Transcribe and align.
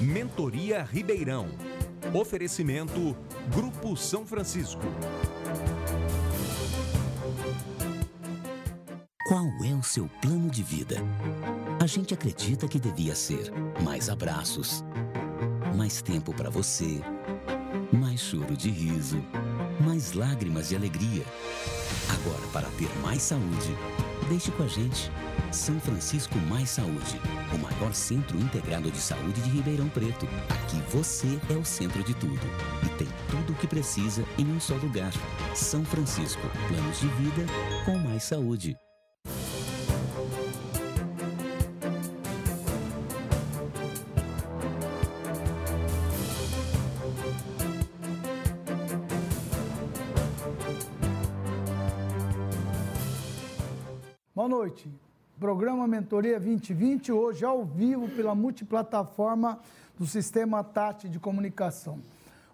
Mentoria 0.00 0.82
Ribeirão. 0.82 1.48
Oferecimento 2.12 3.16
Grupo 3.54 3.96
São 3.96 4.26
Francisco. 4.26 4.82
Qual 9.28 9.46
é 9.64 9.74
o 9.74 9.82
seu 9.82 10.08
plano 10.20 10.50
de 10.50 10.62
vida? 10.62 10.96
A 11.80 11.86
gente 11.86 12.12
acredita 12.12 12.68
que 12.68 12.78
devia 12.78 13.14
ser 13.14 13.50
mais 13.82 14.10
abraços, 14.10 14.84
mais 15.76 16.02
tempo 16.02 16.34
para 16.34 16.50
você, 16.50 17.00
mais 17.92 18.20
choro 18.20 18.56
de 18.56 18.70
riso, 18.70 19.24
mais 19.80 20.12
lágrimas 20.12 20.68
de 20.68 20.76
alegria. 20.76 21.24
Agora, 22.10 22.46
para 22.52 22.68
ter 22.76 22.88
mais 23.00 23.22
saúde, 23.22 23.74
deixe 24.28 24.50
com 24.52 24.62
a 24.62 24.66
gente. 24.66 25.10
São 25.52 25.78
Francisco 25.80 26.36
Mais 26.38 26.70
Saúde, 26.70 27.20
o 27.52 27.58
maior 27.58 27.94
centro 27.94 28.36
integrado 28.38 28.90
de 28.90 28.98
saúde 28.98 29.40
de 29.40 29.50
Ribeirão 29.50 29.88
Preto. 29.88 30.26
Aqui 30.48 30.80
você 30.90 31.38
é 31.50 31.56
o 31.56 31.64
centro 31.64 32.02
de 32.02 32.14
tudo 32.14 32.46
e 32.84 32.88
tem 32.98 33.08
tudo 33.30 33.52
o 33.52 33.56
que 33.56 33.66
precisa 33.66 34.24
em 34.38 34.46
um 34.46 34.60
só 34.60 34.74
lugar. 34.74 35.12
São 35.54 35.84
Francisco, 35.84 36.42
planos 36.68 37.00
de 37.00 37.08
vida 37.08 37.46
com 37.84 37.98
mais 37.98 38.24
saúde. 38.24 38.76
Programa 55.44 55.86
Mentoria 55.86 56.40
2020, 56.40 57.12
hoje 57.12 57.44
ao 57.44 57.66
vivo 57.66 58.08
pela 58.08 58.34
multiplataforma 58.34 59.60
do 59.98 60.06
Sistema 60.06 60.64
TAT 60.64 61.04
de 61.04 61.20
Comunicação. 61.20 62.00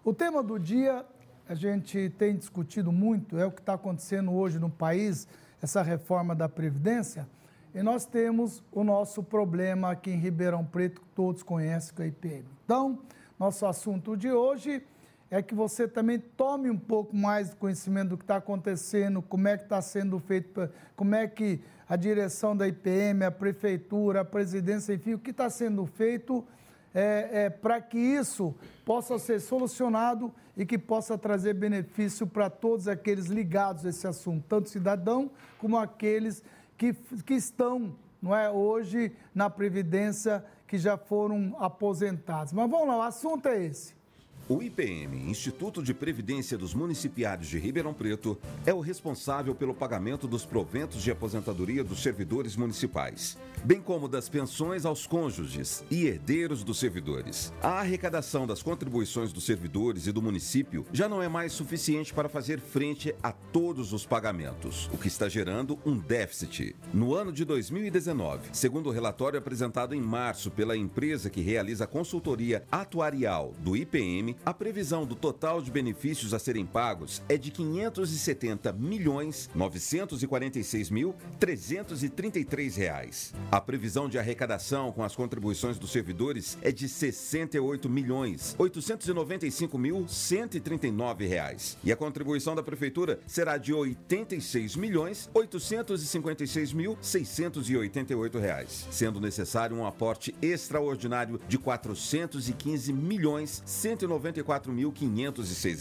O 0.03 0.13
tema 0.13 0.43
do 0.43 0.59
dia, 0.59 1.05
a 1.47 1.55
gente 1.55 2.13
tem 2.17 2.35
discutido 2.35 2.91
muito, 2.91 3.39
é 3.39 3.45
o 3.45 3.51
que 3.51 3.61
está 3.61 3.75
acontecendo 3.75 4.33
hoje 4.33 4.59
no 4.59 4.69
país, 4.69 5.25
essa 5.61 5.81
reforma 5.81 6.35
da 6.35 6.49
Previdência, 6.49 7.25
e 7.73 7.81
nós 7.81 8.03
temos 8.05 8.61
o 8.73 8.83
nosso 8.83 9.23
problema 9.23 9.91
aqui 9.91 10.11
em 10.11 10.19
Ribeirão 10.19 10.65
Preto, 10.65 10.99
que 10.99 11.07
todos 11.15 11.43
conhecem, 11.43 11.95
que 11.95 12.01
é 12.01 12.05
a 12.05 12.07
IPM. 12.09 12.45
Então, 12.65 12.99
nosso 13.39 13.65
assunto 13.65 14.17
de 14.17 14.29
hoje 14.33 14.83
é 15.31 15.41
que 15.41 15.55
você 15.55 15.87
também 15.87 16.19
tome 16.19 16.69
um 16.69 16.77
pouco 16.77 17.15
mais 17.15 17.51
de 17.51 17.55
conhecimento 17.55 18.09
do 18.09 18.17
que 18.17 18.25
está 18.25 18.35
acontecendo, 18.35 19.21
como 19.21 19.47
é 19.47 19.57
que 19.57 19.63
está 19.63 19.81
sendo 19.81 20.19
feito, 20.19 20.69
como 20.93 21.15
é 21.15 21.25
que 21.25 21.61
a 21.87 21.95
direção 21.95 22.55
da 22.55 22.67
IPM, 22.67 23.23
a 23.23 23.31
prefeitura, 23.31 24.21
a 24.21 24.25
presidência, 24.25 24.93
enfim, 24.93 25.13
o 25.13 25.19
que 25.19 25.31
está 25.31 25.49
sendo 25.49 25.85
feito 25.85 26.45
é, 26.93 27.45
é, 27.45 27.49
para 27.49 27.79
que 27.79 27.97
isso 27.97 28.53
possa 28.83 29.17
ser 29.17 29.39
solucionado 29.39 30.33
e 30.57 30.65
que 30.65 30.77
possa 30.77 31.17
trazer 31.17 31.53
benefício 31.53 32.27
para 32.27 32.49
todos 32.49 32.89
aqueles 32.89 33.27
ligados 33.27 33.85
a 33.85 33.89
esse 33.89 34.05
assunto, 34.05 34.43
tanto 34.49 34.67
cidadão 34.67 35.31
como 35.57 35.77
aqueles 35.77 36.43
que, 36.77 36.93
que 37.25 37.35
estão 37.35 37.95
não 38.21 38.35
é, 38.35 38.51
hoje 38.51 39.15
na 39.33 39.49
Previdência, 39.49 40.43
que 40.67 40.77
já 40.77 40.97
foram 40.97 41.55
aposentados. 41.57 42.51
Mas 42.51 42.69
vamos 42.69 42.87
lá, 42.89 42.97
o 42.97 43.01
assunto 43.01 43.47
é 43.47 43.63
esse. 43.63 44.00
O 44.49 44.61
IPM, 44.61 45.29
Instituto 45.29 45.81
de 45.81 45.93
Previdência 45.93 46.57
dos 46.57 46.73
Municipiários 46.73 47.47
de 47.47 47.57
Ribeirão 47.57 47.93
Preto, 47.93 48.37
é 48.65 48.73
o 48.73 48.79
responsável 48.79 49.55
pelo 49.55 49.73
pagamento 49.73 50.27
dos 50.27 50.45
proventos 50.45 51.01
de 51.01 51.11
aposentadoria 51.11 51.83
dos 51.83 52.01
servidores 52.01 52.55
municipais, 52.55 53.37
bem 53.63 53.81
como 53.81 54.07
das 54.07 54.27
pensões 54.27 54.85
aos 54.85 55.05
cônjuges 55.05 55.83
e 55.89 56.05
herdeiros 56.05 56.63
dos 56.63 56.79
servidores. 56.79 57.53
A 57.61 57.79
arrecadação 57.79 58.47
das 58.47 58.63
contribuições 58.63 59.31
dos 59.31 59.45
servidores 59.45 60.07
e 60.07 60.11
do 60.11 60.21
município 60.21 60.85
já 60.91 61.07
não 61.07 61.21
é 61.21 61.27
mais 61.27 61.53
suficiente 61.53 62.13
para 62.13 62.29
fazer 62.29 62.59
frente 62.59 63.13
a 63.21 63.31
todos 63.31 63.93
os 63.93 64.05
pagamentos, 64.05 64.89
o 64.93 64.97
que 64.97 65.07
está 65.07 65.29
gerando 65.29 65.77
um 65.85 65.97
déficit. 65.97 66.75
No 66.93 67.13
ano 67.13 67.31
de 67.31 67.45
2019, 67.45 68.49
segundo 68.53 68.89
o 68.89 68.91
relatório 68.91 69.37
apresentado 69.37 69.93
em 69.93 70.01
março 70.01 70.49
pela 70.49 70.75
empresa 70.75 71.29
que 71.29 71.41
realiza 71.41 71.83
a 71.83 71.87
consultoria 71.87 72.63
atuarial 72.71 73.53
do 73.59 73.75
IPM, 73.75 74.35
a 74.45 74.53
previsão 74.53 75.05
do 75.05 75.15
total 75.15 75.61
de 75.61 75.71
benefícios 75.71 76.33
a 76.33 76.39
serem 76.39 76.65
pagos 76.65 77.21
é 77.29 77.37
de 77.37 77.51
570 77.51 78.73
milhões 78.73 79.49
946 79.53 80.89
mil 80.89 81.15
333 81.39 82.75
reais. 82.75 83.33
A 83.51 83.59
previsão 83.59 84.07
de 84.07 84.17
arrecadação 84.17 84.93
com 84.93 85.03
as 85.03 85.13
contribuições 85.13 85.77
dos 85.77 85.91
servidores 85.91 86.57
é 86.61 86.71
de 86.71 86.87
68 86.87 87.89
milhões 87.89 88.55
895 88.57 89.77
mil 89.77 90.07
139 90.07 91.27
reais. 91.27 91.77
E 91.83 91.91
a 91.91 91.97
contribuição 91.97 92.55
da 92.55 92.63
prefeitura 92.63 93.19
será 93.27 93.57
de 93.57 93.73
86 93.73 94.77
milhões 94.77 95.29
856 95.33 96.71
mil 96.71 96.97
688 97.01 98.39
reais, 98.39 98.87
sendo 98.89 99.19
necessário 99.19 99.75
um 99.75 99.85
aporte 99.85 100.33
extraordinário 100.41 101.37
de 101.45 101.57
415 101.57 102.93
milhões 102.93 103.61
190 103.65 104.45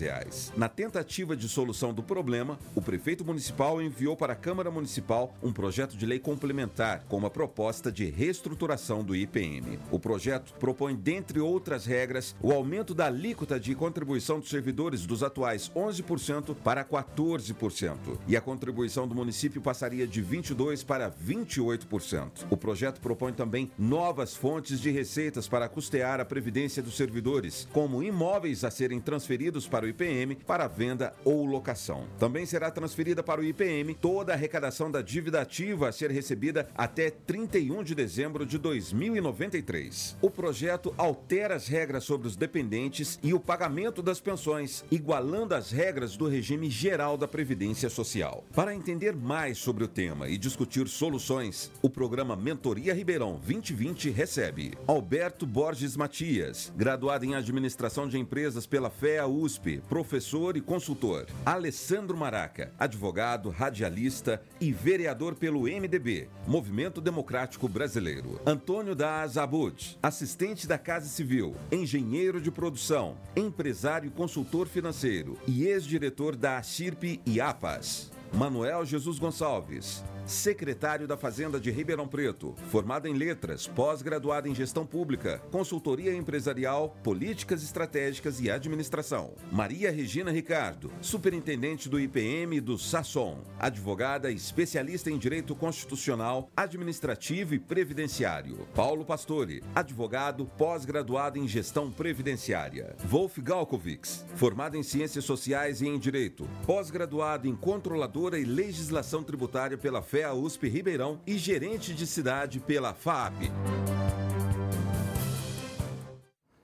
reais. 0.01 0.53
Na 0.57 0.69
tentativa 0.69 1.37
de 1.37 1.49
solução 1.49 1.95
do 1.95 2.03
problema, 2.03 2.59
o 2.75 2.83
prefeito 2.83 3.25
municipal 3.25 3.81
enviou 3.81 4.17
para 4.17 4.33
a 4.33 4.37
Câmara 4.37 4.73
Municipal 4.73 5.33
um 5.41 5.53
projeto 5.53 5.97
de 5.97 6.05
lei 6.05 6.19
complementar 6.19 7.05
com 7.09 7.17
uma 7.17 7.31
proposta 7.31 7.60
de 7.93 8.07
reestruturação 8.07 9.05
do 9.05 9.15
IPM. 9.15 9.79
O 9.91 9.99
projeto 10.01 10.55
propõe, 10.55 10.97
dentre 10.97 11.41
outras 11.41 11.85
regras, 11.85 12.35
o 12.41 12.53
aumento 12.53 12.95
da 12.95 13.07
alíquota 13.07 13.61
de 13.61 13.75
contribuição 13.75 14.41
dos 14.41 14.49
servidores 14.49 15.05
dos 15.05 15.23
atuais 15.23 15.71
11% 15.77 16.55
para 16.65 16.83
14%, 16.83 18.19
e 18.27 18.35
a 18.35 18.41
contribuição 18.41 19.07
do 19.07 19.15
município 19.15 19.61
passaria 19.61 20.07
de 20.07 20.23
22% 20.25 20.87
para 20.87 21.11
28%. 21.11 22.47
O 22.49 22.57
projeto 22.57 22.99
propõe 22.99 23.35
também 23.35 23.71
novas 23.79 24.35
fontes 24.35 24.81
de 24.81 24.91
receitas 24.91 25.47
para 25.47 25.69
custear 25.69 26.19
a 26.19 26.25
previdência 26.25 26.83
dos 26.83 26.97
servidores, 26.97 27.69
como 27.75 28.03
imóveis 28.03 28.65
a 28.65 28.71
serem 28.71 29.01
transferidos 29.01 29.69
para 29.69 29.85
o 29.85 29.89
IPM 29.89 30.35
para 30.47 30.67
venda 30.67 31.13
ou 31.27 31.45
locação. 31.45 32.07
Também 32.19 32.47
será 32.47 32.71
transferida 32.71 33.23
para 33.23 33.43
o 33.43 33.45
IPM 33.45 33.95
toda 33.95 34.33
a 34.33 34.35
arrecadação 34.35 34.91
da 34.91 35.03
dívida 35.03 35.43
ativa 35.43 35.89
a 35.89 35.93
ser 35.93 36.11
recebida 36.11 36.69
até 36.75 37.11
31 37.51 37.83
de 37.83 37.95
dezembro 37.97 38.47
de 38.47 38.57
2093. 38.57 40.17
O 40.23 40.31
projeto 40.31 40.95
altera 40.97 41.57
as 41.57 41.67
regras 41.67 42.05
sobre 42.05 42.29
os 42.29 42.37
dependentes 42.37 43.19
e 43.25 43.35
o 43.35 43.41
pagamento 43.41 44.01
das 44.01 44.21
pensões, 44.21 44.85
igualando 44.89 45.55
as 45.55 45.73
regras 45.73 46.17
do 46.17 46.29
regime 46.29 46.71
geral 46.71 47.17
da 47.17 47.27
Previdência 47.27 47.91
Social. 47.91 48.45
Para 48.55 48.73
entender 48.73 49.17
mais 49.17 49.59
sobre 49.59 49.83
o 49.83 49.89
tema 49.89 50.29
e 50.29 50.39
discutir 50.39 50.87
soluções, 50.87 51.73
o 51.83 51.91
programa 51.91 52.37
Mentoria 52.37 52.95
Ribeirão 52.95 53.41
2020 53.45 54.11
recebe 54.11 54.75
Alberto 54.87 55.45
Borges 55.45 55.97
Matias, 55.97 56.73
graduado 56.77 57.25
em 57.25 57.35
Administração 57.35 58.09
de 58.09 58.17
Empresas 58.17 58.65
pela 58.65 58.91
FEA 58.91 59.27
USP, 59.27 59.83
professor 59.89 60.57
e 60.57 60.61
consultor. 60.61 61.27
Alessandro 61.45 62.17
Maraca, 62.17 62.73
advogado, 62.79 63.51
radialista 63.51 64.41
e 64.61 64.73
vereador 64.73 65.35
pelo 65.35 65.63
MDB, 65.63 66.29
Movimento 66.47 67.01
Democrático 67.01 67.40
Brasileiro. 67.69 68.41
Antônio 68.45 68.95
da 68.95 69.23
Azabud, 69.23 69.99
assistente 70.03 70.67
da 70.67 70.77
Casa 70.77 71.07
Civil, 71.07 71.55
engenheiro 71.73 72.41
de 72.41 72.51
produção, 72.51 73.17
empresário 73.35 74.09
e 74.09 74.11
consultor 74.11 74.67
financeiro 74.67 75.39
e 75.47 75.65
ex-diretor 75.67 76.37
da 76.37 76.59
ACIRP 76.59 77.21
e 77.25 77.41
APAS. 77.41 78.11
Manuel 78.33 78.85
Jesus 78.85 79.19
Gonçalves, 79.19 80.05
secretário 80.27 81.07
da 81.07 81.17
Fazenda 81.17 81.59
de 81.61 81.71
Ribeirão 81.71 82.07
Preto, 82.07 82.55
formado 82.71 83.07
em 83.07 83.15
letras, 83.15 83.67
pós-graduado 83.67 84.49
em 84.49 84.55
gestão 84.55 84.87
pública, 84.87 85.41
consultoria 85.51 86.15
empresarial, 86.15 86.97
políticas 87.03 87.63
estratégicas 87.63 88.41
e 88.41 88.51
administração. 88.51 89.35
Maria 89.51 89.91
Regina 89.91 90.31
Ricardo, 90.31 90.91
superintendente 91.01 91.89
do 91.89 91.99
IPM 91.99 92.61
do 92.61 92.79
Sasson, 92.79 93.43
advogada 93.59 94.31
especialista 94.31 95.11
em 95.11 95.19
direito 95.19 95.55
constitucional, 95.55 96.51
administrativo 96.57 97.55
e 97.55 97.59
previdenciário. 97.59 98.67
Paulo 98.75 99.05
Pastore, 99.05 99.63
advogado, 99.75 100.47
pós-graduado 100.57 101.39
em 101.39 101.47
gestão 101.47 101.91
previdenciária. 101.91 102.97
Wolf 103.05 103.39
Galkovics, 103.39 104.25
formado 104.35 104.77
em 104.77 104.83
ciências 104.83 105.25
sociais 105.25 105.81
e 105.81 105.89
em 105.89 105.99
direito, 105.99 106.49
pós-graduado 106.67 107.47
em 107.47 107.55
controladora 107.55 108.39
e 108.39 108.45
legislação 108.45 109.23
tributária 109.23 109.77
pela 109.77 110.03
A 110.13 110.35
USP 110.35 110.69
Ribeirão 110.69 111.21
e 111.25 111.39
gerente 111.39 111.95
de 111.95 112.05
cidade 112.05 112.59
pela 112.59 112.93
FAP. 112.93 113.33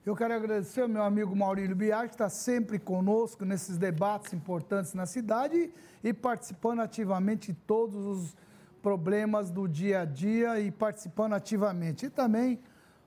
Eu 0.05 0.13
quero 0.17 0.33
agradecer 0.33 0.81
ao 0.81 0.89
meu 0.89 1.01
amigo 1.01 1.33
Maurílio 1.33 1.73
Biar, 1.73 2.09
que 2.09 2.15
está 2.15 2.27
sempre 2.27 2.77
conosco 2.77 3.45
nesses 3.45 3.77
debates 3.77 4.33
importantes 4.33 4.93
na 4.93 5.05
cidade 5.05 5.71
e 6.03 6.13
participando 6.13 6.81
ativamente 6.81 7.53
de 7.53 7.59
todos 7.65 8.05
os 8.05 8.35
problemas 8.81 9.49
do 9.49 9.65
dia 9.65 10.01
a 10.01 10.05
dia 10.05 10.59
e 10.59 10.69
participando 10.69 11.31
ativamente. 11.31 12.07
E 12.07 12.09
também 12.09 12.59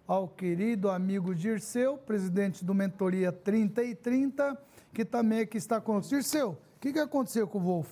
ao 0.08 0.26
querido 0.26 0.90
amigo 0.90 1.34
Dirceu, 1.34 1.98
presidente 1.98 2.64
do 2.64 2.75
Mentoria 2.75 3.31
30 3.31 3.84
e 3.84 3.94
30, 3.94 4.58
que 4.94 5.04
também 5.04 5.40
aqui 5.40 5.58
está 5.58 5.82
conosco. 5.82 6.08
Dirceu, 6.08 6.52
o 6.52 6.81
que, 6.81 6.94
que 6.94 6.98
aconteceu 6.98 7.46
com 7.46 7.58
o 7.58 7.62
Wolf? 7.62 7.88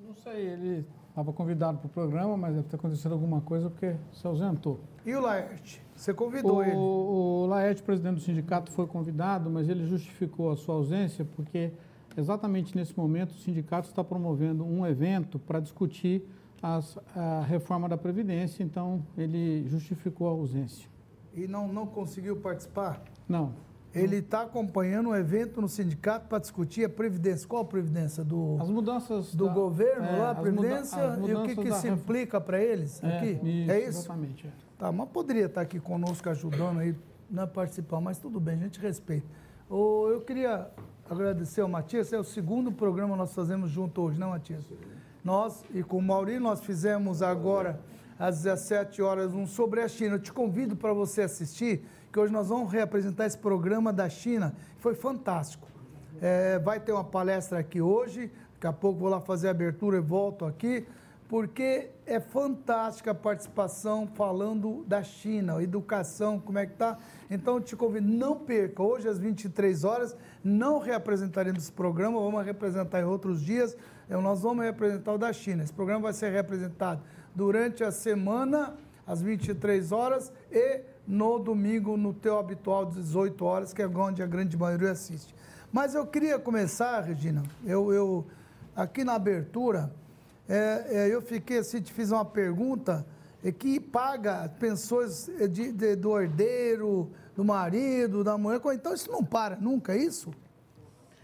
Não 0.00 0.14
sei, 0.14 0.46
ele 0.46 0.86
estava 1.16 1.32
convidado 1.32 1.78
para 1.78 1.86
o 1.86 1.88
programa, 1.88 2.36
mas 2.36 2.54
deve 2.56 2.68
ter 2.68 2.76
acontecido 2.76 3.12
alguma 3.12 3.40
coisa 3.40 3.70
porque 3.70 3.96
se 4.12 4.26
ausentou. 4.26 4.78
E 5.06 5.14
o 5.14 5.20
Laerte? 5.22 5.82
Você 5.94 6.12
convidou 6.12 6.56
o, 6.56 6.62
ele? 6.62 6.76
O 6.76 7.46
Laerte, 7.48 7.82
presidente 7.82 8.16
do 8.16 8.20
sindicato, 8.20 8.70
foi 8.70 8.86
convidado, 8.86 9.48
mas 9.48 9.66
ele 9.66 9.86
justificou 9.86 10.50
a 10.52 10.56
sua 10.56 10.74
ausência 10.74 11.24
porque 11.24 11.72
exatamente 12.18 12.76
nesse 12.76 12.94
momento 12.94 13.30
o 13.30 13.38
sindicato 13.38 13.88
está 13.88 14.04
promovendo 14.04 14.62
um 14.62 14.86
evento 14.86 15.38
para 15.38 15.58
discutir 15.58 16.22
as, 16.62 16.98
a 17.14 17.40
reforma 17.48 17.88
da 17.88 17.96
Previdência, 17.96 18.62
então 18.62 19.02
ele 19.16 19.66
justificou 19.68 20.28
a 20.28 20.32
ausência. 20.32 20.86
E 21.32 21.46
não, 21.48 21.66
não 21.72 21.86
conseguiu 21.86 22.36
participar? 22.36 23.02
Não. 23.26 23.54
Ele 24.02 24.16
está 24.16 24.42
acompanhando 24.42 25.10
um 25.10 25.14
evento 25.14 25.60
no 25.60 25.68
sindicato 25.68 26.28
para 26.28 26.38
discutir 26.38 26.84
a 26.84 26.88
Previdência. 26.88 27.48
Qual 27.48 27.62
a 27.62 27.64
Previdência? 27.64 28.22
Do, 28.22 28.56
as 28.60 28.68
mudanças 28.68 29.34
do 29.34 29.46
da, 29.46 29.52
governo 29.52 30.06
é, 30.06 30.16
lá, 30.16 30.30
a 30.30 30.34
Previdência? 30.34 31.16
Muda, 31.16 31.32
e 31.32 31.34
o 31.34 31.42
que, 31.44 31.56
que 31.56 31.72
se 31.72 31.88
implica 31.88 32.40
para 32.40 32.62
eles 32.62 33.02
é, 33.02 33.16
aqui? 33.16 33.40
Isso, 33.42 33.70
é 33.70 33.80
isso? 33.80 33.98
Exatamente. 34.00 34.46
É. 34.46 34.50
Tá, 34.78 34.92
mas 34.92 35.08
poderia 35.08 35.46
estar 35.46 35.62
aqui 35.62 35.80
conosco 35.80 36.28
ajudando 36.28 36.80
aí, 36.80 36.94
não 37.30 37.44
é 37.44 37.46
participar, 37.46 38.00
mas 38.00 38.18
tudo 38.18 38.38
bem, 38.38 38.56
a 38.56 38.58
gente 38.58 38.78
respeita. 38.78 39.26
Oh, 39.68 40.08
eu 40.10 40.20
queria 40.20 40.70
agradecer 41.10 41.60
ao 41.60 41.68
Matias, 41.68 42.12
é 42.12 42.18
o 42.18 42.24
segundo 42.24 42.70
programa 42.70 43.12
que 43.14 43.18
nós 43.18 43.34
fazemos 43.34 43.70
junto 43.70 44.02
hoje, 44.02 44.18
não, 44.18 44.30
Matias? 44.30 44.64
Nós, 45.24 45.64
e 45.74 45.82
com 45.82 45.98
o 45.98 46.02
Mauri, 46.02 46.38
nós 46.38 46.60
fizemos 46.60 47.22
agora, 47.22 47.80
às 48.18 48.42
17 48.42 49.02
horas, 49.02 49.34
um 49.34 49.46
sobre 49.46 49.80
a 49.80 49.88
China. 49.88 50.14
Eu 50.14 50.20
te 50.20 50.32
convido 50.32 50.76
para 50.76 50.92
você 50.92 51.22
assistir, 51.22 51.84
que 52.16 52.20
hoje 52.20 52.32
nós 52.32 52.48
vamos 52.48 52.72
reapresentar 52.72 53.26
esse 53.26 53.36
programa 53.36 53.92
da 53.92 54.08
China. 54.08 54.54
Foi 54.78 54.94
fantástico. 54.94 55.68
É, 56.18 56.58
vai 56.58 56.80
ter 56.80 56.90
uma 56.90 57.04
palestra 57.04 57.58
aqui 57.58 57.78
hoje, 57.82 58.32
daqui 58.54 58.66
a 58.66 58.72
pouco 58.72 59.00
vou 59.00 59.10
lá 59.10 59.20
fazer 59.20 59.48
a 59.48 59.50
abertura 59.50 59.98
e 59.98 60.00
volto 60.00 60.46
aqui, 60.46 60.86
porque 61.28 61.90
é 62.06 62.18
fantástica 62.18 63.10
a 63.10 63.14
participação 63.14 64.08
falando 64.14 64.82
da 64.88 65.02
China, 65.02 65.62
educação, 65.62 66.40
como 66.40 66.58
é 66.58 66.64
que 66.64 66.72
tá. 66.72 66.96
Então, 67.30 67.60
te 67.60 67.76
convido, 67.76 68.08
não 68.08 68.34
perca, 68.38 68.82
hoje 68.82 69.06
às 69.06 69.18
23 69.18 69.84
horas, 69.84 70.16
não 70.42 70.78
reapresentaremos 70.78 71.64
esse 71.64 71.72
programa, 71.72 72.18
vamos 72.18 72.46
representar 72.46 73.02
em 73.02 73.04
outros 73.04 73.42
dias, 73.42 73.76
então, 74.06 74.22
nós 74.22 74.40
vamos 74.40 74.64
representar 74.64 75.12
o 75.12 75.18
da 75.18 75.34
China. 75.34 75.62
Esse 75.62 75.72
programa 75.74 76.04
vai 76.04 76.14
ser 76.14 76.32
representado 76.32 77.02
durante 77.34 77.84
a 77.84 77.90
semana, 77.90 78.74
às 79.06 79.20
23 79.20 79.92
horas, 79.92 80.32
e 80.50 80.95
no 81.06 81.38
domingo, 81.38 81.96
no 81.96 82.12
teu 82.12 82.38
habitual, 82.38 82.86
18 82.86 83.44
horas, 83.44 83.72
que 83.72 83.80
é 83.80 83.86
onde 83.86 84.22
a 84.22 84.26
grande 84.26 84.56
maioria 84.56 84.90
assiste. 84.90 85.34
Mas 85.72 85.94
eu 85.94 86.06
queria 86.06 86.38
começar, 86.38 87.00
Regina, 87.00 87.42
eu, 87.64 87.92
eu 87.92 88.26
aqui 88.74 89.04
na 89.04 89.14
abertura, 89.14 89.92
é, 90.48 90.86
é, 90.88 91.14
eu 91.14 91.20
fiquei 91.20 91.58
assim, 91.58 91.80
te 91.80 91.92
fiz 91.92 92.10
uma 92.10 92.24
pergunta, 92.24 93.06
é, 93.44 93.52
que 93.52 93.78
paga 93.78 94.48
pensões 94.58 95.30
de, 95.50 95.72
de, 95.72 95.96
do 95.96 96.18
herdeiro, 96.18 97.10
do 97.34 97.44
marido, 97.44 98.24
da 98.24 98.38
mulher, 98.38 98.60
então 98.74 98.94
isso 98.94 99.10
não 99.10 99.24
para 99.24 99.56
nunca, 99.56 99.94
é 99.94 99.98
isso? 99.98 100.30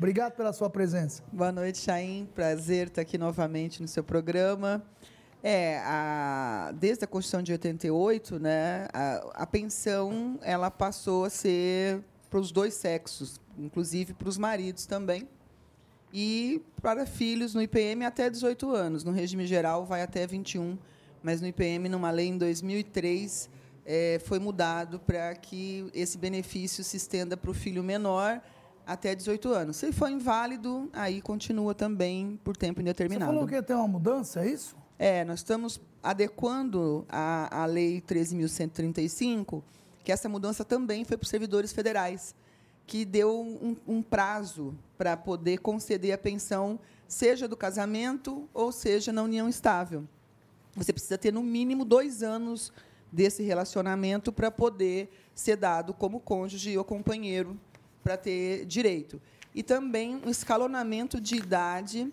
Obrigado 0.02 0.32
pela 0.32 0.52
sua 0.52 0.68
presença. 0.68 1.22
Boa 1.32 1.52
noite, 1.52 1.78
Chaim. 1.78 2.28
Prazer 2.34 2.88
estar 2.88 3.02
aqui 3.02 3.16
novamente 3.16 3.80
no 3.80 3.86
seu 3.86 4.02
programa. 4.02 4.82
É, 5.42 5.78
a, 5.84 6.72
desde 6.78 7.04
a 7.04 7.06
Constituição 7.06 7.42
de 7.42 7.50
88, 7.50 8.38
né, 8.38 8.86
a, 8.92 9.42
a 9.42 9.46
pensão 9.46 10.38
ela 10.40 10.70
passou 10.70 11.24
a 11.24 11.30
ser 11.30 12.00
para 12.30 12.38
os 12.38 12.52
dois 12.52 12.74
sexos, 12.74 13.40
inclusive 13.58 14.14
para 14.14 14.28
os 14.28 14.38
maridos 14.38 14.86
também, 14.86 15.28
e 16.12 16.62
para 16.80 17.06
filhos 17.06 17.54
no 17.54 17.62
IPM 17.62 18.04
até 18.04 18.30
18 18.30 18.70
anos. 18.70 19.02
No 19.02 19.10
regime 19.10 19.46
geral 19.46 19.84
vai 19.84 20.02
até 20.02 20.26
21, 20.26 20.78
mas 21.22 21.40
no 21.40 21.46
IPM, 21.48 21.88
numa 21.88 22.10
lei 22.10 22.28
em 22.28 22.38
2003, 22.38 23.50
é, 23.84 24.20
foi 24.24 24.38
mudado 24.38 25.00
para 25.00 25.34
que 25.34 25.90
esse 25.92 26.16
benefício 26.16 26.84
se 26.84 26.96
estenda 26.96 27.36
para 27.36 27.50
o 27.50 27.54
filho 27.54 27.82
menor 27.82 28.40
até 28.86 29.14
18 29.14 29.48
anos. 29.48 29.76
Se 29.76 29.92
for 29.92 30.10
inválido, 30.10 30.88
aí 30.92 31.20
continua 31.20 31.74
também 31.74 32.38
por 32.44 32.56
tempo 32.56 32.80
indeterminado. 32.80 33.30
Você 33.30 33.34
falou 33.34 33.48
que 33.48 33.54
ia 33.54 33.62
ter 33.62 33.74
uma 33.74 33.88
mudança, 33.88 34.40
é 34.44 34.48
isso? 34.48 34.76
É, 35.04 35.24
nós 35.24 35.40
estamos 35.40 35.80
adequando 36.00 37.04
a, 37.08 37.62
a 37.62 37.66
Lei 37.66 38.00
13.135, 38.00 39.60
que 40.04 40.12
essa 40.12 40.28
mudança 40.28 40.64
também 40.64 41.04
foi 41.04 41.16
para 41.16 41.24
os 41.24 41.28
servidores 41.28 41.72
federais, 41.72 42.36
que 42.86 43.04
deu 43.04 43.40
um, 43.40 43.76
um 43.84 44.00
prazo 44.00 44.72
para 44.96 45.16
poder 45.16 45.58
conceder 45.58 46.12
a 46.12 46.18
pensão, 46.18 46.78
seja 47.08 47.48
do 47.48 47.56
casamento 47.56 48.48
ou 48.54 48.70
seja 48.70 49.12
na 49.12 49.24
união 49.24 49.48
estável. 49.48 50.06
Você 50.76 50.92
precisa 50.92 51.18
ter, 51.18 51.32
no 51.32 51.42
mínimo, 51.42 51.84
dois 51.84 52.22
anos 52.22 52.72
desse 53.10 53.42
relacionamento 53.42 54.30
para 54.30 54.52
poder 54.52 55.10
ser 55.34 55.56
dado 55.56 55.92
como 55.92 56.20
cônjuge 56.20 56.78
ou 56.78 56.84
companheiro 56.84 57.58
para 58.04 58.16
ter 58.16 58.64
direito. 58.66 59.20
E 59.52 59.64
também 59.64 60.22
um 60.24 60.30
escalonamento 60.30 61.20
de 61.20 61.34
idade 61.34 62.08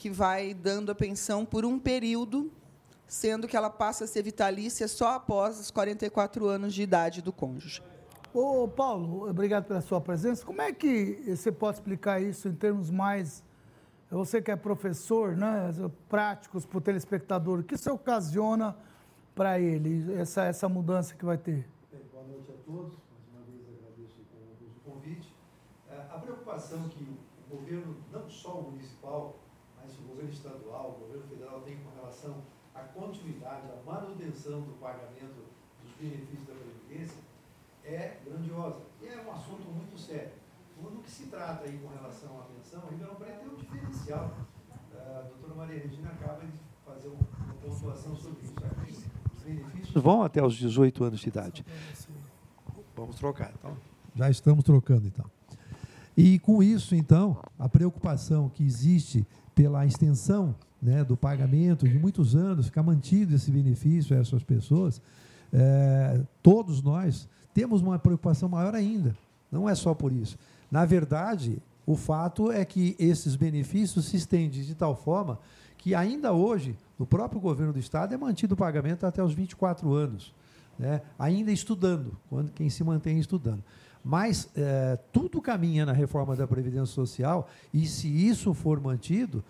que 0.00 0.08
vai 0.08 0.54
dando 0.54 0.90
a 0.90 0.94
pensão 0.94 1.44
por 1.44 1.62
um 1.62 1.78
período, 1.78 2.50
sendo 3.06 3.46
que 3.46 3.54
ela 3.54 3.68
passa 3.68 4.04
a 4.04 4.06
ser 4.06 4.22
vitalícia 4.22 4.88
só 4.88 5.16
após 5.16 5.60
os 5.60 5.70
44 5.70 6.46
anos 6.46 6.72
de 6.72 6.80
idade 6.80 7.20
do 7.20 7.30
cônjuge. 7.30 7.82
Ô, 8.32 8.66
Paulo, 8.66 9.28
obrigado 9.28 9.66
pela 9.66 9.82
sua 9.82 10.00
presença. 10.00 10.42
Como 10.46 10.62
é 10.62 10.72
que 10.72 11.22
você 11.26 11.52
pode 11.52 11.76
explicar 11.76 12.18
isso 12.18 12.48
em 12.48 12.54
termos 12.54 12.90
mais. 12.90 13.44
Você 14.10 14.40
que 14.40 14.50
é 14.50 14.56
professor, 14.56 15.36
né, 15.36 15.70
práticos 16.08 16.64
para 16.64 16.78
o 16.78 16.80
telespectador, 16.80 17.58
o 17.58 17.62
que 17.62 17.74
isso 17.74 17.92
ocasiona 17.92 18.74
para 19.34 19.60
ele, 19.60 20.14
essa, 20.14 20.44
essa 20.44 20.66
mudança 20.66 21.14
que 21.14 21.26
vai 21.26 21.36
ter? 21.36 21.68
Boa 22.10 22.24
noite 22.24 22.50
a 22.50 22.64
todos 22.64 23.10
preocupação 26.50 26.88
que 26.88 27.02
o 27.02 27.56
governo, 27.56 27.96
não 28.12 28.28
só 28.28 28.60
o 28.60 28.70
municipal, 28.70 29.36
o 29.36 29.39
governo 30.20 30.30
estadual, 30.30 30.96
o 30.96 31.04
governo 31.04 31.28
federal 31.28 31.60
tem 31.62 31.76
com 31.78 31.90
relação 31.98 32.36
à 32.74 32.80
continuidade, 32.80 33.66
à 33.70 33.90
manutenção 33.90 34.60
do 34.60 34.78
pagamento 34.78 35.46
dos 35.82 35.92
benefícios 35.98 36.46
da 36.46 36.54
Previdência 36.54 37.18
é 37.84 38.18
grandiosa. 38.24 38.80
E 39.02 39.06
é 39.06 39.24
um 39.26 39.32
assunto 39.32 39.68
muito 39.70 39.98
sério. 39.98 40.32
No 40.80 41.02
que 41.02 41.10
se 41.10 41.26
trata 41.26 41.64
aí 41.64 41.78
com 41.78 41.88
relação 41.88 42.40
à 42.40 42.44
pensão, 42.44 42.82
a 42.86 42.90
Ribeirão 42.90 43.14
Preto 43.16 43.40
tem 43.40 43.48
um 43.48 43.56
diferencial. 43.56 44.34
A 44.94 45.22
doutora 45.22 45.54
Maria 45.54 45.80
Regina 45.80 46.10
acaba 46.10 46.44
de 46.44 46.58
fazer 46.86 47.08
uma 47.08 47.54
pontuação 47.62 48.16
sobre 48.16 48.42
isso. 48.88 49.10
Os 49.36 49.42
benefícios 49.42 50.02
vão 50.02 50.22
até 50.22 50.42
os 50.44 50.54
18 50.54 51.04
anos 51.04 51.20
de 51.20 51.28
idade. 51.28 51.66
Vamos 52.96 53.16
trocar, 53.16 53.52
então. 53.58 53.76
Já 54.14 54.30
estamos 54.30 54.64
trocando, 54.64 55.06
então. 55.06 55.30
E 56.16 56.38
com 56.38 56.62
isso, 56.62 56.94
então, 56.94 57.42
a 57.58 57.68
preocupação 57.68 58.48
que 58.48 58.62
existe 58.64 59.26
pela 59.60 59.84
extensão 59.84 60.54
né, 60.80 61.04
do 61.04 61.18
pagamento 61.18 61.86
de 61.86 61.98
muitos 61.98 62.34
anos, 62.34 62.68
ficar 62.68 62.82
mantido 62.82 63.34
esse 63.34 63.50
benefício 63.50 64.16
a 64.16 64.18
essas 64.18 64.42
pessoas, 64.42 65.02
é, 65.52 66.18
todos 66.42 66.80
nós 66.80 67.28
temos 67.52 67.82
uma 67.82 67.98
preocupação 67.98 68.48
maior 68.48 68.74
ainda. 68.74 69.14
Não 69.52 69.68
é 69.68 69.74
só 69.74 69.92
por 69.92 70.12
isso. 70.12 70.38
Na 70.70 70.86
verdade, 70.86 71.58
o 71.84 71.94
fato 71.94 72.50
é 72.50 72.64
que 72.64 72.96
esses 72.98 73.36
benefícios 73.36 74.06
se 74.06 74.16
estendem 74.16 74.62
de 74.62 74.74
tal 74.74 74.96
forma 74.96 75.38
que 75.76 75.94
ainda 75.94 76.32
hoje, 76.32 76.74
no 76.98 77.04
próprio 77.04 77.38
governo 77.38 77.74
do 77.74 77.78
Estado, 77.78 78.14
é 78.14 78.16
mantido 78.16 78.54
o 78.54 78.56
pagamento 78.56 79.04
até 79.04 79.22
os 79.22 79.34
24 79.34 79.92
anos, 79.92 80.32
né? 80.78 81.02
ainda 81.18 81.52
estudando, 81.52 82.16
quando 82.30 82.50
quem 82.50 82.70
se 82.70 82.82
mantém 82.82 83.18
estudando. 83.18 83.62
Mas 84.02 84.48
é, 84.56 84.98
tudo 85.12 85.40
caminha 85.40 85.84
na 85.84 85.92
reforma 85.92 86.34
da 86.34 86.46
Previdência 86.46 86.86
Social 86.86 87.48
e, 87.72 87.86
se 87.86 88.08
isso 88.08 88.54
for 88.54 88.80
mantido, 88.80 89.44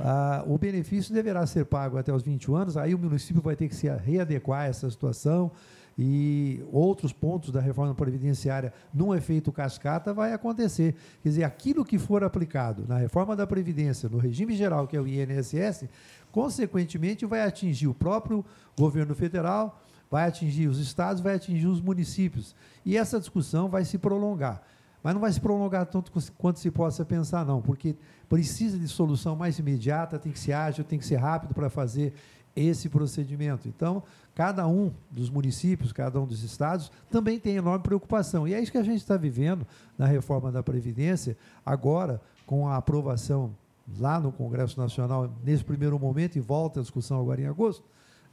a, 0.00 0.44
o 0.46 0.56
benefício 0.56 1.12
deverá 1.12 1.44
ser 1.46 1.64
pago 1.64 1.98
até 1.98 2.12
os 2.12 2.22
21 2.22 2.54
anos. 2.54 2.76
Aí 2.76 2.94
o 2.94 2.98
município 2.98 3.42
vai 3.42 3.56
ter 3.56 3.68
que 3.68 3.74
se 3.74 3.88
readequar 3.88 4.62
a 4.62 4.66
essa 4.66 4.88
situação 4.88 5.50
e 5.98 6.62
outros 6.70 7.12
pontos 7.12 7.50
da 7.50 7.60
reforma 7.60 7.94
previdenciária 7.94 8.72
num 8.92 9.14
efeito 9.14 9.50
cascata 9.50 10.12
vai 10.12 10.32
acontecer. 10.32 10.94
Quer 11.22 11.28
dizer, 11.28 11.44
aquilo 11.44 11.84
que 11.84 11.98
for 11.98 12.22
aplicado 12.22 12.84
na 12.86 12.98
reforma 12.98 13.34
da 13.34 13.46
Previdência, 13.46 14.08
no 14.08 14.18
regime 14.18 14.54
geral, 14.54 14.86
que 14.86 14.96
é 14.96 15.00
o 15.00 15.06
INSS, 15.06 15.88
consequentemente 16.30 17.24
vai 17.24 17.42
atingir 17.42 17.86
o 17.86 17.94
próprio 17.94 18.44
governo 18.78 19.14
federal, 19.14 19.80
vai 20.10 20.28
atingir 20.28 20.68
os 20.68 20.78
estados, 20.78 21.22
vai 21.22 21.34
atingir 21.34 21.66
os 21.66 21.80
municípios. 21.80 22.54
E 22.84 22.96
essa 22.96 23.18
discussão 23.18 23.68
vai 23.68 23.84
se 23.84 23.98
prolongar. 23.98 24.62
Mas 25.02 25.14
não 25.14 25.20
vai 25.20 25.32
se 25.32 25.40
prolongar 25.40 25.86
tanto 25.86 26.10
quanto 26.36 26.58
se 26.58 26.70
possa 26.70 27.04
pensar, 27.04 27.44
não, 27.44 27.62
porque 27.62 27.94
precisa 28.28 28.78
de 28.78 28.88
solução 28.88 29.36
mais 29.36 29.58
imediata, 29.58 30.18
tem 30.18 30.32
que 30.32 30.38
ser 30.38 30.52
ágil, 30.52 30.84
tem 30.84 30.98
que 30.98 31.06
ser 31.06 31.16
rápido 31.16 31.54
para 31.54 31.70
fazer 31.70 32.12
esse 32.56 32.88
procedimento. 32.88 33.68
Então, 33.68 34.02
cada 34.34 34.66
um 34.66 34.92
dos 35.10 35.28
municípios, 35.28 35.92
cada 35.92 36.20
um 36.20 36.26
dos 36.26 36.42
estados, 36.42 36.90
também 37.10 37.38
tem 37.38 37.56
enorme 37.56 37.84
preocupação. 37.84 38.48
E 38.48 38.54
é 38.54 38.60
isso 38.60 38.72
que 38.72 38.78
a 38.78 38.82
gente 38.82 38.98
está 38.98 39.16
vivendo 39.16 39.66
na 39.96 40.06
reforma 40.06 40.50
da 40.50 40.62
Previdência, 40.62 41.36
agora, 41.64 42.20
com 42.46 42.66
a 42.66 42.76
aprovação 42.76 43.54
lá 43.98 44.18
no 44.18 44.32
Congresso 44.32 44.80
Nacional, 44.80 45.30
nesse 45.44 45.62
primeiro 45.62 45.98
momento, 45.98 46.36
e 46.36 46.40
volta 46.40 46.80
a 46.80 46.82
discussão 46.82 47.20
agora 47.20 47.40
em 47.40 47.46
agosto. 47.46 47.84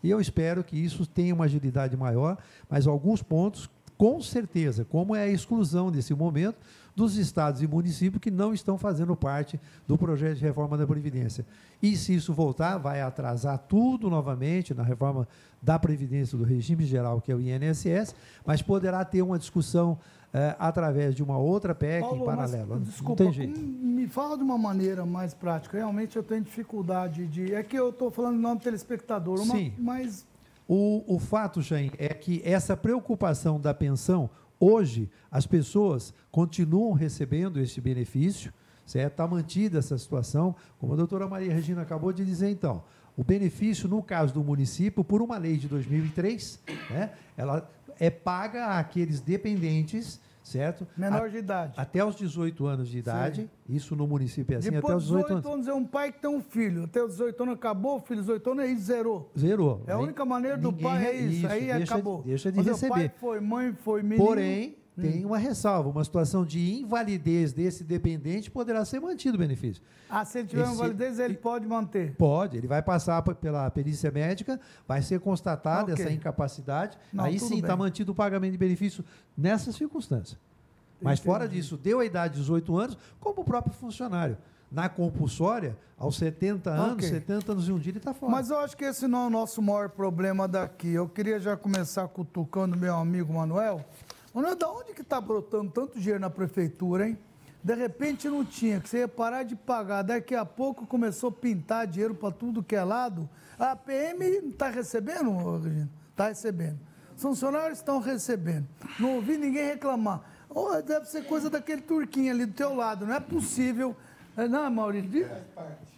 E 0.04 0.10
eu 0.10 0.20
espero 0.20 0.64
que 0.64 0.78
isso 0.78 1.06
tenha 1.06 1.34
uma 1.34 1.46
agilidade 1.46 1.96
maior, 1.96 2.38
mas 2.70 2.86
alguns 2.86 3.24
pontos, 3.24 3.70
com 3.98 4.22
certeza, 4.22 4.84
como 4.84 5.16
é 5.16 5.24
a 5.24 5.28
exclusão 5.28 5.90
desse 5.90 6.14
momento, 6.14 6.58
dos 6.96 7.18
estados 7.18 7.62
e 7.62 7.68
municípios 7.68 8.22
que 8.22 8.30
não 8.30 8.54
estão 8.54 8.78
fazendo 8.78 9.16
parte 9.16 9.60
do 9.88 9.98
projeto 9.98 10.38
de 10.38 10.44
reforma 10.44 10.78
da 10.78 10.86
Previdência. 10.86 11.46
E 11.82 11.96
se 11.98 12.14
isso 12.14 12.34
voltar, 12.34 12.78
vai 12.78 13.02
atrasar 13.02 13.58
tudo 13.58 14.10
novamente 14.10 14.74
na 14.74 14.84
reforma 14.84 15.28
da 15.62 15.80
Previdência 15.80 16.38
do 16.38 16.44
regime 16.44 16.86
geral, 16.86 17.20
que 17.20 17.32
é 17.32 17.36
o 17.36 17.42
INSS, 17.42 18.14
mas 18.46 18.62
poderá 18.62 19.04
ter 19.04 19.22
uma 19.22 19.40
discussão 19.40 19.98
eh, 20.34 20.56
através 20.60 21.14
de 21.16 21.24
uma 21.24 21.38
outra 21.38 21.76
PEC 21.76 22.02
Paulo, 22.02 22.22
em 22.22 22.26
paralelo. 22.26 22.68
Mas, 22.72 22.84
desculpa, 22.86 23.24
me 23.24 24.08
fala 24.08 24.36
de 24.36 24.44
uma 24.44 24.58
maneira 24.58 25.06
mais 25.06 25.34
prática. 25.34 25.78
Realmente 25.78 26.16
eu 26.16 26.24
tenho 26.24 26.42
dificuldade 26.42 27.28
de. 27.28 27.54
É 27.54 27.64
que 27.64 27.78
eu 27.78 27.90
estou 27.90 28.10
falando 28.10 28.38
em 28.38 28.42
nome 28.42 28.60
do 28.60 28.64
telespectador, 28.64 29.40
uma, 29.40 29.56
Sim. 29.56 29.74
mas. 29.78 30.26
O, 30.66 31.04
o 31.16 31.20
fato, 31.20 31.62
Jair, 31.62 31.92
é 31.98 32.08
que 32.08 32.42
essa 32.46 32.76
preocupação 32.76 33.60
da 33.60 33.74
pensão, 33.74 34.30
Hoje, 34.66 35.10
as 35.30 35.46
pessoas 35.46 36.14
continuam 36.32 36.94
recebendo 36.94 37.60
este 37.60 37.82
benefício? 37.82 38.54
Está 38.86 39.28
mantida 39.28 39.80
essa 39.80 39.98
situação, 39.98 40.56
como 40.80 40.94
a 40.94 40.96
doutora 40.96 41.28
Maria 41.28 41.54
Regina 41.54 41.82
acabou 41.82 42.14
de 42.14 42.24
dizer, 42.24 42.50
então. 42.50 42.82
O 43.18 43.26
benefício, 43.26 43.90
no 43.90 44.02
caso 44.02 44.34
do 44.34 44.42
município, 44.42 45.04
por 45.04 45.22
uma 45.22 45.38
lei 45.38 45.58
de 45.58 45.68
2003, 45.68 46.62
né, 46.90 47.12
ela 47.36 47.70
é 48.00 48.10
paga 48.10 48.78
àqueles 48.78 49.22
dependentes 49.22 50.22
certo? 50.44 50.86
Menor 50.98 51.30
de 51.30 51.38
idade. 51.38 51.74
Até 51.78 52.04
os 52.04 52.16
18 52.16 52.66
anos 52.66 52.90
de 52.90 52.98
idade. 53.00 53.44
Sim. 53.44 53.76
Isso 53.76 53.96
no 53.96 54.06
município 54.06 54.54
é 54.54 54.58
assim, 54.58 54.72
Depois 54.72 54.94
até 54.94 54.98
os 54.98 55.04
18 55.06 55.32
anos. 55.34 55.46
anos 55.46 55.68
é 55.68 55.74
um 55.74 55.86
pai 55.86 56.12
que 56.12 56.20
tem 56.20 56.30
um 56.30 56.42
filho. 56.42 56.84
Até 56.84 57.02
os 57.02 57.12
18 57.12 57.44
anos 57.44 57.56
acabou, 57.56 57.98
o 57.98 58.00
filho 58.02 58.18
dos 58.18 58.26
18 58.28 58.52
anos 58.52 58.66
aí 58.66 58.76
zerou. 58.76 59.32
Zerou. 59.38 59.84
É 59.88 59.94
a 59.94 59.98
única 59.98 60.26
maneira 60.26 60.58
do 60.58 60.72
pai, 60.74 61.06
é 61.06 61.16
isso. 61.16 61.36
isso 61.38 61.48
aí 61.48 61.74
deixa, 61.74 61.94
acabou. 61.96 62.22
Deixa 62.24 62.52
de 62.52 62.58
Mas 62.58 62.68
receber. 62.68 62.94
pai 62.94 63.12
foi, 63.18 63.40
mãe 63.40 63.74
foi, 63.74 64.04
menino. 64.04 64.26
Porém, 64.26 64.76
hum. 64.98 65.02
tem 65.02 65.26
uma 65.26 65.38
ressalva, 65.38 65.90
uma 65.90 66.04
situação 66.04 66.46
de 66.46 66.60
invalidez 66.82 67.54
desse 67.54 67.84
dependente 67.84 68.50
poderá 68.50 68.84
ser 68.86 69.00
mantido 69.00 69.36
o 69.36 69.40
benefício. 69.40 69.82
Ah, 70.10 70.24
se 70.24 70.40
ele 70.40 70.48
tiver 70.48 70.64
Esse, 70.64 70.74
invalidez, 70.74 71.20
ele 71.20 71.36
pode 71.36 71.68
manter? 71.68 72.16
Pode, 72.16 72.58
ele 72.58 72.68
vai 72.68 72.82
passar 72.82 73.22
pela 73.22 73.70
perícia 73.72 74.12
médica, 74.12 74.60
vai 74.88 75.02
ser 75.02 75.20
constatada 75.20 75.92
okay. 75.92 76.06
essa 76.06 76.14
incapacidade, 76.14 76.98
Não, 77.12 77.24
aí 77.24 77.40
sim 77.40 77.60
está 77.60 77.76
mantido 77.76 78.12
o 78.12 78.16
pagamento 78.16 78.52
de 78.52 78.58
benefício 78.58 79.04
nessas 79.38 79.76
circunstâncias. 79.76 80.38
Mas 81.02 81.20
fora 81.20 81.48
disso, 81.48 81.76
deu 81.76 82.00
a 82.00 82.06
idade 82.06 82.36
de 82.36 82.40
18 82.42 82.78
anos, 82.78 82.98
como 83.20 83.42
o 83.42 83.44
próprio 83.44 83.74
funcionário. 83.74 84.38
Na 84.72 84.90
compulsória, 84.90 85.78
aos 85.98 86.16
70 86.16 86.72
anos, 86.72 86.94
okay. 86.94 87.10
70 87.10 87.52
anos 87.52 87.68
e 87.68 87.72
um 87.72 87.78
dia, 87.78 87.92
ele 87.92 88.00
está 88.00 88.14
fora. 88.14 88.32
Mas 88.32 88.50
eu 88.50 88.58
acho 88.58 88.76
que 88.76 88.84
esse 88.84 89.08
não 89.08 89.26
é 89.26 89.28
o 89.28 89.30
nosso 89.30 89.62
maior 89.62 89.90
problema 89.90 90.48
daqui. 90.48 90.90
Eu 90.90 91.08
queria 91.08 91.40
já 91.40 91.56
começar 91.56 92.08
cutucando 92.08 92.76
meu 92.76 92.96
amigo 92.96 93.34
Manuel. 93.34 93.86
Manuel, 94.34 94.56
da 94.56 94.72
onde 94.72 94.94
que 94.94 95.02
está 95.02 95.22
brotando 95.22 95.72
tanto 95.72 96.00
dinheiro 96.00 96.20
na 96.20 96.30
prefeitura, 96.30 97.08
hein? 97.08 97.18
De 97.64 97.74
repente 97.76 98.28
não 98.28 98.44
tinha, 98.44 98.80
que 98.82 98.90
você 98.90 99.00
ia 99.00 99.08
parar 99.08 99.44
de 99.44 99.56
pagar. 99.56 100.02
Daqui 100.02 100.36
a 100.36 100.44
pouco 100.44 100.86
começou 100.86 101.30
a 101.30 101.32
pintar 101.32 101.88
dinheiro 101.88 102.14
para 102.14 102.32
tudo 102.32 102.64
que 102.64 102.76
é 102.76 102.84
lado. 102.84 103.30
A 103.58 103.76
PM 103.76 104.26
está 104.50 104.70
recebendo, 104.70 105.32
Regina? 105.58 105.90
Está 106.10 106.28
recebendo. 106.28 106.80
Os 107.16 107.22
funcionários 107.22 107.78
estão 107.78 108.00
recebendo. 108.00 108.68
Não 109.00 109.16
ouvi 109.16 109.38
ninguém 109.38 109.66
reclamar. 109.66 110.22
Oh, 110.50 110.82
deve 110.82 111.06
ser 111.06 111.26
coisa 111.26 111.50
daquele 111.50 111.82
turquinho 111.82 112.34
ali 112.34 112.46
do 112.46 112.54
teu 112.54 112.76
lado. 112.76 113.06
Não 113.06 113.14
é 113.14 113.20
possível. 113.20 113.96
É, 114.36 114.48
não, 114.48 114.70
Maurício? 114.70 115.30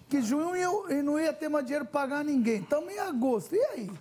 Que 0.07 0.21
junho 0.21 0.55
eu, 0.55 1.03
não 1.03 1.19
ia 1.19 1.33
ter 1.33 1.49
mais 1.49 1.65
dinheiro 1.65 1.85
para 1.85 2.01
pagar 2.01 2.23
ninguém. 2.23 2.61
Estamos 2.61 2.93
em 2.93 2.99
agosto. 2.99 3.55
E 3.55 3.59
aí? 3.59 3.91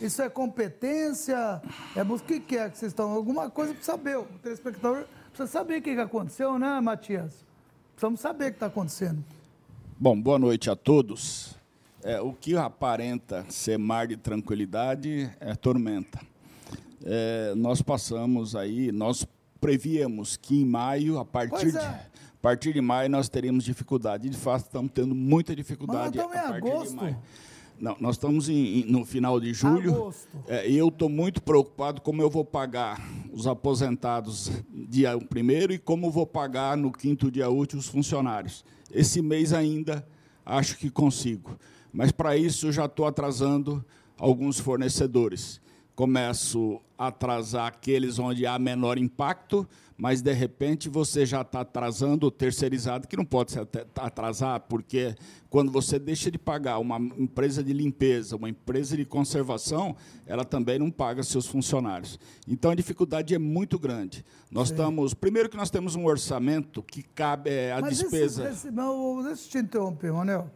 Isso 0.00 0.22
é 0.22 0.30
competência? 0.30 1.60
É 1.94 2.02
o 2.02 2.18
que, 2.18 2.40
que 2.40 2.56
é 2.56 2.70
que 2.70 2.78
vocês 2.78 2.92
estão? 2.92 3.10
Alguma 3.10 3.50
coisa 3.50 3.74
para 3.74 3.82
saber. 3.82 4.16
O 4.16 4.24
telespectador 4.42 5.04
precisa 5.28 5.46
saber 5.46 5.78
o 5.78 5.82
que, 5.82 5.94
que 5.94 6.00
aconteceu, 6.00 6.58
né, 6.58 6.80
Matias? 6.80 7.44
Precisamos 7.94 8.20
saber 8.20 8.46
o 8.46 8.48
que 8.48 8.56
está 8.56 8.66
acontecendo. 8.66 9.22
Bom, 9.98 10.18
boa 10.18 10.38
noite 10.38 10.70
a 10.70 10.76
todos. 10.76 11.54
É, 12.02 12.18
o 12.18 12.32
que 12.32 12.56
aparenta 12.56 13.44
ser 13.50 13.78
mar 13.78 14.06
de 14.06 14.16
tranquilidade 14.16 15.30
é 15.38 15.54
tormenta. 15.54 16.18
É, 17.04 17.52
nós 17.54 17.82
passamos 17.82 18.56
aí, 18.56 18.90
nós 18.90 19.26
prevíamos 19.60 20.34
que 20.38 20.62
em 20.62 20.64
maio, 20.64 21.18
a 21.18 21.24
partir, 21.26 21.68
é. 21.68 21.70
de, 21.72 21.78
a 21.78 22.08
partir 22.40 22.72
de 22.72 22.80
maio, 22.80 23.10
nós 23.10 23.28
teríamos 23.28 23.64
dificuldade. 23.64 24.30
De 24.30 24.36
fato, 24.38 24.64
estamos 24.64 24.90
tendo 24.94 25.14
muita 25.14 25.54
dificuldade 25.54 26.16
Mas 26.16 26.26
a 26.26 26.28
partir 26.30 26.68
agosto. 26.68 26.90
de 26.90 26.96
maio. 26.96 27.18
Não, 27.80 27.96
nós 27.98 28.16
estamos 28.16 28.48
em, 28.48 28.84
no 28.84 29.06
final 29.06 29.40
de 29.40 29.54
julho. 29.54 30.12
É, 30.46 30.68
e 30.68 30.76
eu 30.76 30.88
estou 30.88 31.08
muito 31.08 31.42
preocupado 31.42 32.02
como 32.02 32.20
eu 32.20 32.28
vou 32.28 32.44
pagar 32.44 33.00
os 33.32 33.46
aposentados 33.46 34.50
dia 34.70 35.18
primeiro 35.18 35.72
e 35.72 35.78
como 35.78 36.10
vou 36.10 36.26
pagar 36.26 36.76
no 36.76 36.92
quinto 36.92 37.30
dia 37.30 37.48
útil 37.48 37.78
os 37.78 37.88
funcionários. 37.88 38.64
Esse 38.92 39.22
mês 39.22 39.54
ainda 39.54 40.06
acho 40.44 40.76
que 40.76 40.90
consigo. 40.90 41.56
Mas 41.90 42.12
para 42.12 42.36
isso 42.36 42.70
já 42.70 42.84
estou 42.84 43.06
atrasando 43.06 43.82
alguns 44.18 44.60
fornecedores 44.60 45.60
começo 46.00 46.80
a 46.96 47.08
atrasar 47.08 47.66
aqueles 47.66 48.18
onde 48.18 48.46
há 48.46 48.58
menor 48.58 48.96
impacto, 48.96 49.68
mas 50.00 50.22
de 50.22 50.32
repente 50.32 50.88
você 50.88 51.26
já 51.26 51.42
está 51.42 51.60
atrasando 51.60 52.26
o 52.26 52.30
terceirizado, 52.30 53.06
que 53.06 53.18
não 53.18 53.24
pode 53.24 53.52
se 53.52 53.58
atrasar, 53.96 54.58
porque 54.60 55.14
quando 55.50 55.70
você 55.70 55.98
deixa 55.98 56.30
de 56.30 56.38
pagar 56.38 56.78
uma 56.78 56.96
empresa 57.18 57.62
de 57.62 57.74
limpeza, 57.74 58.34
uma 58.34 58.48
empresa 58.48 58.96
de 58.96 59.04
conservação, 59.04 59.94
ela 60.26 60.42
também 60.42 60.78
não 60.78 60.90
paga 60.90 61.22
seus 61.22 61.46
funcionários. 61.46 62.18
Então 62.48 62.70
a 62.70 62.74
dificuldade 62.74 63.34
é 63.34 63.38
muito 63.38 63.78
grande. 63.78 64.24
Nós 64.50 64.68
Sim. 64.68 64.74
estamos. 64.74 65.12
Primeiro 65.12 65.50
que 65.50 65.56
nós 65.56 65.68
temos 65.68 65.94
um 65.94 66.06
orçamento 66.06 66.82
que 66.82 67.02
cabe 67.02 67.50
é, 67.50 67.72
a 67.72 67.82
mas 67.82 67.98
despesa. 67.98 68.44
Esse, 68.44 68.68
esse, 68.68 68.70
não, 68.70 69.22
deixa 69.22 69.44
eu 69.44 69.50
te 69.50 69.58
interromper, 69.58 70.14
Manel. 70.14 70.50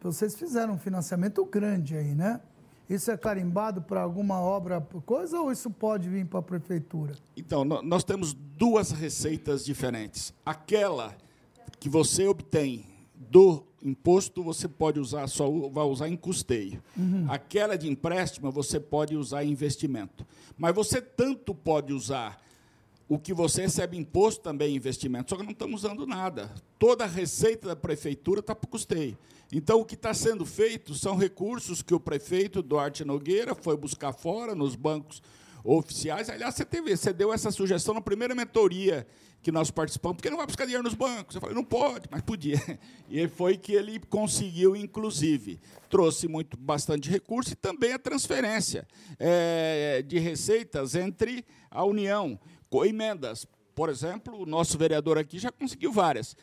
Vocês 0.00 0.34
fizeram 0.34 0.74
um 0.74 0.78
financiamento 0.78 1.44
grande 1.44 1.96
aí, 1.96 2.12
né? 2.12 2.40
Isso 2.88 3.10
é 3.10 3.16
carimbado 3.16 3.80
para 3.80 4.02
alguma 4.02 4.40
obra, 4.40 4.80
coisa, 5.06 5.40
ou 5.40 5.50
isso 5.50 5.70
pode 5.70 6.08
vir 6.08 6.26
para 6.26 6.40
a 6.40 6.42
prefeitura? 6.42 7.14
Então, 7.36 7.64
nós 7.64 8.04
temos 8.04 8.34
duas 8.34 8.90
receitas 8.90 9.64
diferentes. 9.64 10.34
Aquela 10.44 11.16
que 11.80 11.88
você 11.88 12.26
obtém 12.26 12.86
do 13.14 13.64
imposto, 13.82 14.42
você 14.42 14.68
pode 14.68 15.00
usar, 15.00 15.26
só 15.28 15.50
vai 15.68 15.84
usar 15.84 16.08
em 16.08 16.16
custeio. 16.16 16.82
Uhum. 16.96 17.26
Aquela 17.28 17.76
de 17.76 17.88
empréstimo, 17.88 18.50
você 18.50 18.78
pode 18.78 19.16
usar 19.16 19.44
em 19.44 19.50
investimento. 19.50 20.26
Mas 20.56 20.74
você 20.74 21.00
tanto 21.00 21.54
pode 21.54 21.92
usar 21.92 22.42
o 23.08 23.18
que 23.18 23.34
você 23.34 23.62
recebe 23.62 23.96
imposto 23.96 24.42
também 24.42 24.72
é 24.72 24.76
investimento, 24.76 25.30
só 25.30 25.36
que 25.36 25.42
não 25.42 25.52
estamos 25.52 25.84
usando 25.84 26.06
nada. 26.06 26.50
Toda 26.78 27.04
a 27.04 27.06
receita 27.06 27.68
da 27.68 27.76
prefeitura 27.76 28.40
está 28.40 28.54
para 28.54 28.66
o 28.66 28.70
custeio. 28.70 29.18
Então, 29.56 29.78
o 29.80 29.84
que 29.84 29.94
está 29.94 30.12
sendo 30.12 30.44
feito 30.44 30.94
são 30.94 31.16
recursos 31.16 31.80
que 31.80 31.94
o 31.94 32.00
prefeito 32.00 32.60
Duarte 32.60 33.04
Nogueira 33.04 33.54
foi 33.54 33.76
buscar 33.76 34.12
fora, 34.12 34.52
nos 34.52 34.74
bancos 34.74 35.22
oficiais. 35.62 36.28
Aliás, 36.28 36.56
você, 36.56 36.64
teve, 36.64 36.96
você 36.96 37.12
deu 37.12 37.32
essa 37.32 37.52
sugestão 37.52 37.94
na 37.94 38.00
primeira 38.00 38.34
mentoria 38.34 39.06
que 39.40 39.52
nós 39.52 39.70
participamos, 39.70 40.16
porque 40.16 40.28
não 40.28 40.38
vai 40.38 40.46
buscar 40.46 40.64
dinheiro 40.64 40.82
nos 40.82 40.94
bancos. 40.94 41.36
Eu 41.36 41.40
falei, 41.40 41.54
não 41.54 41.62
pode, 41.62 42.08
mas 42.10 42.20
podia. 42.22 42.60
E 43.08 43.28
foi 43.28 43.56
que 43.56 43.74
ele 43.74 44.00
conseguiu, 44.00 44.74
inclusive, 44.74 45.60
trouxe 45.88 46.26
muito, 46.26 46.56
bastante 46.56 47.08
recurso 47.08 47.52
e 47.52 47.54
também 47.54 47.92
a 47.92 47.98
transferência 47.98 48.88
é, 49.20 50.02
de 50.02 50.18
receitas 50.18 50.96
entre 50.96 51.44
a 51.70 51.84
União, 51.84 52.40
com 52.68 52.84
emendas. 52.84 53.46
Por 53.72 53.88
exemplo, 53.88 54.36
o 54.36 54.46
nosso 54.46 54.76
vereador 54.76 55.16
aqui 55.16 55.38
já 55.38 55.52
conseguiu 55.52 55.92
várias. 55.92 56.36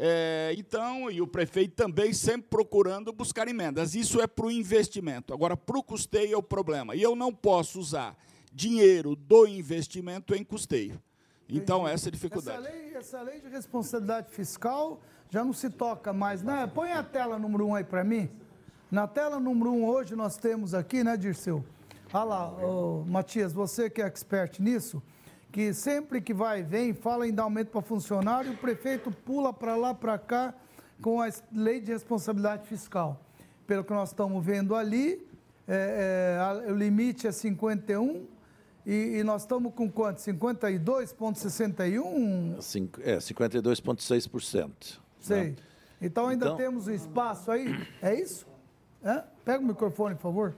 É, 0.00 0.54
então, 0.56 1.10
e 1.10 1.20
o 1.20 1.26
prefeito 1.26 1.74
também 1.74 2.12
sempre 2.12 2.48
procurando 2.48 3.12
buscar 3.12 3.48
emendas. 3.48 3.96
Isso 3.96 4.20
é 4.20 4.28
para 4.28 4.46
o 4.46 4.50
investimento. 4.50 5.34
Agora, 5.34 5.56
para 5.56 5.76
o 5.76 5.82
custeio 5.82 6.34
é 6.34 6.36
o 6.36 6.42
problema. 6.42 6.94
E 6.94 7.02
eu 7.02 7.16
não 7.16 7.34
posso 7.34 7.80
usar 7.80 8.16
dinheiro 8.52 9.16
do 9.16 9.44
investimento 9.44 10.36
em 10.36 10.44
custeio. 10.44 11.02
Então, 11.48 11.80
Entendi. 11.80 11.94
essa 11.94 12.06
é 12.06 12.10
a 12.10 12.12
dificuldade. 12.12 12.58
Essa 12.58 12.70
lei, 12.70 12.94
essa 12.94 13.22
lei 13.22 13.40
de 13.40 13.48
responsabilidade 13.48 14.30
fiscal 14.30 15.00
já 15.30 15.44
não 15.44 15.52
se 15.52 15.68
toca 15.68 16.12
mais. 16.12 16.44
Né? 16.44 16.70
Põe 16.72 16.92
a 16.92 17.02
tela 17.02 17.36
número 17.36 17.66
1 17.66 17.68
um 17.68 17.74
aí 17.74 17.84
para 17.84 18.04
mim. 18.04 18.30
Na 18.90 19.08
tela 19.08 19.40
número 19.40 19.72
1 19.72 19.74
um, 19.74 19.84
hoje 19.84 20.14
nós 20.14 20.36
temos 20.36 20.74
aqui, 20.74 21.02
né, 21.02 21.16
Dirceu? 21.16 21.64
Olha 22.12 22.24
lá, 22.24 22.64
oh, 22.64 23.04
Matias, 23.04 23.52
você 23.52 23.90
que 23.90 24.00
é 24.00 24.06
expert 24.06 24.60
nisso, 24.60 25.02
que 25.50 25.72
sempre 25.72 26.20
que 26.20 26.34
vai 26.34 26.62
vem, 26.62 26.92
fala 26.92 27.26
em 27.26 27.32
dar 27.32 27.44
aumento 27.44 27.70
para 27.70 27.80
funcionário, 27.80 28.52
o 28.52 28.56
prefeito 28.56 29.10
pula 29.10 29.50
para 29.52 29.74
lá, 29.76 29.94
para 29.94 30.18
cá, 30.18 30.54
com 31.00 31.22
a 31.22 31.30
lei 31.52 31.80
de 31.80 31.92
responsabilidade 31.92 32.66
fiscal. 32.66 33.24
Pelo 33.66 33.84
que 33.84 33.92
nós 33.92 34.10
estamos 34.10 34.44
vendo 34.44 34.74
ali, 34.74 35.26
é, 35.66 36.64
é, 36.66 36.72
o 36.72 36.74
limite 36.74 37.26
é 37.26 37.32
51 37.32 38.26
e, 38.86 39.18
e 39.18 39.24
nós 39.24 39.42
estamos 39.42 39.74
com 39.74 39.90
quanto? 39.90 40.18
52,61? 40.18 42.56
É, 43.02 43.16
52,6%. 43.18 45.00
Sei. 45.20 45.50
Né? 45.50 45.56
Então 46.00 46.28
ainda 46.28 46.46
então, 46.46 46.56
temos 46.56 46.86
um 46.86 46.92
espaço 46.92 47.50
aí, 47.50 47.74
é 48.00 48.14
isso? 48.14 48.46
É? 49.02 49.24
Pega 49.44 49.60
o 49.62 49.66
microfone, 49.66 50.14
por 50.14 50.22
favor. 50.22 50.54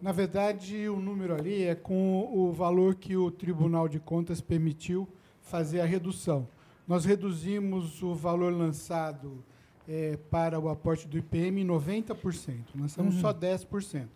Na 0.00 0.12
verdade, 0.12 0.88
o 0.88 1.00
número 1.00 1.34
ali 1.34 1.64
é 1.64 1.74
com 1.74 2.30
o 2.32 2.52
valor 2.52 2.94
que 2.94 3.16
o 3.16 3.32
Tribunal 3.32 3.88
de 3.88 3.98
Contas 3.98 4.40
permitiu 4.40 5.08
fazer 5.40 5.80
a 5.80 5.84
redução. 5.84 6.46
Nós 6.86 7.04
reduzimos 7.04 8.00
o 8.00 8.14
valor 8.14 8.52
lançado 8.52 9.44
é, 9.88 10.16
para 10.30 10.60
o 10.60 10.68
aporte 10.68 11.08
do 11.08 11.18
IPM 11.18 11.62
em 11.62 11.66
90%. 11.66 12.60
Lançamos 12.78 13.16
uhum. 13.16 13.20
só 13.20 13.34
10%. 13.34 14.06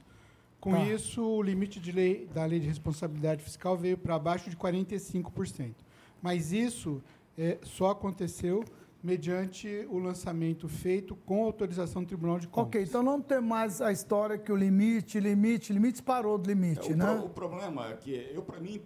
Com 0.60 0.70
tá. 0.70 0.84
isso, 0.84 1.20
o 1.20 1.42
limite 1.42 1.80
de 1.80 1.90
lei, 1.90 2.28
da 2.32 2.44
lei 2.44 2.60
de 2.60 2.68
responsabilidade 2.68 3.42
fiscal 3.42 3.76
veio 3.76 3.98
para 3.98 4.14
abaixo 4.14 4.48
de 4.48 4.56
45%. 4.56 5.74
Mas 6.22 6.52
isso 6.52 7.02
é, 7.36 7.58
só 7.64 7.90
aconteceu 7.90 8.64
mediante 9.02 9.86
o 9.90 9.98
lançamento 9.98 10.68
feito 10.68 11.16
com 11.16 11.44
autorização 11.44 12.02
do 12.02 12.06
Tribunal 12.06 12.38
de 12.38 12.46
Contas. 12.46 12.68
Ok, 12.68 12.82
então 12.82 13.02
não 13.02 13.20
tem 13.20 13.40
mais 13.40 13.80
a 13.80 13.90
história 13.90 14.38
que 14.38 14.52
o 14.52 14.56
limite, 14.56 15.18
limite, 15.18 15.72
limite 15.72 16.02
parou 16.02 16.38
do 16.38 16.48
limite, 16.48 16.90
é, 16.90 16.94
o 16.94 16.96
né? 16.96 17.14
Pro, 17.16 17.24
o 17.26 17.30
problema 17.30 17.88
é 17.88 17.94
que 17.94 18.30
eu, 18.32 18.42
para 18.42 18.60
mim, 18.60 18.80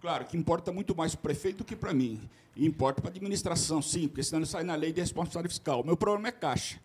claro, 0.00 0.24
que 0.26 0.36
importa 0.36 0.70
muito 0.70 0.94
mais 0.94 1.14
o 1.14 1.18
prefeito 1.18 1.58
do 1.58 1.64
que 1.64 1.74
para 1.74 1.92
mim. 1.92 2.20
E 2.54 2.64
importa 2.66 3.00
para 3.00 3.10
a 3.10 3.12
administração, 3.12 3.82
sim, 3.82 4.06
porque 4.06 4.22
senão 4.22 4.40
ele 4.40 4.46
sai 4.46 4.62
na 4.62 4.76
lei 4.76 4.92
de 4.92 5.00
responsabilidade 5.00 5.48
fiscal. 5.48 5.80
O 5.80 5.86
meu 5.86 5.96
problema 5.96 6.28
é 6.28 6.32
caixa. 6.32 6.80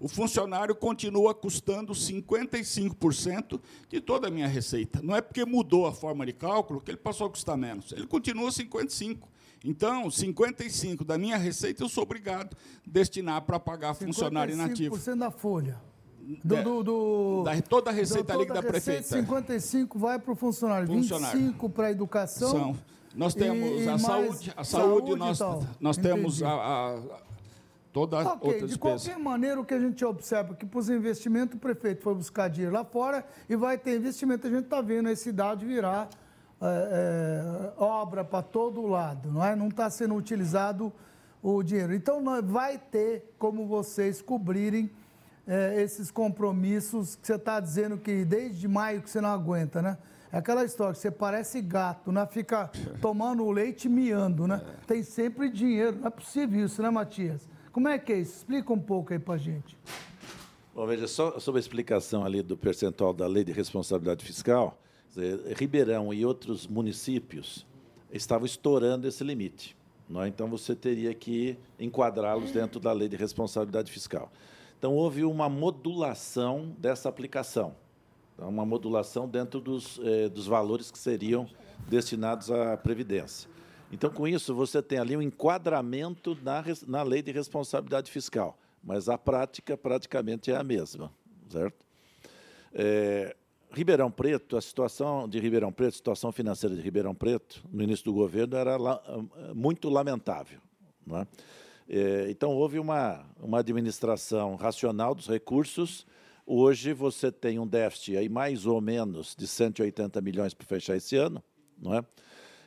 O 0.00 0.06
funcionário 0.06 0.74
continua 0.74 1.34
custando 1.34 1.92
55% 1.92 3.60
de 3.88 4.00
toda 4.00 4.28
a 4.28 4.30
minha 4.30 4.46
receita. 4.46 5.00
Não 5.02 5.16
é 5.16 5.20
porque 5.20 5.44
mudou 5.44 5.86
a 5.86 5.92
forma 5.92 6.24
de 6.24 6.32
cálculo 6.32 6.80
que 6.80 6.90
ele 6.90 6.98
passou 6.98 7.26
a 7.26 7.30
custar 7.30 7.56
menos. 7.56 7.90
Ele 7.92 8.06
continua 8.06 8.50
55%. 8.50 9.18
Então, 9.64 10.10
55 10.10 11.04
da 11.04 11.18
minha 11.18 11.36
receita 11.36 11.82
eu 11.82 11.88
sou 11.88 12.04
obrigado 12.04 12.54
a 12.54 12.90
destinar 12.90 13.42
para 13.42 13.58
pagar 13.58 13.94
funcionário 13.94 14.54
inativo. 14.54 14.96
55% 14.96 15.18
da 15.18 15.30
folha. 15.30 15.80
Do, 16.44 16.56
é, 16.56 16.62
do, 16.62 16.82
do, 16.82 17.42
da, 17.42 17.60
toda 17.62 17.90
a 17.90 17.92
receita 17.92 18.34
líquida 18.34 18.60
da 18.60 18.62
prefeita. 18.62 19.02
55 19.02 19.98
vai 19.98 20.18
para 20.18 20.32
o 20.32 20.36
funcionário, 20.36 20.86
funcionário, 20.86 21.38
25 21.38 21.70
para 21.70 21.86
a 21.86 21.90
educação. 21.90 22.50
São. 22.50 22.76
Nós 23.16 23.34
temos 23.34 23.82
e, 23.82 23.88
a, 23.88 23.98
saúde, 23.98 24.52
a 24.54 24.64
saúde, 24.64 25.10
saúde 25.10 25.16
nós, 25.16 25.38
nós 25.80 25.96
temos 25.96 26.42
a, 26.42 26.50
a, 26.50 27.02
toda 27.92 28.18
okay, 28.18 28.30
outra 28.30 28.66
despesa. 28.66 28.68
De 28.68 28.78
qualquer 28.78 29.18
maneira, 29.18 29.58
o 29.58 29.64
que 29.64 29.72
a 29.72 29.80
gente 29.80 30.04
observa 30.04 30.52
é 30.52 30.56
que 30.56 30.66
para 30.66 30.78
os 30.78 30.90
investimentos 30.90 31.56
o 31.56 31.58
prefeito 31.58 32.02
foi 32.02 32.14
buscar 32.14 32.48
dinheiro 32.48 32.74
lá 32.74 32.84
fora 32.84 33.26
e 33.48 33.56
vai 33.56 33.78
ter 33.78 33.96
investimento. 33.96 34.46
A 34.46 34.50
gente 34.50 34.64
está 34.64 34.82
vendo 34.82 35.08
a 35.08 35.16
cidade 35.16 35.64
virar 35.64 36.10
é, 36.60 37.72
é, 37.76 37.82
obra 37.82 38.24
para 38.24 38.42
todo 38.42 38.86
lado, 38.86 39.30
não 39.30 39.44
é? 39.44 39.54
Não 39.54 39.68
está 39.68 39.88
sendo 39.88 40.14
utilizado 40.14 40.92
o 41.42 41.62
dinheiro. 41.62 41.94
Então, 41.94 42.22
vai 42.42 42.78
ter 42.78 43.32
como 43.38 43.66
vocês 43.66 44.20
cobrirem 44.20 44.90
é, 45.46 45.80
esses 45.80 46.10
compromissos 46.10 47.16
que 47.16 47.26
você 47.26 47.34
está 47.34 47.60
dizendo 47.60 47.96
que 47.96 48.24
desde 48.24 48.66
maio 48.66 49.00
que 49.00 49.08
você 49.08 49.20
não 49.20 49.30
aguenta, 49.30 49.80
né? 49.80 49.96
É 50.30 50.38
aquela 50.38 50.62
história 50.62 50.92
que 50.92 50.98
você 50.98 51.10
parece 51.10 51.62
gato, 51.62 52.12
né? 52.12 52.26
Fica 52.26 52.70
tomando 53.00 53.44
o 53.44 53.50
leite 53.50 53.88
miando, 53.88 54.46
né? 54.46 54.60
Tem 54.86 55.02
sempre 55.02 55.48
dinheiro. 55.48 55.98
Não 56.00 56.08
é 56.08 56.10
possível 56.10 56.64
isso, 56.64 56.82
né, 56.82 56.90
Matias? 56.90 57.48
Como 57.72 57.88
é 57.88 57.98
que 57.98 58.12
é 58.12 58.18
isso? 58.18 58.38
Explica 58.38 58.72
um 58.72 58.80
pouco 58.80 59.12
aí 59.12 59.18
para 59.18 59.38
gente. 59.38 59.78
Bom, 60.74 60.86
veja, 60.86 61.08
só 61.08 61.38
sobre 61.38 61.58
a 61.58 61.62
explicação 61.62 62.24
ali 62.24 62.42
do 62.42 62.56
percentual 62.56 63.12
da 63.12 63.26
lei 63.26 63.42
de 63.42 63.52
responsabilidade 63.52 64.24
fiscal, 64.24 64.78
Ribeirão 65.56 66.12
e 66.12 66.24
outros 66.24 66.66
municípios 66.66 67.66
estavam 68.10 68.46
estourando 68.46 69.06
esse 69.06 69.22
limite. 69.24 69.76
Não 70.08 70.22
é? 70.22 70.28
Então, 70.28 70.48
você 70.48 70.74
teria 70.74 71.12
que 71.12 71.58
enquadrá-los 71.78 72.50
dentro 72.50 72.80
da 72.80 72.92
lei 72.92 73.08
de 73.08 73.16
responsabilidade 73.16 73.92
fiscal. 73.92 74.32
Então, 74.78 74.94
houve 74.94 75.24
uma 75.24 75.48
modulação 75.48 76.74
dessa 76.78 77.08
aplicação, 77.08 77.74
então, 78.34 78.48
uma 78.48 78.64
modulação 78.64 79.28
dentro 79.28 79.60
dos, 79.60 80.00
eh, 80.02 80.28
dos 80.28 80.46
valores 80.46 80.90
que 80.90 80.98
seriam 80.98 81.48
destinados 81.88 82.50
à 82.50 82.76
Previdência. 82.76 83.50
Então, 83.90 84.08
com 84.08 84.28
isso, 84.28 84.54
você 84.54 84.80
tem 84.80 84.98
ali 84.98 85.16
um 85.16 85.22
enquadramento 85.22 86.38
na, 86.42 86.62
na 86.86 87.02
lei 87.02 87.22
de 87.22 87.32
responsabilidade 87.32 88.10
fiscal, 88.10 88.56
mas 88.82 89.08
a 89.08 89.18
prática 89.18 89.76
praticamente 89.76 90.52
é 90.52 90.56
a 90.56 90.62
mesma, 90.62 91.10
certo? 91.48 91.84
É, 92.72 93.34
Ribeirão 93.72 94.10
Preto, 94.10 94.56
a 94.56 94.60
situação 94.60 95.28
de 95.28 95.38
Ribeirão 95.38 95.72
Preto, 95.72 95.94
a 95.94 95.96
situação 95.96 96.32
financeira 96.32 96.74
de 96.74 96.80
Ribeirão 96.80 97.14
Preto, 97.14 97.62
no 97.70 97.82
início 97.82 98.04
do 98.04 98.12
governo, 98.12 98.56
era 98.56 98.76
la, 98.76 99.02
muito 99.54 99.88
lamentável. 99.88 100.60
É? 101.10 101.26
É, 101.88 102.30
então, 102.30 102.50
houve 102.50 102.78
uma, 102.78 103.24
uma 103.40 103.60
administração 103.60 104.56
racional 104.56 105.14
dos 105.14 105.26
recursos. 105.26 106.06
Hoje, 106.46 106.92
você 106.92 107.32
tem 107.32 107.58
um 107.58 107.66
déficit 107.66 108.16
aí 108.16 108.28
mais 108.28 108.66
ou 108.66 108.80
menos 108.80 109.34
de 109.36 109.46
180 109.46 110.20
milhões 110.20 110.54
para 110.54 110.66
fechar 110.66 110.96
esse 110.96 111.16
ano, 111.16 111.42
não 111.78 111.94
é? 111.94 112.04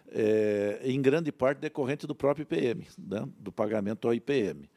é? 0.09 0.81
em 0.83 1.01
grande 1.01 1.31
parte 1.31 1.59
decorrente 1.59 2.07
do 2.07 2.15
próprio 2.15 2.43
IPM, 2.43 2.87
né? 2.97 3.27
do 3.37 3.51
pagamento 3.51 4.07
ao 4.07 4.13
IPM. 4.13 4.69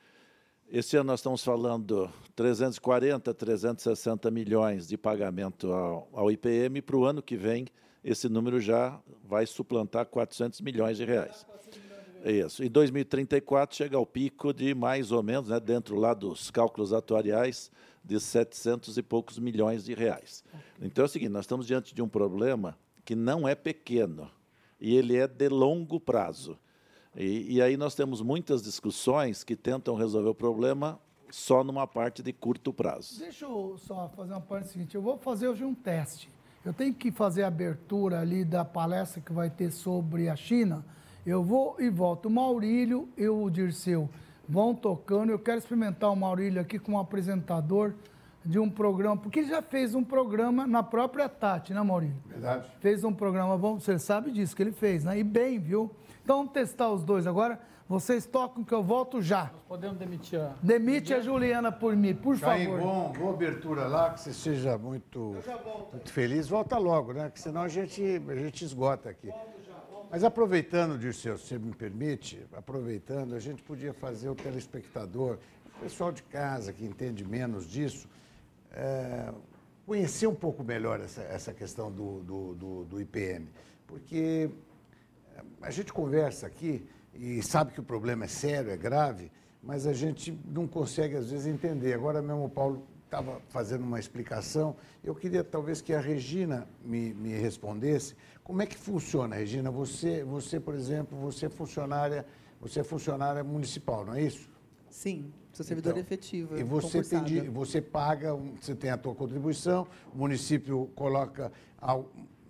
Esse 0.74 0.96
ano 0.96 1.06
nós 1.06 1.20
estamos 1.20 1.44
falando 1.44 2.10
340, 2.34 3.32
360 3.32 4.28
milhões 4.28 4.88
de 4.88 4.98
pagamento 4.98 5.70
ao, 5.72 6.08
ao 6.12 6.32
IPM. 6.32 6.82
Para 6.82 6.96
o 6.96 7.04
ano 7.04 7.22
que 7.22 7.36
vem, 7.36 7.68
esse 8.02 8.28
número 8.28 8.58
já 8.58 9.00
vai 9.22 9.46
suplantar 9.46 10.04
400 10.06 10.60
milhões 10.62 10.96
de 10.96 11.04
reais. 11.04 11.46
Isso. 12.24 12.64
Em 12.64 12.68
2034 12.68 13.76
chega 13.76 13.96
ao 13.96 14.04
pico 14.04 14.52
de 14.52 14.74
mais 14.74 15.12
ou 15.12 15.22
menos, 15.22 15.48
né, 15.48 15.60
dentro 15.60 15.94
lá 15.94 16.12
dos 16.12 16.50
cálculos 16.50 16.92
atuariais, 16.92 17.70
de 18.04 18.18
700 18.18 18.98
e 18.98 19.02
poucos 19.04 19.38
milhões 19.38 19.84
de 19.84 19.94
reais. 19.94 20.42
Então 20.82 21.04
é 21.04 21.06
o 21.06 21.08
seguinte, 21.08 21.30
nós 21.30 21.44
estamos 21.44 21.68
diante 21.68 21.94
de 21.94 22.02
um 22.02 22.08
problema 22.08 22.76
que 23.04 23.14
não 23.14 23.46
é 23.46 23.54
pequeno 23.54 24.28
e 24.80 24.96
ele 24.96 25.16
é 25.16 25.28
de 25.28 25.48
longo 25.48 26.00
prazo. 26.00 26.58
E, 27.16 27.56
e, 27.56 27.62
aí 27.62 27.76
nós 27.76 27.94
temos 27.94 28.20
muitas 28.20 28.62
discussões 28.62 29.44
que 29.44 29.54
tentam 29.54 29.94
resolver 29.94 30.30
o 30.30 30.34
problema 30.34 30.98
só 31.30 31.62
numa 31.62 31.86
parte 31.86 32.22
de 32.22 32.32
curto 32.32 32.72
prazo. 32.72 33.18
Deixa 33.18 33.44
eu 33.44 33.76
só 33.78 34.08
fazer 34.16 34.32
uma 34.32 34.40
parte 34.40 34.68
seguinte. 34.68 34.94
Eu 34.94 35.02
vou 35.02 35.16
fazer 35.18 35.48
hoje 35.48 35.64
um 35.64 35.74
teste. 35.74 36.28
Eu 36.64 36.72
tenho 36.72 36.94
que 36.94 37.10
fazer 37.10 37.42
a 37.42 37.48
abertura 37.48 38.20
ali 38.20 38.44
da 38.44 38.64
palestra 38.64 39.20
que 39.20 39.32
vai 39.32 39.50
ter 39.50 39.70
sobre 39.70 40.28
a 40.28 40.36
China. 40.36 40.84
Eu 41.26 41.42
vou 41.42 41.76
e 41.78 41.88
volto. 41.88 42.26
O 42.26 42.30
Maurílio 42.30 43.08
e 43.16 43.28
o 43.28 43.48
Dirceu 43.48 44.08
vão 44.48 44.74
tocando. 44.74 45.30
Eu 45.30 45.38
quero 45.38 45.58
experimentar 45.58 46.10
o 46.10 46.16
Maurílio 46.16 46.60
aqui 46.60 46.78
como 46.78 46.98
apresentador 46.98 47.94
de 48.44 48.58
um 48.58 48.68
programa, 48.68 49.16
porque 49.16 49.38
ele 49.38 49.48
já 49.48 49.62
fez 49.62 49.94
um 49.94 50.04
programa 50.04 50.66
na 50.66 50.82
própria 50.82 51.28
Tati, 51.28 51.72
né, 51.72 51.80
Maurílio? 51.80 52.16
Verdade. 52.26 52.66
Fez 52.78 53.02
um 53.02 53.12
programa 53.12 53.56
bom, 53.56 53.80
você 53.80 53.98
sabe 53.98 54.30
disso 54.30 54.54
que 54.54 54.62
ele 54.62 54.72
fez, 54.72 55.02
né? 55.02 55.18
E 55.18 55.24
bem, 55.24 55.58
viu? 55.58 55.90
Então 56.24 56.38
vamos 56.38 56.52
testar 56.52 56.90
os 56.90 57.04
dois 57.04 57.26
agora. 57.26 57.60
Vocês 57.86 58.24
tocam 58.24 58.64
que 58.64 58.72
eu 58.72 58.82
volto 58.82 59.20
já. 59.20 59.50
Nós 59.52 59.62
podemos 59.68 59.98
demitir 59.98 60.40
a. 60.40 60.54
Demite 60.62 61.12
a 61.12 61.20
Juliana 61.20 61.70
por 61.70 61.94
mim, 61.94 62.14
por 62.14 62.40
Caim, 62.40 62.64
favor. 62.64 62.80
bom, 62.80 63.12
boa 63.12 63.34
abertura 63.34 63.86
lá, 63.86 64.14
que 64.14 64.20
você 64.20 64.32
seja 64.32 64.78
muito, 64.78 65.36
muito 65.92 66.10
feliz. 66.10 66.48
Volta 66.48 66.78
logo, 66.78 67.12
né? 67.12 67.30
Que 67.30 67.38
senão 67.38 67.60
a 67.60 67.68
gente, 67.68 68.02
a 68.26 68.34
gente 68.36 68.64
esgota 68.64 69.10
aqui. 69.10 69.30
Mas 70.10 70.24
aproveitando, 70.24 70.98
Dirceu, 70.98 71.36
se 71.36 71.48
você 71.48 71.58
me 71.58 71.74
permite, 71.74 72.46
aproveitando, 72.56 73.34
a 73.34 73.38
gente 73.40 73.62
podia 73.62 73.92
fazer 73.92 74.30
o 74.30 74.34
telespectador, 74.34 75.36
o 75.76 75.80
pessoal 75.82 76.10
de 76.10 76.22
casa 76.22 76.72
que 76.72 76.86
entende 76.86 77.22
menos 77.22 77.66
disso, 77.66 78.08
é, 78.72 79.30
conhecer 79.84 80.26
um 80.26 80.34
pouco 80.34 80.64
melhor 80.64 81.00
essa, 81.00 81.20
essa 81.22 81.52
questão 81.52 81.92
do, 81.92 82.20
do, 82.20 82.54
do, 82.54 82.84
do 82.84 83.00
IPM. 83.00 83.46
Porque 83.86 84.48
a 85.62 85.70
gente 85.70 85.92
conversa 85.92 86.46
aqui 86.46 86.86
e 87.14 87.42
sabe 87.42 87.72
que 87.72 87.80
o 87.80 87.82
problema 87.82 88.24
é 88.24 88.28
sério, 88.28 88.70
é 88.70 88.76
grave, 88.76 89.30
mas 89.62 89.86
a 89.86 89.92
gente 89.92 90.38
não 90.46 90.66
consegue, 90.66 91.16
às 91.16 91.30
vezes, 91.30 91.46
entender. 91.46 91.94
Agora 91.94 92.20
mesmo 92.20 92.44
o 92.44 92.48
Paulo 92.48 92.86
estava 93.04 93.40
fazendo 93.48 93.82
uma 93.82 93.98
explicação. 93.98 94.76
Eu 95.02 95.14
queria, 95.14 95.44
talvez, 95.44 95.80
que 95.80 95.94
a 95.94 96.00
Regina 96.00 96.66
me, 96.84 97.14
me 97.14 97.32
respondesse. 97.32 98.14
Como 98.42 98.60
é 98.60 98.66
que 98.66 98.76
funciona, 98.76 99.36
Regina? 99.36 99.70
Você, 99.70 100.24
você, 100.24 100.58
por 100.58 100.74
exemplo, 100.74 101.16
você 101.18 101.46
é 101.46 101.48
funcionária, 101.48 102.26
você 102.60 102.80
é 102.80 102.84
funcionária 102.84 103.42
municipal, 103.44 104.04
não 104.04 104.14
é 104.14 104.22
isso? 104.22 104.50
Sim, 104.90 105.32
sou 105.52 105.64
servidora 105.64 105.98
então, 105.98 106.06
efetiva. 106.06 106.58
E 106.58 106.62
você, 106.62 107.02
você 107.50 107.80
paga, 107.80 108.34
você 108.34 108.74
tem 108.74 108.90
a 108.90 108.96
tua 108.96 109.14
contribuição, 109.14 109.86
o 110.12 110.18
município 110.18 110.90
coloca 110.94 111.50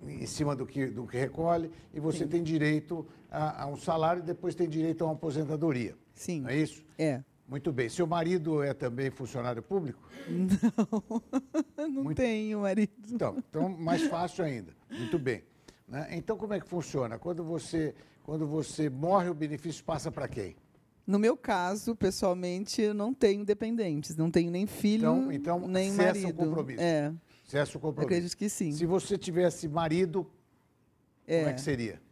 em 0.08 0.26
cima 0.26 0.54
do 0.54 0.66
que, 0.66 0.86
do 0.86 1.06
que 1.06 1.16
recolhe 1.16 1.70
e 1.92 2.00
você 2.00 2.18
Sim. 2.20 2.28
tem 2.28 2.42
direito 2.42 3.06
a, 3.30 3.64
a, 3.64 3.66
um 3.66 3.76
salário 3.76 4.22
e 4.22 4.26
depois 4.26 4.54
tem 4.54 4.68
direito 4.68 5.02
a 5.02 5.06
uma 5.06 5.14
aposentadoria. 5.14 5.96
Sim. 6.14 6.42
Não 6.42 6.50
é 6.50 6.56
isso? 6.56 6.84
É. 6.98 7.22
Muito 7.46 7.72
bem. 7.72 7.88
Seu 7.88 8.06
marido 8.06 8.62
é 8.62 8.72
também 8.72 9.10
funcionário 9.10 9.62
público? 9.62 10.00
Não, 10.28 11.12
não 11.88 12.04
Muito... 12.04 12.16
tenho 12.16 12.60
marido. 12.60 12.92
Então, 13.10 13.36
então, 13.36 13.68
mais 13.68 14.02
fácil 14.06 14.44
ainda. 14.44 14.72
Muito 14.90 15.18
bem. 15.18 15.42
Né? 15.86 16.08
Então, 16.12 16.36
como 16.36 16.54
é 16.54 16.60
que 16.60 16.66
funciona? 16.66 17.18
Quando 17.18 17.44
você, 17.44 17.94
quando 18.22 18.46
você 18.46 18.88
morre, 18.88 19.28
o 19.28 19.34
benefício 19.34 19.84
passa 19.84 20.10
para 20.10 20.26
quem? 20.26 20.56
No 21.06 21.18
meu 21.18 21.36
caso, 21.36 21.94
pessoalmente, 21.94 22.80
eu 22.80 22.94
não 22.94 23.12
tenho 23.12 23.44
dependentes, 23.44 24.16
não 24.16 24.30
tenho 24.30 24.50
nem 24.50 24.66
filho, 24.66 25.30
então, 25.30 25.58
então, 25.58 25.68
nem 25.68 25.92
marido. 25.92 26.30
O 26.30 26.46
compromisso. 26.46 26.80
É. 26.80 27.12
Compromisso. 27.80 28.06
Acredito 28.06 28.36
que 28.36 28.48
sim. 28.48 28.72
Se 28.72 28.86
você 28.86 29.16
tivesse 29.16 29.68
marido, 29.68 30.30
é. 31.26 31.38
como 31.38 31.50
é 31.50 31.52
que 31.54 31.60
seria? 31.60 32.02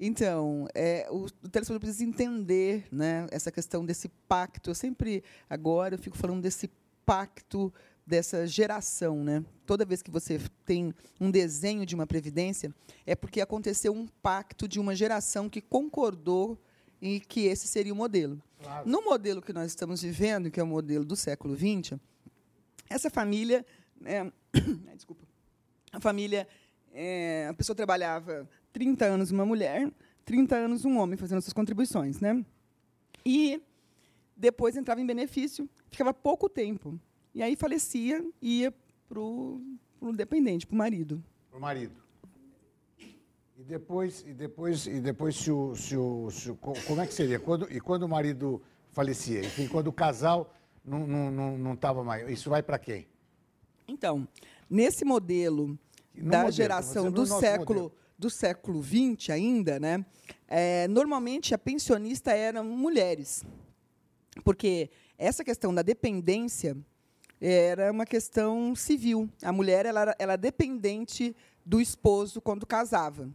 Então, 0.00 0.68
é, 0.74 1.08
o, 1.10 1.24
o 1.24 1.48
telespectador 1.48 1.80
precisa 1.80 2.04
entender 2.04 2.86
né, 2.90 3.26
essa 3.30 3.50
questão 3.50 3.84
desse 3.84 4.08
pacto. 4.28 4.70
Eu 4.70 4.74
sempre, 4.74 5.24
agora, 5.50 5.94
eu 5.94 5.98
fico 5.98 6.16
falando 6.16 6.40
desse 6.40 6.70
pacto 7.04 7.72
dessa 8.06 8.46
geração, 8.46 9.22
né? 9.22 9.44
Toda 9.66 9.84
vez 9.84 10.00
que 10.00 10.10
você 10.10 10.40
tem 10.64 10.94
um 11.20 11.30
desenho 11.30 11.84
de 11.84 11.94
uma 11.94 12.06
previdência, 12.06 12.74
é 13.04 13.14
porque 13.14 13.40
aconteceu 13.40 13.92
um 13.92 14.06
pacto 14.06 14.66
de 14.66 14.80
uma 14.80 14.94
geração 14.94 15.48
que 15.48 15.60
concordou 15.60 16.58
e 17.02 17.20
que 17.20 17.46
esse 17.46 17.68
seria 17.68 17.92
o 17.92 17.96
modelo. 17.96 18.42
Claro. 18.62 18.88
No 18.88 19.02
modelo 19.02 19.42
que 19.42 19.52
nós 19.52 19.66
estamos 19.66 20.00
vivendo, 20.00 20.50
que 20.50 20.58
é 20.58 20.62
o 20.62 20.66
modelo 20.66 21.04
do 21.04 21.14
século 21.14 21.54
XX, 21.54 21.98
essa 22.88 23.10
família, 23.10 23.64
é, 24.04 24.30
desculpa, 24.94 25.24
a 25.92 26.00
família, 26.00 26.46
é, 26.92 27.48
a 27.50 27.54
pessoa 27.54 27.76
trabalhava 27.76 28.48
30 28.72 29.04
anos 29.04 29.30
uma 29.30 29.46
mulher, 29.46 29.90
30 30.24 30.56
anos 30.56 30.84
um 30.84 30.98
homem 30.98 31.16
fazendo 31.16 31.40
suas 31.40 31.52
contribuições, 31.52 32.20
né? 32.20 32.44
E 33.24 33.62
depois 34.36 34.76
entrava 34.76 35.00
em 35.00 35.06
benefício, 35.06 35.68
ficava 35.90 36.14
pouco 36.14 36.48
tempo. 36.48 36.98
E 37.34 37.42
aí 37.42 37.56
falecia 37.56 38.24
e 38.40 38.60
ia 38.60 38.74
para 39.08 39.20
o 39.20 39.60
dependente, 40.14 40.66
para 40.66 40.74
o 40.74 40.78
marido. 40.78 41.22
Para 41.50 41.58
o 41.58 41.60
marido. 41.60 42.08
E 43.56 43.64
depois, 43.64 44.24
e 44.26 44.32
depois, 44.32 44.86
e 44.86 45.00
depois 45.00 45.36
se 45.36 45.50
o, 45.50 45.74
se 45.74 45.96
o, 45.96 46.30
se 46.30 46.50
o, 46.50 46.56
como 46.56 47.00
é 47.00 47.06
que 47.06 47.12
seria? 47.12 47.40
Quando, 47.40 47.70
e 47.72 47.80
quando 47.80 48.04
o 48.04 48.08
marido 48.08 48.62
falecia? 48.90 49.40
Enfim, 49.40 49.66
quando 49.66 49.88
o 49.88 49.92
casal 49.92 50.54
não 50.84 51.02
estava 51.02 51.30
não, 51.32 51.58
não, 51.58 51.58
não 51.58 52.04
mais, 52.04 52.28
isso 52.30 52.48
vai 52.48 52.62
para 52.62 52.78
quem? 52.78 53.08
Então, 53.88 54.28
nesse 54.68 55.02
modelo 55.02 55.78
no 56.14 56.30
da 56.30 56.38
modelo, 56.38 56.52
geração 56.52 57.10
do 57.10 57.24
século 57.24 57.82
modelo. 57.84 57.98
do 58.18 58.28
século 58.28 58.82
XX 58.82 59.30
ainda, 59.30 59.80
né? 59.80 60.04
É, 60.46 60.86
normalmente 60.88 61.54
a 61.54 61.58
pensionista 61.58 62.32
eram 62.32 62.64
mulheres, 62.64 63.44
porque 64.44 64.90
essa 65.16 65.42
questão 65.42 65.74
da 65.74 65.80
dependência 65.80 66.76
era 67.40 67.90
uma 67.90 68.04
questão 68.04 68.74
civil. 68.74 69.28
A 69.42 69.52
mulher 69.52 69.86
ela 69.86 70.00
era, 70.02 70.16
ela 70.18 70.32
era 70.32 70.36
dependente 70.36 71.34
do 71.64 71.80
esposo 71.80 72.40
quando 72.40 72.66
casava. 72.66 73.30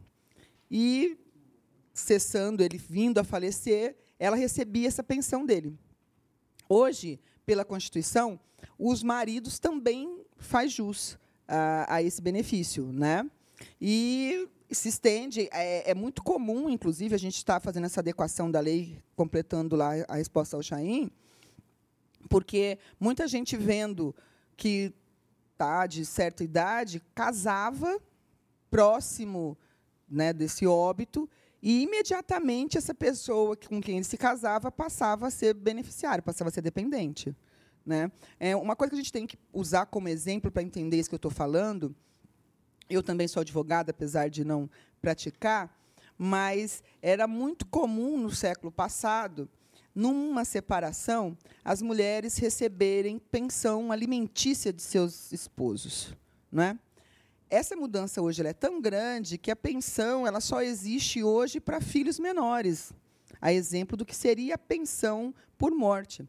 E, 0.69 1.17
cessando 1.93 2.63
ele 2.63 2.77
vindo 2.77 3.17
a 3.17 3.23
falecer, 3.23 3.95
ela 4.19 4.35
recebia 4.35 4.87
essa 4.87 5.03
pensão 5.03 5.45
dele. 5.45 5.77
Hoje, 6.69 7.19
pela 7.45 7.65
Constituição, 7.65 8.39
os 8.77 9.03
maridos 9.03 9.59
também 9.59 10.22
faz 10.43 10.71
jus 10.71 11.17
a, 11.47 11.95
a 11.95 12.03
esse 12.03 12.21
benefício, 12.21 12.85
né? 12.91 13.29
E 13.79 14.47
se 14.71 14.89
estende, 14.89 15.47
é, 15.51 15.91
é, 15.91 15.93
muito 15.93 16.23
comum, 16.23 16.69
inclusive, 16.69 17.13
a 17.13 17.19
gente 17.19 17.35
está 17.35 17.59
fazendo 17.59 17.85
essa 17.85 17.99
adequação 17.99 18.49
da 18.49 18.59
lei, 18.59 18.97
completando 19.15 19.75
lá 19.75 19.91
a 20.07 20.15
resposta 20.15 20.55
ao 20.55 20.63
Chaim, 20.63 21.11
porque 22.29 22.77
muita 22.99 23.27
gente 23.27 23.55
vendo 23.55 24.15
que 24.57 24.93
tá 25.57 25.85
de 25.85 26.05
certa 26.05 26.43
idade 26.43 27.01
casava 27.13 27.99
próximo 28.69 29.57
né, 30.09 30.33
desse 30.33 30.65
óbito, 30.65 31.29
e 31.61 31.83
imediatamente 31.83 32.77
essa 32.77 32.93
pessoa 32.93 33.55
com 33.55 33.79
quem 33.79 33.95
ele 33.95 34.03
se 34.03 34.17
casava 34.17 34.71
passava 34.71 35.27
a 35.27 35.31
ser 35.31 35.53
beneficiário, 35.53 36.23
passava 36.23 36.49
a 36.49 36.51
ser 36.51 36.61
dependente. 36.61 37.33
Né? 37.85 38.11
É 38.39 38.55
uma 38.55 38.75
coisa 38.75 38.91
que 38.91 38.95
a 38.95 39.01
gente 39.01 39.11
tem 39.11 39.27
que 39.27 39.37
usar 39.51 39.85
como 39.87 40.07
exemplo 40.07 40.51
para 40.51 40.63
entender 40.63 40.97
isso 40.97 41.09
que 41.09 41.15
eu 41.15 41.17
estou 41.17 41.31
falando. 41.31 41.95
Eu 42.89 43.03
também 43.03 43.27
sou 43.27 43.41
advogada, 43.41 43.91
apesar 43.91 44.29
de 44.29 44.43
não 44.43 44.69
praticar, 45.01 45.77
mas 46.17 46.83
era 47.01 47.27
muito 47.27 47.65
comum 47.65 48.17
no 48.17 48.31
século 48.31 48.71
passado, 48.71 49.49
numa 49.93 50.43
separação, 50.43 51.37
as 51.63 51.81
mulheres 51.81 52.37
receberem 52.37 53.19
pensão 53.19 53.91
alimentícia 53.91 54.73
de 54.73 54.81
seus 54.81 55.31
esposos, 55.31 56.15
não 56.51 56.63
é? 56.63 56.79
Essa 57.49 57.75
mudança 57.75 58.19
hoje 58.19 58.41
é 58.41 58.53
tão 58.53 58.81
grande 58.81 59.37
que 59.37 59.51
a 59.51 59.55
pensão 59.55 60.25
ela 60.25 60.41
só 60.41 60.63
existe 60.63 61.23
hoje 61.23 61.59
para 61.59 61.79
filhos 61.79 62.17
menores, 62.17 62.91
a 63.39 63.53
exemplo 63.53 63.95
do 63.95 64.05
que 64.05 64.15
seria 64.15 64.55
a 64.55 64.57
pensão 64.57 65.35
por 65.55 65.71
morte. 65.71 66.27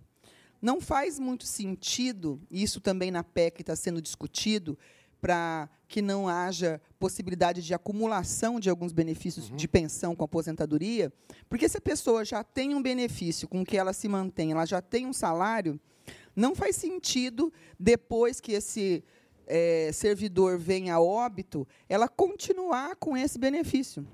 Não 0.64 0.80
faz 0.80 1.18
muito 1.18 1.44
sentido, 1.44 2.40
isso 2.50 2.80
também 2.80 3.10
na 3.10 3.22
PEC 3.22 3.60
está 3.60 3.76
sendo 3.76 4.00
discutido, 4.00 4.78
para 5.20 5.68
que 5.86 6.00
não 6.00 6.26
haja 6.26 6.80
possibilidade 6.98 7.60
de 7.60 7.74
acumulação 7.74 8.58
de 8.58 8.70
alguns 8.70 8.90
benefícios 8.90 9.50
uhum. 9.50 9.56
de 9.56 9.68
pensão 9.68 10.16
com 10.16 10.24
aposentadoria, 10.24 11.12
porque 11.50 11.68
se 11.68 11.76
a 11.76 11.82
pessoa 11.82 12.24
já 12.24 12.42
tem 12.42 12.74
um 12.74 12.80
benefício 12.80 13.46
com 13.46 13.62
que 13.62 13.76
ela 13.76 13.92
se 13.92 14.08
mantém, 14.08 14.52
ela 14.52 14.64
já 14.64 14.80
tem 14.80 15.04
um 15.04 15.12
salário, 15.12 15.78
não 16.34 16.54
faz 16.54 16.76
sentido 16.76 17.52
depois 17.78 18.40
que 18.40 18.52
esse 18.52 19.04
é, 19.46 19.90
servidor 19.92 20.58
venha 20.58 20.94
a 20.94 21.00
óbito, 21.00 21.68
ela 21.90 22.08
continuar 22.08 22.96
com 22.96 23.14
esse 23.14 23.38
benefício. 23.38 24.08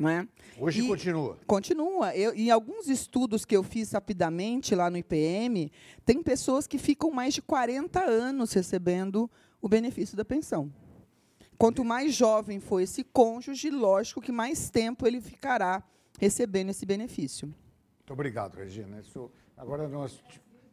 Não 0.00 0.08
é? 0.08 0.26
Hoje 0.58 0.80
e 0.80 0.88
continua. 0.88 1.36
Continua. 1.46 2.16
Eu, 2.16 2.34
em 2.34 2.50
alguns 2.50 2.88
estudos 2.88 3.44
que 3.44 3.54
eu 3.54 3.62
fiz 3.62 3.92
rapidamente 3.92 4.74
lá 4.74 4.88
no 4.88 4.96
IPM, 4.96 5.70
tem 6.06 6.22
pessoas 6.22 6.66
que 6.66 6.78
ficam 6.78 7.10
mais 7.10 7.34
de 7.34 7.42
40 7.42 8.00
anos 8.00 8.54
recebendo 8.54 9.30
o 9.60 9.68
benefício 9.68 10.16
da 10.16 10.24
pensão. 10.24 10.72
Quanto 11.58 11.84
mais 11.84 12.14
jovem 12.14 12.58
for 12.58 12.80
esse 12.80 13.04
cônjuge, 13.04 13.68
lógico 13.68 14.22
que 14.22 14.32
mais 14.32 14.70
tempo 14.70 15.06
ele 15.06 15.20
ficará 15.20 15.82
recebendo 16.18 16.70
esse 16.70 16.86
benefício. 16.86 17.48
Muito 17.48 18.12
obrigado, 18.14 18.56
Regina. 18.56 19.00
Isso, 19.00 19.30
agora 19.54 19.86
nós 19.86 20.18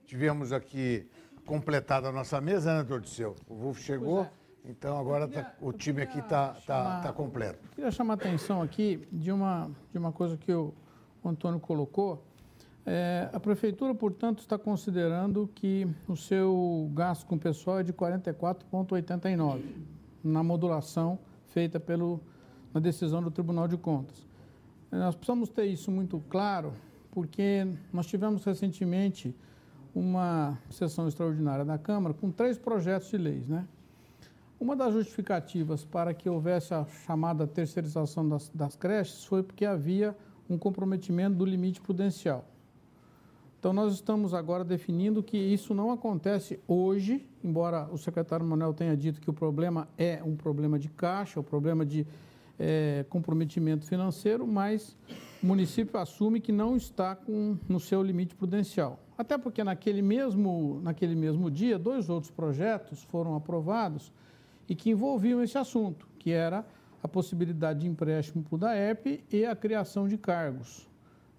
tivemos 0.05 0.53
aqui 0.53 1.05
completada 1.45 2.07
a 2.07 2.11
nossa 2.13 2.39
mesa, 2.39 2.77
né, 2.77 2.83
doutor 2.83 3.01
Disseu? 3.01 3.35
O 3.49 3.55
Wolf 3.55 3.79
chegou, 3.81 4.23
é. 4.23 4.31
Então 4.69 4.97
agora 4.97 5.27
tá, 5.27 5.53
o 5.61 5.71
time 5.71 6.01
aqui 6.01 6.19
está 6.19 6.49
tá, 6.65 7.01
tá 7.01 7.13
completo. 7.13 7.59
Queria 7.73 7.91
chamar 7.91 8.13
a 8.13 8.15
atenção 8.15 8.61
aqui 8.61 9.07
de 9.11 9.31
uma, 9.31 9.71
de 9.91 9.97
uma 9.97 10.11
coisa 10.11 10.35
que 10.37 10.51
o 10.53 10.73
Antônio 11.23 11.59
colocou. 11.59 12.23
É, 12.85 13.29
a 13.33 13.39
prefeitura, 13.39 13.93
portanto, 13.93 14.39
está 14.39 14.57
considerando 14.57 15.49
que 15.53 15.87
o 16.07 16.15
seu 16.15 16.89
gasto 16.93 17.25
com 17.25 17.35
o 17.35 17.39
pessoal 17.39 17.79
é 17.79 17.83
de 17.83 17.93
44,89 17.93 19.61
na 20.23 20.43
modulação 20.43 21.19
feita 21.47 21.79
pelo, 21.79 22.19
na 22.73 22.79
decisão 22.79 23.21
do 23.21 23.31
Tribunal 23.31 23.67
de 23.67 23.77
Contas. 23.77 24.25
Nós 24.91 25.15
precisamos 25.15 25.49
ter 25.49 25.65
isso 25.65 25.91
muito 25.91 26.23
claro, 26.29 26.73
porque 27.11 27.67
nós 27.91 28.05
tivemos 28.05 28.43
recentemente 28.45 29.35
uma 29.93 30.57
sessão 30.69 31.07
extraordinária 31.07 31.65
da 31.65 31.77
Câmara 31.77 32.13
com 32.13 32.31
três 32.31 32.57
projetos 32.57 33.09
de 33.09 33.17
leis. 33.17 33.47
Né? 33.47 33.67
Uma 34.59 34.75
das 34.75 34.93
justificativas 34.93 35.85
para 35.85 36.13
que 36.15 36.27
houvesse 36.27 36.73
a 36.73 36.83
chamada 37.05 37.45
terceirização 37.45 38.27
das, 38.27 38.49
das 38.49 38.75
creches 38.75 39.23
foi 39.23 39.43
porque 39.43 39.63
havia 39.63 40.15
um 40.49 40.57
comprometimento 40.57 41.35
do 41.37 41.45
limite 41.45 41.79
prudencial. 41.79 42.43
Então, 43.59 43.71
nós 43.71 43.93
estamos 43.93 44.33
agora 44.33 44.63
definindo 44.63 45.21
que 45.21 45.37
isso 45.37 45.73
não 45.73 45.91
acontece 45.91 46.59
hoje, 46.67 47.23
embora 47.43 47.87
o 47.91 47.97
secretário 47.97 48.45
Manuel 48.45 48.73
tenha 48.73 48.95
dito 48.95 49.19
que 49.21 49.29
o 49.29 49.33
problema 49.33 49.87
é 49.97 50.23
um 50.23 50.35
problema 50.35 50.79
de 50.79 50.89
caixa, 50.89 51.39
o 51.39 51.43
um 51.43 51.45
problema 51.45 51.85
de 51.85 52.07
é, 52.57 53.05
comprometimento 53.09 53.85
financeiro, 53.85 54.47
mas 54.47 54.95
o 55.41 55.45
município 55.45 55.99
assume 55.99 56.39
que 56.39 56.51
não 56.51 56.75
está 56.75 57.15
com, 57.15 57.57
no 57.69 57.79
seu 57.79 58.01
limite 58.01 58.35
prudencial. 58.35 58.99
Até 59.17 59.37
porque 59.37 59.63
naquele 59.63 60.01
mesmo, 60.01 60.79
naquele 60.83 61.15
mesmo 61.15 61.51
dia, 61.51 61.77
dois 61.77 62.09
outros 62.09 62.31
projetos 62.31 63.03
foram 63.03 63.35
aprovados 63.35 64.11
e 64.67 64.75
que 64.75 64.89
envolviam 64.89 65.41
esse 65.41 65.57
assunto, 65.57 66.07
que 66.19 66.31
era 66.31 66.65
a 67.01 67.07
possibilidade 67.07 67.81
de 67.81 67.87
empréstimo 67.87 68.43
para 68.43 68.55
o 68.55 68.57
DAEP 68.57 69.23
e 69.31 69.45
a 69.45 69.55
criação 69.55 70.07
de 70.07 70.17
cargos. 70.17 70.87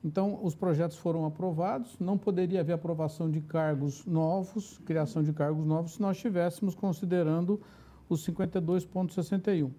Então, 0.04 0.38
os 0.42 0.54
projetos 0.54 0.96
foram 0.96 1.26
aprovados, 1.26 1.98
não 1.98 2.16
poderia 2.16 2.60
haver 2.60 2.72
aprovação 2.72 3.30
de 3.30 3.40
cargos 3.40 4.06
novos, 4.06 4.78
criação 4.84 5.22
de 5.22 5.32
cargos 5.32 5.66
novos, 5.66 5.94
se 5.94 6.00
nós 6.00 6.16
estivéssemos 6.16 6.74
considerando 6.74 7.60
os 8.08 8.24
52,61. 8.26 9.70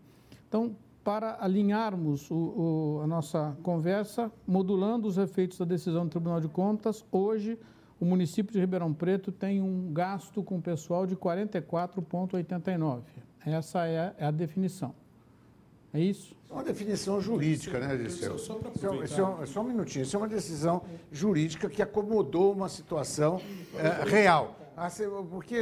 Então, 0.47 0.75
para 1.03 1.37
alinharmos 1.39 2.29
o, 2.29 2.35
o, 2.35 3.01
a 3.03 3.07
nossa 3.07 3.57
conversa, 3.63 4.31
modulando 4.45 5.07
os 5.07 5.17
efeitos 5.17 5.57
da 5.57 5.65
decisão 5.65 6.03
do 6.05 6.09
Tribunal 6.09 6.41
de 6.41 6.49
Contas, 6.49 7.05
hoje 7.11 7.57
o 7.99 8.05
município 8.05 8.51
de 8.53 8.59
Ribeirão 8.59 8.93
Preto 8.93 9.31
tem 9.31 9.61
um 9.61 9.91
gasto 9.93 10.43
com 10.43 10.61
pessoal 10.61 11.07
de 11.07 11.15
44,89. 11.15 13.01
Essa 13.45 13.87
é, 13.87 14.13
é 14.17 14.25
a 14.25 14.31
definição. 14.31 14.93
É 15.93 15.99
isso? 15.99 16.35
É 16.49 16.53
uma 16.53 16.63
definição 16.63 17.19
jurídica, 17.21 17.79
né? 17.79 18.09
Só, 18.09 18.37
só, 18.37 18.59
só, 19.07 19.45
só 19.45 19.61
um 19.61 19.63
minutinho. 19.63 20.03
Isso 20.03 20.15
é 20.15 20.19
uma 20.19 20.27
decisão 20.27 20.81
jurídica 21.11 21.69
que 21.69 21.81
acomodou 21.81 22.53
uma 22.53 22.69
situação 22.69 23.41
é, 23.75 24.09
real. 24.09 24.55
Ah, 24.81 24.87
porque 25.29 25.57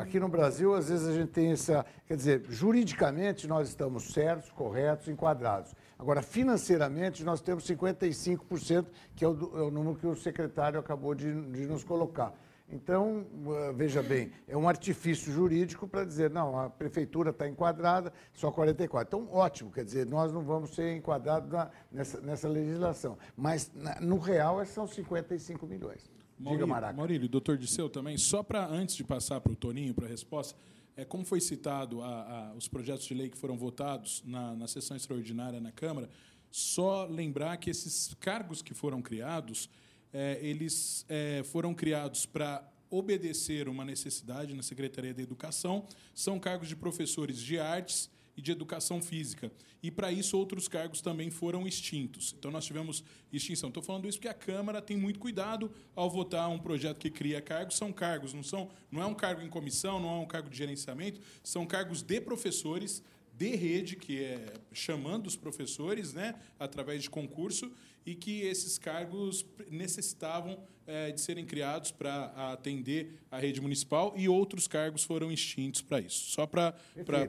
aqui 0.00 0.18
no 0.18 0.28
Brasil, 0.28 0.74
às 0.74 0.88
vezes, 0.88 1.06
a 1.06 1.12
gente 1.12 1.28
tem 1.28 1.52
essa. 1.52 1.86
Quer 2.06 2.16
dizer, 2.16 2.42
juridicamente 2.48 3.46
nós 3.46 3.68
estamos 3.68 4.12
certos, 4.12 4.50
corretos, 4.50 5.06
enquadrados. 5.06 5.72
Agora, 5.96 6.20
financeiramente, 6.20 7.22
nós 7.22 7.40
temos 7.40 7.64
55%, 7.64 8.86
que 9.14 9.24
é 9.24 9.28
o, 9.28 9.50
é 9.54 9.62
o 9.62 9.70
número 9.70 9.94
que 9.96 10.06
o 10.06 10.16
secretário 10.16 10.80
acabou 10.80 11.14
de, 11.14 11.32
de 11.32 11.66
nos 11.66 11.84
colocar. 11.84 12.34
Então, 12.70 13.26
eh, 13.46 13.72
veja 13.72 14.02
bem, 14.02 14.30
é 14.46 14.56
um 14.56 14.68
artifício 14.68 15.32
jurídico 15.32 15.88
para 15.88 16.04
dizer, 16.04 16.30
não, 16.30 16.58
a 16.58 16.68
prefeitura 16.68 17.30
está 17.30 17.48
enquadrada, 17.48 18.12
só 18.34 18.50
44. 18.50 19.08
Então, 19.08 19.34
ótimo, 19.34 19.70
quer 19.72 19.84
dizer, 19.84 20.04
nós 20.04 20.32
não 20.32 20.42
vamos 20.42 20.74
ser 20.74 20.94
enquadrados 20.94 21.50
na, 21.50 21.70
nessa, 21.90 22.20
nessa 22.20 22.48
legislação. 22.48 23.16
Mas, 23.34 23.70
na, 23.74 24.00
no 24.00 24.18
real, 24.18 24.64
são 24.66 24.86
55 24.86 25.66
milhões. 25.66 26.10
Maurílio, 26.38 26.66
Diga, 26.66 26.66
Maraca. 26.66 26.92
Maurílio, 26.92 27.28
doutor 27.28 27.56
Disseu 27.56 27.88
também, 27.88 28.18
só 28.18 28.42
para, 28.42 28.66
antes 28.66 28.94
de 28.96 29.02
passar 29.02 29.40
para 29.40 29.52
o 29.52 29.56
Toninho, 29.56 29.94
para 29.94 30.04
a 30.04 30.08
resposta, 30.08 30.54
é, 30.94 31.04
como 31.04 31.24
foi 31.24 31.40
citado 31.40 32.02
a, 32.02 32.50
a, 32.50 32.54
os 32.54 32.68
projetos 32.68 33.06
de 33.06 33.14
lei 33.14 33.30
que 33.30 33.38
foram 33.38 33.56
votados 33.56 34.22
na, 34.26 34.54
na 34.54 34.68
sessão 34.68 34.96
extraordinária 34.96 35.60
na 35.60 35.72
Câmara, 35.72 36.10
só 36.50 37.06
lembrar 37.06 37.56
que 37.56 37.70
esses 37.70 38.14
cargos 38.20 38.60
que 38.62 38.74
foram 38.74 39.00
criados 39.00 39.70
é, 40.12 40.38
eles 40.42 41.04
é, 41.08 41.42
foram 41.44 41.74
criados 41.74 42.26
para 42.26 42.66
obedecer 42.90 43.68
uma 43.68 43.84
necessidade 43.84 44.54
na 44.54 44.62
Secretaria 44.62 45.12
da 45.12 45.22
Educação, 45.22 45.86
são 46.14 46.38
cargos 46.38 46.68
de 46.68 46.76
professores 46.76 47.38
de 47.38 47.58
artes 47.58 48.10
e 48.36 48.40
de 48.40 48.52
educação 48.52 49.02
física. 49.02 49.50
E 49.82 49.90
para 49.90 50.10
isso 50.10 50.36
outros 50.38 50.66
cargos 50.68 51.00
também 51.00 51.30
foram 51.30 51.66
extintos. 51.66 52.34
Então 52.36 52.50
nós 52.50 52.64
tivemos 52.64 53.04
extinção. 53.32 53.68
Estou 53.68 53.82
falando 53.82 54.08
isso 54.08 54.18
porque 54.18 54.28
a 54.28 54.34
Câmara 54.34 54.80
tem 54.80 54.96
muito 54.96 55.18
cuidado 55.18 55.70
ao 55.94 56.08
votar 56.08 56.48
um 56.48 56.58
projeto 56.58 56.98
que 56.98 57.10
cria 57.10 57.40
cargos. 57.40 57.76
São 57.76 57.92
cargos, 57.92 58.32
não 58.32 58.42
são, 58.42 58.70
não 58.90 59.02
é 59.02 59.06
um 59.06 59.14
cargo 59.14 59.42
em 59.42 59.48
comissão, 59.48 60.00
não 60.00 60.16
é 60.16 60.18
um 60.20 60.26
cargo 60.26 60.48
de 60.48 60.56
gerenciamento, 60.56 61.20
são 61.42 61.66
cargos 61.66 62.02
de 62.02 62.20
professores 62.20 63.02
de 63.38 63.54
rede, 63.54 63.94
que 63.94 64.22
é 64.22 64.52
chamando 64.72 65.28
os 65.28 65.36
professores, 65.36 66.12
né, 66.12 66.34
através 66.58 67.04
de 67.04 67.10
concurso, 67.10 67.70
e 68.08 68.14
que 68.14 68.40
esses 68.40 68.78
cargos 68.78 69.44
necessitavam 69.70 70.58
é, 70.86 71.12
de 71.12 71.20
serem 71.20 71.44
criados 71.44 71.92
para 71.92 72.52
atender 72.52 73.20
a 73.30 73.38
rede 73.38 73.60
municipal 73.60 74.14
e 74.16 74.26
outros 74.26 74.66
cargos 74.66 75.04
foram 75.04 75.30
extintos 75.30 75.82
para 75.82 76.00
isso. 76.00 76.30
Só 76.30 76.46
para. 76.46 76.74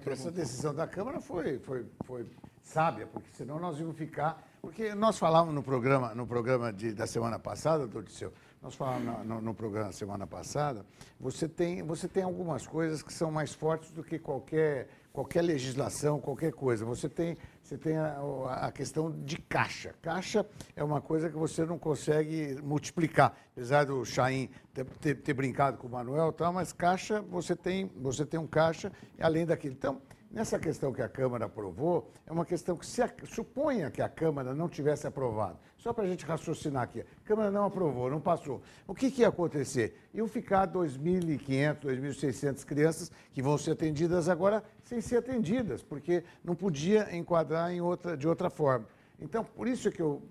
Essa 0.06 0.32
decisão 0.32 0.74
da 0.74 0.88
Câmara 0.88 1.20
foi, 1.20 1.60
foi, 1.60 1.86
foi 2.06 2.26
sábia, 2.64 3.08
porque 3.08 3.28
senão 3.34 3.60
nós 3.60 3.78
íamos 3.78 3.98
ficar. 3.98 4.48
Porque 4.62 4.96
nós 4.96 5.20
falávamos 5.20 5.54
no 5.54 5.62
programa, 5.62 6.16
no 6.16 6.26
programa 6.26 6.72
de, 6.72 6.94
da 6.94 7.06
semana 7.06 7.38
passada, 7.38 7.80
doutor 7.80 8.04
Disseu, 8.04 8.34
nós 8.62 8.76
falamos 8.76 9.26
no, 9.26 9.42
no, 9.42 9.54
programa 9.54 9.92
semana 9.92 10.28
passada, 10.28 10.86
você 11.20 11.48
tem, 11.48 11.82
você 11.82 12.08
tem 12.08 12.24
algumas 12.24 12.68
coisas 12.68 13.02
que 13.02 13.12
são 13.12 13.32
mais 13.32 13.54
fortes 13.54 13.92
do 13.92 14.04
que 14.04 14.20
qualquer 14.20 14.88
qualquer 15.12 15.42
legislação, 15.42 16.20
qualquer 16.20 16.54
coisa. 16.54 16.86
Você 16.86 17.10
tem, 17.10 17.38
você 17.70 17.78
tem 17.78 17.98
a, 17.98 18.20
a, 18.62 18.72
questão 18.72 19.12
de 19.12 19.38
caixa. 19.38 19.94
Caixa 20.02 20.44
é 20.76 20.84
uma 20.84 21.00
coisa 21.00 21.30
que 21.30 21.36
você 21.36 21.64
não 21.64 21.78
consegue 21.78 22.60
multiplicar, 22.64 23.38
apesar 23.52 23.86
do 23.86 24.04
Chaim 24.04 24.50
ter, 24.74 24.86
ter, 25.00 25.16
ter 25.16 25.34
brincado 25.34 25.78
com 25.78 25.86
o 25.86 25.92
Manuel, 25.92 26.34
tal, 26.34 26.52
mas 26.52 26.74
caixa, 26.74 27.22
você 27.22 27.56
tem, 27.56 27.86
você 27.96 28.26
tem 28.26 28.40
um 28.40 28.48
caixa 28.48 28.92
além 29.22 29.46
daquilo. 29.46 29.76
Então, 29.76 30.02
Nessa 30.32 30.60
questão 30.60 30.94
que 30.94 31.02
a 31.02 31.10
Câmara 31.10 31.46
aprovou, 31.46 32.12
é 32.28 32.32
uma 32.32 32.46
questão 32.46 32.78
que 32.78 32.86
se 32.86 33.02
a, 33.02 33.12
suponha 33.26 33.90
que 33.90 34.00
a 34.00 34.08
Câmara 34.08 34.54
não 34.54 34.70
tivesse 34.70 35.08
aprovado, 35.08 35.58
só 35.76 35.92
para 35.92 36.04
a 36.04 36.08
gente 36.08 36.24
raciocinar 36.24 36.84
aqui, 36.84 37.02
a 37.02 37.28
Câmara 37.28 37.50
não 37.50 37.66
aprovou, 37.66 38.12
não 38.12 38.22
passou. 38.22 38.62
O 38.88 38.94
que, 38.94 39.10
que 39.10 39.22
ia 39.22 39.30
acontecer? 39.30 39.96
Iam 40.14 40.28
ficar 40.28 40.68
2.500, 40.68 41.80
2.600 41.80 42.64
crianças 42.64 43.12
que 43.34 43.42
vão 43.42 43.58
ser 43.58 43.72
atendidas 43.72 44.30
agora 44.30 44.64
sem 44.84 45.02
ser 45.02 45.18
atendidas, 45.18 45.82
porque 45.82 46.24
não 46.44 46.54
podia 46.54 47.16
enquadrar 47.16 47.72
em 47.72 47.82
outra, 47.82 48.16
de 48.16 48.28
outra 48.28 48.52
forma. 48.52 48.88
Então, 49.20 49.44
por 49.44 49.68
isso 49.68 49.90
que 49.92 50.02
eu 50.02 50.22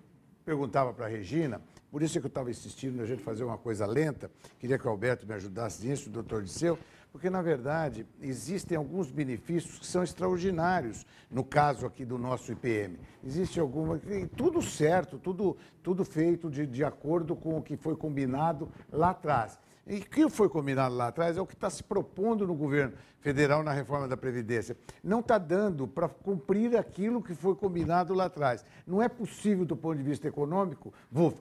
perguntava 0.44 0.92
para 0.92 1.06
a 1.06 1.08
Regina, 1.08 1.61
por 1.90 2.02
isso 2.02 2.20
que 2.20 2.26
eu 2.26 2.28
estava 2.28 2.50
insistindo 2.50 2.96
na 2.96 3.04
gente 3.04 3.22
fazer 3.22 3.42
uma 3.42 3.58
coisa 3.58 3.84
lenta, 3.84 4.30
queria 4.61 4.78
que 4.78 4.87
o 4.87 4.90
Alberto 4.90 5.26
me 5.26 5.34
ajudasse 5.34 5.84
nisso, 5.84 6.08
o 6.08 6.12
doutor 6.12 6.42
Disseu, 6.42 6.78
porque, 7.11 7.31
na 7.31 7.42
verdade, 7.42 8.07
existem 8.21 8.77
alguns 8.77 9.11
benefícios 9.11 9.79
que 9.79 9.87
são 9.87 10.03
extraordinários, 10.03 11.07
no 11.31 11.42
caso 11.42 11.87
aqui 11.87 12.05
do 12.05 12.18
nosso 12.18 12.53
IPM. 12.53 12.99
Existe 13.25 13.59
alguma. 13.59 14.01
Tudo 14.37 14.61
certo, 14.62 15.18
tudo, 15.18 15.57
tudo 15.83 16.05
feito 16.05 16.51
de, 16.51 16.66
de 16.66 16.85
acordo 16.85 17.35
com 17.35 17.59
o 17.59 17.62
que 17.62 17.77
foi 17.77 17.97
combinado 17.97 18.68
lá 18.92 19.11
atrás. 19.11 19.59
E 19.87 20.01
o 20.01 20.01
que 20.03 20.29
foi 20.29 20.51
combinado 20.51 20.94
lá 20.94 21.09
atrás 21.09 21.38
é 21.38 21.40
o 21.40 21.47
que 21.47 21.55
está 21.55 21.71
se 21.71 21.83
propondo 21.83 22.47
no 22.47 22.55
governo 22.55 22.92
federal 23.21 23.62
na 23.62 23.73
reforma 23.73 24.07
da 24.07 24.18
Previdência. 24.18 24.77
Não 25.03 25.21
está 25.21 25.38
dando 25.38 25.88
para 25.88 26.11
cumprir 26.11 26.77
aquilo 26.77 27.23
que 27.23 27.35
foi 27.35 27.55
combinado 27.55 28.12
lá 28.12 28.27
atrás. 28.27 28.66
Não 28.87 29.03
é 29.03 29.09
possível, 29.09 29.64
do 29.64 29.75
ponto 29.75 29.97
de 29.97 30.03
vista 30.03 30.29
econômico, 30.29 30.92
vou 31.11 31.33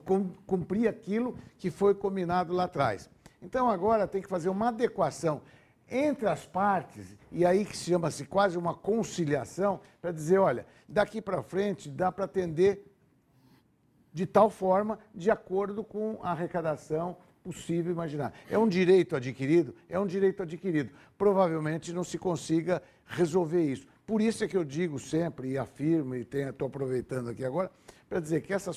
cumprir 0.46 0.88
aquilo 0.88 1.36
que 1.58 1.70
foi 1.70 1.94
combinado 1.94 2.54
lá 2.54 2.64
atrás. 2.64 3.10
Então 3.42 3.70
agora 3.70 4.06
tem 4.06 4.22
que 4.22 4.28
fazer 4.28 4.48
uma 4.48 4.68
adequação 4.68 5.42
entre 5.90 6.28
as 6.28 6.46
partes, 6.46 7.16
e 7.32 7.44
aí 7.44 7.64
que 7.64 7.76
chama-se 7.76 8.24
quase 8.24 8.58
uma 8.58 8.74
conciliação, 8.74 9.80
para 10.00 10.12
dizer, 10.12 10.38
olha, 10.38 10.66
daqui 10.88 11.20
para 11.20 11.42
frente 11.42 11.88
dá 11.88 12.12
para 12.12 12.24
atender 12.24 12.84
de 14.12 14.26
tal 14.26 14.50
forma, 14.50 14.98
de 15.14 15.30
acordo 15.30 15.84
com 15.84 16.18
a 16.22 16.32
arrecadação 16.32 17.16
possível 17.42 17.92
imaginar. 17.92 18.32
É 18.50 18.58
um 18.58 18.68
direito 18.68 19.16
adquirido? 19.16 19.74
É 19.88 19.98
um 19.98 20.06
direito 20.06 20.42
adquirido. 20.42 20.90
Provavelmente 21.16 21.92
não 21.92 22.04
se 22.04 22.18
consiga 22.18 22.82
resolver 23.06 23.62
isso. 23.62 23.86
Por 24.06 24.20
isso 24.20 24.42
é 24.42 24.48
que 24.48 24.56
eu 24.56 24.64
digo 24.64 24.98
sempre 24.98 25.50
e 25.50 25.58
afirmo, 25.58 26.14
e 26.14 26.20
estou 26.20 26.66
aproveitando 26.66 27.30
aqui 27.30 27.44
agora, 27.44 27.70
para 28.08 28.20
dizer 28.20 28.40
que 28.40 28.52
essa, 28.52 28.70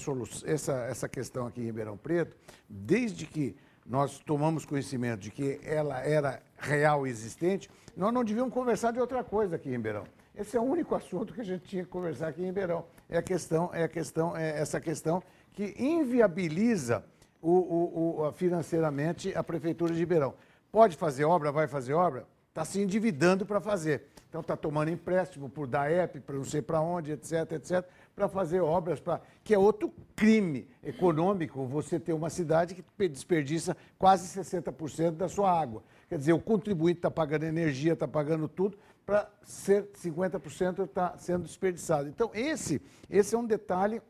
essa, 0.45 0.73
essa 0.85 1.09
questão 1.09 1.47
aqui 1.47 1.61
em 1.61 1.65
Ribeirão 1.65 1.97
Preto, 1.97 2.35
desde 2.69 3.25
que 3.25 3.55
nós 3.85 4.19
tomamos 4.19 4.65
conhecimento 4.65 5.21
de 5.21 5.31
que 5.31 5.59
ela 5.63 5.99
era 5.99 6.41
real 6.57 7.05
e 7.05 7.09
existente, 7.09 7.69
nós 7.95 8.13
não 8.13 8.23
devíamos 8.23 8.53
conversar 8.53 8.91
de 8.91 8.99
outra 8.99 9.23
coisa 9.23 9.55
aqui 9.55 9.69
em 9.69 9.73
Ribeirão. 9.73 10.05
Esse 10.35 10.55
é 10.55 10.59
o 10.59 10.63
único 10.63 10.95
assunto 10.95 11.33
que 11.33 11.41
a 11.41 11.43
gente 11.43 11.65
tinha 11.65 11.83
que 11.83 11.89
conversar 11.89 12.29
aqui 12.29 12.41
em 12.41 12.45
Ribeirão. 12.45 12.85
É 13.09 13.17
a 13.17 13.21
questão, 13.21 13.69
é 13.73 13.83
a 13.83 13.87
questão, 13.87 14.35
é 14.35 14.59
essa 14.59 14.79
questão 14.79 15.21
que 15.53 15.75
inviabiliza 15.77 17.03
o, 17.41 17.51
o, 17.51 18.21
o, 18.21 18.31
financeiramente 18.31 19.35
a 19.35 19.43
prefeitura 19.43 19.93
de 19.93 19.99
Ribeirão. 19.99 20.33
Pode 20.71 20.95
fazer 20.95 21.25
obra, 21.25 21.51
vai 21.51 21.67
fazer 21.67 21.93
obra, 21.93 22.25
está 22.49 22.63
se 22.63 22.81
endividando 22.81 23.45
para 23.45 23.59
fazer. 23.59 24.07
Então 24.29 24.39
está 24.39 24.55
tomando 24.55 24.89
empréstimo 24.89 25.49
por 25.49 25.67
DAEP, 25.67 26.21
para 26.21 26.35
não 26.35 26.45
sei 26.45 26.61
para 26.61 26.79
onde, 26.79 27.11
etc, 27.11 27.51
etc 27.51 27.85
para 28.15 28.27
fazer 28.27 28.61
obras, 28.61 28.99
pra, 28.99 29.21
que 29.43 29.53
é 29.53 29.57
outro 29.57 29.93
crime 30.15 30.67
econômico 30.83 31.65
você 31.65 31.99
ter 31.99 32.13
uma 32.13 32.29
cidade 32.29 32.75
que 32.75 33.09
desperdiça 33.09 33.75
quase 33.97 34.39
60% 34.39 35.11
da 35.11 35.29
sua 35.29 35.51
água. 35.51 35.83
Quer 36.09 36.17
dizer, 36.17 36.33
o 36.33 36.39
contribuinte 36.39 36.99
está 36.99 37.09
pagando 37.09 37.43
energia, 37.43 37.93
está 37.93 38.07
pagando 38.07 38.47
tudo, 38.47 38.77
para 39.05 39.29
ser 39.43 39.85
50% 39.93 40.85
está 40.85 41.17
sendo 41.17 41.43
desperdiçado. 41.43 42.07
Então, 42.09 42.29
esse, 42.33 42.81
esse 43.09 43.33
é 43.33 43.37
um 43.37 43.45
detalhe 43.45 44.01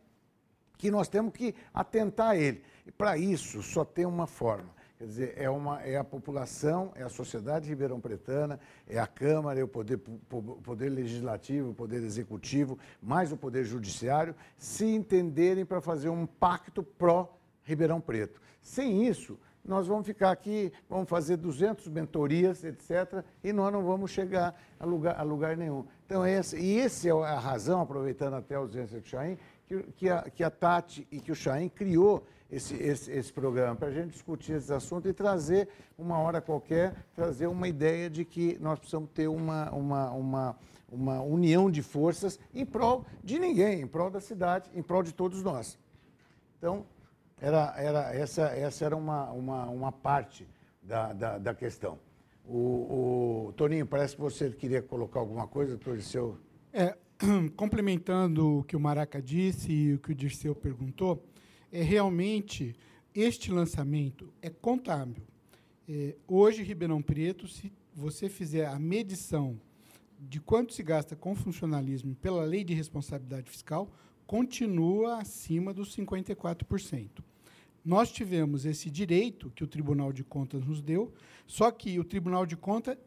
que 0.78 0.90
nós 0.90 1.08
temos 1.08 1.32
que 1.34 1.54
atentar 1.74 2.32
a 2.32 2.38
ele. 2.38 2.64
E 2.86 2.92
para 2.92 3.18
isso, 3.18 3.62
só 3.62 3.86
tem 3.86 4.06
uma 4.06 4.28
forma 4.28 4.81
Quer 5.02 5.08
dizer, 5.08 5.34
é, 5.36 5.50
uma, 5.50 5.82
é 5.82 5.98
a 5.98 6.04
população, 6.04 6.92
é 6.94 7.02
a 7.02 7.10
sociedade 7.10 7.68
ribeirão-pretana, 7.68 8.60
é 8.88 9.00
a 9.00 9.08
Câmara, 9.08 9.60
é 9.60 9.64
o 9.64 9.68
poder, 9.68 9.98
poder 9.98 10.90
Legislativo, 10.90 11.72
o 11.72 11.74
Poder 11.74 12.04
Executivo, 12.04 12.78
mais 13.02 13.32
o 13.32 13.38
Poder 13.38 13.64
Judiciário, 13.64 14.36
se 14.60 14.86
entenderem 14.86 15.66
para 15.66 15.82
fazer 15.82 16.10
um 16.10 16.28
pacto 16.28 16.84
pró-Ribeirão 16.84 18.00
Preto. 18.00 18.40
Sem 18.62 19.08
isso, 19.08 19.40
nós 19.66 19.88
vamos 19.88 20.06
ficar 20.06 20.30
aqui, 20.30 20.72
vamos 20.88 21.10
fazer 21.10 21.38
200 21.38 21.88
mentorias, 21.88 22.64
etc., 22.64 23.26
e 23.44 23.52
nós 23.52 23.74
não 23.74 23.84
vamos 23.84 24.12
chegar 24.12 24.56
a 24.80 24.86
lugar, 24.86 25.20
a 25.20 25.24
lugar 25.24 25.58
nenhum. 25.58 25.84
Então, 26.06 26.24
esse, 26.28 26.60
e 26.60 26.80
essa 26.80 27.08
é 27.08 27.12
a 27.12 27.40
razão, 27.40 27.82
aproveitando 27.82 28.36
até 28.36 28.54
a 28.54 28.60
ausência 28.60 29.02
do 29.02 29.08
Chaim, 29.08 29.36
que, 29.66 29.82
que, 29.94 30.10
a, 30.12 30.30
que 30.30 30.44
a 30.44 30.52
Tati 30.52 31.08
e 31.12 31.20
que 31.20 31.32
o 31.32 31.36
Chaim 31.36 31.70
criou 31.70 32.24
esse, 32.52 32.76
esse, 32.76 33.12
esse 33.12 33.32
programa, 33.32 33.76
para 33.76 33.88
a 33.88 33.92
gente 33.92 34.12
discutir 34.12 34.54
esse 34.54 34.74
assunto 34.74 35.08
e 35.08 35.14
trazer, 35.14 35.70
uma 35.98 36.20
hora 36.20 36.42
qualquer, 36.42 36.94
trazer 37.16 37.48
uma 37.48 37.68
ideia 37.68 38.10
de 38.10 38.26
que 38.26 38.58
nós 38.60 38.78
precisamos 38.78 39.10
ter 39.12 39.28
uma, 39.28 39.72
uma, 39.72 40.12
uma, 40.12 40.56
uma 40.92 41.22
união 41.22 41.72
de 41.72 41.82
forças 41.82 42.38
em 42.54 42.66
prol 42.66 43.06
de 43.24 43.40
ninguém, 43.40 43.82
em 43.82 43.88
prol 43.88 44.10
da 44.10 44.20
cidade, 44.20 44.70
em 44.76 44.84
prol 44.84 45.02
de 45.02 45.14
todos 45.14 45.42
nós. 45.42 45.80
Então, 46.58 46.86
Era, 47.40 47.74
era, 47.76 48.14
essa, 48.14 48.44
essa 48.50 48.86
era 48.86 48.96
uma, 48.96 49.32
uma, 49.32 49.66
uma 49.66 49.92
parte 49.92 50.48
da, 50.84 51.12
da, 51.12 51.38
da 51.40 51.56
questão. 51.56 51.98
O, 52.46 53.48
o, 53.48 53.54
Toninho, 53.54 53.86
parece 53.88 54.16
que 54.16 54.22
você 54.22 54.52
queria 54.52 54.82
colocar 54.82 55.20
alguma 55.20 55.48
coisa, 55.48 55.72
doutor 55.72 55.96
Dirceu. 55.96 56.38
É, 56.74 56.96
complementando 57.56 58.60
o 58.60 58.64
que 58.64 58.76
o 58.76 58.80
Maraca 58.80 59.22
disse 59.22 59.72
e 59.72 59.94
o 59.94 60.00
que 60.00 60.12
o 60.12 60.16
Dirceu 60.16 60.54
perguntou, 60.54 61.24
é 61.71 61.81
realmente 61.81 62.75
este 63.13 63.51
lançamento 63.51 64.34
é 64.41 64.49
contábil. 64.49 65.23
É, 65.88 66.15
hoje, 66.27 66.63
Ribeirão 66.63 67.01
Preto, 67.01 67.47
se 67.47 67.71
você 67.93 68.29
fizer 68.29 68.67
a 68.67 68.79
medição 68.79 69.60
de 70.19 70.39
quanto 70.39 70.73
se 70.73 70.84
gasta 70.84 71.15
com 71.15 71.36
funcionalismo 71.36 72.15
pela 72.15 72.43
lei 72.43 72.63
de 72.63 72.73
responsabilidade 72.73 73.49
fiscal, 73.49 73.91
continua 74.27 75.19
acima 75.19 75.73
dos 75.73 75.95
54%. 75.95 77.10
Nós 77.84 78.12
tivemos 78.12 78.65
esse 78.65 78.89
direito 78.89 79.51
que 79.55 79.63
o 79.63 79.67
Tribunal 79.67 80.13
de 80.13 80.23
Contas 80.23 80.63
nos 80.63 80.81
deu, 80.81 81.12
só 81.47 81.71
que 81.71 81.99
o 81.99 82.03
Tribunal 82.03 82.45
de 82.45 82.55
Contas 82.55 82.97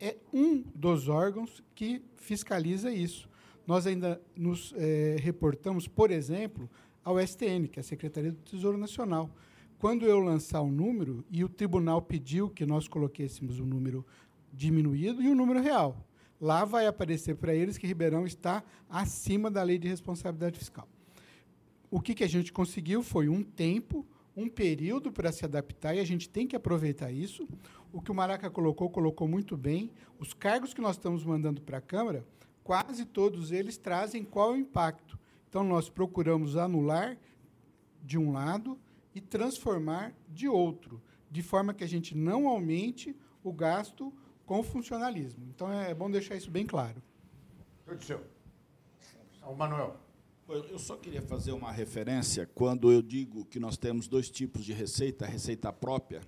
é 0.00 0.16
um 0.32 0.64
dos 0.74 1.06
órgãos 1.08 1.62
que 1.74 2.02
fiscaliza 2.16 2.90
isso. 2.90 3.28
Nós 3.66 3.86
ainda 3.86 4.20
nos 4.34 4.74
é, 4.76 5.16
reportamos, 5.20 5.86
por 5.86 6.10
exemplo, 6.10 6.68
ao 7.04 7.18
STN, 7.20 7.68
que 7.68 7.78
é 7.78 7.80
a 7.80 7.84
Secretaria 7.84 8.32
do 8.32 8.38
Tesouro 8.38 8.78
Nacional. 8.78 9.30
Quando 9.78 10.06
eu 10.06 10.18
lançar 10.20 10.62
um 10.62 10.70
número 10.70 11.24
e 11.30 11.42
o 11.42 11.48
tribunal 11.48 12.00
pediu 12.00 12.48
que 12.48 12.64
nós 12.64 12.86
coloquéssemos 12.86 13.58
o 13.58 13.64
um 13.64 13.66
número 13.66 14.06
diminuído 14.52 15.22
e 15.22 15.28
o 15.28 15.32
um 15.32 15.34
número 15.34 15.60
real, 15.60 15.96
lá 16.40 16.64
vai 16.64 16.86
aparecer 16.86 17.36
para 17.36 17.54
eles 17.54 17.76
que 17.76 17.86
Ribeirão 17.86 18.24
está 18.24 18.62
acima 18.88 19.50
da 19.50 19.62
lei 19.62 19.78
de 19.78 19.88
responsabilidade 19.88 20.58
fiscal. 20.58 20.86
O 21.90 22.00
que, 22.00 22.14
que 22.14 22.24
a 22.24 22.28
gente 22.28 22.52
conseguiu 22.52 23.02
foi 23.02 23.28
um 23.28 23.42
tempo 23.42 24.06
um 24.36 24.48
período 24.48 25.12
para 25.12 25.30
se 25.30 25.44
adaptar 25.44 25.94
e 25.94 26.00
a 26.00 26.04
gente 26.04 26.28
tem 26.28 26.46
que 26.46 26.56
aproveitar 26.56 27.12
isso. 27.12 27.46
O 27.92 28.00
que 28.00 28.10
o 28.10 28.14
Maraca 28.14 28.50
colocou, 28.50 28.88
colocou 28.88 29.28
muito 29.28 29.56
bem. 29.56 29.90
Os 30.18 30.32
cargos 30.32 30.72
que 30.72 30.80
nós 30.80 30.96
estamos 30.96 31.24
mandando 31.24 31.60
para 31.60 31.78
a 31.78 31.82
Câmara, 31.82 32.24
quase 32.64 33.04
todos 33.04 33.52
eles 33.52 33.76
trazem 33.76 34.24
qual 34.24 34.50
é 34.50 34.54
o 34.54 34.56
impacto. 34.56 35.18
Então, 35.52 35.62
nós 35.62 35.90
procuramos 35.90 36.56
anular 36.56 37.18
de 38.02 38.16
um 38.16 38.32
lado 38.32 38.80
e 39.14 39.20
transformar 39.20 40.14
de 40.26 40.48
outro, 40.48 40.98
de 41.30 41.42
forma 41.42 41.74
que 41.74 41.84
a 41.84 41.86
gente 41.86 42.16
não 42.16 42.48
aumente 42.48 43.14
o 43.44 43.52
gasto 43.52 44.10
com 44.46 44.60
o 44.60 44.62
funcionalismo. 44.62 45.44
Então, 45.54 45.70
é 45.70 45.92
bom 45.92 46.10
deixar 46.10 46.36
isso 46.36 46.50
bem 46.50 46.64
claro. 46.64 47.02
Tudo 47.84 48.02
seu. 48.02 48.24
O 49.46 49.54
Manuel. 49.54 49.94
Eu 50.48 50.78
só 50.78 50.96
queria 50.96 51.20
fazer 51.20 51.52
uma 51.52 51.70
referência 51.70 52.48
quando 52.54 52.90
eu 52.90 53.02
digo 53.02 53.44
que 53.44 53.60
nós 53.60 53.76
temos 53.76 54.08
dois 54.08 54.30
tipos 54.30 54.64
de 54.64 54.72
receita, 54.72 55.26
a 55.26 55.28
receita 55.28 55.70
própria 55.70 56.22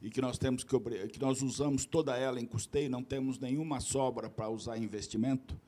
e 0.00 0.08
que 0.08 0.20
nós 0.20 0.38
temos 0.38 0.62
que, 0.62 0.78
que 1.08 1.20
nós 1.20 1.42
usamos 1.42 1.84
toda 1.84 2.16
ela 2.16 2.38
em 2.38 2.46
custeio, 2.46 2.88
não 2.88 3.02
temos 3.02 3.40
nenhuma 3.40 3.80
sobra 3.80 4.30
para 4.30 4.48
usar 4.48 4.78
em 4.78 4.84
investimento, 4.84 5.60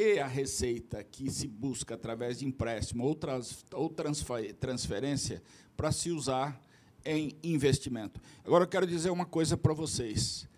e 0.00 0.18
a 0.18 0.26
receita 0.26 1.04
que 1.04 1.30
se 1.30 1.46
busca 1.46 1.94
através 1.94 2.38
de 2.38 2.46
empréstimo 2.46 3.04
ou, 3.04 3.14
trans, 3.14 3.66
ou 3.70 3.90
transferência 3.90 5.42
para 5.76 5.92
se 5.92 6.10
usar 6.10 6.58
em 7.04 7.36
investimento. 7.42 8.18
Agora 8.42 8.64
eu 8.64 8.68
quero 8.68 8.86
dizer 8.86 9.10
uma 9.10 9.26
coisa 9.26 9.58
para 9.58 9.74
vocês. 9.74 10.48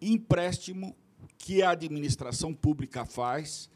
Empréstimo 0.00 0.96
que 1.36 1.62
a 1.62 1.70
administração 1.70 2.54
pública 2.54 3.04
faz 3.04 3.68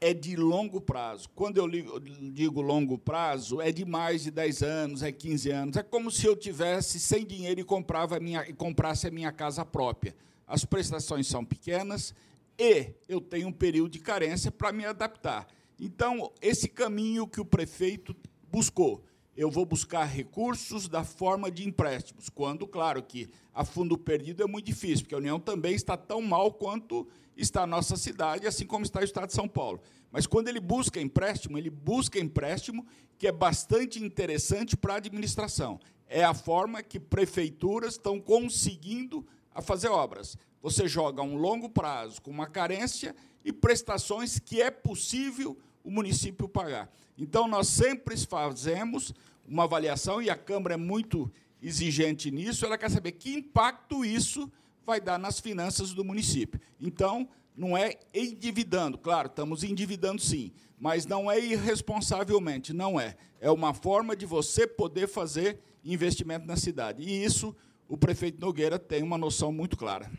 é 0.00 0.12
de 0.12 0.34
longo 0.34 0.80
prazo. 0.80 1.30
Quando 1.32 1.58
eu 1.58 2.00
digo 2.32 2.60
longo 2.60 2.98
prazo, 2.98 3.60
é 3.60 3.70
de 3.70 3.84
mais 3.84 4.24
de 4.24 4.32
10 4.32 4.62
anos, 4.62 5.02
é 5.04 5.12
15 5.12 5.50
anos. 5.50 5.76
É 5.76 5.84
como 5.84 6.10
se 6.10 6.26
eu 6.26 6.34
tivesse 6.34 6.98
sem 6.98 7.24
dinheiro 7.24 7.60
e, 7.60 7.64
comprava 7.64 8.18
minha, 8.18 8.44
e 8.48 8.52
comprasse 8.52 9.06
a 9.06 9.10
minha 9.10 9.30
casa 9.30 9.64
própria. 9.64 10.16
As 10.48 10.64
prestações 10.64 11.28
são 11.28 11.44
pequenas 11.44 12.12
e 12.58 12.94
eu 13.08 13.20
tenho 13.20 13.48
um 13.48 13.52
período 13.52 13.90
de 13.90 13.98
carência 13.98 14.50
para 14.50 14.72
me 14.72 14.84
adaptar. 14.84 15.46
Então, 15.78 16.32
esse 16.40 16.68
caminho 16.68 17.26
que 17.26 17.40
o 17.40 17.44
prefeito 17.44 18.16
buscou, 18.50 19.04
eu 19.36 19.50
vou 19.50 19.66
buscar 19.66 20.04
recursos 20.04 20.88
da 20.88 21.04
forma 21.04 21.50
de 21.50 21.68
empréstimos, 21.68 22.30
quando, 22.30 22.66
claro, 22.66 23.02
que 23.02 23.28
a 23.52 23.64
fundo 23.64 23.98
perdido 23.98 24.42
é 24.42 24.46
muito 24.46 24.64
difícil, 24.64 25.04
porque 25.04 25.14
a 25.14 25.18
União 25.18 25.38
também 25.38 25.74
está 25.74 25.96
tão 25.96 26.22
mal 26.22 26.50
quanto 26.52 27.06
está 27.36 27.64
a 27.64 27.66
nossa 27.66 27.96
cidade, 27.96 28.46
assim 28.46 28.64
como 28.64 28.84
está 28.84 29.00
o 29.00 29.04
Estado 29.04 29.26
de 29.26 29.34
São 29.34 29.46
Paulo. 29.46 29.80
Mas 30.10 30.26
quando 30.26 30.48
ele 30.48 30.60
busca 30.60 30.98
empréstimo, 30.98 31.58
ele 31.58 31.68
busca 31.68 32.18
empréstimo 32.18 32.86
que 33.18 33.26
é 33.26 33.32
bastante 33.32 34.02
interessante 34.02 34.74
para 34.74 34.94
a 34.94 34.96
administração. 34.96 35.78
É 36.08 36.24
a 36.24 36.32
forma 36.32 36.82
que 36.82 36.98
prefeituras 36.98 37.94
estão 37.94 38.18
conseguindo 38.18 39.26
a 39.54 39.60
fazer 39.60 39.88
obras. 39.88 40.36
Você 40.66 40.88
joga 40.88 41.22
um 41.22 41.36
longo 41.36 41.68
prazo 41.68 42.20
com 42.20 42.28
uma 42.28 42.48
carência 42.48 43.14
e 43.44 43.52
prestações 43.52 44.40
que 44.40 44.60
é 44.60 44.68
possível 44.68 45.56
o 45.84 45.92
município 45.92 46.48
pagar. 46.48 46.92
Então, 47.16 47.46
nós 47.46 47.68
sempre 47.68 48.16
fazemos 48.16 49.14
uma 49.46 49.62
avaliação, 49.62 50.20
e 50.20 50.28
a 50.28 50.34
Câmara 50.34 50.74
é 50.74 50.76
muito 50.76 51.30
exigente 51.62 52.32
nisso, 52.32 52.66
ela 52.66 52.76
quer 52.76 52.90
saber 52.90 53.12
que 53.12 53.32
impacto 53.32 54.04
isso 54.04 54.50
vai 54.84 55.00
dar 55.00 55.20
nas 55.20 55.38
finanças 55.38 55.92
do 55.94 56.04
município. 56.04 56.60
Então, 56.80 57.28
não 57.56 57.76
é 57.76 58.00
endividando, 58.12 58.98
claro, 58.98 59.28
estamos 59.28 59.62
endividando 59.62 60.20
sim, 60.20 60.50
mas 60.80 61.06
não 61.06 61.30
é 61.30 61.38
irresponsavelmente, 61.38 62.72
não 62.72 62.98
é. 62.98 63.16
É 63.40 63.52
uma 63.52 63.72
forma 63.72 64.16
de 64.16 64.26
você 64.26 64.66
poder 64.66 65.06
fazer 65.06 65.60
investimento 65.84 66.44
na 66.44 66.56
cidade. 66.56 67.04
E 67.04 67.24
isso 67.24 67.54
o 67.88 67.96
prefeito 67.96 68.40
Nogueira 68.40 68.80
tem 68.80 69.00
uma 69.04 69.16
noção 69.16 69.52
muito 69.52 69.76
clara. 69.76 70.10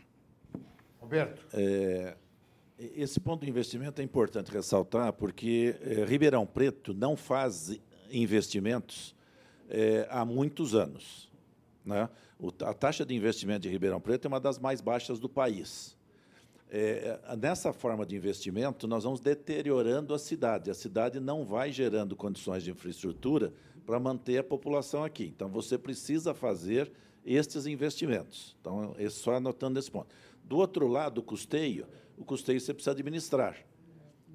Roberto. 1.08 1.46
É, 1.54 2.14
esse 2.78 3.18
ponto 3.18 3.42
de 3.42 3.50
investimento 3.50 4.02
é 4.02 4.04
importante 4.04 4.52
ressaltar, 4.52 5.10
porque 5.14 5.74
é, 5.80 6.04
Ribeirão 6.04 6.46
Preto 6.46 6.92
não 6.92 7.16
faz 7.16 7.80
investimentos 8.10 9.14
é, 9.70 10.06
há 10.10 10.22
muitos 10.26 10.74
anos. 10.74 11.26
Né? 11.82 12.06
a 12.62 12.74
taxa 12.74 13.06
de 13.06 13.14
investimento 13.14 13.60
de 13.60 13.70
Ribeirão 13.70 13.98
Preto 13.98 14.26
é 14.26 14.28
uma 14.28 14.38
das 14.38 14.58
mais 14.58 14.82
baixas 14.82 15.18
do 15.18 15.28
país. 15.28 15.96
É, 16.70 17.18
nessa 17.38 17.72
forma 17.72 18.04
de 18.04 18.14
investimento, 18.14 18.86
nós 18.86 19.04
vamos 19.04 19.18
deteriorando 19.18 20.12
a 20.12 20.18
cidade. 20.18 20.70
A 20.70 20.74
cidade 20.74 21.18
não 21.18 21.42
vai 21.42 21.72
gerando 21.72 22.14
condições 22.14 22.62
de 22.62 22.70
infraestrutura 22.70 23.54
para 23.86 23.98
manter 23.98 24.36
a 24.36 24.44
população 24.44 25.02
aqui. 25.02 25.32
Então, 25.34 25.48
você 25.48 25.78
precisa 25.78 26.34
fazer 26.34 26.92
estes 27.24 27.66
investimentos. 27.66 28.54
Então, 28.60 28.94
é 28.98 29.08
só 29.08 29.36
anotando 29.36 29.78
esse 29.78 29.90
ponto. 29.90 30.14
Do 30.48 30.56
outro 30.56 30.88
lado, 30.88 31.18
o 31.18 31.22
custeio, 31.22 31.86
o 32.16 32.24
custeio 32.24 32.60
você 32.60 32.72
precisa 32.72 32.92
administrar. 32.92 33.56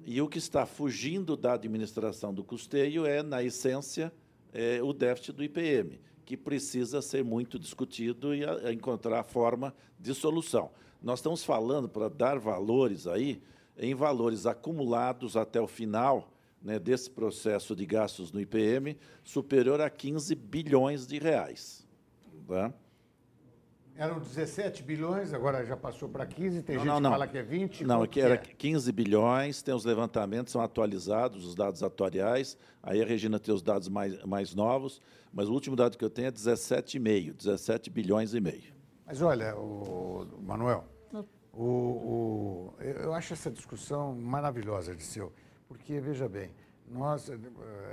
E 0.06 0.22
o 0.22 0.28
que 0.28 0.38
está 0.38 0.64
fugindo 0.64 1.36
da 1.36 1.54
administração 1.54 2.32
do 2.32 2.44
custeio 2.44 3.04
é, 3.04 3.22
na 3.22 3.42
essência, 3.42 4.12
é, 4.52 4.82
o 4.82 4.92
déficit 4.92 5.32
do 5.32 5.42
IPM 5.42 6.00
que 6.24 6.36
precisa 6.36 7.02
ser 7.02 7.22
muito 7.22 7.58
discutido 7.58 8.34
e 8.34 8.44
a, 8.44 8.68
a 8.68 8.72
encontrar 8.72 9.22
forma 9.24 9.74
de 9.98 10.14
solução. 10.14 10.70
Nós 11.02 11.18
estamos 11.18 11.44
falando 11.44 11.88
para 11.88 12.08
dar 12.08 12.38
valores 12.38 13.06
aí 13.06 13.42
em 13.76 13.94
valores 13.94 14.46
acumulados 14.46 15.36
até 15.36 15.60
o 15.60 15.66
final 15.66 16.32
né, 16.62 16.78
desse 16.78 17.10
processo 17.10 17.76
de 17.76 17.84
gastos 17.84 18.32
no 18.32 18.40
IPM 18.40 18.96
superior 19.22 19.80
a 19.80 19.90
15 19.90 20.34
bilhões 20.34 21.06
de 21.06 21.18
reais. 21.18 21.86
Tá? 22.46 22.72
Eram 23.96 24.18
17 24.18 24.82
bilhões, 24.82 25.32
agora 25.32 25.64
já 25.64 25.76
passou 25.76 26.08
para 26.08 26.26
15, 26.26 26.62
tem 26.62 26.74
não, 26.76 26.82
gente 26.82 26.92
não, 26.92 27.00
não. 27.00 27.10
que 27.10 27.14
fala 27.14 27.28
que 27.28 27.38
é 27.38 27.42
20. 27.42 27.84
Não, 27.84 28.02
aqui 28.02 28.20
era 28.20 28.34
é? 28.34 28.38
15 28.38 28.90
bilhões, 28.90 29.62
tem 29.62 29.72
os 29.72 29.84
levantamentos, 29.84 30.52
são 30.52 30.60
atualizados, 30.60 31.46
os 31.46 31.54
dados 31.54 31.80
atuariais, 31.80 32.58
aí 32.82 33.00
a 33.00 33.06
Regina 33.06 33.38
tem 33.38 33.54
os 33.54 33.62
dados 33.62 33.88
mais, 33.88 34.20
mais 34.24 34.52
novos, 34.52 35.00
mas 35.32 35.48
o 35.48 35.52
último 35.52 35.76
dado 35.76 35.96
que 35.96 36.04
eu 36.04 36.10
tenho 36.10 36.26
é 36.26 36.32
17,5, 36.32 37.34
17 37.34 37.88
bilhões 37.88 38.34
e 38.34 38.40
meio. 38.40 38.74
Mas 39.06 39.22
olha, 39.22 39.56
o, 39.56 40.26
Manuel, 40.42 40.84
o, 41.52 41.62
o, 41.62 42.74
eu 42.80 43.14
acho 43.14 43.32
essa 43.32 43.50
discussão 43.50 44.12
maravilhosa 44.12 44.96
de 44.96 45.04
seu, 45.04 45.32
porque, 45.68 46.00
veja 46.00 46.28
bem, 46.28 46.50
nós, 46.94 47.28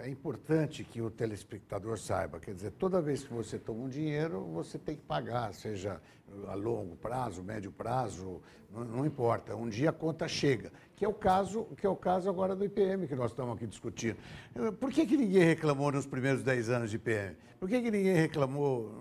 é 0.04 0.10
importante 0.10 0.84
que 0.84 1.02
o 1.02 1.10
telespectador 1.10 1.97
saiba, 1.97 2.39
quer 2.39 2.54
dizer, 2.54 2.72
toda 2.72 3.02
vez 3.02 3.24
que 3.24 3.34
você 3.34 3.58
toma 3.58 3.84
um 3.84 3.89
dinheiro, 3.89 4.41
você 4.54 4.78
tem 4.78 4.95
que 4.95 5.02
pagar, 5.02 5.54
seja 5.54 5.99
a 6.47 6.54
longo 6.54 6.95
prazo, 6.95 7.43
médio 7.43 7.72
prazo, 7.72 8.41
não, 8.72 8.86
não, 8.86 9.06
importa. 9.06 9.56
Um 9.56 9.68
dia 9.68 9.89
a 9.89 9.93
conta 9.93 10.28
chega, 10.28 10.72
que 10.95 11.04
é 11.04 11.08
o 11.08 11.14
caso, 11.14 11.66
que 11.76 11.86
é 11.86 11.89
o 11.89 11.95
caso 11.95 12.30
agora 12.30 12.56
do 12.56 12.64
IPM 12.64 13.08
que 13.08 13.16
nós 13.16 13.32
estamos 13.32 13.56
aqui 13.56 13.66
discutindo. 13.66 14.18
Por 14.80 14.91
que, 14.91 15.06
que 15.06 15.18
ninguém 15.18 15.43
reclamou 15.43 15.91
nos 15.91 16.06
primeiros 16.06 16.43
10 16.43 16.70
anos 16.70 16.89
de 16.91 16.95
IPM? 16.95 17.36
Por 17.60 17.68
que, 17.68 17.82
que 17.82 17.91
ninguém 17.91 18.16
reclamou? 18.16 18.91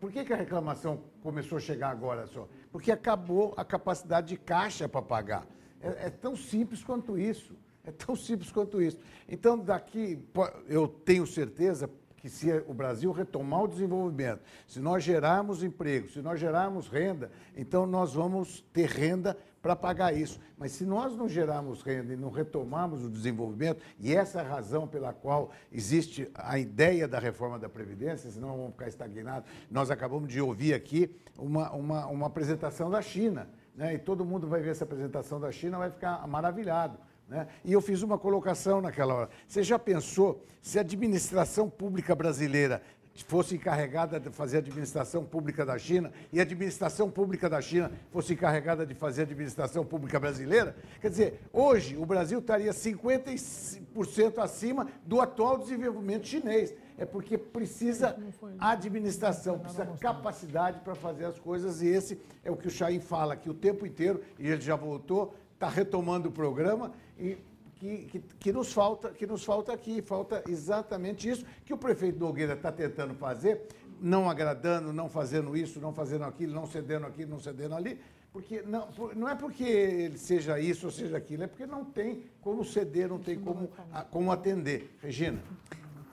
Por 0.00 0.12
que, 0.12 0.24
que 0.24 0.32
a 0.32 0.36
reclamação 0.36 1.02
começou 1.22 1.58
a 1.58 1.60
chegar 1.60 1.90
agora 1.90 2.26
só? 2.28 2.48
Porque 2.70 2.90
acabou 2.92 3.52
a 3.56 3.64
capacidade 3.64 4.28
de 4.28 4.36
caixa 4.36 4.88
para 4.88 5.02
pagar. 5.02 5.46
É, 5.80 6.06
é 6.06 6.10
tão 6.10 6.36
simples 6.36 6.82
quanto 6.82 7.18
isso. 7.18 7.54
É 7.88 7.92
tão 7.92 8.14
simples 8.14 8.52
quanto 8.52 8.82
isso. 8.82 8.98
Então, 9.26 9.58
daqui, 9.58 10.22
eu 10.68 10.86
tenho 10.86 11.26
certeza 11.26 11.88
que 12.18 12.28
se 12.28 12.50
o 12.66 12.74
Brasil 12.74 13.10
retomar 13.12 13.62
o 13.62 13.68
desenvolvimento, 13.68 14.42
se 14.66 14.78
nós 14.78 15.02
gerarmos 15.02 15.62
emprego, 15.62 16.10
se 16.10 16.20
nós 16.20 16.38
gerarmos 16.38 16.86
renda, 16.88 17.30
então 17.56 17.86
nós 17.86 18.12
vamos 18.12 18.60
ter 18.74 18.90
renda 18.90 19.38
para 19.62 19.74
pagar 19.74 20.14
isso. 20.14 20.38
Mas 20.58 20.72
se 20.72 20.84
nós 20.84 21.16
não 21.16 21.26
gerarmos 21.26 21.80
renda 21.80 22.12
e 22.12 22.16
não 22.16 22.30
retomarmos 22.30 23.06
o 23.06 23.08
desenvolvimento, 23.08 23.82
e 23.98 24.14
essa 24.14 24.40
é 24.40 24.42
a 24.42 24.48
razão 24.48 24.86
pela 24.86 25.14
qual 25.14 25.50
existe 25.72 26.30
a 26.34 26.58
ideia 26.58 27.08
da 27.08 27.18
reforma 27.18 27.58
da 27.58 27.70
Previdência, 27.70 28.30
senão 28.30 28.50
vamos 28.50 28.72
ficar 28.72 28.88
estagnados. 28.88 29.48
Nós 29.70 29.90
acabamos 29.90 30.28
de 30.30 30.42
ouvir 30.42 30.74
aqui 30.74 31.10
uma, 31.38 31.72
uma, 31.72 32.06
uma 32.06 32.26
apresentação 32.26 32.90
da 32.90 33.00
China, 33.00 33.48
né? 33.74 33.94
e 33.94 33.98
todo 33.98 34.26
mundo 34.26 34.46
vai 34.46 34.60
ver 34.60 34.72
essa 34.72 34.84
apresentação 34.84 35.40
da 35.40 35.50
China 35.50 35.78
vai 35.78 35.90
ficar 35.90 36.26
maravilhado. 36.28 36.98
Né? 37.28 37.46
E 37.64 37.72
eu 37.72 37.80
fiz 37.80 38.02
uma 38.02 38.18
colocação 38.18 38.80
naquela 38.80 39.14
hora. 39.14 39.30
Você 39.46 39.62
já 39.62 39.78
pensou 39.78 40.42
se 40.62 40.78
a 40.78 40.80
administração 40.80 41.68
pública 41.68 42.14
brasileira 42.14 42.82
fosse 43.24 43.56
encarregada 43.56 44.20
de 44.20 44.30
fazer 44.30 44.58
a 44.58 44.60
administração 44.60 45.24
pública 45.24 45.66
da 45.66 45.76
China 45.76 46.12
e 46.32 46.38
a 46.38 46.42
administração 46.42 47.10
pública 47.10 47.48
da 47.48 47.60
China 47.60 47.90
fosse 48.10 48.32
encarregada 48.32 48.86
de 48.86 48.94
fazer 48.94 49.22
a 49.22 49.24
administração 49.24 49.84
pública 49.84 50.20
brasileira? 50.20 50.76
Quer 51.00 51.10
dizer, 51.10 51.40
hoje 51.52 51.96
o 51.96 52.06
Brasil 52.06 52.38
estaria 52.38 52.70
50% 52.70 54.38
acima 54.38 54.86
do 55.04 55.20
atual 55.20 55.58
desenvolvimento 55.58 56.26
chinês. 56.26 56.74
É 56.96 57.04
porque 57.04 57.36
precisa 57.36 58.16
administração, 58.58 59.58
precisa 59.58 59.86
capacidade 60.00 60.80
para 60.80 60.94
fazer 60.94 61.26
as 61.26 61.38
coisas, 61.38 61.80
e 61.82 61.88
esse 61.88 62.20
é 62.44 62.50
o 62.50 62.56
que 62.56 62.68
o 62.68 62.70
Chaim 62.70 63.00
fala 63.00 63.34
aqui 63.34 63.48
o 63.48 63.54
tempo 63.54 63.86
inteiro, 63.86 64.20
e 64.38 64.48
ele 64.48 64.60
já 64.60 64.74
voltou, 64.74 65.34
está 65.54 65.68
retomando 65.68 66.28
o 66.28 66.32
programa, 66.32 66.92
e 67.18 67.38
que, 67.78 67.98
que, 68.06 68.20
que, 68.40 68.52
nos 68.52 68.72
falta, 68.72 69.10
que 69.10 69.26
nos 69.26 69.44
falta 69.44 69.72
aqui. 69.72 70.02
Falta 70.02 70.42
exatamente 70.48 71.28
isso 71.28 71.44
que 71.64 71.72
o 71.72 71.78
prefeito 71.78 72.18
Nogueira 72.18 72.54
está 72.54 72.72
tentando 72.72 73.14
fazer, 73.14 73.66
não 74.00 74.28
agradando, 74.28 74.92
não 74.92 75.08
fazendo 75.08 75.56
isso, 75.56 75.80
não 75.80 75.92
fazendo 75.92 76.24
aquilo, 76.24 76.54
não 76.54 76.66
cedendo 76.66 77.06
aquilo, 77.06 77.30
não 77.30 77.40
cedendo 77.40 77.74
ali. 77.74 78.00
Porque 78.32 78.62
não, 78.62 78.88
não 79.16 79.28
é 79.28 79.34
porque 79.34 79.64
ele 79.64 80.18
seja 80.18 80.60
isso 80.60 80.86
ou 80.86 80.92
seja 80.92 81.16
aquilo, 81.16 81.44
é 81.44 81.46
porque 81.46 81.66
não 81.66 81.84
tem 81.84 82.24
como 82.42 82.64
ceder, 82.64 83.08
não 83.08 83.18
tem 83.18 83.38
como, 83.38 83.70
como 84.10 84.30
atender. 84.30 84.96
Regina. 85.00 85.42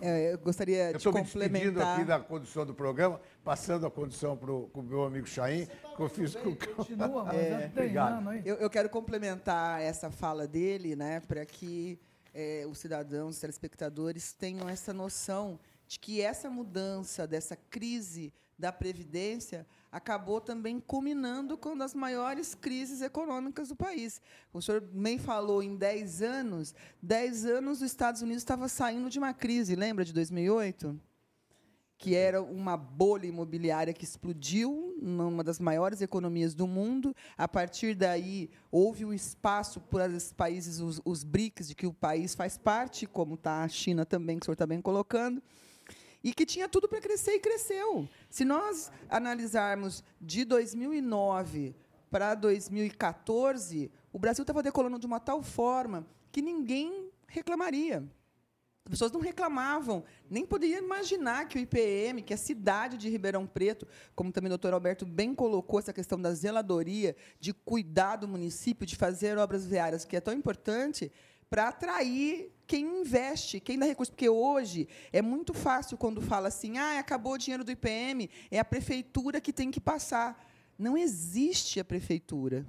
É, 0.01 0.33
eu 0.33 0.39
gostaria 0.39 0.91
eu 0.91 0.97
de 0.97 1.11
complementar. 1.11 1.63
Eu 1.63 1.93
aqui 1.93 2.03
da 2.05 2.19
condução 2.19 2.65
do 2.65 2.73
programa, 2.73 3.19
passando 3.43 3.85
a 3.85 3.91
condução 3.91 4.35
para 4.35 4.51
o 4.51 4.83
meu 4.83 5.03
amigo 5.03 5.27
Chaim, 5.27 5.67
que 5.95 6.01
eu 6.01 6.09
fiz 6.09 6.35
com 6.35 6.55
Continua, 6.55 7.23
mas 7.23 7.35
é, 7.35 7.69
obrigado. 7.71 8.33
Eu, 8.45 8.55
eu, 8.55 8.69
quero 8.69 8.89
complementar 8.89 9.81
essa 9.81 10.11
fala 10.11 10.47
dele, 10.47 10.95
né, 10.95 11.21
para 11.21 11.45
que 11.45 11.99
é, 12.33 12.65
os 12.69 12.77
cidadãos, 12.77 13.35
os 13.35 13.41
telespectadores 13.41 14.33
tenham 14.33 14.67
essa 14.67 14.93
noção 14.93 15.57
de 15.87 15.99
que 15.99 16.21
essa 16.21 16.49
mudança, 16.49 17.25
dessa 17.25 17.55
crise 17.55 18.33
da 18.57 18.71
Previdência, 18.71 19.65
acabou 19.95 20.41
também 20.41 20.77
culminando 20.77 21.57
com 21.57 21.69
uma 21.69 21.77
das 21.77 21.93
maiores 21.93 22.53
crises 22.53 23.01
econômicas 23.01 23.69
do 23.69 23.77
país. 23.77 24.21
O 24.51 24.61
senhor 24.61 24.81
bem 24.81 25.17
falou 25.17 25.63
em 25.63 25.77
10 25.77 26.21
anos, 26.21 26.75
10 27.01 27.45
anos 27.45 27.77
os 27.77 27.91
Estados 27.91 28.21
Unidos 28.21 28.41
estava 28.41 28.67
saindo 28.67 29.09
de 29.09 29.17
uma 29.17 29.33
crise, 29.33 29.73
lembra 29.73 30.03
de 30.03 30.11
2008? 30.11 30.99
Que 31.97 32.13
era 32.13 32.43
uma 32.43 32.75
bolha 32.75 33.25
imobiliária 33.25 33.93
que 33.93 34.03
explodiu 34.03 34.97
numa 35.01 35.45
das 35.45 35.61
maiores 35.61 36.01
economias 36.01 36.53
do 36.53 36.67
mundo. 36.67 37.15
A 37.37 37.47
partir 37.47 37.95
daí, 37.95 38.49
houve 38.69 39.05
um 39.05 39.13
espaço 39.13 39.79
para 39.79 40.09
os 40.09 40.33
países, 40.33 40.81
os, 40.81 41.01
os 41.05 41.23
BRICS, 41.23 41.69
de 41.69 41.75
que 41.75 41.87
o 41.87 41.93
país 41.93 42.35
faz 42.35 42.57
parte, 42.57 43.07
como 43.07 43.35
está 43.35 43.63
a 43.63 43.67
China 43.69 44.05
também, 44.05 44.37
que 44.37 44.43
o 44.43 44.45
senhor 44.47 44.55
está 44.55 44.67
bem 44.67 44.81
colocando 44.81 45.41
e 46.25 46.33
que 46.33 46.43
tinha 46.43 46.67
tudo 46.67 46.89
para 46.89 46.99
crescer 46.99 47.35
e 47.35 47.39
cresceu. 47.39 48.09
Se 48.31 48.43
nós 48.43 48.91
analisarmos 49.07 50.03
de 50.19 50.43
2009 50.43 51.75
para 52.09 52.33
2014, 52.33 53.91
o 54.11 54.17
Brasil 54.17 54.41
estava 54.41 54.63
decolando 54.63 54.97
de 54.97 55.05
uma 55.05 55.19
tal 55.19 55.43
forma 55.43 56.03
que 56.31 56.41
ninguém 56.41 57.11
reclamaria. 57.27 58.03
As 58.85 58.89
pessoas 58.89 59.11
não 59.11 59.19
reclamavam, 59.19 60.03
nem 60.27 60.47
poderiam 60.47 60.83
imaginar 60.83 61.47
que 61.47 61.59
o 61.59 61.61
IPM, 61.61 62.23
que 62.23 62.33
a 62.33 62.37
cidade 62.37 62.97
de 62.97 63.07
Ribeirão 63.07 63.45
Preto, 63.45 63.87
como 64.15 64.31
também 64.31 64.47
o 64.47 64.49
doutor 64.49 64.73
Alberto 64.73 65.05
bem 65.05 65.35
colocou, 65.35 65.77
essa 65.77 65.93
questão 65.93 66.19
da 66.19 66.33
zeladoria, 66.33 67.15
de 67.39 67.53
cuidar 67.53 68.15
do 68.15 68.27
município, 68.27 68.85
de 68.85 68.95
fazer 68.95 69.37
obras 69.37 69.65
viárias, 69.65 70.05
que 70.05 70.15
é 70.15 70.21
tão 70.21 70.33
importante, 70.33 71.11
para 71.49 71.67
atrair 71.67 72.54
quem 72.67 73.01
investe, 73.01 73.59
quem 73.59 73.77
dá 73.77 73.85
recurso. 73.85 74.11
Porque 74.11 74.29
hoje 74.29 74.87
é 75.11 75.21
muito 75.21 75.53
fácil 75.53 75.97
quando 75.97 76.21
fala 76.21 76.47
assim, 76.47 76.77
ah, 76.77 76.99
acabou 76.99 77.33
o 77.33 77.37
dinheiro 77.37 77.63
do 77.63 77.71
IPM, 77.71 78.29
é 78.49 78.59
a 78.59 78.65
prefeitura 78.65 79.41
que 79.41 79.53
tem 79.53 79.71
que 79.71 79.79
passar. 79.79 80.45
Não 80.77 80.97
existe 80.97 81.79
a 81.79 81.85
prefeitura. 81.85 82.65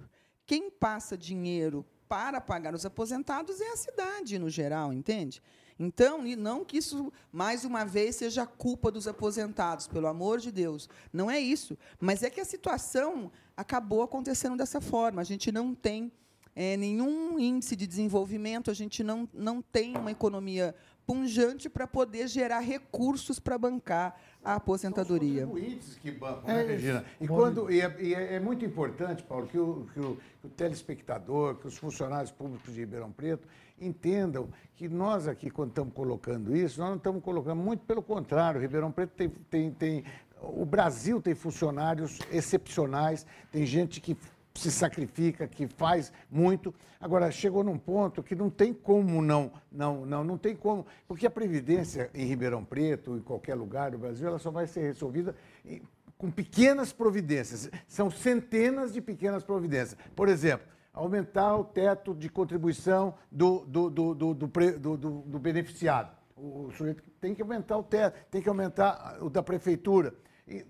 Quem 0.46 0.70
passa 0.70 1.16
dinheiro 1.16 1.84
para 2.08 2.40
pagar 2.40 2.74
os 2.74 2.86
aposentados 2.86 3.60
é 3.60 3.72
a 3.72 3.76
cidade, 3.76 4.38
no 4.38 4.48
geral, 4.48 4.92
entende? 4.92 5.42
Então, 5.78 6.22
não 6.22 6.64
que 6.64 6.78
isso, 6.78 7.12
mais 7.30 7.64
uma 7.64 7.84
vez, 7.84 8.16
seja 8.16 8.46
culpa 8.46 8.90
dos 8.90 9.06
aposentados, 9.06 9.86
pelo 9.86 10.06
amor 10.06 10.38
de 10.38 10.50
Deus. 10.50 10.88
Não 11.12 11.30
é 11.30 11.38
isso. 11.38 11.76
Mas 12.00 12.22
é 12.22 12.30
que 12.30 12.40
a 12.40 12.44
situação 12.44 13.30
acabou 13.56 14.02
acontecendo 14.02 14.56
dessa 14.56 14.80
forma. 14.80 15.20
A 15.20 15.24
gente 15.24 15.52
não 15.52 15.74
tem 15.74 16.10
é, 16.56 16.74
nenhum 16.74 17.38
índice 17.38 17.76
de 17.76 17.86
desenvolvimento, 17.86 18.70
a 18.70 18.74
gente 18.74 19.04
não, 19.04 19.28
não 19.34 19.60
tem 19.60 19.94
uma 19.94 20.10
economia 20.10 20.74
punjante 21.06 21.68
para 21.68 21.86
poder 21.86 22.26
gerar 22.26 22.60
recursos 22.60 23.38
para 23.38 23.58
bancar 23.58 24.18
a 24.42 24.54
aposentadoria. 24.54 25.42
São 25.42 25.52
os 25.52 25.54
contribuintes 25.54 25.98
que 25.98 26.10
bancam, 26.10 26.42
né, 26.44 26.62
é, 26.62 26.66
Regina? 26.66 27.04
E, 27.20 27.28
quando, 27.28 27.70
e, 27.70 27.80
é, 27.80 27.96
e 28.00 28.14
é, 28.14 28.34
é, 28.34 28.40
muito 28.40 28.64
importante, 28.64 29.22
Paulo, 29.22 29.46
que 29.46 29.58
o, 29.58 29.86
que, 29.92 30.00
o, 30.00 30.16
que 30.40 30.46
o 30.46 30.50
telespectador, 30.50 31.56
que 31.56 31.66
os 31.66 31.76
funcionários 31.76 32.32
públicos 32.32 32.72
de 32.72 32.80
Ribeirão 32.80 33.12
Preto 33.12 33.46
entendam 33.78 34.48
que 34.74 34.88
nós 34.88 35.28
aqui, 35.28 35.50
quando 35.50 35.68
estamos 35.68 35.92
colocando 35.92 36.56
isso, 36.56 36.80
nós 36.80 36.88
não 36.88 36.96
estamos 36.96 37.22
colocando, 37.22 37.62
muito 37.62 37.84
pelo 37.84 38.02
contrário, 38.02 38.60
Ribeirão 38.60 38.90
Preto 38.90 39.10
tem, 39.10 39.28
tem, 39.28 39.70
tem 39.70 40.04
o 40.40 40.64
Brasil 40.64 41.20
tem 41.20 41.34
funcionários 41.34 42.18
excepcionais, 42.30 43.26
tem 43.50 43.64
gente 43.64 44.00
que 44.00 44.16
se 44.56 44.70
sacrifica, 44.70 45.46
que 45.46 45.66
faz 45.66 46.12
muito. 46.30 46.74
Agora, 47.00 47.30
chegou 47.30 47.62
num 47.62 47.78
ponto 47.78 48.22
que 48.22 48.34
não 48.34 48.50
tem 48.50 48.72
como 48.72 49.22
não, 49.22 49.52
não, 49.70 50.06
não, 50.06 50.24
não 50.24 50.38
tem 50.38 50.56
como, 50.56 50.86
porque 51.06 51.26
a 51.26 51.30
Previdência 51.30 52.10
em 52.14 52.26
Ribeirão 52.26 52.64
Preto, 52.64 53.16
em 53.16 53.20
qualquer 53.20 53.54
lugar 53.54 53.90
do 53.90 53.98
Brasil, 53.98 54.26
ela 54.26 54.38
só 54.38 54.50
vai 54.50 54.66
ser 54.66 54.80
resolvida 54.80 55.34
com 56.18 56.30
pequenas 56.30 56.92
providências. 56.92 57.70
São 57.86 58.10
centenas 58.10 58.92
de 58.92 59.00
pequenas 59.00 59.44
providências. 59.44 59.96
Por 60.14 60.28
exemplo, 60.28 60.66
aumentar 60.92 61.54
o 61.56 61.64
teto 61.64 62.14
de 62.14 62.28
contribuição 62.28 63.14
do, 63.30 63.60
do, 63.66 63.90
do, 63.90 64.14
do, 64.14 64.34
do, 64.34 64.46
do, 64.96 64.96
do 64.96 65.38
beneficiado. 65.38 66.16
O 66.34 66.70
sujeito 66.70 67.02
tem 67.20 67.34
que 67.34 67.42
aumentar 67.42 67.78
o 67.78 67.82
teto, 67.82 68.18
tem 68.30 68.42
que 68.42 68.48
aumentar 68.48 69.18
o 69.20 69.30
da 69.30 69.42
prefeitura 69.42 70.14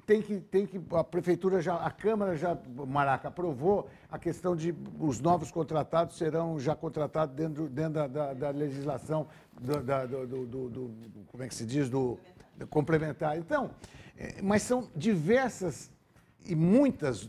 tem 0.07 0.23
que, 0.23 0.41
tem 0.41 0.67
que 0.67 0.81
a 0.93 1.05
prefeitura 1.05 1.61
já, 1.61 1.77
a 1.77 1.91
Câmara 1.91 2.35
já, 2.35 2.57
Maraca, 2.87 3.29
aprovou 3.29 3.89
a 4.11 4.19
questão 4.19 4.57
de 4.57 4.75
os 4.99 5.21
novos 5.21 5.51
contratados 5.51 6.17
serão 6.17 6.59
já 6.59 6.75
contratados 6.75 7.35
dentro, 7.35 7.69
dentro 7.69 7.93
da, 7.93 8.07
da, 8.07 8.33
da 8.33 8.51
legislação 8.51 9.27
do, 9.61 9.83
da, 9.83 10.07
do, 10.07 10.27
do, 10.27 10.69
do, 10.71 10.91
como 11.27 11.43
é 11.43 11.49
que 11.49 11.55
se 11.55 11.67
diz, 11.67 11.91
do, 11.91 12.19
complementar. 12.71 13.37
Então, 13.37 13.71
é, 14.17 14.41
mas 14.41 14.63
são 14.63 14.89
diversas 14.97 15.91
e 16.47 16.55
muitas 16.55 17.29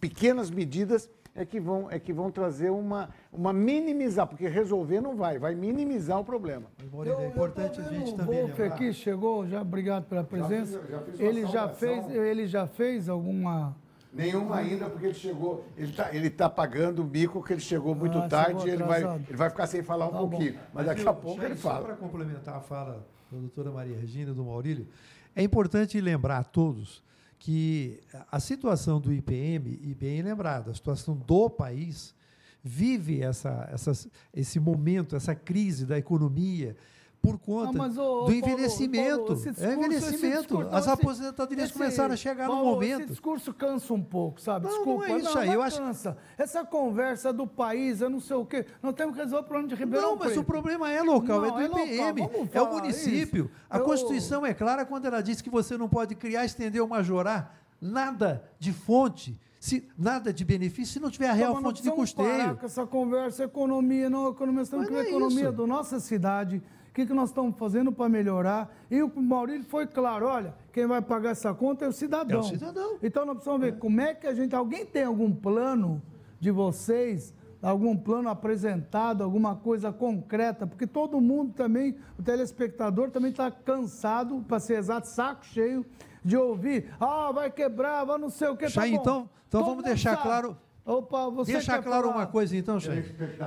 pequenas 0.00 0.50
medidas 0.50 1.10
é 1.38 1.44
que 1.46 1.60
vão, 1.60 1.88
é 1.88 1.98
que 2.00 2.12
vão 2.12 2.32
trazer 2.32 2.70
uma, 2.70 3.08
uma 3.32 3.52
minimizar, 3.52 4.26
porque 4.26 4.48
resolver 4.48 5.00
não 5.00 5.16
vai, 5.16 5.38
vai 5.38 5.54
minimizar 5.54 6.18
o 6.18 6.24
problema. 6.24 6.66
Eu, 6.92 7.20
é 7.20 7.28
importante 7.28 7.80
a 7.80 7.84
gente 7.84 8.14
também. 8.14 8.42
O 8.42 8.46
Wolf 8.48 8.60
aqui 8.60 8.92
chegou, 8.92 9.46
já 9.46 9.62
obrigado 9.62 10.06
pela 10.06 10.24
presença. 10.24 10.82
Já 10.90 11.00
fiz, 11.00 11.18
já 11.18 11.24
ele, 11.24 11.46
já 11.46 11.68
fez, 11.68 12.10
ele 12.10 12.46
já 12.46 12.66
fez 12.66 13.08
alguma. 13.08 13.76
Nenhuma 14.12 14.56
ainda, 14.56 14.90
porque 14.90 15.06
ele 15.06 15.14
chegou. 15.14 15.64
Ele 15.76 15.90
está 15.90 16.12
ele 16.12 16.30
tá 16.30 16.50
pagando 16.50 17.02
o 17.02 17.04
bico 17.04 17.42
que 17.44 17.52
ele 17.52 17.60
chegou 17.60 17.94
muito 17.94 18.18
ah, 18.18 18.26
tarde 18.26 18.62
chegou 18.62 18.74
ele 18.74 18.82
vai, 18.82 19.02
ele 19.28 19.36
vai 19.36 19.50
ficar 19.50 19.66
sem 19.68 19.82
falar 19.82 20.08
um 20.08 20.12
tá 20.12 20.18
pouquinho. 20.18 20.54
Bom. 20.54 20.58
Mas, 20.74 20.86
Mas 20.86 20.86
daqui 20.86 21.08
a 21.08 21.12
pouco 21.12 21.44
ele 21.44 21.54
fala. 21.54 21.80
Só 21.80 21.84
para 21.84 21.94
complementar 21.94 22.56
a 22.56 22.60
fala 22.60 23.06
da 23.30 23.38
doutora 23.38 23.70
Maria 23.70 23.96
Regina 23.96 24.32
e 24.32 24.34
do 24.34 24.44
Maurílio, 24.44 24.88
é 25.36 25.42
importante 25.42 26.00
lembrar 26.00 26.38
a 26.38 26.44
todos 26.44 27.04
que 27.38 28.00
a 28.30 28.40
situação 28.40 29.00
do 29.00 29.12
IPM, 29.12 29.78
e 29.82 29.94
bem 29.94 30.22
lembrado, 30.22 30.70
a 30.70 30.74
situação 30.74 31.16
do 31.16 31.48
país, 31.48 32.14
vive 32.62 33.22
essa, 33.22 33.68
essa, 33.72 33.92
esse 34.34 34.58
momento, 34.58 35.14
essa 35.14 35.34
crise 35.34 35.86
da 35.86 35.96
economia, 35.96 36.76
por 37.20 37.38
conta 37.38 37.70
Ah, 37.70 37.72
mas, 37.72 37.98
ô, 37.98 38.02
do 38.02 38.18
Paulo, 38.20 38.32
envelhecimento. 38.32 39.16
Paulo, 39.18 39.32
esse 39.34 39.48
é 39.64 39.74
envelhecimento. 39.74 40.38
discurso- 40.38 40.70
As 40.74 40.88
aposentadorias 40.88 41.64
esse- 41.68 41.72
começaram 41.78 42.14
a 42.14 42.16
chegar 42.16 42.46
Paulo, 42.46 42.64
no 42.64 42.70
momento. 42.72 43.00
Esse 43.00 43.10
discurso 43.10 43.52
cansa 43.52 43.92
um 43.92 44.02
pouco, 44.02 44.40
sabe? 44.40 44.66
Não, 44.66 44.72
Desculpa. 44.72 45.08
não 45.08 45.14
é 45.16 45.18
isso 45.18 45.38
aí, 45.38 45.52
eu 45.52 45.60
acho- 45.62 45.78
cansa. 45.78 46.16
Essa 46.38 46.64
conversa 46.64 47.32
do 47.32 47.46
país, 47.46 48.00
eu 48.00 48.08
não 48.08 48.20
sei 48.20 48.36
o 48.36 48.46
quê. 48.46 48.64
Nós 48.82 48.94
temos 48.94 49.14
que 49.14 49.20
resolver 49.20 49.44
o 49.44 49.48
problema 49.48 49.68
de 49.68 49.74
Ribeirão 49.74 50.10
Não, 50.10 50.16
mas 50.16 50.26
Preto. 50.28 50.40
o 50.40 50.44
problema 50.44 50.90
é 50.90 51.02
local, 51.02 51.44
é 51.44 51.48
Não, 51.48 51.54
do 51.54 51.60
é 51.60 51.68
local, 51.68 51.86
IPM, 51.86 52.28
vamos 52.32 52.48
é 52.54 52.62
o 52.62 52.72
município. 52.72 53.44
isso. 53.46 53.50
A 53.68 53.78
Eu- 53.78 53.84
Constituição 53.84 54.46
é 54.46 54.54
clara 54.54 54.84
quando 54.86 55.04
ela 55.06 55.20
diz 55.20 55.40
que 55.42 55.50
você 55.50 55.76
não 55.76 55.88
pode 55.88 56.14
criar, 56.14 56.44
estender 56.44 56.80
ou 56.80 56.88
majorar 56.88 57.58
nada 57.80 58.42
de 58.58 58.72
fonte, 58.72 59.38
se, 59.60 59.88
nada 59.98 60.32
de 60.32 60.44
benefício, 60.44 60.94
se 60.94 61.00
não 61.00 61.10
tiver 61.10 61.28
a 61.28 61.32
real 61.32 61.50
Então, 61.50 61.54
mas 61.54 61.62
nós 61.64 61.70
fonte 61.72 61.82
de 61.82 61.90
precisamos 61.90 62.12
parar 62.12 62.36
custeio. 62.52 62.56
com 62.58 62.66
essa 62.66 62.86
conversa, 62.86 63.44
economia, 63.44 64.08
não, 64.08 64.28
economia, 64.30 64.64
não 64.70 64.84
ver 64.84 64.94
a 64.94 64.98
é 65.04 65.08
economia 65.08 65.42
isso. 65.48 65.52
da 65.52 65.66
nossa 65.66 65.98
cidade, 66.00 66.62
que, 66.98 67.06
que 67.06 67.14
nós 67.14 67.28
estamos 67.28 67.56
fazendo 67.56 67.92
para 67.92 68.08
melhorar. 68.08 68.74
E 68.90 69.00
o 69.00 69.22
Maurício 69.22 69.62
foi 69.70 69.86
claro, 69.86 70.26
olha, 70.26 70.52
quem 70.72 70.84
vai 70.84 71.00
pagar 71.00 71.30
essa 71.30 71.54
conta 71.54 71.84
é 71.84 71.88
o 71.88 71.92
cidadão. 71.92 72.38
É 72.38 72.40
o 72.40 72.44
cidadão. 72.44 72.96
Então 73.00 73.24
nós 73.24 73.34
precisamos 73.36 73.60
ver 73.60 73.78
como 73.78 74.00
é 74.00 74.14
que 74.14 74.26
a 74.26 74.34
gente, 74.34 74.52
alguém 74.56 74.84
tem 74.84 75.04
algum 75.04 75.32
plano 75.32 76.02
de 76.40 76.50
vocês, 76.50 77.32
algum 77.62 77.96
plano 77.96 78.28
apresentado, 78.28 79.22
alguma 79.22 79.54
coisa 79.54 79.92
concreta, 79.92 80.66
porque 80.66 80.88
todo 80.88 81.20
mundo 81.20 81.52
também, 81.52 81.94
o 82.18 82.22
telespectador 82.22 83.12
também 83.12 83.30
está 83.30 83.48
cansado, 83.48 84.44
para 84.48 84.58
ser 84.58 84.78
exato, 84.78 85.06
saco 85.06 85.44
cheio 85.46 85.86
de 86.24 86.36
ouvir, 86.36 86.92
ah, 86.98 87.30
vai 87.32 87.48
quebrar, 87.48 88.02
vai 88.04 88.18
não 88.18 88.28
sei 88.28 88.48
o 88.48 88.56
que. 88.56 88.64
tá 88.64 88.70
Chay, 88.70 88.90
então- 88.92 89.28
então 89.46 89.60
Todo 89.60 89.70
vamos 89.70 89.84
deixar 89.84 90.10
sabe. 90.16 90.22
claro- 90.24 90.56
Opa, 90.88 91.28
você 91.28 91.52
Deixar 91.52 91.74
quer 91.74 91.84
claro 91.84 92.04
falar? 92.04 92.16
uma 92.16 92.26
coisa, 92.26 92.56
então, 92.56 92.80
Chay. 92.80 93.04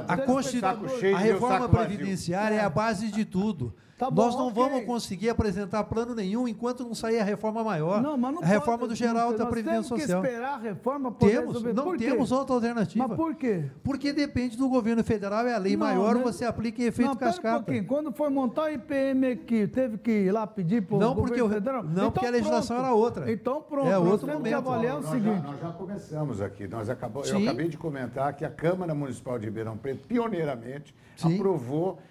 A. 0.08 0.16
Constitu... 0.16 0.64
A 0.64 1.18
reforma 1.18 1.68
previdenciária 1.68 2.56
é. 2.58 2.64
a 2.64 2.70
base 2.70 3.10
de 3.10 3.26
tudo. 3.26 3.74
Tá 4.02 4.10
bom, 4.10 4.24
Nós 4.26 4.36
não 4.36 4.48
ok. 4.48 4.64
vamos 4.64 4.86
conseguir 4.86 5.30
apresentar 5.30 5.84
plano 5.84 6.16
nenhum 6.16 6.48
enquanto 6.48 6.84
não 6.84 6.96
sair 6.96 7.20
a 7.20 7.24
reforma 7.24 7.64
maior. 7.64 8.02
Não, 8.02 8.18
mas 8.18 8.34
não 8.34 8.42
a 8.42 8.46
reforma 8.48 8.80
pode, 8.80 8.94
do 8.94 8.96
geral 8.96 9.30
nós 9.30 9.38
da 9.38 9.46
Previdência 9.46 9.84
temos 9.84 10.02
Social. 10.02 10.22
que 10.24 10.28
esperar 10.28 10.54
a 10.56 10.58
reforma 10.58 11.12
poder 11.12 11.32
Temos, 11.34 11.48
resolver. 11.50 11.74
não 11.74 11.84
Por 11.84 11.98
quê? 11.98 12.06
temos 12.06 12.32
outra 12.32 12.56
alternativa. 12.56 13.08
Mas 13.08 13.16
por 13.16 13.36
quê? 13.36 13.66
Porque 13.84 14.12
depende 14.12 14.58
do 14.58 14.68
governo 14.68 15.04
federal, 15.04 15.46
é 15.46 15.54
a 15.54 15.60
lei 15.60 15.74
Não, 15.78 15.86
maior, 15.86 16.16
né? 16.16 16.24
você 16.24 16.46
aplica 16.46 16.82
em 16.82 16.86
efeito 16.88 17.10
não, 17.10 17.14
Um 17.14 17.18
cascata. 17.18 17.58
pouquinho. 17.64 17.86
Quando 17.86 18.12
foi 18.12 18.32
montar 18.32 18.64
o 18.64 18.70
IPM 18.70 19.28
aqui, 19.34 19.68
teve 19.68 20.00
que 20.00 20.10
ir 20.12 20.32
lá 20.32 20.48
pedir 20.48 20.82
para 20.82 20.96
o 20.96 21.00
Não, 21.00 21.10
governo 21.10 21.28
porque 21.28 21.42
o- 21.44 21.50
federal? 21.50 21.84
não, 21.84 22.12
porque 22.12 22.26
a 22.26 22.32
legislação 22.32 22.78
pronto. 22.78 22.88
era 22.88 22.96
outra. 22.96 23.32
Então 23.32 23.62
pronto. 23.62 23.88
É 23.88 23.92
nós 24.00 24.08
outro 24.14 24.26
temos 24.28 24.42
que 24.42 24.50
momento. 24.50 24.68
avaliar 24.68 24.98
o 24.98 25.02
Nós 25.04 25.12
seguinte. 25.12 25.42
Já, 25.42 25.48
nós 25.52 25.60
já 25.60 25.70
começamos 25.74 26.42
aqui. 26.42 26.68
Nós 26.68 26.90
acabou, 26.90 27.24
eu 27.24 27.38
acabei 27.38 27.68
de 27.70 27.78
comentar 27.78 28.34
que 28.36 28.44
a 28.44 28.50
Câmara 28.50 28.96
Municipal 28.96 29.38
de 29.38 29.46
Ribeirão 29.46 29.78
Preto, 29.78 30.08
pioneiramente, 30.08 30.92
Sim. 31.16 31.36
aprovou 31.36 31.92
a- 31.92 31.92
a- 31.92 32.11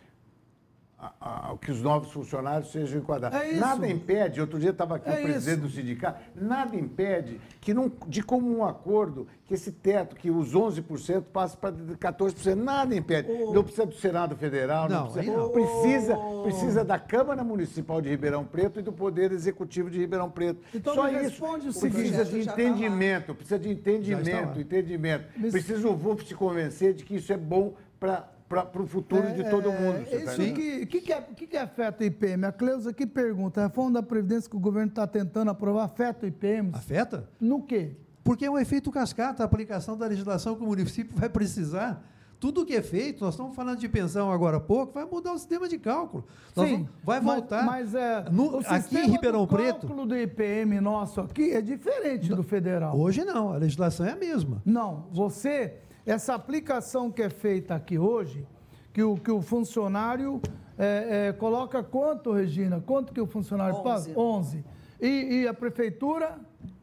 que 1.59 1.71
os 1.71 1.81
novos 1.83 2.11
funcionários 2.13 2.71
sejam 2.73 3.01
enquadrados. 3.01 3.39
É 3.39 3.51
isso. 3.51 3.61
Nada 3.61 3.89
impede, 3.89 4.41
outro 4.41 4.59
dia 4.59 4.71
estava 4.71 4.97
aqui 4.97 5.09
É 5.09 5.13
o 5.13 5.23
presidente 5.23 5.59
isso. 5.59 5.67
do 5.69 5.71
sindicato, 5.71 6.21
nada 6.35 6.77
impede 6.77 7.41
que, 7.61 7.73
não, 7.75 7.91
de 8.07 8.23
comum 8.23 8.65
acordo, 8.65 9.27
que 9.45 9.55
esse 9.55 9.73
teto, 9.73 10.15
que 10.17 10.31
os 10.31 10.55
11% 10.55 11.23
passe 11.33 11.57
para 11.57 11.73
14%. 11.73 12.55
Nada 12.55 12.95
impede. 12.95 13.29
Não 13.53 13.63
precisa 13.63 13.87
do 13.87 13.95
Senado 13.95 14.37
Federal, 14.37 14.89
não, 14.89 15.07
Não, 15.07 15.13
precisa. 15.13 15.37
não. 15.37 15.51
Precisa, 15.51 16.17
precisa 16.43 16.85
da 16.85 16.99
Câmara 16.99 17.43
Municipal 17.43 18.01
de 18.01 18.09
Ribeirão 18.09 18.45
Preto 18.45 18.79
e 18.81 18.83
do 18.83 18.93
Poder 18.93 19.33
Executivo 19.33 19.91
de 19.91 19.99
Ribeirão 19.99 20.31
Preto. 20.31 20.61
Então 20.75 20.95
Só 20.95 21.05
me 21.05 21.13
isso. 21.13 21.21
responde 21.23 21.69
o 21.69 21.73
Precisa 21.73 22.25
seguinte. 22.25 22.41
de 22.41 22.47
tá 22.47 22.53
lá. 22.55 22.61
entendimento, 22.63 23.35
precisa 23.35 23.59
de 23.59 23.69
entendimento, 23.71 24.61
entendimento. 24.61 25.25
Mas- 25.37 25.53
Precisa 25.53 25.89
o 25.89 25.97
VUF 25.97 26.25
se 26.27 26.35
convencer 26.35 26.95
de 26.95 27.05
que 27.05 27.17
isso 27.17 27.33
é 27.33 27.37
bom 27.37 27.75
para 27.99 28.29
o 28.83 28.87
futuro 28.87 29.33
de 29.33 29.49
todo 29.49 29.71
mundo. 29.71 30.05
você 30.05 30.21
tá 30.25 30.33
Isso 30.33 30.55
que, 30.55 30.87
que, 30.87 31.01
que, 31.01 31.13
é- 31.13 31.21
que, 31.23 31.47
que 31.47 31.57
afeta 31.57 32.03
o 32.03 32.07
IPM? 32.07 32.45
A 32.47 32.53
Cleusa 32.53 32.91
aqui 32.91 33.07
pergunta, 33.07 33.61
a 33.61 33.65
reforma 33.67 33.93
da 33.93 34.03
Previdência 34.03 34.51
que 34.51 34.57
o 34.57 34.61
governo 34.61 34.89
está 34.89 35.07
tentando 35.07 35.51
aprovar 35.51 35.85
afeta 35.85 36.27
o 36.27 36.29
IPM? 36.29 36.71
Afeta? 36.73 37.29
No 37.41 37.63
quê? 37.63 37.93
Porque 38.25 38.45
é 38.45 38.51
um 38.51 38.59
efeito 38.59 38.91
cascata, 38.91 39.43
a 39.43 39.47
aplicação 39.47 39.97
da 39.97 40.07
legislação 40.07 40.57
que 40.57 40.63
o 40.63 40.67
município 40.67 41.17
vai 41.17 41.29
precisar. 41.29 42.05
Tudo 42.41 42.65
que 42.65 42.75
é 42.75 42.81
feito, 42.83 43.23
nós 43.23 43.35
estamos 43.35 43.55
falando 43.55 43.79
de 43.79 43.87
pensão 43.89 44.33
agora 44.33 44.57
há 44.57 44.61
pouco, 44.61 44.95
vai 44.95 45.05
mudar 45.05 45.33
o 45.35 45.39
sistema 45.39 45.69
de 45.69 45.79
cálculo. 45.79 46.25
Sim, 46.55 46.55
vamos- 46.55 46.89
vai 47.05 47.21
mas- 47.21 47.35
voltar. 47.39 47.65
Mas, 47.67 47.95
é, 47.95 48.25
No- 48.31 48.57
o 48.57 48.61
aqui 48.67 48.99
em 48.99 49.11
Ribeirão 49.11 49.47
Preto. 49.47 49.81
cálculo 49.87 50.07
do 50.07 50.17
IPM 50.17 50.81
nosso 50.81 51.21
aqui 51.21 51.51
é 51.53 51.61
diferente 51.61 52.31
do 52.35 52.43
federal. 52.43 52.99
Hoje 52.99 53.25
não, 53.27 53.53
a 53.53 53.59
legislação 53.59 54.07
é 54.07 54.13
a 54.13 54.17
mesma. 54.17 54.63
Não, 54.65 55.07
você, 55.13 55.75
essa 56.05 56.35
aplicação 56.35 57.11
que 57.11 57.23
é 57.23 57.31
feita 57.31 57.75
aqui 57.75 57.99
hoje, 57.99 58.47
que 58.93 59.03
o, 59.03 59.17
que 59.17 59.31
o 59.31 59.41
funcionário 59.41 60.41
é, 60.79 61.29
é, 61.29 61.33
coloca 61.33 61.83
quanto, 61.83 62.33
Regina? 62.33 62.81
Quanto 62.81 63.13
que 63.13 63.21
o 63.21 63.27
funcionário 63.27 63.77
Onze. 63.77 63.85
paga? 63.85 64.21
11. 64.21 64.65
E, 65.01 65.43
e 65.43 65.49
a 65.49 65.55
prefeitura? 65.55 66.39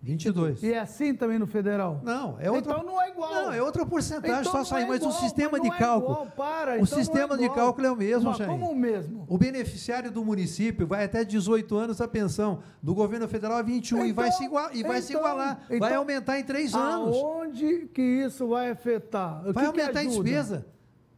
22. 0.08 0.64
E 0.64 0.72
é 0.74 0.80
assim 0.80 1.14
também 1.14 1.38
no 1.38 1.46
federal? 1.46 2.00
Não, 2.04 2.38
é 2.40 2.50
outra. 2.50 2.72
Então 2.74 2.84
não 2.86 3.02
é 3.02 3.10
igual. 3.10 3.34
Não, 3.34 3.52
é 3.52 3.62
outra 3.62 3.86
porcentagem, 3.86 4.40
Então 4.40 4.52
só 4.52 4.64
sair, 4.64 4.84
é 4.84 4.88
mas 4.88 5.02
o 5.02 5.06
igual, 5.10 5.20
sistema 5.22 5.52
mas 5.52 5.62
de 5.62 5.68
é 5.68 5.72
cálculo. 5.78 6.12
igual, 6.14 6.28
para, 6.36 6.72
o 6.72 6.76
então 6.76 6.84
é 6.98 7.04
sistema 7.04 7.38
de 7.38 7.44
igual. 7.44 7.58
cálculo 7.58 7.88
é 7.88 7.92
o 7.92 7.96
mesmo, 7.96 8.34
Jair. 8.34 8.50
como 8.50 8.72
o 8.72 8.76
mesmo? 8.76 9.26
O 9.28 9.38
beneficiário 9.38 10.10
do 10.10 10.24
município 10.24 10.88
vai 10.88 11.04
até 11.04 11.26
18 11.26 11.76
anos 11.76 12.00
a 12.00 12.08
pensão, 12.08 12.60
do 12.82 12.96
governo 12.96 13.28
federal 13.28 13.58
a 13.58 13.62
21 13.62 14.06
e 14.06 14.14
vai 14.14 14.32
se, 14.32 14.46
igual, 14.46 14.70
e 14.74 14.82
vai 14.84 15.02
se 15.02 15.12
então- 15.14 15.22
igualar. 15.22 15.60
vai 15.68 15.78
então, 15.78 15.98
aumentar 15.98 16.40
em 16.40 16.44
3 16.44 16.74
anos. 16.74 17.16
Aonde 17.18 17.90
que 17.94 18.02
isso 18.02 18.48
vai 18.48 18.72
afetar? 18.72 19.42
O 19.48 19.52
Vai 19.52 19.66
que 19.66 19.72
que 19.74 19.82
aumentar 19.82 20.04
em 20.04 20.08
ajuda? 20.08 20.24
despesa. 20.24 20.66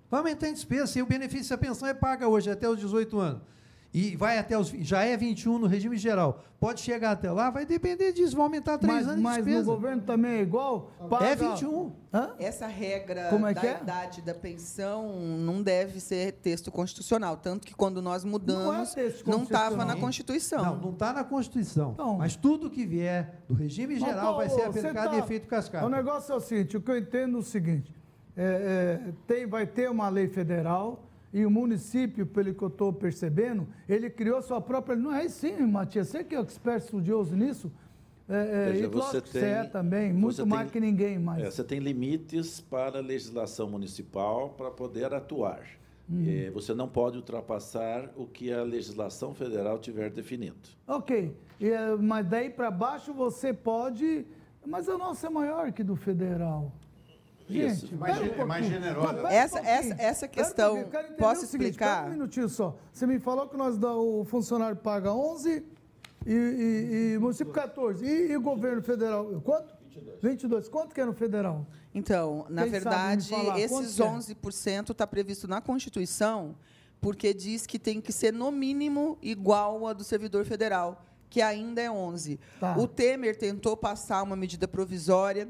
Vai 0.10 0.20
aumentar 0.22 0.50
em 0.50 0.54
despesa. 0.54 0.88
Se 0.88 1.00
o 1.02 1.06
benefício, 1.06 1.54
a 1.54 1.58
pensão 1.58 1.88
é 1.88 1.94
paga 1.94 2.28
hoje 2.28 2.50
até 2.50 2.68
os 2.68 2.80
18 2.80 3.20
anos. 3.20 3.44
E 3.92 4.16
vai 4.16 4.38
até 4.38 4.56
os. 4.56 4.70
Já 4.70 5.02
é 5.04 5.18
21 5.18 5.58
no 5.58 5.66
regime 5.66 5.98
geral. 5.98 6.44
Pode 6.60 6.80
chegar 6.82 7.12
até 7.12 7.32
lá, 7.32 7.50
vai 7.50 7.66
depender 7.66 8.12
disso. 8.12 8.36
Vai 8.36 8.44
aumentar 8.44 8.78
3 8.78 8.94
Mas, 8.98 9.08
anos 9.08 9.22
mas 9.24 9.36
de 9.38 9.42
no 9.42 9.46
despesa. 9.48 9.66
governo 9.66 10.02
também 10.04 10.32
é 10.34 10.42
igual? 10.42 10.92
Paga- 11.10 11.26
É 11.26 11.36
21. 11.36 11.92
Hã? 12.14 12.36
Essa 12.38 12.68
regra 12.68 13.30
Como 13.30 13.48
é 13.48 13.54
da 13.56 13.66
é? 13.66 13.80
idade 13.82 14.22
da 14.22 14.36
pensão 14.36 15.12
não 15.40 15.64
deve 15.64 16.00
ser 16.00 16.34
texto 16.34 16.72
constitucional. 16.72 17.38
Tanto 17.38 17.66
que 17.66 17.74
quando 17.74 18.00
nós 18.00 18.24
mudamos, 18.24 18.64
Não 18.66 18.76
é 18.76 18.86
texto 18.86 19.28
não 19.28 19.42
estava 19.42 19.84
na. 19.84 19.96
Constituição. 19.96 20.64
Não, 20.64 20.76
não 20.76 20.92
está 20.92 21.12
na 21.12 21.24
Constituição. 21.24 21.92
Então. 21.94 22.18
mas 22.18 22.36
tudo 22.36 22.70
que 22.70 22.86
vier 22.86 23.42
do 23.48 23.56
regime 23.56 23.96
Mas, 23.96 24.04
geral 24.04 24.36
vai 24.36 24.50
ser 24.50 24.56
Paulo, 24.62 24.70
aplicado 24.80 25.10
tá- 25.10 25.16
em 25.16 25.20
efeito 25.20 25.48
cascata. 25.48 25.86
O 25.86 25.90
negócio 25.90 26.32
é 26.32 26.36
o 26.36 26.40
seguinte, 26.40 26.78
o 26.78 26.82
que 26.82 26.92
eu 26.92 26.98
entendo 26.98 27.38
é 27.38 27.40
o 27.40 27.44
seguinte, 27.44 27.92
é, 28.38 28.44
é, 29.08 29.12
tem, 29.26 29.48
vai 29.48 29.66
ter 29.66 29.90
uma 29.90 30.10
lei 30.10 30.28
federal 30.28 31.09
e 31.34 31.46
o 31.46 31.52
município, 31.52 32.26
pelo 32.26 32.54
que 32.54 32.62
eu 32.64 32.68
estou 32.70 32.92
percebendo, 32.92 33.68
ele 33.88 34.10
criou 34.10 34.42
sua 34.42 34.60
própria... 34.60 34.96
Não 34.96 35.14
é 35.14 35.28
sim, 35.30 35.58
Matias, 35.68 36.08
você 36.08 36.24
que 36.24 36.36
é 36.36 36.40
expert 36.40 36.84
estudioso 36.84 37.36
nisso, 37.36 37.72
é, 38.28 38.68
é, 38.68 38.72
Veja, 38.72 38.84
e 38.84 38.88
você 38.88 39.22
que 39.22 39.30
você 39.30 39.40
é 39.40 39.62
tem- 39.62 39.70
também, 39.72 40.14
muito 40.14 40.38
tem- 40.38 40.46
mais 40.46 40.70
que 40.72 40.80
ninguém 40.80 41.18
mais. 41.18 41.44
É, 41.44 41.50
você 41.50 41.64
tem 41.64 41.80
limites 41.80 42.62
para 42.62 43.00
a 43.00 43.02
legislação 43.02 43.70
municipal 43.70 44.50
para 44.50 44.70
poder 44.70 45.14
atuar. 45.14 45.64
Hum. 46.12 46.24
Eh, 46.28 46.50
você 46.52 46.74
não 46.74 46.88
pode 46.88 47.18
ultrapassar 47.18 48.12
o 48.16 48.26
que 48.26 48.52
a 48.52 48.64
legislação 48.64 49.34
federal 49.34 49.78
tiver 49.80 50.10
definido. 50.10 50.58
Ok, 50.88 51.36
e, 51.60 51.70
é, 51.70 51.96
mas 51.96 52.28
daí 52.28 52.50
para 52.50 52.70
baixo 52.72 53.14
você 53.14 53.54
pode... 53.54 54.26
Mas 54.66 54.90
a 54.90 54.98
nossa 54.98 55.28
é 55.28 55.30
maior 55.30 55.72
que 55.72 55.84
do 55.84 55.96
federal. 55.96 56.72
Isso. 57.50 57.88
Gente, 57.88 57.96
Mais 57.96 58.18
um 58.22 58.26
é 58.26 58.46
mais 58.46 58.66
generosa. 58.66 59.28
Essa- 59.30 59.60
essa- 59.60 59.96
essa 59.98 60.28
questão. 60.28 60.76
Quero 60.86 61.04
entender 61.06 61.18
posso 61.18 61.46
seguinte, 61.48 61.72
explicar? 61.72 62.04
pera 62.04 62.08
um 62.08 62.14
minutinho 62.14 62.48
só. 62.50 62.78
Você 62.94 63.08
me 63.08 63.20
falou 63.20 63.48
que 63.48 63.58
nós 63.58 63.78
dá, 63.78 63.94
o 63.96 64.24
funcionário 64.26 64.76
paga 64.78 65.12
11 65.14 65.66
e, 66.26 66.32
e, 66.34 67.12
e 67.14 67.18
o 67.18 67.22
município 67.22 67.52
14. 67.54 68.06
E, 68.06 68.32
e 68.32 68.38
o 68.38 68.42
governo 68.42 68.82
federal, 68.82 69.26
quanto? 69.44 69.74
22. 69.96 70.22
22. 70.22 70.70
Quanto 70.70 70.94
que 70.94 71.02
é 71.02 71.06
no 71.06 71.14
federal? 71.14 71.66
Então, 71.94 72.46
na 72.50 72.62
Quem 72.64 72.72
verdade, 72.72 73.34
esses 73.58 73.96
que 73.96 74.02
é? 74.02 74.06
11% 74.06 74.92
está 74.92 75.08
previsto 75.08 75.48
na 75.48 75.60
Constituição, 75.60 76.56
porque 77.02 77.34
diz 77.34 77.66
que 77.66 77.80
tem 77.80 78.00
que 78.00 78.12
ser, 78.14 78.32
no 78.32 78.52
mínimo, 78.52 79.18
igual 79.22 79.88
a 79.88 79.94
do 79.94 80.04
servidor 80.04 80.46
federal, 80.46 81.04
que 81.30 81.42
ainda 81.42 81.82
é 81.82 81.90
11%. 81.90 82.38
Tá. 82.60 82.78
O 82.78 82.88
Temer 82.88 83.36
tentou 83.38 83.76
passar 83.76 84.22
uma 84.22 84.36
medida 84.36 84.68
provisória 84.68 85.50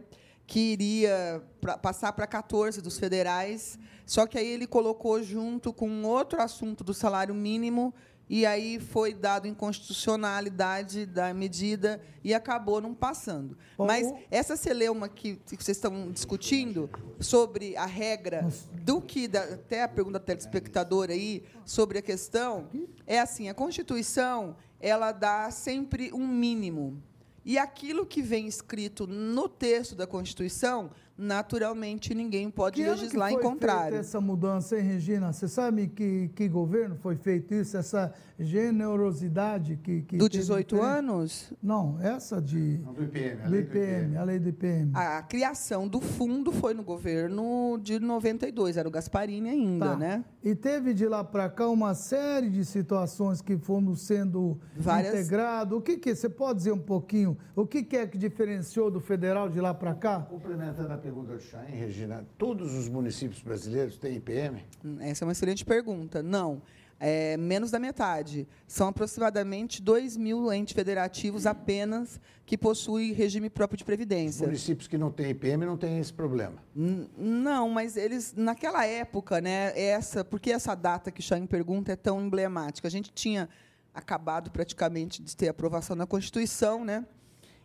que 0.49 0.59
iria 0.73 1.43
pra- 1.61 1.77
passar 1.77 2.11
para 2.13 2.25
14 2.25 2.81
dos 2.81 2.97
federais, 2.97 3.77
só 4.03 4.25
que 4.25 4.35
aí 4.35 4.47
ele 4.47 4.65
colocou 4.65 5.21
junto 5.21 5.71
com 5.71 6.01
outro 6.03 6.41
assunto 6.41 6.83
do 6.83 6.91
salário 6.91 7.35
mínimo 7.35 7.93
e 8.27 8.47
aí 8.47 8.79
foi 8.79 9.13
dado 9.13 9.47
inconstitucionalidade 9.47 11.05
da 11.05 11.31
medida 11.35 12.01
e 12.23 12.33
acabou 12.33 12.81
não 12.81 12.95
passando. 12.95 13.55
Bom, 13.77 13.85
Mas 13.85 14.11
essa 14.31 14.55
celeuma 14.55 15.07
que, 15.07 15.35
que 15.35 15.63
vocês 15.63 15.77
estão 15.77 16.11
discutindo 16.11 16.89
sobre 17.19 17.75
a 17.77 17.85
regra 17.85 18.47
do 18.83 18.99
que 19.01 19.27
da- 19.27 19.43
até 19.43 19.83
a 19.83 19.87
pergunta 19.87 20.17
da 20.17 20.25
telespectadora 20.25 21.13
aí 21.13 21.43
sobre 21.63 21.99
a 21.99 22.01
questão 22.01 22.69
é 23.05 23.19
assim, 23.19 23.49
a 23.49 23.53
Constituição, 23.53 24.55
ela 24.79 25.11
dá 25.11 25.51
sempre 25.51 26.11
um 26.11 26.27
mínimo. 26.27 27.01
E 27.45 27.57
aquilo 27.57 28.05
que 28.05 28.21
vem 28.21 28.47
escrito 28.47 29.07
no 29.07 29.47
texto 29.47 29.95
da 29.95 30.05
Constituição 30.05 30.91
naturalmente 31.19 32.15
ninguém 32.15 32.49
pode 32.49 32.81
que 32.81 32.89
legislar 32.89 33.29
que 33.29 33.35
foi 33.35 33.43
em 33.43 33.45
contrário. 33.45 33.91
Feita 33.91 33.99
essa 33.99 34.21
mudança, 34.21 34.77
hein, 34.77 34.83
Regina? 34.83 35.33
Você 35.33 35.49
sabe 35.49 35.89
que, 35.89 36.29
que 36.33 36.47
governo 36.47 36.95
foi 36.95 37.17
feito 37.17 37.53
isso, 37.53 37.75
essa 37.75 38.13
generosidade 38.39 39.75
que. 39.77 40.01
que 40.01 40.17
do 40.17 40.29
teve 40.29 40.41
18 40.41 40.75
tempo? 40.75 40.81
anos? 40.87 41.53
Não, 41.61 41.99
essa 42.01 42.41
de. 42.41 42.77
do 42.77 43.03
IPM, 43.03 43.41
a 43.41 43.45
do 43.45 43.51
lei 43.51 43.61
do 43.63 43.67
IPM, 43.77 44.17
a 44.17 44.23
lei 44.23 44.39
do 44.39 44.49
IPM. 44.49 44.91
A 44.93 45.21
criação 45.23 45.87
do 45.87 45.99
fundo 46.01 46.51
foi 46.51 46.73
no 46.73 46.83
governo 46.83 47.77
de 47.81 47.99
92, 47.99 48.77
era 48.77 48.87
o 48.87 48.91
Gasparini 48.91 49.49
ainda, 49.49 49.85
Tá. 49.89 49.95
né? 49.95 50.25
E 50.43 50.55
teve 50.55 50.93
de 50.93 51.05
lá 51.07 51.23
para 51.23 51.49
cá 51.49 51.67
uma 51.67 51.93
série 51.93 52.49
de 52.49 52.63
situações 52.65 53.41
que 53.41 53.57
foram 53.57 53.95
sendo 53.95 54.59
Várias- 54.77 55.13
integradas. 55.13 55.77
O 55.77 55.81
que 55.81 55.97
que 55.97 56.15
você 56.15 56.29
pode 56.29 56.59
dizer 56.59 56.71
um 56.71 56.79
pouquinho? 56.79 57.37
O 57.55 57.65
que, 57.65 57.83
que 57.83 57.97
é 57.97 58.07
que 58.07 58.17
diferenciou 58.17 58.89
do 58.89 58.99
federal 58.99 59.49
de 59.49 59.59
lá 59.59 59.73
para 59.73 59.93
cá? 59.93 60.21
Complementando 60.21 60.91
a 60.93 60.97
pergunta 60.97 61.33
do 61.33 61.39
Chain, 61.39 61.71
Regina, 61.71 62.25
todos 62.37 62.73
os 62.73 62.87
municípios 62.87 63.41
brasileiros 63.41 63.97
têm 63.97 64.15
IPM? 64.17 64.63
Essa 64.99 65.23
é 65.23 65.25
uma 65.25 65.31
excelente 65.33 65.65
pergunta. 65.65 66.23
Não, 66.23 66.61
é 66.99 67.37
menos 67.37 67.71
da 67.71 67.79
metade. 67.79 68.47
São 68.67 68.89
aproximadamente 68.89 69.81
2 69.81 70.17
mil 70.17 70.51
entes 70.51 70.73
federativos 70.73 71.45
apenas 71.45 72.19
que 72.45 72.57
possuem 72.57 73.13
regime 73.13 73.49
próprio 73.49 73.77
de 73.77 73.83
Os 73.83 73.85
previdência. 73.85 74.45
municípios 74.45 74.87
que 74.87 74.97
não 74.97 75.11
têm 75.11 75.29
IPM 75.29 75.65
não 75.65 75.77
têm 75.77 75.99
esse 75.99 76.11
problema. 76.11 76.61
N- 76.75 77.07
Não, 77.17 77.69
mas 77.69 77.95
eles, 77.95 78.33
naquela 78.35 78.85
época, 78.85 79.39
né, 79.39 79.71
essa, 79.79 80.25
porque 80.25 80.51
essa 80.51 80.75
data 80.75 81.09
que 81.11 81.19
o 81.21 81.23
Chain 81.23 81.45
pergunta 81.45 81.91
é 81.91 81.95
tão 81.95 82.19
emblemática? 82.21 82.87
A 82.87 82.91
gente 82.91 83.11
tinha 83.13 83.47
acabado 83.93 84.51
praticamente 84.51 85.21
de 85.21 85.35
ter 85.37 85.47
aprovação 85.47 85.95
na 85.95 86.05
Constituição, 86.05 86.83
né? 86.83 87.05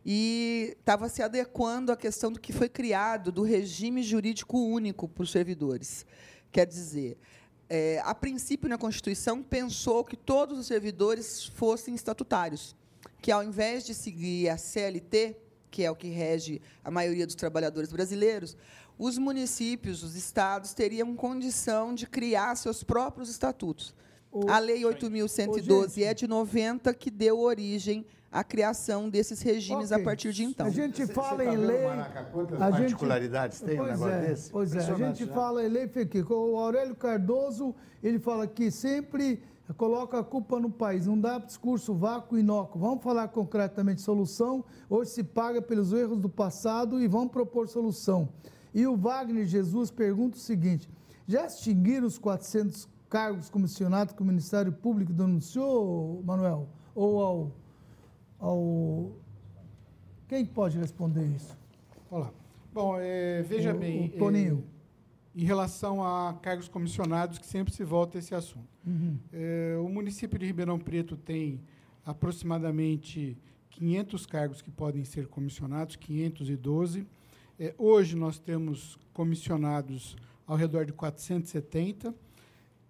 E 0.06 0.76
estava 0.78 1.08
se 1.08 1.22
adequando 1.22 1.90
à 1.90 1.96
questão 1.96 2.30
do 2.30 2.38
que 2.38 2.52
foi 2.52 2.68
criado, 2.68 3.32
do 3.32 3.42
regime 3.42 4.02
jurídico 4.02 4.58
único 4.58 5.08
para 5.08 5.22
os 5.22 5.30
servidores. 5.32 6.04
Quer 6.52 6.66
dizer, 6.66 7.16
é, 7.68 8.00
a 8.04 8.14
princípio, 8.14 8.68
na 8.68 8.78
Constituição, 8.78 9.42
pensou 9.42 10.04
que 10.04 10.16
todos 10.16 10.58
os 10.58 10.66
servidores 10.66 11.44
fossem 11.44 11.94
estatutários, 11.94 12.76
que, 13.20 13.30
ao 13.30 13.42
invés 13.42 13.84
de 13.84 13.94
seguir 13.94 14.48
a 14.48 14.56
CLT, 14.56 15.36
que 15.70 15.82
é 15.82 15.90
o 15.90 15.96
que 15.96 16.08
rege 16.08 16.60
a 16.84 16.90
maioria 16.90 17.26
dos 17.26 17.34
trabalhadores 17.34 17.90
brasileiros, 17.90 18.56
os 18.98 19.18
municípios, 19.18 20.02
os 20.02 20.14
estados, 20.14 20.72
teriam 20.72 21.16
condição 21.16 21.94
de 21.94 22.06
criar 22.06 22.54
seus 22.56 22.84
próprios 22.84 23.28
estatutos. 23.28 23.94
A 24.48 24.58
Lei 24.58 24.84
ô, 24.84 24.90
8.112 24.90 25.94
gente. 25.94 26.04
é 26.04 26.14
de 26.14 26.26
90, 26.26 26.92
que 26.94 27.10
deu 27.10 27.40
origem 27.40 28.04
à 28.34 28.42
criação 28.42 29.08
desses 29.08 29.40
regimes 29.40 29.92
Ok. 29.92 30.02
a 30.02 30.04
partir 30.04 30.32
de 30.32 30.42
então. 30.42 30.66
A 30.66 30.70
gente 30.70 31.06
fala 31.06 31.36
você 31.38 31.44
tá 31.44 31.54
em 31.54 31.56
lei. 31.56 31.86
Maraca, 31.86 32.24
quantas 32.32 32.60
a 32.60 32.70
gente- 32.72 32.80
particularidades 32.80 33.60
tem 33.60 33.74
um 33.80 33.84
pois 33.84 33.90
negócio 33.92 34.14
é, 34.14 34.26
desse? 34.26 34.50
Pois 34.50 34.74
é, 34.74 34.78
a 34.80 34.94
gente 34.94 35.24
né? 35.24 35.32
fala 35.32 35.64
em 35.64 35.68
lei, 35.68 35.86
Fique, 35.86 36.20
o 36.20 36.58
Aurélio 36.58 36.96
Cardoso, 36.96 37.72
ele 38.02 38.18
fala 38.18 38.48
que 38.48 38.72
sempre 38.72 39.40
coloca 39.76 40.18
a 40.18 40.24
culpa 40.24 40.58
no 40.58 40.68
país, 40.68 41.06
não 41.06 41.18
dá 41.18 41.38
discurso 41.38 41.94
vácuo 41.94 42.36
e 42.36 42.40
inócuo. 42.40 42.80
Vamos 42.80 43.04
falar 43.04 43.28
concretamente 43.28 44.00
solução, 44.02 44.64
hoje 44.90 45.10
se 45.12 45.22
paga 45.22 45.62
pelos 45.62 45.92
erros 45.92 46.18
do 46.18 46.28
passado 46.28 47.00
e 47.00 47.06
vamos 47.06 47.30
propor 47.30 47.68
solução. 47.68 48.28
E 48.74 48.84
o 48.84 48.96
Wagner 48.96 49.46
Jesus 49.46 49.92
pergunta 49.92 50.36
o 50.36 50.40
seguinte, 50.40 50.90
já 51.26 51.46
extinguiram 51.46 52.08
os 52.08 52.18
400 52.18 52.88
cargos 53.08 53.48
comissionados 53.48 54.12
que 54.12 54.20
o 54.20 54.24
Ministério 54.24 54.72
Público 54.72 55.12
denunciou, 55.12 56.20
Manuel? 56.24 56.68
Ou 56.96 57.22
ao... 57.22 57.52
ao... 58.48 59.10
Quem 60.28 60.44
pode 60.44 60.78
responder 60.78 61.24
isso? 61.34 61.56
Olá. 62.10 62.32
Bom, 62.72 62.96
é, 62.98 63.42
veja 63.42 63.74
O- 63.74 63.78
bem. 63.78 64.06
o 64.06 64.18
Toninho. 64.18 64.64
é, 65.36 65.40
em 65.40 65.44
relação 65.44 66.04
a 66.04 66.34
cargos 66.34 66.68
comissionados, 66.68 67.38
que 67.38 67.46
sempre 67.46 67.72
se 67.72 67.82
volta 67.84 68.18
a 68.18 68.20
esse 68.20 68.34
assunto. 68.34 68.68
Uhum. 68.86 69.18
É, 69.32 69.76
o 69.82 69.88
município 69.88 70.38
de 70.38 70.46
Ribeirão 70.46 70.78
Preto 70.78 71.16
tem 71.16 71.60
aproximadamente 72.04 73.36
500 73.70 74.26
cargos 74.26 74.60
que 74.62 74.70
podem 74.70 75.04
ser 75.04 75.26
comissionados, 75.26 75.96
512. 75.96 77.06
É, 77.58 77.74
hoje 77.78 78.14
nós 78.14 78.38
temos 78.38 78.98
comissionados 79.12 80.16
ao 80.46 80.56
redor 80.56 80.84
de 80.84 80.92
470, 80.92 82.14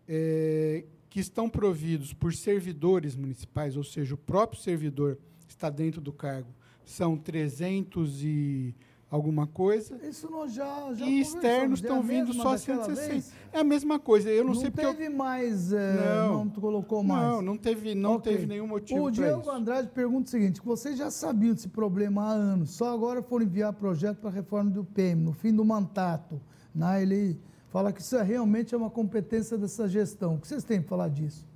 é, 0.08 0.84
que 1.08 1.20
estão 1.20 1.48
providos 1.48 2.12
por 2.12 2.34
servidores 2.34 3.14
municipais, 3.14 3.76
ou 3.76 3.84
seja, 3.84 4.14
o 4.14 4.18
próprio 4.18 4.60
servidor 4.60 5.16
está 5.64 5.70
dentro 5.70 6.00
do 6.00 6.12
cargo. 6.12 6.48
São 6.84 7.16
300 7.16 8.22
e 8.22 8.74
alguma 9.10 9.46
coisa. 9.46 9.98
Isso 10.06 10.30
nós 10.30 10.52
já, 10.52 10.92
já 10.92 11.06
E 11.06 11.20
externos 11.20 11.80
conversamos, 11.80 11.80
é 11.80 11.84
estão 11.84 12.02
vindo 12.02 12.32
só 12.34 12.54
daquela 12.54 12.84
160. 12.84 13.08
vez? 13.12 13.32
É 13.52 13.60
a 13.60 13.64
mesma 13.64 13.98
coisa. 13.98 14.28
Eu 14.30 14.44
não, 14.44 14.52
Não 14.52 14.60
sei 14.60 14.70
porque 14.70 14.84
eu- 14.86 14.94
teve 14.94 15.08
mais, 15.08 15.72
é, 15.72 16.26
Não. 16.26 16.44
não, 16.44 16.50
colocou 16.50 17.02
mais. 17.02 17.26
Não, 17.26 17.40
não 17.40 17.56
teve, 17.56 17.94
não 17.94 18.14
Ok. 18.16 18.32
teve 18.32 18.46
nenhum 18.46 18.66
motivo 18.66 19.04
O 19.04 19.10
Diego 19.10 19.40
isso. 19.40 19.50
Andrade 19.50 19.88
pergunta 19.88 20.28
o 20.28 20.30
seguinte, 20.30 20.60
vocês 20.62 20.98
já 20.98 21.10
sabiam 21.10 21.54
desse 21.54 21.68
problema 21.68 22.22
há 22.24 22.30
anos, 22.32 22.72
só 22.72 22.92
agora 22.92 23.22
foram 23.22 23.46
enviar 23.46 23.72
projeto 23.72 24.18
para 24.18 24.28
a 24.28 24.32
reforma 24.32 24.70
do 24.70 24.84
PM, 24.84 25.22
no 25.22 25.32
fim 25.32 25.54
do 25.54 25.64
mandato. 25.64 26.38
Né? 26.74 27.02
Ele 27.02 27.40
fala 27.70 27.92
que 27.92 28.02
isso 28.02 28.16
é, 28.16 28.22
realmente 28.22 28.74
é 28.74 28.76
uma 28.78 28.90
competência 28.90 29.56
dessa 29.56 29.88
gestão. 29.88 30.34
O 30.34 30.38
que 30.40 30.48
vocês 30.48 30.64
têm 30.64 30.80
para 30.80 30.88
falar 30.90 31.08
disso? 31.08 31.46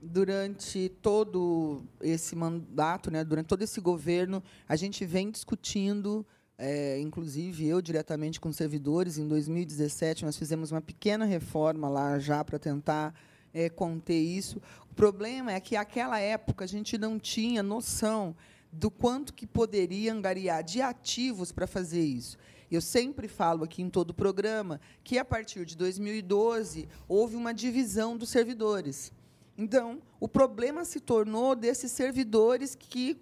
Durante 0.00 0.88
todo 1.02 1.82
esse 2.00 2.36
mandato, 2.36 3.10
né, 3.10 3.24
durante 3.24 3.46
todo 3.46 3.62
esse 3.62 3.80
governo, 3.80 4.42
a 4.68 4.76
gente 4.76 5.04
vem 5.04 5.30
discutindo, 5.30 6.26
é, 6.58 6.98
inclusive 7.00 7.66
eu 7.66 7.80
diretamente 7.80 8.40
com 8.40 8.52
servidores, 8.52 9.18
em 9.18 9.26
2017 9.26 10.24
nós 10.24 10.36
fizemos 10.36 10.70
uma 10.70 10.80
pequena 10.80 11.24
reforma 11.24 11.88
lá 11.88 12.18
já 12.18 12.44
para 12.44 12.58
tentar 12.58 13.14
é, 13.52 13.68
conter 13.68 14.20
isso. 14.20 14.60
O 14.90 14.94
problema 14.94 15.52
é 15.52 15.60
que 15.60 15.76
naquela 15.76 16.18
época 16.20 16.64
a 16.64 16.68
gente 16.68 16.98
não 16.98 17.18
tinha 17.18 17.62
noção 17.62 18.36
do 18.70 18.90
quanto 18.90 19.32
que 19.32 19.46
poderia 19.46 20.12
angariar 20.12 20.62
de 20.62 20.82
ativos 20.82 21.52
para 21.52 21.66
fazer 21.66 22.02
isso. 22.02 22.36
Eu 22.70 22.80
sempre 22.80 23.28
falo 23.28 23.64
aqui 23.64 23.80
em 23.80 23.88
todo 23.88 24.10
o 24.10 24.14
programa 24.14 24.80
que, 25.04 25.18
a 25.18 25.24
partir 25.24 25.64
de 25.64 25.76
2012, 25.76 26.88
houve 27.08 27.36
uma 27.36 27.54
divisão 27.54 28.16
dos 28.16 28.28
servidores. 28.28 29.12
Então, 29.58 30.02
o 30.20 30.28
problema 30.28 30.84
se 30.84 31.00
tornou 31.00 31.54
desses 31.54 31.90
servidores 31.92 32.74
que 32.74 33.18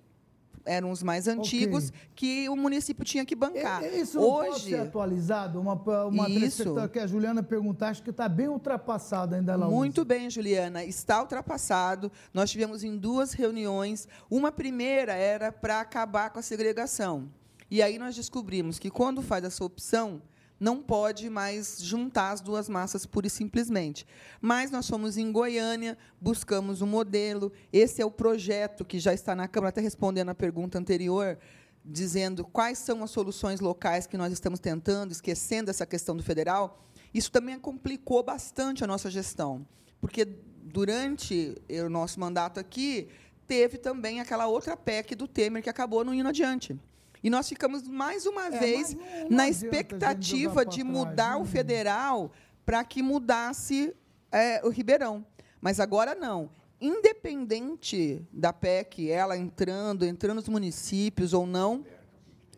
eram 0.66 0.90
os 0.90 1.02
mais 1.02 1.28
antigos, 1.28 1.92
que 2.14 2.48
o 2.48 2.56
município 2.56 3.04
tinha 3.04 3.24
que 3.24 3.34
bancar. 3.34 3.84
Isso 3.84 4.18
não 4.18 4.30
pode 4.30 4.50
Hoje, 4.50 4.70
ser 4.70 4.80
atualizado? 4.80 5.60
Uma, 5.60 5.74
uma 6.06 6.28
Isso. 6.28 6.74
que 6.90 6.98
a 6.98 7.06
Juliana 7.06 7.42
perguntar, 7.42 7.88
acho 7.88 8.02
que 8.02 8.10
está 8.10 8.28
bem 8.28 8.48
ultrapassado 8.48 9.34
ainda 9.34 9.52
ela 9.52 9.68
Muito 9.68 9.98
usa. 9.98 10.04
bem, 10.06 10.30
Juliana. 10.30 10.84
Está 10.84 11.20
ultrapassado. 11.20 12.10
Nós 12.32 12.50
tivemos 12.50 12.82
em 12.82 12.96
duas 12.96 13.32
reuniões. 13.32 14.08
Uma 14.30 14.50
primeira 14.50 15.12
era 15.12 15.52
para 15.52 15.80
acabar 15.80 16.30
com 16.30 16.38
a 16.38 16.42
segregação. 16.42 17.28
E 17.70 17.82
aí 17.82 17.98
nós 17.98 18.14
descobrimos 18.16 18.78
que 18.78 18.90
quando 18.90 19.20
faz 19.20 19.44
essa 19.44 19.64
opção, 19.64 20.22
não 20.58 20.80
pode 20.80 21.28
mais 21.28 21.78
juntar 21.80 22.30
as 22.30 22.40
duas 22.40 22.68
massas 22.68 23.04
pura 23.04 23.26
e 23.26 23.30
simplesmente. 23.30 24.06
Mas 24.40 24.70
nós 24.70 24.88
fomos 24.88 25.16
em 25.16 25.30
Goiânia, 25.30 25.98
buscamos 26.20 26.80
um 26.80 26.86
modelo. 26.86 27.52
Esse 27.72 28.00
é 28.00 28.04
o 28.06 28.10
projeto 28.10 28.84
que 28.84 28.98
já 28.98 29.12
está 29.12 29.34
na 29.34 29.48
Câmara, 29.48 29.70
até 29.70 29.80
respondendo 29.80 30.30
a 30.30 30.34
pergunta 30.34 30.78
anterior, 30.78 31.38
dizendo 31.84 32.44
quais 32.44 32.78
são 32.78 33.02
as 33.02 33.10
soluções 33.10 33.60
locais 33.60 34.06
que 34.06 34.16
nós 34.16 34.32
estamos 34.32 34.58
tentando, 34.58 35.12
esquecendo 35.12 35.70
essa 35.70 35.84
questão 35.84 36.16
do 36.16 36.22
federal. 36.22 36.82
Isso 37.12 37.30
também 37.30 37.58
complicou 37.58 38.22
bastante 38.22 38.82
a 38.82 38.86
nossa 38.86 39.10
gestão, 39.10 39.66
porque 40.00 40.24
durante 40.24 41.54
o 41.84 41.88
nosso 41.88 42.18
mandato 42.18 42.58
aqui, 42.58 43.08
teve 43.46 43.76
também 43.76 44.20
aquela 44.20 44.46
outra 44.46 44.76
PEC 44.76 45.14
do 45.14 45.28
Temer 45.28 45.62
que 45.62 45.70
acabou 45.70 46.04
não 46.04 46.14
indo 46.14 46.28
adiante. 46.28 46.78
E 47.24 47.30
nós 47.30 47.48
ficamos 47.48 47.88
mais 47.88 48.26
uma 48.26 48.48
É, 48.48 48.50
vez 48.50 48.94
na 49.30 49.48
expectativa 49.48 50.62
de 50.64 50.84
mudar 50.84 51.14
trás, 51.14 51.36
o 51.40 51.44
né? 51.44 51.46
federal 51.50 52.30
para 52.66 52.84
que 52.84 53.02
mudasse 53.02 53.96
é, 54.30 54.60
o 54.62 54.68
Ribeirão. 54.68 55.24
Mas 55.58 55.80
agora 55.80 56.14
não. 56.14 56.50
Independente 56.78 58.22
da 58.30 58.52
PEC, 58.52 59.10
ela 59.10 59.38
entrando, 59.38 60.04
entrando 60.04 60.36
nos 60.36 60.48
municípios 60.50 61.32
ou 61.32 61.46
não, 61.46 61.86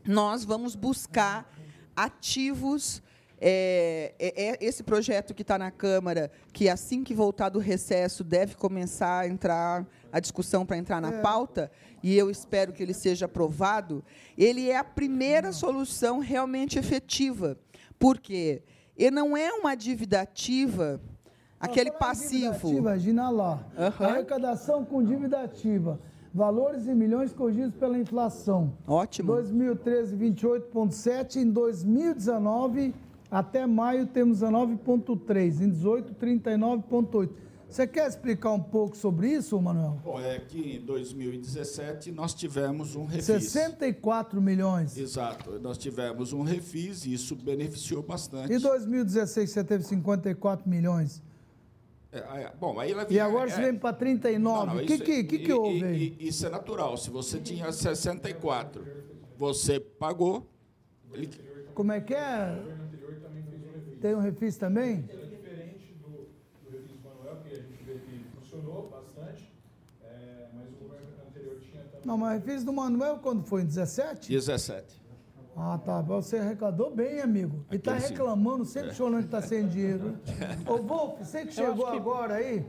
nós 0.04 0.44
vamos 0.44 0.74
buscar 0.74 1.48
ativos. 1.94 3.00
É, 3.48 4.14
é- 4.18 4.42
é 4.50 4.58
esse 4.60 4.82
projeto 4.82 5.32
que 5.32 5.42
está 5.42 5.56
na 5.56 5.70
Câmara, 5.70 6.30
que 6.52 6.68
assim 6.68 7.04
que 7.04 7.14
voltar 7.14 7.48
do 7.48 7.58
recesso 7.60 8.24
deve 8.24 8.56
começar 8.56 9.20
a 9.20 9.28
entrar 9.28 9.86
a 10.12 10.18
discussão 10.18 10.66
para 10.66 10.76
entrar 10.76 11.00
na 11.00 11.12
pauta, 11.22 11.70
e 12.02 12.16
eu 12.16 12.28
espero 12.30 12.72
que 12.72 12.82
ele 12.82 12.94
seja 12.94 13.26
aprovado, 13.26 14.02
ele 14.36 14.68
é 14.70 14.76
a 14.76 14.84
primeira 14.84 15.52
solução 15.52 16.18
realmente 16.18 16.78
efetiva. 16.78 17.56
Por 17.98 18.18
quê? 18.18 18.62
Ele 18.96 19.10
não 19.12 19.36
é 19.36 19.52
uma 19.52 19.74
dívida 19.76 20.20
ativa, 20.22 21.00
aquele 21.60 21.90
passivo. 21.92 22.54
ativa, 22.68 22.70
Imagina 22.78 23.30
lá. 23.30 23.64
Aham. 23.78 24.06
Arrecadação 24.06 24.84
com 24.84 25.04
dívida 25.04 25.40
ativa. 25.42 26.00
Valores 26.34 26.86
em 26.86 26.94
milhões 26.94 27.32
corrigidos 27.32 27.74
pela 27.76 27.96
inflação. 27.98 28.74
Ótimo. 28.86 29.28
2013, 29.32 30.14
28,7. 30.16 31.36
Em 31.36 31.50
2019, 31.50 32.94
até 33.30 33.66
maio, 33.66 34.06
temos 34.06 34.40
19,3. 34.40 35.60
Em 35.60 35.70
18, 35.70 36.14
39,8. 36.14 37.30
Você 37.68 37.84
quer 37.86 38.06
explicar 38.08 38.52
um 38.52 38.60
pouco 38.62 38.96
sobre 38.96 39.28
isso, 39.28 39.60
Manuel? 39.60 40.00
Bom, 40.04 40.20
é 40.20 40.38
que 40.38 40.76
em 40.76 40.80
2017 40.84 42.12
nós 42.12 42.32
tivemos 42.32 42.94
um 42.94 43.04
refis. 43.04 43.24
64 43.24 44.40
milhões. 44.40 44.96
Exato. 44.96 45.58
Nós 45.58 45.76
tivemos 45.76 46.32
um 46.32 46.42
refis 46.42 47.04
e 47.04 47.12
isso 47.12 47.34
beneficiou 47.34 48.02
bastante. 48.04 48.52
E 48.52 48.58
2016 48.58 49.50
você 49.50 49.64
teve 49.64 49.82
54 49.84 50.68
milhões. 50.70 51.20
É, 52.12 52.18
é, 52.18 52.52
bom, 52.58 52.78
aí 52.78 52.92
ela 52.92 53.04
E 53.10 53.18
agora 53.18 53.50
você 53.50 53.60
vem 53.60 53.74
para 53.74 53.92
39. 53.92 54.84
O 54.84 54.86
que, 54.86 54.98
que, 54.98 55.24
que, 55.24 55.38
que 55.40 55.52
houve 55.52 55.80
e- 55.80 55.84
aí? 55.84 56.16
e- 56.20 56.28
Isso 56.28 56.46
é 56.46 56.48
natural. 56.48 56.96
Se 56.96 57.10
você 57.10 57.40
tinha 57.40 57.70
64, 57.72 58.86
você 59.36 59.80
pagou. 59.80 60.48
ele- 61.12 61.28
Como 61.74 61.90
é 61.92 62.00
que 62.00 62.14
é? 62.14 62.56
Tem 64.06 64.14
um 64.14 64.20
refis 64.20 64.56
também? 64.56 65.00
diferente 65.02 65.94
do, 66.00 66.08
do 66.08 66.70
refis 66.70 66.92
do 66.92 67.08
Manuel, 67.08 67.36
que 67.42 67.52
a 67.52 67.56
gente 67.56 67.82
vê 67.84 67.94
que 67.94 68.24
funcionou 68.38 68.88
bastante, 68.88 69.52
é, 70.04 70.46
mas 70.54 70.68
o 70.68 70.84
governo 70.84 71.06
anterior 71.28 71.58
tinha 71.60 71.82
também. 71.82 72.00
Não, 72.04 72.16
mas 72.16 72.40
refis 72.44 72.62
do 72.62 72.72
Manuel 72.72 73.18
quando 73.18 73.42
foi? 73.44 73.62
Em 73.62 73.66
17? 73.66 74.30
17. 74.30 75.02
Ah, 75.56 75.80
tá. 75.84 76.00
Você 76.02 76.36
arrecadou 76.38 76.94
bem, 76.94 77.20
amigo. 77.20 77.64
E 77.72 77.78
tá 77.80 77.98
sim. 77.98 78.10
reclamando, 78.10 78.64
sempre 78.64 78.90
É. 78.90 78.94
chorando 78.94 79.24
que 79.24 79.28
tá 79.30 79.42
sem 79.42 79.66
dinheiro. 79.68 80.16
Ô, 80.68 80.76
Wolf, 80.76 81.18
você 81.18 81.44
que 81.44 81.52
chegou 81.52 81.86
agora 81.88 82.34
aí, 82.34 82.64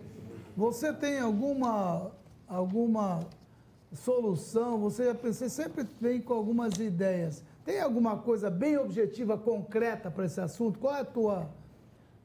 você 0.55 0.91
tem 0.91 1.19
alguma, 1.19 2.09
alguma 2.47 3.19
solução? 3.93 4.79
Você, 4.79 5.13
você 5.13 5.49
sempre 5.49 5.85
vem 6.01 6.19
com 6.19 6.33
algumas 6.33 6.79
ideias. 6.79 7.43
Tem 7.67 7.81
alguma 7.81 8.15
coisa 8.15 8.49
bem 8.49 8.77
objetiva, 8.77 9.37
concreta 9.37 10.09
para 10.09 10.23
esse 10.23 10.39
assunto? 10.39 10.79
Qual 10.79 10.95
é 10.95 11.01
a 11.01 11.03
tua, 11.03 11.49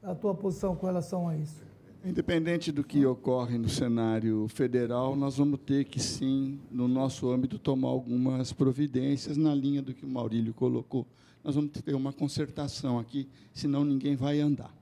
a 0.01 0.15
tua 0.15 0.33
posição 0.33 0.73
com 0.73 0.85
relação 0.85 1.27
a 1.27 1.35
isso? 1.35 1.61
Independente 2.05 2.71
do 2.71 2.81
que 2.81 3.05
ocorre 3.05 3.57
no 3.57 3.67
cenário 3.67 4.47
federal, 4.47 5.17
nós 5.17 5.35
vamos 5.35 5.59
ter 5.59 5.83
que, 5.83 5.99
sim, 5.99 6.61
no 6.71 6.87
nosso 6.87 7.29
âmbito, 7.29 7.59
tomar 7.59 7.89
algumas 7.89 8.53
providências 8.53 9.35
na 9.35 9.53
linha 9.53 9.81
do 9.81 9.93
que 9.93 10.05
o 10.05 10.07
Maurílio 10.07 10.53
colocou. 10.53 11.05
Nós 11.43 11.55
vamos 11.55 11.71
ter 11.71 11.93
uma 11.93 12.13
concertação 12.13 12.97
aqui, 12.97 13.27
senão 13.53 13.83
ninguém 13.83 14.15
vai 14.15 14.39
andar. 14.39 14.73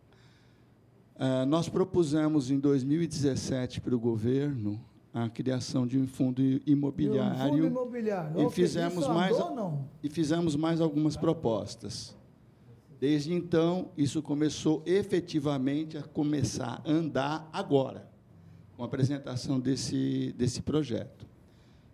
Ah, 1.18 1.44
nós 1.44 1.68
propusemos 1.68 2.52
em 2.52 2.60
2017 2.60 3.82
para 3.82 3.96
o 3.96 4.00
governo 4.00 4.80
a 5.14 5.28
criação 5.30 5.86
de 5.86 5.98
um 6.00 6.08
fundo 6.08 6.42
imobiliário. 6.66 7.54
Fundo 7.54 7.66
imobiliário. 7.68 8.42
E 8.42 8.46
Ok, 8.46 8.52
fizemos 8.64 9.08
mais 9.08 9.38
não? 9.38 9.86
e 10.02 10.10
fizemos 10.10 10.56
mais 10.56 10.80
algumas 10.80 11.18
propostas. 11.18 12.16
Desde 13.00 13.34
então, 13.34 13.90
isso 13.98 14.22
começou 14.22 14.84
efetivamente 14.86 15.98
a 15.98 16.04
começar 16.04 16.82
a 16.86 16.90
andar 16.92 17.50
agora, 17.52 18.08
com 18.78 18.84
a 18.84 18.86
apresentação 18.86 19.60
desse, 19.60 20.34
desse 20.38 20.62
projeto. 20.62 21.26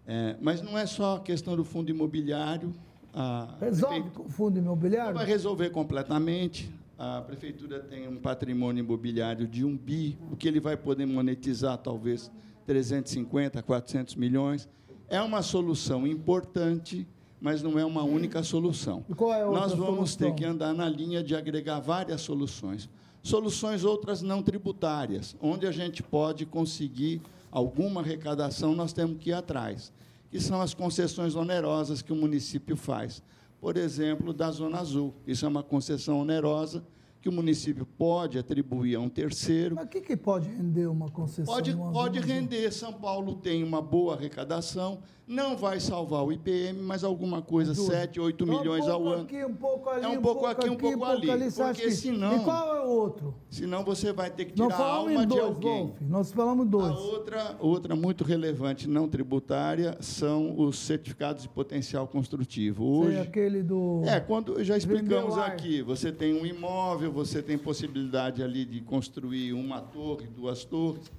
É, 0.05 0.35
mas 0.41 0.61
não 0.61 0.77
é 0.77 0.85
só 0.85 1.15
a 1.15 1.19
questão 1.19 1.55
do 1.55 1.63
fundo 1.63 1.89
imobiliário. 1.89 2.73
A 3.13 3.55
Resolve 3.59 4.09
com 4.11 4.23
o 4.23 4.29
fundo 4.29 4.59
imobiliário? 4.59 5.11
não 5.11 5.19
vai 5.19 5.25
resolver 5.25 5.69
completamente. 5.69 6.71
A 6.99 7.21
prefeitura 7.21 7.79
tem 7.79 8.07
um 8.07 8.17
patrimônio 8.17 8.83
imobiliário 8.83 9.47
de 9.47 9.63
um 9.63 9.77
bi, 9.77 10.17
o 10.31 10.35
que 10.35 10.47
ele 10.47 10.59
vai 10.59 10.75
poder 10.75 11.05
monetizar 11.05 11.77
talvez 11.77 12.31
350, 12.67 13.63
400 13.63 14.15
milhões. 14.15 14.67
É 15.07 15.21
uma 15.21 15.41
solução 15.41 16.05
importante, 16.05 17.07
mas 17.39 17.63
não 17.63 17.79
é 17.79 17.85
uma 17.85 18.03
única 18.03 18.43
solução. 18.43 19.05
É 19.09 19.45
Nós 19.45 19.71
vamos 19.71 20.11
solução? 20.11 20.17
ter 20.17 20.35
que 20.35 20.45
andar 20.45 20.73
na 20.73 20.87
linha 20.89 21.23
de 21.23 21.33
agregar 21.33 21.79
várias 21.79 22.21
soluções. 22.21 22.89
Soluções 23.23 23.85
outras 23.85 24.21
não 24.21 24.43
tributárias, 24.43 25.35
onde 25.41 25.65
a 25.65 25.71
gente 25.71 26.03
pode 26.03 26.45
conseguir 26.45 27.21
alguma 27.49 28.01
arrecadação, 28.01 28.75
nós 28.75 28.91
temos 28.91 29.17
que 29.17 29.29
ir 29.29 29.33
atrás, 29.33 29.93
que 30.29 30.39
são 30.39 30.61
as 30.61 30.73
concessões 30.73 31.35
onerosas 31.35 32.01
que 32.01 32.11
o 32.11 32.15
município 32.15 32.75
faz. 32.75 33.23
Por 33.61 33.77
exemplo, 33.77 34.33
da 34.33 34.51
Zona 34.51 34.79
Azul. 34.79 35.13
Isso 35.25 35.45
é 35.45 35.47
uma 35.47 35.63
concessão 35.63 36.19
onerosa 36.19 36.83
que 37.27 37.29
o 37.29 37.33
município 37.33 37.85
pode 37.85 38.39
atribuir 38.39 38.95
a 38.95 39.01
um 39.01 39.09
terceiro. 39.09 39.75
Mas 39.75 39.85
o 39.85 39.87
que, 39.89 39.99
que 39.99 40.15
pode 40.15 40.47
render 40.47 40.87
uma 40.87 41.09
concessão? 41.09 41.53
Pode, 41.53 41.75
pode 41.75 42.19
render. 42.21 42.71
São 42.71 42.93
Paulo 42.93 43.35
tem 43.35 43.65
uma 43.65 43.81
boa 43.81 44.15
arrecadação, 44.15 45.01
não 45.27 45.57
vai 45.57 45.77
salvar 45.79 46.23
o 46.23 46.31
IPM, 46.31 46.81
mas 46.81 47.03
alguma 47.03 47.41
coisa, 47.41 47.73
Juro. 47.73 47.91
7, 47.91 48.17
8 48.19 48.43
Então, 48.45 48.57
milhões 48.59 48.85
um 48.85 48.91
ao 48.91 49.07
ano. 49.07 49.23
Aqui, 49.23 49.43
um 49.43 49.53
pouco 49.53 49.89
ali, 49.89 50.05
É 50.05 50.07
um 50.07 50.21
pouco 50.21 50.45
aqui, 50.45 50.69
um 50.69 50.75
pouco 50.77 51.03
ali, 51.03 51.29
acha 51.29 51.51
porque 51.65 51.81
que- 51.83 51.91
senão- 51.91 52.37
E 52.37 52.43
qual 52.45 52.75
é 52.77 52.81
o 52.85 52.87
outro? 52.89 53.35
Senão 53.49 53.83
você 53.83 54.13
vai 54.13 54.29
ter 54.29 54.45
que 54.45 54.53
tirar 54.53 54.73
a 54.73 54.85
alma 54.85 55.13
em 55.13 55.19
de 55.19 55.25
dois, 55.27 55.43
alguém. 55.43 55.85
Wolf. 55.87 56.01
Nós 56.01 56.31
falamos 56.31 56.65
dois. 56.67 56.85
A 56.87 56.97
outra, 56.99 57.55
outra 57.59 57.95
muito 57.95 58.23
relevante, 58.23 58.87
não 58.87 59.07
tributária, 59.07 59.97
são 59.99 60.57
os 60.57 60.79
certificados 60.79 61.43
de 61.43 61.49
potencial 61.49 62.07
construtivo. 62.07 62.85
Hoje, 62.85 63.17
aquele 63.19 63.61
do. 63.61 64.03
é, 64.05 64.21
quando 64.21 64.63
já 64.63 64.77
explicamos 64.77 65.35
Vendeu 65.35 65.43
aqui, 65.43 65.81
você 65.81 66.09
tem 66.09 66.33
um 66.41 66.45
imóvel, 66.45 67.11
você 67.11 67.41
tem 67.41 67.57
possibilidade 67.57 68.41
ali 68.41 68.63
de 68.63 68.79
construir 68.79 69.51
uma 69.51 69.81
torre, 69.81 70.25
duas 70.27 70.63
torres, 70.63 71.11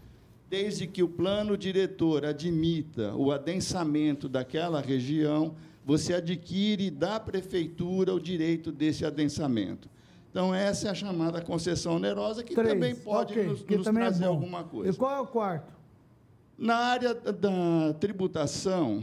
desde 0.48 0.86
que 0.86 1.02
o 1.02 1.08
plano 1.08 1.56
diretor 1.56 2.24
admita 2.24 3.14
o 3.14 3.30
adensamento 3.30 4.28
daquela 4.28 4.80
região, 4.80 5.54
você 5.84 6.14
adquire 6.14 6.90
da 6.90 7.20
prefeitura 7.20 8.14
o 8.14 8.20
direito 8.20 8.72
desse 8.72 9.04
adensamento. 9.04 9.88
Então, 10.30 10.54
essa 10.54 10.88
é 10.88 10.90
a 10.90 10.94
chamada 10.94 11.40
concessão 11.40 11.96
onerosa, 11.96 12.42
que 12.44 12.54
Três. 12.54 12.72
também 12.74 12.94
pode 12.94 13.32
Ok, 13.32 13.44
nos, 13.46 13.62
que 13.62 13.76
nos 13.76 13.84
também 13.84 14.02
é 14.02 14.06
trazer 14.06 14.24
bom. 14.24 14.30
alguma 14.30 14.64
coisa. 14.64 14.90
E 14.92 14.96
qual 14.96 15.16
é 15.16 15.20
o 15.20 15.26
quarto? 15.26 15.72
Na 16.56 16.76
área 16.76 17.14
da- 17.14 17.30
da 17.32 17.94
tributação, 17.94 19.02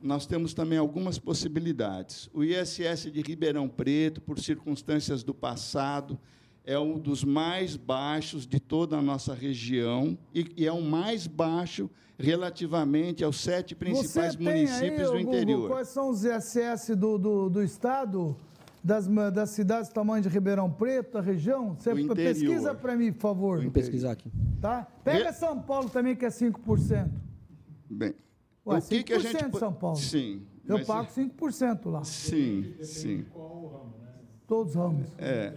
nós 0.00 0.26
temos 0.26 0.54
também 0.54 0.78
algumas 0.78 1.18
possibilidades. 1.18 2.30
O 2.32 2.42
ISS 2.44 3.10
de 3.10 3.20
Ribeirão 3.20 3.68
Preto, 3.68 4.20
por 4.20 4.38
circunstâncias 4.38 5.22
do 5.22 5.34
passado, 5.34 6.18
é 6.64 6.78
um 6.78 6.98
dos 6.98 7.24
mais 7.24 7.76
baixos 7.76 8.46
de 8.46 8.60
toda 8.60 8.96
a 8.96 9.02
nossa 9.02 9.34
região 9.34 10.16
e, 10.34 10.46
e 10.56 10.66
é 10.66 10.72
o 10.72 10.82
mais 10.82 11.26
baixo 11.26 11.90
relativamente 12.18 13.24
aos 13.24 13.40
sete 13.40 13.74
principais 13.74 14.34
Você 14.34 14.38
tem 14.38 14.46
municípios 14.66 15.10
aí, 15.10 15.18
do 15.18 15.24
Google, 15.24 15.34
interior. 15.34 15.68
quais 15.70 15.88
são 15.88 16.10
os 16.10 16.22
ISS 16.24 16.90
do, 16.96 17.16
do, 17.18 17.48
do 17.48 17.62
estado, 17.62 18.36
das, 18.84 19.06
das 19.32 19.50
cidades 19.50 19.88
do 19.88 19.94
tamanho 19.94 20.22
de 20.22 20.28
Ribeirão 20.28 20.70
Preto, 20.70 21.14
da 21.14 21.20
região? 21.20 21.74
Você 21.78 21.94
pesquisa 22.14 22.74
para 22.74 22.94
mim, 22.94 23.12
por 23.12 23.20
favor. 23.20 23.62
Vou 23.62 23.70
pesquisar 23.70 24.12
aqui. 24.12 24.30
Tá? 24.60 24.86
Pega 25.02 25.32
São 25.32 25.58
Paulo 25.60 25.88
também, 25.88 26.14
que 26.14 26.26
é 26.26 26.28
5%. 26.28 27.10
Bem, 27.88 28.14
Ué, 28.66 28.78
o 28.78 28.82
que, 28.82 29.02
que 29.02 29.12
a 29.14 29.18
gente 29.18 29.36
5% 29.44 29.50
po- 29.50 29.58
São 29.58 29.72
Paulo. 29.72 29.96
Sim. 29.96 30.42
Eu 30.68 30.84
pago 30.84 31.08
5% 31.10 31.90
lá. 31.90 32.04
Sim, 32.04 32.74
sim. 32.82 33.24
Todos 34.50 34.74
os 34.74 34.82
ramos. 34.82 35.06
É. 35.16 35.52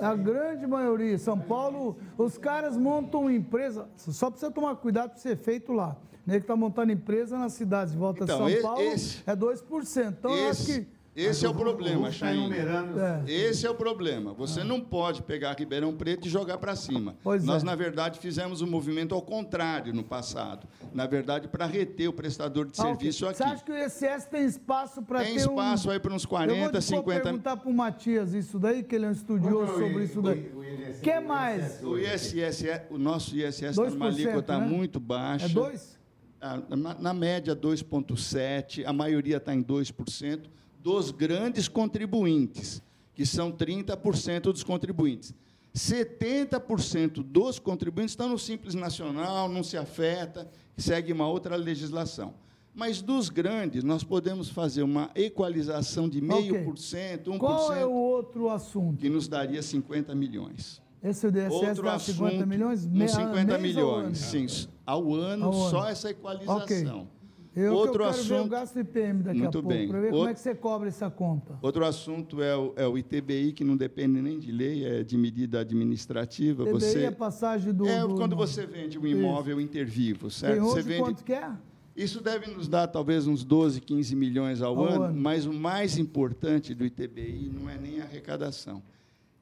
A, 0.00 0.10
a 0.10 0.14
grande 0.14 0.68
maioria. 0.68 1.18
São 1.18 1.36
Paulo, 1.36 1.96
os 2.16 2.38
caras 2.38 2.76
montam 2.76 3.28
empresa. 3.28 3.88
Só 3.96 4.30
precisa 4.30 4.52
tomar 4.52 4.76
cuidado 4.76 5.10
para 5.10 5.18
ser 5.18 5.36
feito 5.36 5.72
lá. 5.72 5.96
Nem 6.24 6.38
que 6.38 6.44
está 6.44 6.54
montando 6.54 6.92
empresa 6.92 7.36
nas 7.36 7.54
cidades 7.54 7.92
de 7.92 7.98
volta 7.98 8.22
Então, 8.22 8.36
de 8.36 8.40
São 8.40 8.48
e- 8.48 8.62
Paulo 8.62 8.80
esse- 8.82 9.20
é 9.26 9.34
2%. 9.34 10.14
Então, 10.16 10.30
eu 10.32 10.48
acho 10.50 10.62
Esse, 10.62 10.80
que. 10.82 10.86
Esse 11.14 11.44
é 11.44 11.48
o 11.48 11.54
problema, 11.54 12.10
Chain. 12.10 12.50
É. 12.52 13.30
Esse 13.30 13.66
é 13.66 13.70
o 13.70 13.74
problema. 13.74 14.32
Você 14.32 14.64
não 14.64 14.80
pode 14.80 15.22
pegar 15.22 15.54
Ribeirão 15.58 15.94
Preto 15.94 16.26
e 16.26 16.30
jogar 16.30 16.56
para 16.56 16.74
cima. 16.74 17.14
Pois 17.22 17.44
Nós, 17.44 17.62
é. 17.62 17.66
na 17.66 17.74
verdade, 17.74 18.18
fizemos 18.18 18.62
um 18.62 18.66
movimento 18.66 19.14
ao 19.14 19.20
contrário 19.20 19.92
no 19.92 20.02
passado. 20.02 20.66
Na 20.94 21.06
verdade, 21.06 21.48
para 21.48 21.66
reter 21.66 22.08
o 22.08 22.12
prestador 22.14 22.64
de 22.66 22.72
Ah, 22.80 22.84
serviço 22.84 23.26
aqui. 23.26 23.36
Você 23.36 23.42
acha 23.44 23.62
que 23.64 23.72
o 23.72 23.76
ISS 23.76 24.24
tem 24.30 24.44
espaço 24.46 25.02
para 25.02 25.18
ter 25.20 25.24
Tem 25.26 25.34
um... 25.34 25.36
espaço 25.38 25.90
aí 25.90 26.00
para 26.00 26.14
uns 26.14 26.22
Eu 26.24 26.28
40, 26.30 26.70
vou 26.72 26.80
50 26.80 27.20
perguntar 27.22 27.56
para 27.58 27.68
o 27.68 27.74
Matias 27.74 28.32
isso 28.32 28.58
daí, 28.58 28.82
que 28.82 28.94
ele 28.94 29.04
é 29.04 29.08
um 29.08 29.12
estudioso 29.12 29.72
é 29.72 29.76
o 29.76 29.78
sobre 29.88 30.04
isso 30.04 30.22
daí. 30.22 30.50
o 30.96 31.00
que 31.02 31.20
mais? 31.20 31.82
O 31.82 31.98
ISS, 31.98 32.64
é- 32.64 32.86
o 32.90 32.96
nosso 32.96 33.36
ISS 33.36 33.62
está 33.62 33.82
2%, 33.82 33.90
numa 33.92 34.06
alíquota 34.06 34.58
né? 34.58 34.66
muito 34.66 34.98
baixa. 34.98 35.44
É 35.44 35.48
2? 35.50 36.00
Ah, 36.40 36.58
Na, 36.74 36.94
na 36.94 37.14
média, 37.14 37.54
2,7%, 37.54 38.84
a 38.86 38.92
maioria 38.92 39.36
está 39.36 39.54
em 39.54 39.62
2%, 39.62 40.50
dos 40.82 41.10
grandes 41.10 41.68
contribuintes, 41.68 42.82
que 43.14 43.24
são 43.24 43.52
30% 43.52 44.40
dos 44.52 44.64
contribuintes. 44.64 45.34
70% 45.74 47.22
dos 47.22 47.58
contribuintes 47.58 48.12
estão 48.12 48.28
no 48.28 48.38
Simples 48.38 48.74
Nacional, 48.74 49.48
não 49.48 49.62
se 49.62 49.76
afeta, 49.76 50.50
segue 50.76 51.12
uma 51.12 51.26
outra 51.28 51.56
legislação. 51.56 52.34
Mas 52.74 53.02
dos 53.02 53.28
grandes, 53.28 53.84
nós 53.84 54.02
podemos 54.02 54.48
fazer 54.48 54.82
uma 54.82 55.10
equalização 55.14 56.08
de 56.08 56.20
0,5%, 56.20 57.24
1%, 57.26 57.38
Qual 57.38 57.72
é 57.74 57.84
o 57.84 57.92
outro 57.92 58.48
assunto? 58.48 58.96
que 58.98 59.08
nos 59.10 59.28
daria 59.28 59.62
50 59.62 60.14
milhões. 60.14 60.80
Esse 61.02 61.30
DSS 61.30 61.54
Outro 61.66 61.82
dá 61.82 61.94
assunto, 61.94 62.14
50 62.30 62.46
milhões? 62.46 62.86
Me- 62.86 63.08
50 63.08 63.58
mês 63.58 63.76
ou 63.76 63.98
milhões, 63.98 64.18
sim. 64.18 64.46
Ao 64.86 65.12
ano, 65.14 65.46
Ao 65.46 65.52
ano. 65.52 65.70
só 65.70 65.88
essa 65.88 66.10
equalização. 66.10 66.58
Ok. 66.62 67.06
Eu, 67.54 67.74
Outro 67.74 68.02
eu 68.02 68.10
quero 68.10 68.22
ver 68.24 68.32
o 68.32 68.36
assunto. 68.36 68.50
gasto 68.50 68.78
IPM 68.78 69.22
daqui 69.22 69.38
Muito 69.40 69.58
a 69.58 69.62
pouco, 69.62 69.68
bem. 69.68 69.88
para 69.88 70.00
ver 70.00 70.10
como 70.10 70.28
é 70.28 70.32
que 70.32 70.40
você 70.40 70.54
cobra 70.54 70.88
essa 70.88 71.10
conta. 71.10 71.58
Outro 71.60 71.84
assunto 71.84 72.42
é 72.42 72.56
o, 72.56 72.72
é 72.76 72.86
o 72.86 72.96
ITBI, 72.96 73.52
que 73.52 73.62
não 73.62 73.76
depende 73.76 74.22
nem 74.22 74.38
de 74.38 74.50
lei, 74.50 74.84
é 74.86 75.02
de 75.02 75.18
medida 75.18 75.60
administrativa. 75.60 76.64
TBI 76.64 76.72
você, 76.72 77.04
é 77.04 77.10
passagem 77.10 77.72
do... 77.74 77.86
é 77.86 78.00
do 78.00 78.14
quando 78.14 78.34
você 78.34 78.64
vende 78.66 78.98
um 78.98 79.06
imóvel 79.06 79.60
intervivo, 79.60 80.30
certo? 80.30 80.54
Tem 80.54 80.62
você 80.62 80.78
hoje 80.78 80.88
vende, 80.88 81.00
quanto 81.02 81.24
que 81.24 81.32
é? 81.34 81.50
Isso 81.94 82.22
deve 82.22 82.50
nos 82.50 82.68
dar 82.68 82.86
talvez 82.86 83.26
uns 83.26 83.44
12, 83.44 83.82
15 83.82 84.16
milhões 84.16 84.62
ao, 84.62 84.78
Ao 84.78 84.84
ano, 84.86 85.02
ano. 85.04 85.20
mas 85.20 85.44
o 85.44 85.52
mais 85.52 85.98
importante 85.98 86.74
do 86.74 86.86
ITBI 86.86 87.52
não 87.54 87.68
é 87.68 87.76
nem 87.76 88.00
a 88.00 88.04
arrecadação. 88.04 88.82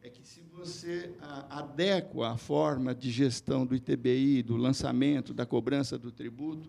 É 0.02 0.08
que 0.08 0.26
se 0.26 0.42
você 0.52 1.10
adequa 1.48 2.30
a 2.30 2.36
forma 2.36 2.92
de 2.92 3.08
gestão 3.10 3.64
do 3.64 3.74
ITBI, 3.76 4.42
do 4.42 4.56
lançamento, 4.56 5.32
da 5.32 5.46
cobrança 5.46 5.96
do 5.96 6.10
tributo, 6.10 6.68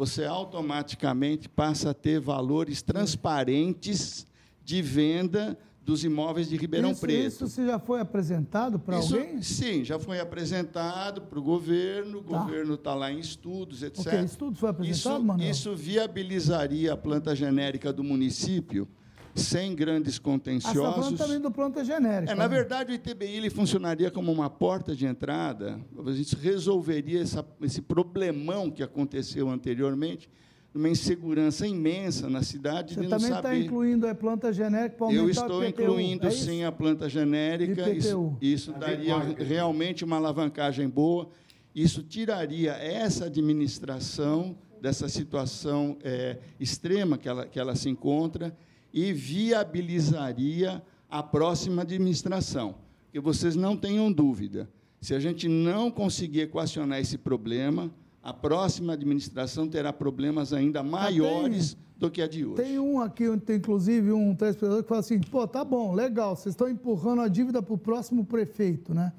você 0.00 0.24
automaticamente 0.24 1.46
passa 1.46 1.90
a 1.90 1.94
ter 1.94 2.18
valores 2.18 2.80
transparentes 2.80 4.26
de 4.64 4.80
venda 4.80 5.58
dos 5.84 6.04
imóveis 6.04 6.48
de 6.48 6.56
Ribeirão 6.56 6.92
isso, 6.92 7.00
Preto. 7.02 7.26
Isso 7.26 7.46
se 7.48 7.66
já 7.66 7.78
foi 7.78 8.00
apresentado 8.00 8.78
para 8.78 8.96
alguém? 8.96 9.42
Sim, 9.42 9.84
já 9.84 9.98
foi 9.98 10.18
apresentado 10.18 11.20
para 11.20 11.38
o 11.38 11.42
governo, 11.42 12.20
o 12.20 12.22
Tá. 12.22 12.38
governo 12.38 12.74
está 12.74 12.94
lá 12.94 13.12
em 13.12 13.18
estudos, 13.18 13.82
etc. 13.82 14.06
Ok, 14.06 14.24
estudos 14.24 14.58
foi 14.58 14.70
apresentado, 14.70 15.16
isso, 15.16 15.22
Manuel? 15.26 15.50
Isso 15.50 15.76
viabilizaria 15.76 16.94
a 16.94 16.96
planta 16.96 17.36
genérica 17.36 17.92
do 17.92 18.02
município 18.02 18.88
sem 19.34 19.74
grandes 19.74 20.18
Ah, 20.18 20.22
você 20.22 20.58
está 20.58 20.72
falando 20.72 20.94
contenciosos. 20.94 21.18
também 21.18 21.40
do 21.40 21.50
planta 21.50 21.84
genérica. 21.84 22.32
É, 22.32 22.34
na 22.34 22.48
né? 22.48 22.54
verdade, 22.54 22.92
o 22.92 22.94
ITBI 22.94 23.36
ele 23.36 23.50
funcionaria 23.50 24.10
como 24.10 24.30
uma 24.32 24.50
porta 24.50 24.94
de 24.94 25.06
entrada, 25.06 25.80
a 26.04 26.12
gente 26.12 26.36
resolveria 26.36 27.22
essa, 27.22 27.44
esse 27.62 27.80
problemão 27.80 28.70
que 28.70 28.82
aconteceu 28.82 29.48
anteriormente, 29.48 30.28
uma 30.74 30.88
insegurança 30.88 31.66
imensa 31.66 32.30
na 32.30 32.42
cidade 32.42 32.94
Você 32.94 33.00
de 33.00 33.08
não 33.08 33.18
também 33.18 33.30
está 33.30 33.42
saber... 33.42 33.64
incluindo 33.64 34.06
a 34.06 34.14
planta 34.14 34.52
genérica 34.52 34.96
para 34.96 35.06
aumentar 35.06 35.22
Eu 35.22 35.26
o 35.26 35.30
estou 35.30 35.64
IPTU, 35.64 35.82
incluindo, 35.82 36.26
é 36.26 36.30
sim, 36.30 36.64
a 36.64 36.70
planta 36.70 37.08
genérica. 37.08 37.90
Isso, 37.90 38.36
isso 38.40 38.72
daria 38.72 39.18
realmente 39.18 40.04
uma 40.04 40.16
alavancagem 40.16 40.88
boa. 40.88 41.28
Isso 41.74 42.02
tiraria 42.02 42.72
essa 42.72 43.26
administração 43.26 44.56
dessa 44.80 45.08
situação 45.08 45.98
é, 46.02 46.38
extrema 46.58 47.18
que 47.18 47.28
ela, 47.28 47.46
que 47.46 47.58
ela 47.58 47.74
se 47.74 47.88
encontra 47.88 48.56
e 48.92 49.12
viabilizaria 49.12 50.82
a 51.08 51.22
próxima 51.22 51.82
administração. 51.82 52.76
Que 53.12 53.20
vocês 53.20 53.56
não 53.56 53.76
tenham 53.76 54.10
dúvida. 54.12 54.68
Se 55.00 55.14
a 55.14 55.20
gente 55.20 55.48
não 55.48 55.90
conseguir 55.90 56.40
equacionar 56.42 57.00
esse 57.00 57.16
problema, 57.18 57.90
a 58.22 58.32
próxima 58.32 58.92
administração 58.92 59.66
terá 59.68 59.92
problemas 59.92 60.52
ainda 60.52 60.82
maiores 60.82 61.76
do 61.96 62.10
que 62.10 62.20
a 62.22 62.28
de 62.28 62.44
hoje. 62.44 62.62
Tem 62.62 62.78
um 62.78 63.00
aqui, 63.00 63.24
tem 63.38 63.56
inclusive 63.56 64.12
um 64.12 64.34
telespectador 64.34 64.82
que 64.82 64.88
fala 64.88 65.00
assim, 65.00 65.18
pô, 65.20 65.46
tá 65.46 65.64
bom, 65.64 65.94
legal, 65.94 66.36
vocês 66.36 66.52
estão 66.54 66.68
empurrando 66.68 67.22
a 67.22 67.28
dívida 67.28 67.62
para 67.62 67.74
o 67.74 67.78
próximo 67.78 68.24
prefeito, 68.24 68.94
né? 68.94 69.12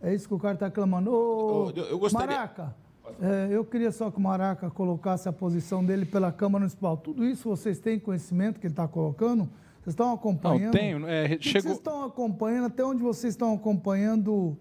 É 0.00 0.14
isso 0.14 0.26
que 0.28 0.34
o 0.34 0.38
cara 0.38 0.54
está 0.54 0.70
clamando. 0.70 1.10
Ô, 1.10 1.70
Eu- 1.74 1.84
eu 1.84 1.98
gostaria- 1.98 2.28
Maraca, 2.36 2.74
é, 3.20 3.48
eu 3.50 3.64
queria 3.64 3.90
só 3.92 4.10
que 4.10 4.18
o 4.18 4.20
Maraca 4.20 4.70
colocasse 4.70 5.28
a 5.28 5.32
posição 5.32 5.84
dele 5.84 6.04
pela 6.04 6.30
Câmara 6.32 6.60
Municipal. 6.60 6.96
Tudo 6.96 7.24
isso 7.24 7.48
vocês 7.48 7.78
têm 7.78 7.98
conhecimento 7.98 8.60
que 8.60 8.66
ele 8.66 8.72
está 8.72 8.86
colocando? 8.88 9.44
Vocês 9.82 9.92
estão 9.92 10.12
acompanhando? 10.12 10.64
Não, 10.64 10.70
tenho, 10.72 11.08
é, 11.08 11.36
que 11.36 11.44
chegou- 11.48 11.62
vocês 11.62 11.76
estão 11.76 12.04
acompanhando? 12.04 12.66
Até 12.66 12.84
onde 12.84 13.02
vocês 13.02 13.32
estão 13.34 13.54
acompanhando 13.54 14.56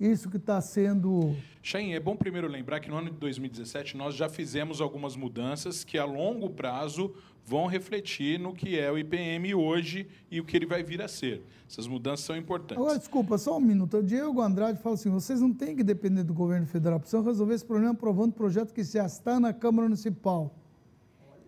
isso 0.00 0.30
que 0.30 0.36
está 0.36 0.60
sendo... 0.60 1.34
Chain, 1.62 1.92
é 1.92 2.00
bom 2.00 2.14
primeiro 2.16 2.46
lembrar 2.46 2.78
que 2.80 2.88
no 2.88 2.96
ano 2.96 3.10
de 3.10 3.16
2017 3.16 3.96
nós 3.96 4.14
já 4.14 4.28
fizemos 4.28 4.80
algumas 4.80 5.16
mudanças 5.16 5.82
que 5.84 5.98
a 5.98 6.04
longo 6.04 6.48
prazo 6.50 7.12
vão 7.48 7.66
refletir 7.66 8.38
no 8.38 8.52
que 8.52 8.78
é 8.78 8.92
o 8.92 8.98
IPM 8.98 9.54
hoje 9.54 10.06
e 10.30 10.38
o 10.40 10.44
que 10.44 10.54
ele 10.56 10.66
vai 10.66 10.82
vir 10.82 11.00
a 11.00 11.08
ser. 11.08 11.42
Essas 11.68 11.86
mudanças 11.86 12.24
são 12.26 12.36
importantes. 12.36 12.76
Agora, 12.82 12.98
desculpa, 12.98 13.38
só 13.38 13.56
um 13.56 13.60
minuto. 13.60 13.96
O 13.96 14.02
Diego 14.02 14.40
Andrade 14.42 14.78
fala 14.82 14.94
assim: 14.94 15.10
vocês 15.10 15.40
não 15.40 15.52
têm 15.52 15.74
que 15.74 15.82
depender 15.82 16.22
do 16.24 16.34
governo 16.34 16.66
federal, 16.66 16.98
precisam 17.00 17.24
resolver 17.24 17.54
esse 17.54 17.64
problema 17.64 17.92
aprovando 17.92 18.32
projeto 18.32 18.72
que 18.74 18.82
já 18.84 19.06
está 19.06 19.40
na 19.40 19.52
Câmara 19.52 19.84
Municipal. 19.88 20.54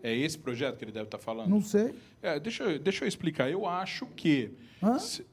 É 0.03 0.17
esse 0.17 0.39
projeto 0.39 0.79
que 0.79 0.85
ele 0.85 0.93
deve 0.93 1.05
estar 1.05 1.19
falando? 1.19 1.51
Não 1.51 1.61
sei. 1.63 1.95
É, 2.23 2.41
deixa, 2.41 2.65
eu, 2.65 2.79
deixa 2.79 3.05
eu 3.05 3.09
explicar. 3.09 3.51
Eu 3.51 3.67
acho 3.67 4.07
que. 4.17 4.51
Hã? 4.83 4.99
se- 4.99 5.27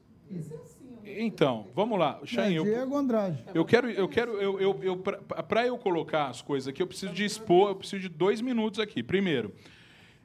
Então, 1.06 1.68
vamos 1.74 1.98
lá. 1.98 2.20
Chain, 2.26 2.56
é 2.56 2.60
eu, 2.60 2.64
Diego 2.66 2.98
Andrade. 2.98 3.42
eu 3.54 3.64
quero, 3.64 3.90
eu 3.90 4.10
quero, 4.10 4.34
eu, 4.42 4.60
eu, 4.60 4.80
eu 4.84 4.98
para 4.98 5.66
eu 5.66 5.78
colocar 5.78 6.28
as 6.28 6.42
coisas 6.42 6.68
aqui, 6.68 6.82
eu 6.82 6.88
preciso 6.88 7.14
de 7.14 7.24
expor, 7.24 7.70
eu 7.70 7.76
preciso 7.76 8.02
de 8.02 8.10
dois 8.10 8.42
minutos 8.42 8.78
aqui. 8.80 9.02
Primeiro, 9.02 9.54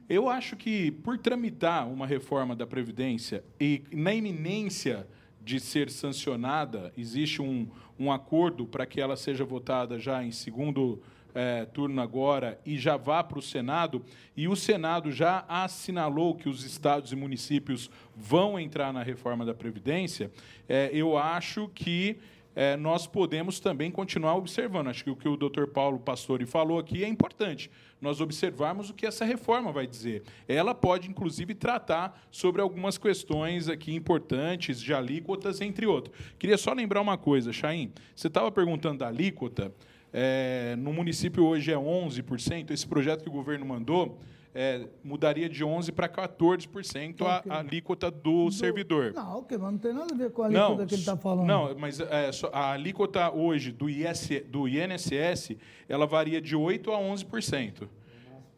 eu 0.09 0.29
acho 0.29 0.55
que 0.55 0.91
por 0.91 1.17
tramitar 1.17 1.87
uma 1.87 2.05
reforma 2.05 2.55
da 2.55 2.67
Previdência 2.67 3.43
e 3.59 3.83
na 3.91 4.13
iminência 4.13 5.07
de 5.41 5.59
ser 5.59 5.89
sancionada, 5.89 6.93
existe 6.97 7.41
um, 7.41 7.67
um 7.99 8.11
acordo 8.11 8.65
para 8.65 8.85
que 8.85 9.01
ela 9.01 9.15
seja 9.15 9.43
votada 9.43 9.99
já 9.99 10.23
em 10.23 10.31
segundo 10.31 11.01
eh, 11.35 11.65
turno 11.73 12.01
agora 12.01 12.59
e 12.65 12.77
já 12.77 12.95
vá 12.95 13.23
para 13.23 13.39
o 13.39 13.41
Senado, 13.41 14.03
e 14.37 14.47
o 14.47 14.55
Senado 14.55 15.11
já 15.11 15.43
assinalou 15.47 16.35
que 16.35 16.47
os 16.47 16.63
estados 16.63 17.11
e 17.11 17.15
municípios 17.15 17.89
vão 18.15 18.59
entrar 18.59 18.93
na 18.93 19.03
reforma 19.03 19.45
da 19.45 19.53
Previdência, 19.53 20.31
eh, 20.69 20.91
eu 20.93 21.17
acho 21.17 21.69
que 21.73 22.17
eh, 22.55 22.77
nós 22.77 23.07
podemos 23.07 23.59
também 23.59 23.89
continuar 23.89 24.35
observando. 24.35 24.87
Acho 24.87 25.03
que 25.03 25.09
o 25.09 25.15
que 25.15 25.27
o 25.27 25.35
doutor 25.35 25.67
Paulo 25.67 25.99
Pastore 25.99 26.45
falou 26.45 26.77
aqui 26.79 27.03
é 27.03 27.07
importante. 27.07 27.69
Nós 28.01 28.19
observarmos 28.21 28.89
o 28.89 28.93
que 28.93 29.05
essa 29.05 29.25
reforma 29.25 29.71
vai 29.71 29.87
dizer. 29.87 30.23
Ela 30.47 30.75
pode, 30.75 31.09
inclusive, 31.09 31.55
tratar 31.55 32.21
sobre 32.29 32.61
algumas 32.61 32.97
questões 32.97 33.69
aqui 33.69 33.93
importantes 33.95 34.79
de 34.79 34.93
alíquotas, 34.93 35.61
entre 35.61 35.85
outros. 35.85 36.15
Queria 36.37 36.57
só 36.57 36.73
lembrar 36.73 37.01
uma 37.01 37.17
coisa, 37.17 37.53
Chaim. 37.53 37.91
Você 38.15 38.27
estava 38.27 38.51
perguntando 38.51 38.99
da 38.99 39.07
alíquota. 39.07 39.73
eh, 40.15 40.75
no 40.77 40.93
município 40.93 41.43
hoje 41.43 41.71
é 41.71 41.75
11%. 41.75 42.69
Esse 42.71 42.85
projeto 42.85 43.23
que 43.23 43.29
o 43.29 43.31
governo 43.31 43.65
mandou 43.65 44.19
eh, 44.55 44.87
mudaria 45.03 45.49
de 45.49 45.63
11% 45.63 45.91
para 45.91 46.07
14% 46.07 47.25
a, 47.25 47.43
a 47.49 47.59
alíquota 47.59 48.11
do, 48.11 48.51
servidor. 48.51 49.13
Não, 49.13 49.39
ok, 49.39 49.57
mas 49.57 49.71
não 49.71 49.79
tem 49.79 49.93
nada 49.93 50.13
a 50.13 50.17
ver 50.17 50.31
com 50.31 50.43
a 50.43 50.45
alíquota 50.45 50.85
que 50.85 50.93
ele 50.93 51.01
está 51.01 51.17
falando. 51.17 51.47
Não, 51.47 51.75
mas 51.77 51.99
é, 51.99 52.29
a 52.51 52.71
alíquota 52.71 53.31
hoje 53.31 53.71
do, 53.71 53.89
IS, 53.89 54.29
do 54.47 54.67
INSS 54.67 55.55
ela 55.89 56.05
varia 56.05 56.41
de 56.41 56.55
8% 56.55 56.93
a 56.93 56.97
11%. 56.97 57.87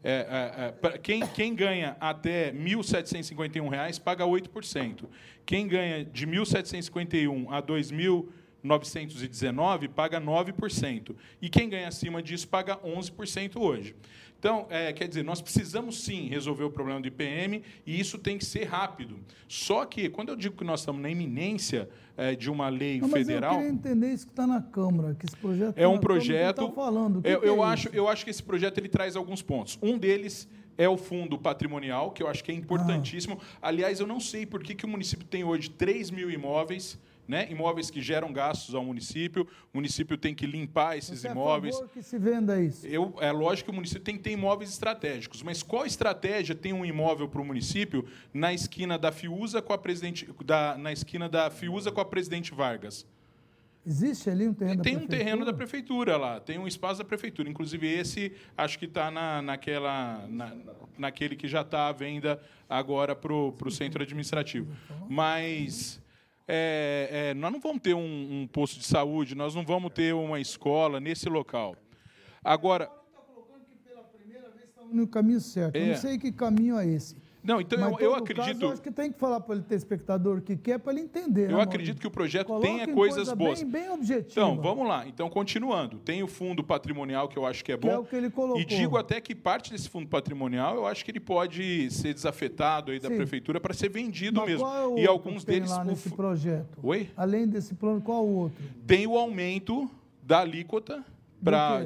É, 0.08 0.72
é, 0.82 0.88
é, 0.88 0.98
quem, 0.98 1.26
quem 1.26 1.52
ganha 1.54 1.96
até 1.98 2.52
1.751 2.52 3.68
reais 3.68 3.98
paga 3.98 4.24
8%. 4.24 5.04
Quem 5.44 5.66
ganha 5.66 6.04
de 6.04 6.24
1.751 6.26 7.48
a 7.50 7.60
2.919 7.60 9.88
paga 9.88 10.20
9%. 10.20 11.16
E 11.42 11.48
quem 11.48 11.68
ganha 11.68 11.88
acima 11.88 12.22
disso 12.22 12.46
paga 12.46 12.76
11% 12.76 13.56
hoje. 13.56 13.96
Então, 14.46 14.64
é, 14.70 14.92
quer 14.92 15.08
dizer, 15.08 15.24
nós 15.24 15.42
precisamos 15.42 16.04
sim 16.04 16.28
resolver 16.28 16.62
o 16.62 16.70
problema 16.70 17.00
do 17.00 17.08
IPM 17.08 17.64
e 17.84 17.98
isso 17.98 18.16
tem 18.16 18.38
que 18.38 18.44
ser 18.44 18.62
rápido. 18.62 19.18
Só 19.48 19.84
que, 19.84 20.08
quando 20.08 20.28
eu 20.28 20.36
digo 20.36 20.56
que 20.56 20.62
nós 20.62 20.80
estamos 20.80 21.02
na 21.02 21.10
iminência 21.10 21.88
é, 22.16 22.36
de 22.36 22.48
uma 22.48 22.68
lei 22.68 23.00
Não, 23.00 23.08
mas 23.08 23.26
federal. 23.26 23.54
eu 23.54 23.58
queria 23.58 23.72
entender 23.72 24.12
isso 24.12 24.24
que 24.24 24.30
está 24.30 24.46
na 24.46 24.62
Câmara, 24.62 25.16
que 25.16 25.26
esse 25.26 25.36
projeto 25.36 25.76
É 25.76 25.88
um 25.88 25.94
tá 25.94 25.98
Câmara, 25.98 26.14
ele 26.14 26.26
projeto. 26.28 26.66
tá 26.68 26.72
falando. 26.72 27.22
Que 27.22 27.28
eu 27.28 27.40
que 27.40 27.46
é 27.46 27.48
eu 27.48 27.60
acho, 27.60 27.88
eu 27.88 28.08
acho 28.08 28.22
que 28.24 28.30
esse 28.30 28.42
projeto 28.42 28.78
ele 28.78 28.88
traz 28.88 29.16
alguns 29.16 29.42
pontos. 29.42 29.80
Um 29.82 29.98
deles 29.98 30.48
é 30.78 30.88
o 30.88 30.96
fundo 30.96 31.36
patrimonial, 31.36 32.12
que 32.12 32.22
eu 32.22 32.28
acho 32.28 32.44
que 32.44 32.52
é 32.52 32.54
importantíssimo. 32.54 33.40
Aliás, 33.60 33.98
eu 33.98 34.06
não 34.06 34.20
sei 34.20 34.46
por 34.46 34.62
que, 34.62 34.76
que 34.76 34.84
o 34.84 34.88
município 34.88 35.26
tem 35.26 35.42
hoje 35.42 35.70
3 35.70 36.12
mil 36.12 36.30
imóveis. 36.30 36.96
Né? 37.28 37.50
Imóveis 37.50 37.90
que 37.90 38.00
geram 38.00 38.32
gastos 38.32 38.74
ao 38.74 38.84
município, 38.84 39.48
o 39.72 39.78
município 39.78 40.16
tem 40.16 40.34
que 40.34 40.46
limpar 40.46 40.96
esses 40.96 41.20
Você 41.20 41.28
é 41.28 41.32
imóveis. 41.32 41.74
favor 41.74 41.90
que 41.90 42.02
se 42.02 42.18
venda 42.18 42.60
isso. 42.60 42.86
Eu, 42.86 43.14
é 43.20 43.32
lógico 43.32 43.66
que 43.66 43.72
o 43.72 43.74
município 43.74 44.02
tem 44.04 44.16
que 44.16 44.22
ter 44.22 44.30
imóveis 44.30 44.70
estratégicos, 44.70 45.42
mas 45.42 45.62
qual 45.62 45.84
estratégia 45.84 46.54
tem 46.54 46.72
um 46.72 46.84
imóvel 46.84 47.28
para 47.28 47.40
o 47.40 47.44
município 47.44 48.06
na 48.32 48.54
esquina 48.54 48.96
da 48.96 49.10
Fiuza 49.10 49.60
com 49.60 49.72
a 49.72 49.78
presidente, 49.78 50.28
da, 50.44 50.76
na 50.78 50.92
esquina 50.92 51.28
da 51.28 51.50
Fiuza 51.50 51.90
com 51.90 52.00
a 52.00 52.04
presidente 52.04 52.54
Vargas? 52.54 53.04
Existe 53.84 54.28
ali 54.28 54.48
um 54.48 54.54
terreno 54.54 54.82
Tem 54.82 54.96
da 54.96 55.04
um 55.04 55.06
terreno 55.06 55.44
da 55.44 55.52
prefeitura 55.52 56.16
lá, 56.16 56.40
tem 56.40 56.58
um 56.58 56.66
espaço 56.66 56.98
da 56.98 57.04
prefeitura. 57.04 57.48
Inclusive, 57.48 57.86
esse 57.86 58.32
acho 58.56 58.78
que 58.80 58.84
está 58.84 59.12
na, 59.12 59.40
naquela, 59.40 60.26
na, 60.28 60.52
naquele 60.98 61.36
que 61.36 61.46
já 61.46 61.60
está 61.60 61.86
à 61.86 61.92
venda 61.92 62.40
agora 62.68 63.14
para 63.14 63.32
o 63.32 63.70
centro 63.70 64.02
administrativo. 64.02 64.72
Mas 65.08 66.00
é, 66.48 67.30
é, 67.30 67.34
nós 67.34 67.52
não 67.52 67.60
vamos 67.60 67.82
ter 67.82 67.94
um, 67.94 68.42
um 68.42 68.46
posto 68.46 68.78
de 68.78 68.86
saúde, 68.86 69.34
nós 69.34 69.54
não 69.54 69.64
vamos 69.64 69.92
ter 69.92 70.14
uma 70.14 70.40
escola 70.40 71.00
nesse 71.00 71.28
local. 71.28 71.76
Agora. 72.42 72.90
no 74.92 75.06
caminho 75.08 75.40
certo. 75.40 75.74
Eu 75.76 75.82
É. 75.82 75.88
não 75.88 75.96
sei 75.96 76.16
que 76.16 76.30
caminho 76.30 76.78
é 76.78 76.86
esse. 76.86 77.16
Não, 77.46 77.60
então 77.60 77.78
Mas, 77.78 77.92
eu, 77.92 77.98
eu 77.98 78.10
todo 78.10 78.22
acredito. 78.22 78.46
Caso, 78.54 78.62
eu 78.64 78.70
acho 78.72 78.82
que 78.82 78.90
tem 78.90 79.12
que 79.12 79.18
falar 79.18 79.40
para 79.40 79.54
ele 79.54 79.64
ter 79.64 79.76
espectador 79.76 80.38
o 80.38 80.40
que 80.42 80.56
quer 80.56 80.78
para 80.78 80.92
ele 80.92 81.02
entender. 81.02 81.50
Eu 81.50 81.58
né, 81.58 81.62
acredito 81.62 82.00
que 82.00 82.06
o 82.06 82.10
projeto 82.10 82.48
Coloca 82.48 82.66
tenha 82.66 82.88
coisas 82.88 83.16
coisa 83.28 83.36
boas. 83.36 83.62
Bem, 83.62 83.70
bem 83.82 83.90
objetiva. 83.90 84.30
Então, 84.32 84.60
vamos 84.60 84.88
lá. 84.88 85.06
Então, 85.06 85.30
continuando. 85.30 85.98
Tem 85.98 86.22
o 86.22 86.26
fundo 86.26 86.64
patrimonial, 86.64 87.28
que 87.28 87.36
eu 87.38 87.46
acho 87.46 87.64
que 87.64 87.70
é 87.70 87.76
bom. 87.76 87.88
Que 87.88 87.94
é 87.94 87.98
o 87.98 88.04
que 88.04 88.16
ele 88.16 88.30
colocou. 88.30 88.60
E 88.60 88.64
digo 88.64 88.96
até 88.96 89.20
que 89.20 89.34
parte 89.34 89.70
desse 89.70 89.88
fundo 89.88 90.08
patrimonial, 90.08 90.74
eu 90.74 90.86
acho 90.86 91.04
que 91.04 91.10
ele 91.10 91.20
pode 91.20 91.90
ser 91.90 92.12
desafetado 92.12 92.90
aí 92.90 92.98
da 92.98 93.08
Sim. 93.08 93.16
prefeitura 93.16 93.60
para 93.60 93.72
ser 93.72 93.88
vendido 93.90 94.40
Mas 94.40 94.48
mesmo. 94.50 94.64
qual 94.64 94.76
é 94.76 94.86
o 94.86 94.98
e 94.98 95.06
alguns 95.06 95.44
tem 95.44 95.56
deles. 95.56 95.70
lá 95.70 95.82
o 95.82 95.84
nesse 95.84 96.08
fu- 96.08 96.16
projeto. 96.16 96.78
Oi? 96.82 97.08
Além 97.16 97.46
desse 97.46 97.74
plano, 97.74 98.00
qual 98.00 98.24
o 98.26 98.34
outro? 98.34 98.64
Tem 98.86 99.06
o 99.06 99.16
aumento 99.16 99.88
da 100.22 100.40
alíquota 100.40 101.04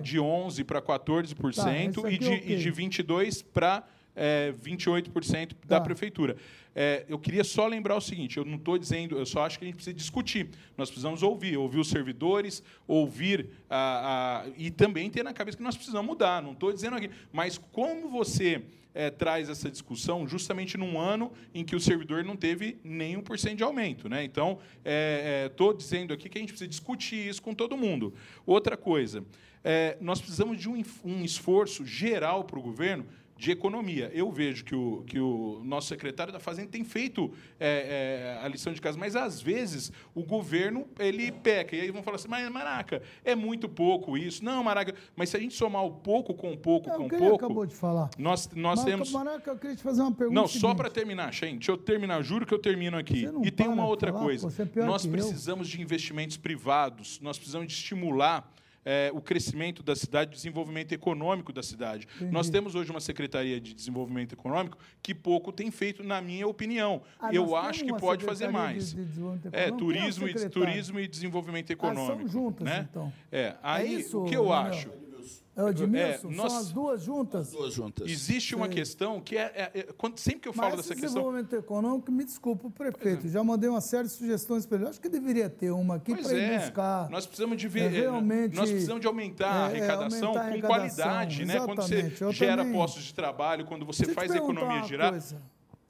de 0.03 0.19
11% 0.19 0.65
para 0.65 0.81
14% 0.81 1.55
Tá, 1.55 2.09
isso 2.09 2.09
e, 2.09 2.19
de, 2.19 2.27
é 2.27 2.31
o 2.31 2.51
e 2.53 2.57
de 2.57 2.73
22% 2.73 3.45
para 3.53 3.85
é, 4.17 4.53
28% 4.53 5.55
da 5.67 5.79
Tá. 5.79 5.81
prefeitura. 5.81 6.37
É, 6.75 7.05
eu 7.09 7.19
queria 7.19 7.43
só 7.43 7.67
lembrar 7.67 7.97
o 7.97 8.01
seguinte: 8.01 8.37
eu 8.37 8.45
não 8.45 8.57
estou 8.57 8.79
dizendo, 8.79 9.19
eu 9.19 9.27
só 9.27 9.45
acho 9.45 9.59
que 9.59 9.65
a 9.65 9.67
gente 9.67 9.75
precisa 9.77 9.95
discutir. 9.97 10.49
Nós 10.77 10.89
precisamos 10.89 11.23
ouvir, 11.23 11.57
ouvir 11.57 11.79
os 11.81 11.89
servidores, 11.89 12.63
ouvir 12.87 13.49
a, 13.69 14.45
a- 14.45 14.51
e 14.57 14.71
também 14.71 15.11
ter 15.11 15.23
na 15.25 15.33
cabeça 15.33 15.57
que 15.57 15.63
nós 15.65 15.77
precisamos 15.77 16.07
mudar. 16.07 16.41
Não 16.43 16.53
estou 16.53 16.73
dizendo 16.73 16.97
aqui, 16.97 17.11
mas 17.33 17.59
como 17.73 18.09
você 18.09 18.63
é, 18.95 19.09
traz 19.11 19.49
essa 19.49 19.71
discussão 19.71 20.27
justamente 20.27 20.77
num 20.77 20.99
ano 20.99 21.33
em 21.55 21.65
que 21.65 21.75
o 21.77 21.81
servidor 21.81 22.25
não 22.25 22.35
teve 22.37 22.77
nem 22.83 23.17
1% 23.17 23.55
de 23.57 23.63
aumento. 23.63 24.09
Né? 24.09 24.25
Então, 24.25 24.59
estou 25.47 25.73
dizendo 25.73 26.13
aqui 26.13 26.29
que 26.29 26.39
a 26.39 26.41
gente 26.41 26.51
precisa 26.51 26.69
discutir 26.69 27.29
isso 27.29 27.41
com 27.43 27.55
todo 27.55 27.77
mundo. 27.77 28.13
Outra 28.45 28.77
coisa, 28.77 29.25
é, 29.63 29.97
nós 30.01 30.21
precisamos 30.21 30.59
de 30.59 30.69
um, 30.69 30.83
um 31.05 31.25
esforço 31.25 31.85
geral 31.87 32.43
para 32.45 32.59
o 32.59 32.63
governo 32.63 33.07
de 33.41 33.51
economia. 33.51 34.11
Eu 34.13 34.31
vejo 34.31 34.63
que 34.63 34.75
o, 34.75 35.03
que 35.07 35.19
o 35.19 35.63
nosso 35.65 35.89
secretário 35.89 36.31
da 36.31 36.39
Fazenda 36.39 36.69
tem 36.69 36.85
feito 36.85 37.33
é, 37.59 38.37
é, 38.39 38.45
a 38.45 38.47
lição 38.47 38.71
de 38.71 38.83
casa, 38.83 38.99
mas 38.99 39.17
às 39.17 39.41
vezes 39.41 39.91
o 40.15 40.23
governo 40.23 40.87
ele 40.99 41.33
peca. 41.33 41.75
E 41.75 41.81
aí 41.81 41.91
vão 41.91 42.03
falar 42.03 42.17
assim, 42.17 42.29
mas 42.29 42.47
Maraca, 42.51 43.01
é 43.25 43.35
muito 43.35 43.67
pouco 43.67 44.19
isso. 44.19 44.45
Não, 44.45 44.63
Maraca, 44.63 44.95
mas 45.17 45.31
se 45.31 45.39
a 45.39 45.41
gente 45.41 45.55
somar 45.55 45.83
o 45.87 45.91
pouco 45.91 46.35
com 46.35 46.53
o 46.53 46.57
pouco 46.59 46.91
É 46.91 46.97
com 46.99 47.09
pouco, 47.09 47.37
acabou 47.47 47.65
de 47.65 47.75
falar. 47.75 48.11
nós, 48.19 48.47
nós 48.55 48.81
Mas, 48.81 48.85
temos. 48.85 49.11
Maraca, 49.11 49.51
eu 49.51 49.57
queria 49.57 49.75
te 49.75 49.83
fazer 49.83 50.03
uma 50.03 50.13
pergunta. 50.13 50.39
Não, 50.39 50.47
só 50.47 50.75
para 50.75 50.91
terminar, 50.91 51.33
Shein, 51.33 51.55
deixa 51.57 51.73
eu 51.73 51.79
terminar, 51.79 52.21
juro 52.23 52.45
que 52.45 52.53
eu 52.53 52.59
termino 52.59 52.99
aqui. 52.99 53.27
E 53.43 53.51
tem 53.51 53.67
uma 53.69 53.87
outra 53.87 54.13
falar, 54.13 54.23
coisa. 54.23 54.51
pô, 54.51 54.81
é 54.81 54.85
nós 54.85 55.03
que 55.03 55.09
eu. 55.09 55.13
precisamos 55.13 55.67
de 55.67 55.81
investimentos 55.81 56.37
privados, 56.37 57.19
nós 57.23 57.39
precisamos 57.39 57.69
de 57.69 57.73
estimular 57.73 58.53
eh, 58.85 59.11
o 59.15 59.21
crescimento 59.21 59.83
da 59.83 59.95
cidade, 59.95 60.31
o 60.31 60.35
desenvolvimento 60.35 60.93
econômico 60.93 61.53
da 61.53 61.63
cidade. 61.63 62.07
Entendi. 62.17 62.33
Nós 62.33 62.49
temos 62.51 62.75
hoje 62.75 62.91
uma 62.91 63.01
Secretaria 63.01 63.61
de 63.61 63.75
Desenvolvimento 63.75 64.33
Econômico 64.33 64.79
que 65.03 65.15
pouco 65.15 65.53
tem 65.53 65.71
feito, 65.71 66.03
na 66.03 66.21
minha 66.21 66.47
opinião. 66.47 67.03
Ah, 67.19 67.33
eu 67.35 67.55
acho 67.57 67.85
que 67.85 67.93
pode 67.95 68.25
fazer 68.25 68.49
mais. 68.49 68.95
de- 68.95 69.05
de 69.05 69.21
é, 69.53 69.71
turismo, 69.71 70.27
é 70.29 70.33
o 70.33 70.39
e, 70.39 70.49
turismo 70.49 71.01
e 71.01 71.07
desenvolvimento 71.09 71.71
Ah, 71.71 71.73
econômico. 71.73 72.19
são 72.19 72.29
juntas, 72.29 72.65
né? 72.67 72.87
então. 72.91 73.13
É, 73.31 73.57
aí 73.63 74.01
isso, 74.01 74.23
o 74.23 74.25
que 74.25 74.37
eu 74.37 74.47
Manuel? 74.47 74.73
acho. 74.73 75.00
É 75.61 75.65
o 75.65 75.69
Edmilson? 75.69 76.31
É, 76.31 76.35
nós- 76.35 76.53
São 76.53 76.61
as 76.61 76.73
duas 76.73 77.03
juntas? 77.03 77.51
Duas 77.53 77.73
juntas. 77.75 78.09
Existe 78.11 78.55
uma 78.55 78.67
Sei. 78.67 78.75
questão 78.77 79.21
que 79.21 79.37
é, 79.37 79.53
é- 79.75 79.79
é- 79.81 79.83
quando, 79.97 80.19
sempre 80.19 80.41
que 80.41 80.49
eu 80.49 80.53
falo 80.53 80.69
Mas 80.71 80.77
dessa 80.79 80.95
questão. 80.95 81.09
desenvolvimento 81.11 81.55
econômico, 81.55 82.11
me 82.11 82.25
desculpa, 82.25 82.67
o 82.67 82.71
prefeito. 82.71 83.27
é. 83.27 83.31
Já 83.31 83.45
mandei 83.45 83.69
uma 83.69 83.81
série 83.81 84.05
de 84.05 84.11
sugestões 84.15 84.65
para 84.67 84.79
ele. 84.79 84.89
Acho 84.89 85.01
que 85.01 85.09
deveria 85.09 85.49
ter 85.51 85.71
uma 85.71 85.97
aqui 85.97 86.15
para 86.15 86.33
ele 86.33 86.41
é, 86.55 86.59
buscar. 86.59 87.09
nós 87.11 87.27
precisamos 87.27 87.57
de 87.59 87.69
ver, 87.69 87.81
é, 87.83 87.87
é, 87.87 88.01
realmente, 88.01 88.57
nós 88.57 88.71
precisamos 88.71 89.01
de 89.01 89.07
aumentar 89.07 89.51
a 89.53 89.57
é, 89.57 89.63
é, 89.63 89.65
arrecadação 89.81 90.29
aumentar 90.29 90.41
a 90.41 90.45
com 90.45 90.51
arrecadação, 90.51 91.05
qualidade, 91.05 91.45
né? 91.45 91.61
Quando 91.61 91.83
você. 91.83 92.13
Eu 92.21 92.33
gera 92.33 92.57
também- 92.63 92.73
postos 92.73 93.03
de 93.05 93.15
trabalho, 93.15 93.65
quando 93.67 93.85
você 93.85 94.05
Deixa 94.07 94.15
faz 94.19 94.31
a 94.31 94.35
perguntar 94.35 94.53
economia 94.61 94.81
uma 94.83 94.89
girar. 94.89 95.11
coisa. 95.11 95.37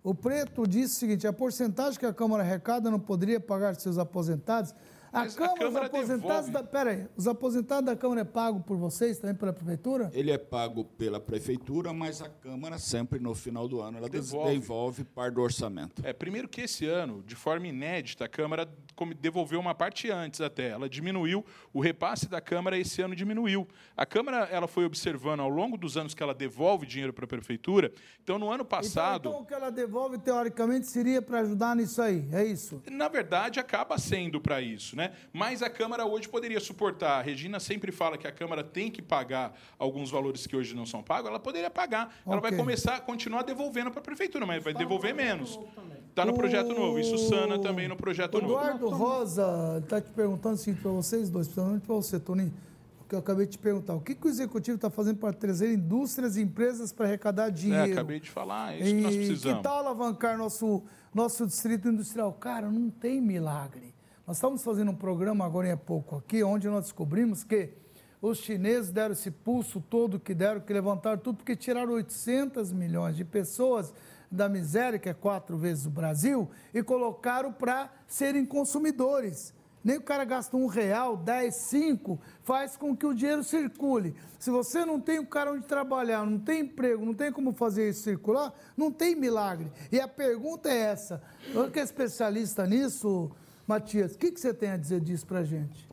O 0.03 0.15
Preto 0.15 0.67
disse 0.67 0.97
o 0.97 0.99
seguinte: 0.99 1.27
a 1.27 1.33
porcentagem 1.33 1.99
que 1.99 2.07
a 2.07 2.13
Câmara 2.13 2.43
arrecada 2.43 2.91
não 2.91 2.99
poderia 2.99 3.39
pagar 3.39 3.75
seus 3.77 3.99
aposentados. 3.99 4.75
A 5.13 5.21
Mas 5.21 5.35
a 5.35 5.39
Câmara, 5.39 5.59
Câmara 5.59 5.85
os 5.87 5.91
aposentados 5.95 6.47
devolve. 6.47 6.53
da. 6.53 6.63
Pera 6.63 6.91
aí, 6.91 7.07
os 7.17 7.27
aposentados 7.27 7.87
da 7.87 7.97
Câmara 7.97 8.21
é 8.21 8.25
pago 8.25 8.61
por 8.61 8.77
vocês 8.77 9.19
também, 9.19 9.35
pela 9.35 9.53
Prefeitura? 9.53 10.11
Ele 10.15 10.31
é 10.31 10.39
pago 10.39 10.85
pela 10.85 11.19
prefeitura, 11.19 11.93
mas 11.93 12.23
a 12.23 12.29
Câmara 12.29 12.79
sempre 12.79 13.19
no 13.19 13.35
final 13.35 13.67
do 13.67 13.81
ano 13.81 13.99
ela 13.99 14.09
Devolve. 14.09 14.53
devolve 14.53 15.05
parte 15.05 15.35
do 15.35 15.41
orçamento. 15.43 16.01
É, 16.05 16.13
primeiro 16.13 16.49
que 16.49 16.61
esse 16.63 16.87
ano, 16.87 17.23
de 17.27 17.35
forma 17.35 17.67
inédita, 17.67 18.25
a 18.25 18.29
Câmara 18.29 18.69
devolveu 19.07 19.61
uma 19.61 19.75
parte 19.75 20.11
antes 20.11 20.41
até. 20.41 20.69
Ela 20.71 20.89
diminuiu, 20.89 21.45
o 21.73 21.81
repasse 21.81 22.29
da 22.29 22.41
Câmara 22.41 22.79
esse 22.79 23.03
ano 23.03 23.15
diminuiu. 23.15 23.67
A 23.97 24.07
Câmara 24.07 24.49
ela 24.51 24.67
foi 24.69 24.85
observando 24.85 25.41
ao 25.41 25.49
longo 25.49 25.77
dos 25.77 25.97
anos 25.97 26.15
que 26.15 26.23
ela 26.23 26.35
devolve 26.35 26.87
dinheiro 26.87 27.13
para 27.13 27.25
a 27.25 27.29
Prefeitura. 27.29 27.93
Então, 28.23 28.39
no 28.39 28.51
ano 28.51 28.65
passado. 28.65 29.29
Então, 29.29 29.33
então 29.33 29.43
o 29.43 29.47
que 29.47 29.55
ela 29.55 29.71
devolve, 29.71 30.19
teoricamente, 30.19 30.87
seria 30.87 31.21
para 31.23 31.41
ajudar 31.41 31.75
nisso 31.77 32.01
aí, 32.01 32.29
é 32.33 32.45
isso? 32.45 32.83
Na 32.91 33.09
verdade, 33.09 33.59
acaba 33.61 33.99
sendo 33.99 34.41
para 34.41 34.61
isso, 34.61 34.97
né? 34.97 35.13
Mas 35.33 35.63
a 35.63 35.71
Câmara 35.71 36.05
hoje 36.05 36.29
poderia 36.29 36.61
suportar. 36.61 37.19
A 37.19 37.23
Regina 37.23 37.61
sempre 37.61 37.93
fala 37.93 38.17
que 38.19 38.27
a 38.27 38.33
Câmara 38.33 38.63
tem 38.63 38.91
que 38.91 39.03
pagar 39.03 39.57
alguns 39.79 40.11
valores 40.11 40.47
que 40.47 40.57
hoje 40.57 40.75
não 40.75 40.87
são 40.87 41.03
pagos. 41.03 41.29
Ela 41.29 41.41
poderia 41.41 41.71
pagar. 41.71 42.15
Ela 42.27 42.41
vai 42.41 42.53
começar 42.53 42.97
a 42.97 43.01
continuar 43.01 43.43
devolvendo 43.43 43.91
para 43.91 44.01
a 44.01 44.05
prefeitura, 44.05 44.47
mas 44.47 44.63
vai 44.63 44.75
devolver 44.75 45.15
menos. 45.15 45.59
Está 46.11 46.25
no 46.25 46.35
projeto 46.35 46.75
novo. 46.75 46.99
Isso 46.99 47.17
Sana 47.29 47.59
também 47.59 47.89
no 47.89 47.97
projeto 47.97 48.37
O 48.37 48.41
novo. 48.43 48.53
Eduardo 48.55 48.89
Rosa 48.91 49.79
está 49.83 50.01
te 50.01 50.11
perguntando 50.11 50.55
assim 50.55 50.75
para 50.75 50.91
vocês 50.91 51.31
dois, 51.31 51.47
principalmente 51.49 51.83
para 51.87 51.95
você, 51.95 52.19
Toninho, 52.21 52.53
que 53.09 53.15
eu 53.15 53.19
acabei 53.19 53.47
de 53.47 53.53
te 53.53 53.59
perguntar. 53.59 53.95
O 53.95 54.01
que, 54.01 54.15
que 54.15 54.27
o 54.27 54.29
executivo 54.29 54.77
está 54.77 54.91
fazendo 54.91 55.17
para 55.19 55.33
trazer 55.33 55.73
indústrias 55.73 56.37
e 56.37 56.43
empresas 56.43 56.93
para 56.93 57.07
arrecadar 57.07 57.49
É, 57.49 57.51
dinheiro? 57.51 57.93
acabei 57.93 58.21
de 58.21 58.31
falar, 58.31 58.75
é 58.75 58.79
isso 58.81 58.95
que 58.95 59.01
nós 59.01 59.15
E 59.15 59.19
precisamos. 59.19 59.57
Que 59.59 59.63
tal 59.63 59.79
alavancar 59.79 60.37
nosso, 60.37 60.83
nosso 61.15 61.47
distrito 61.47 61.89
industrial? 61.89 62.33
Cara, 62.35 62.69
não 62.71 62.91
tem 62.91 63.21
milagre. 63.21 63.95
Nós 64.27 64.37
estamos 64.37 64.63
fazendo 64.63 64.91
um 64.93 64.97
programa 64.97 65.45
agora 65.45 65.73
há 65.73 65.77
pouco 65.77 66.17
aqui, 66.17 66.43
onde 66.45 66.69
nós 66.69 66.85
descobrimos 66.85 67.43
que 67.43 67.71
os 68.23 68.39
chineses 68.39 68.91
deram 68.93 69.13
esse 69.13 69.31
pulso 69.31 69.81
todo 69.81 70.21
que 70.21 70.35
deram, 70.35 70.61
que 70.61 70.73
levantaram 70.73 71.19
tudo, 71.19 71.37
porque 71.39 71.57
tiraram 71.57 71.93
800 71.95 72.71
milhões 72.73 73.17
de 73.17 73.25
pessoas 73.25 73.93
da 74.31 74.49
miséria, 74.49 74.99
que 74.99 75.09
é 75.09 75.15
quatro 75.15 75.57
vezes 75.57 75.87
o 75.87 75.91
Brasil, 75.91 76.49
e 76.73 76.83
colocaram 76.83 77.53
para 77.53 77.91
serem 78.07 78.47
consumidores. 78.47 79.53
Nem 79.83 79.97
o 79.97 80.03
cara 80.03 80.25
gasta 80.25 80.57
um 80.57 80.67
real, 80.67 81.17
dez, 81.17 81.55
cinco, 81.55 82.21
faz 82.43 82.77
com 82.77 82.95
que 82.95 83.07
o 83.07 83.15
dinheiro 83.15 83.43
circule. 83.43 84.15
Se 84.39 84.51
você 84.51 84.85
não 84.85 85.01
tem 85.01 85.19
o 85.19 85.27
cara 85.27 85.53
onde 85.53 85.65
trabalhar, 85.65 86.25
não 86.27 86.39
tem 86.39 86.61
emprego, 86.61 87.05
não 87.05 87.15
tem 87.15 87.33
como 87.33 87.53
fazer 87.55 87.89
isso 87.89 88.03
circular, 88.03 88.53
não 88.77 88.93
tem 88.93 89.17
milagre. 89.17 89.73
E 89.91 89.99
a 89.99 90.07
pergunta 90.07 90.69
é 90.69 90.77
essa. 90.77 91.23
Eu 91.53 91.71
que 91.71 91.81
é 91.81 91.83
especialista 91.83 92.67
nisso, 92.67 93.31
Matias, 93.67 94.15
o 94.15 94.19
que, 94.19 94.31
que 94.31 94.41
você 94.41 94.53
tem 94.53 94.71
a 94.71 94.77
dizer 94.77 95.01
disso 95.01 95.27
para 95.27 95.43
gente? 95.45 95.89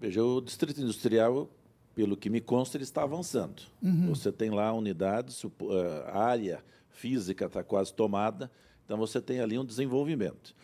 Veja, 0.00 0.22
o 0.22 0.40
Distrito 0.40 0.80
Industrial, 0.80 1.48
pelo 1.96 2.14
que 2.14 2.28
me 2.28 2.42
consta, 2.42 2.76
ele 2.76 2.84
está 2.84 3.02
avançando. 3.04 3.62
Uhum. 3.82 4.08
Você 4.10 4.30
tem 4.30 4.50
lá 4.50 4.70
unidades, 4.70 5.42
eh, 5.42 6.04
a 6.08 6.18
área 6.18 6.62
física 6.90 7.46
está 7.46 7.64
quase 7.64 7.92
tomada, 7.94 8.50
então 8.84 8.98
você 8.98 9.18
tem 9.18 9.40
ali 9.40 9.58
um 9.58 9.64
desenvolvimento. 9.64 10.54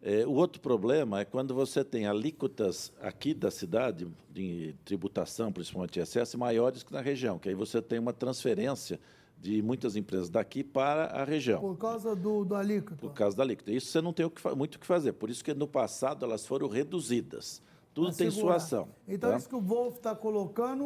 Eh, 0.00 0.24
o 0.24 0.30
outro 0.30 0.60
problema 0.60 1.18
é 1.18 1.24
quando 1.24 1.52
você 1.52 1.82
tem 1.82 2.06
alíquotas 2.06 2.92
aqui 3.00 3.34
da 3.34 3.50
cidade, 3.50 4.06
de 4.32 4.76
tributação, 4.84 5.52
principalmente 5.52 5.98
ISS, 5.98 6.36
maiores 6.36 6.84
que 6.84 6.92
na 6.92 7.00
região, 7.00 7.40
que 7.40 7.48
aí 7.48 7.56
você 7.56 7.82
tem 7.82 7.98
uma 7.98 8.12
transferência 8.12 9.00
de 9.40 9.60
muitas 9.60 9.96
empresas 9.96 10.30
daqui 10.30 10.62
para 10.62 11.06
a 11.06 11.24
região 11.24 11.60
Por 11.60 11.76
causa 11.76 12.14
do, 12.14 12.44
do 12.44 12.54
alíquota. 12.54 13.00
por 13.00 13.12
causa 13.12 13.36
da 13.36 13.42
alíquota. 13.42 13.72
Isso 13.72 13.88
você 13.88 14.00
não 14.00 14.12
tem 14.12 14.24
o 14.24 14.30
que 14.30 14.48
muito 14.54 14.76
o 14.76 14.78
que 14.78 14.86
fazer. 14.86 15.14
Por 15.14 15.28
isso 15.28 15.42
que 15.42 15.52
no 15.52 15.66
passado 15.66 16.24
elas 16.24 16.46
foram 16.46 16.68
reduzidas. 16.68 17.60
Tudo 17.94 18.12
tem 18.12 18.30
segurar. 18.30 18.58
sua 18.58 18.64
ação. 18.78 18.88
Então, 19.06 19.30
tá? 19.30 19.36
isso 19.36 19.48
que 19.48 19.54
o 19.54 19.60
Wolf 19.60 19.96
está 19.96 20.14
colocando, 20.14 20.84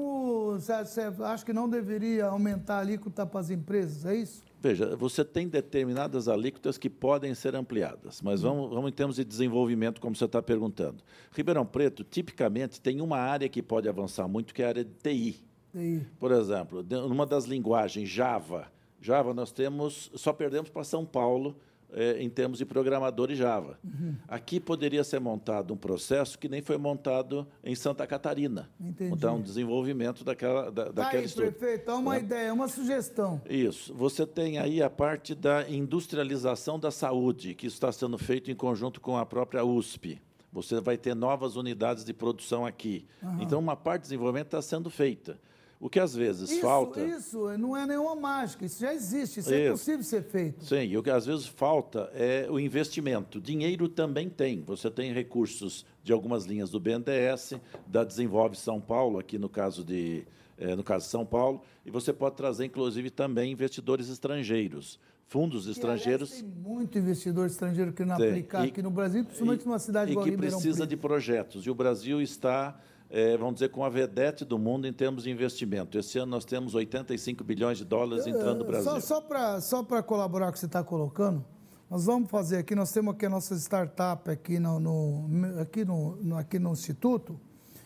você, 0.53 0.85
você 0.85 1.01
acha 1.23 1.45
que 1.45 1.53
não 1.53 1.69
deveria 1.69 2.27
aumentar 2.27 2.77
a 2.77 2.81
alíquota 2.81 3.25
para 3.25 3.41
as 3.41 3.51
empresas, 3.51 4.05
é 4.05 4.17
isso? 4.17 4.43
Veja, 4.61 4.97
você 4.97 5.25
tem 5.25 5.47
determinadas 5.47 6.27
alíquotas 6.27 6.77
que 6.77 6.91
podem 6.91 7.33
ser 7.35 7.55
ampliadas, 7.55 8.21
mas 8.23 8.43
Hum. 8.43 8.49
vamos, 8.49 8.71
vamos 8.71 8.91
em 8.91 8.93
termos 8.93 9.17
de 9.17 9.25
desenvolvimento, 9.25 10.01
como 10.01 10.17
você 10.17 10.25
está 10.25 10.43
perguntando. 10.43 11.05
Ribeirão 11.31 11.65
Preto, 11.65 12.03
tipicamente, 12.03 12.81
tem 12.81 13.01
uma 13.01 13.19
área 13.19 13.49
que 13.49 13.63
pode 13.63 13.89
avançar 13.89 14.27
muito, 14.27 14.53
que 14.53 14.63
é 14.63 14.65
a 14.65 14.69
área 14.69 14.85
de 14.85 14.91
TI. 14.95 15.45
TI. 15.73 16.07
Por 16.19 16.33
exemplo, 16.33 16.83
numa 16.83 17.27
das 17.27 17.45
linguagens 17.45 18.09
Java, 18.09 18.67
Java 19.01 19.33
nós 19.33 19.53
temos, 19.53 20.11
só 20.15 20.33
perdemos 20.33 20.71
para 20.71 20.83
São 20.83 21.05
Paulo 21.05 21.55
eh, 21.93 22.17
em 22.23 22.29
termos 22.29 22.59
de 22.59 22.65
programadores 22.65 23.39
Java. 23.39 23.79
Uhum. 23.85 24.15
Aqui 24.29 24.59
poderia 24.61 25.03
ser 25.05 25.21
montado 25.21 25.73
um 25.73 25.77
processo 25.77 26.39
que 26.39 26.49
nem 26.49 26.61
foi 26.63 26.77
montado 26.77 27.47
em 27.65 27.75
Santa 27.75 28.07
Catarina. 28.07 28.69
Entendi. 28.81 29.13
Então, 29.13 29.37
um 29.37 29.43
desenvolvimento 29.43 30.25
daquela, 30.25 30.71
da, 30.71 30.87
Tá 30.87 30.93
daquela 30.93 31.21
aí, 31.23 31.27
estrutura. 31.27 31.53
prefeito, 31.57 31.91
é 31.91 31.95
uma 31.95 32.13
Tá? 32.15 32.19
ideia, 32.21 32.53
uma 32.55 32.69
sugestão. 32.69 33.41
Isso. 33.49 33.95
Você 33.95 34.27
tem 34.27 34.59
aí 34.59 34.83
a 34.83 34.91
parte 34.91 35.35
da 35.35 35.69
industrialização 35.69 36.79
da 36.79 36.91
saúde, 36.91 37.55
que 37.55 37.67
está 37.67 37.91
sendo 37.93 38.17
feito 38.19 38.51
em 38.51 38.55
conjunto 38.55 39.01
com 39.01 39.17
a 39.17 39.27
própria 39.27 39.65
USP. 39.65 40.21
Você 40.53 40.81
vai 40.81 40.97
ter 40.97 41.15
novas 41.15 41.57
unidades 41.57 42.05
de 42.05 42.15
produção 42.15 42.65
aqui. 42.65 43.05
Aham. 43.23 43.39
Então, 43.43 43.59
uma 43.59 43.77
parte 43.77 44.03
do 44.03 44.05
desenvolvimento 44.05 44.47
está 44.47 44.63
sendo 44.63 44.89
feita. 44.89 45.39
O 45.79 45.91
que 45.91 46.01
às 46.01 46.15
vezes 46.15 46.51
isso, 46.51 46.61
falta. 46.61 47.05
Isso 47.05 47.59
não 47.59 47.77
é 47.77 47.87
nenhuma 47.87 48.17
mágica, 48.17 48.65
isso 48.65 48.81
já 48.81 48.95
existe, 48.95 49.41
isso, 49.41 49.53
é 49.53 49.59
isso. 49.59 49.69
é 49.69 49.71
possível 49.73 50.03
ser 50.03 50.23
feito. 50.25 50.65
Sim, 50.65 50.85
e 50.85 50.97
o 50.97 51.03
que 51.03 51.11
às 51.11 51.27
vezes 51.27 51.47
falta 51.47 52.11
é 52.15 52.47
o 52.51 52.59
investimento. 52.59 53.41
Dinheiro 53.41 53.89
também 53.89 54.29
tem. 54.29 54.63
Você 54.63 54.91
tem 54.91 55.13
recursos 55.13 55.85
de 56.03 56.13
algumas 56.13 56.45
linhas 56.45 56.71
do 56.71 56.81
BNDES, 56.81 57.55
da 57.87 58.05
Desenvolve 58.05 58.57
São 58.57 58.81
Paulo, 58.81 59.19
aqui 59.19 59.39
no 59.39 59.49
caso 59.49 59.85
de. 59.85 60.25
É, 60.59 60.75
no 60.75 60.83
caso 60.83 61.05
de 61.05 61.11
São 61.11 61.27
Paulo, 61.27 61.61
e 61.85 61.91
você 61.91 62.15
pode 62.15 62.35
trazer, 62.35 62.65
inclusive, 62.65 63.11
também 63.11 63.53
investidores 63.53 64.09
estrangeiros 64.09 64.99
fundos 65.27 65.67
estrangeiros. 65.67 66.31
tem 66.31 66.43
muito 66.45 66.99
investidor 66.99 67.47
estrangeiro 67.47 67.93
que 67.93 68.05
não 68.05 68.15
aplicar 68.15 68.63
aqui 68.63 68.81
no 68.81 68.91
Brasil, 68.91 69.25
principalmente 69.25 69.63
e, 69.63 69.67
numa 69.67 69.79
cidade 69.79 70.13
igual 70.13 70.27
E 70.27 70.31
que 70.31 70.37
precisa 70.37 70.87
de 70.87 70.97
projetos. 70.97 71.67
E 71.67 71.71
o 71.71 71.75
Brasil 71.75 72.21
está, 72.21 72.79
é, 73.09 73.37
vamos 73.37 73.55
dizer, 73.55 73.69
com 73.69 73.85
a 73.85 73.89
vedete 73.89 74.45
do 74.45 74.59
mundo 74.59 74.87
em 74.87 74.93
termos 74.93 75.23
de 75.23 75.31
investimento. 75.31 75.99
Esse 75.99 76.19
ano 76.19 76.33
nós 76.33 76.45
temos 76.45 76.75
85 76.75 77.45
bilhões 77.45 77.79
de 77.79 77.85
dólares 77.85 78.27
entrando 78.27 78.59
no 78.59 78.65
Brasil. 78.65 78.91
Só, 78.91 79.01
só 79.01 79.21
para 79.21 79.61
só 79.61 79.83
colaborar 80.03 80.47
com 80.47 80.51
o 80.51 80.53
que 80.55 80.59
você 80.59 80.67
está 80.67 80.83
colocando, 80.83 81.45
nós 81.89 82.07
vamos 82.07 82.29
fazer 82.29 82.59
aqui, 82.59 82.75
nós 82.75 82.91
temos 82.91 83.15
aqui 83.15 83.27
a 83.27 83.31
nossa 83.31 83.55
startup 83.55 84.29
aqui 84.29 84.59
no, 84.59 84.81
no 84.81 85.61
aqui 85.61 85.85
no, 85.85 86.17
no, 86.17 86.37
aqui 86.37 86.59
no 86.59 86.73
Instituto, 86.73 87.39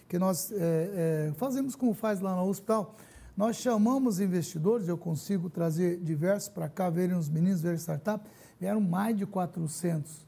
que 0.09 0.19
nós 0.19 0.51
é, 0.53 1.29
é, 1.29 1.33
fazemos 1.37 1.77
como 1.77 1.93
faz 1.93 2.21
lá 2.21 2.35
no 2.35 2.49
hospital. 2.49 2.97
Nós 3.37 3.57
chamamos 3.57 4.19
investidores, 4.19 4.89
eu 4.89 4.97
consigo 4.97 5.51
trazer 5.51 5.99
diversos 5.99 6.49
para 6.49 6.69
cá, 6.69 6.89
verem 6.89 7.17
os 7.17 7.29
meninos, 7.29 7.61
verem 7.61 7.79
startup, 7.79 8.25
vieram 8.59 8.81
mais 8.81 9.17
de 9.17 9.27
400 9.27 10.27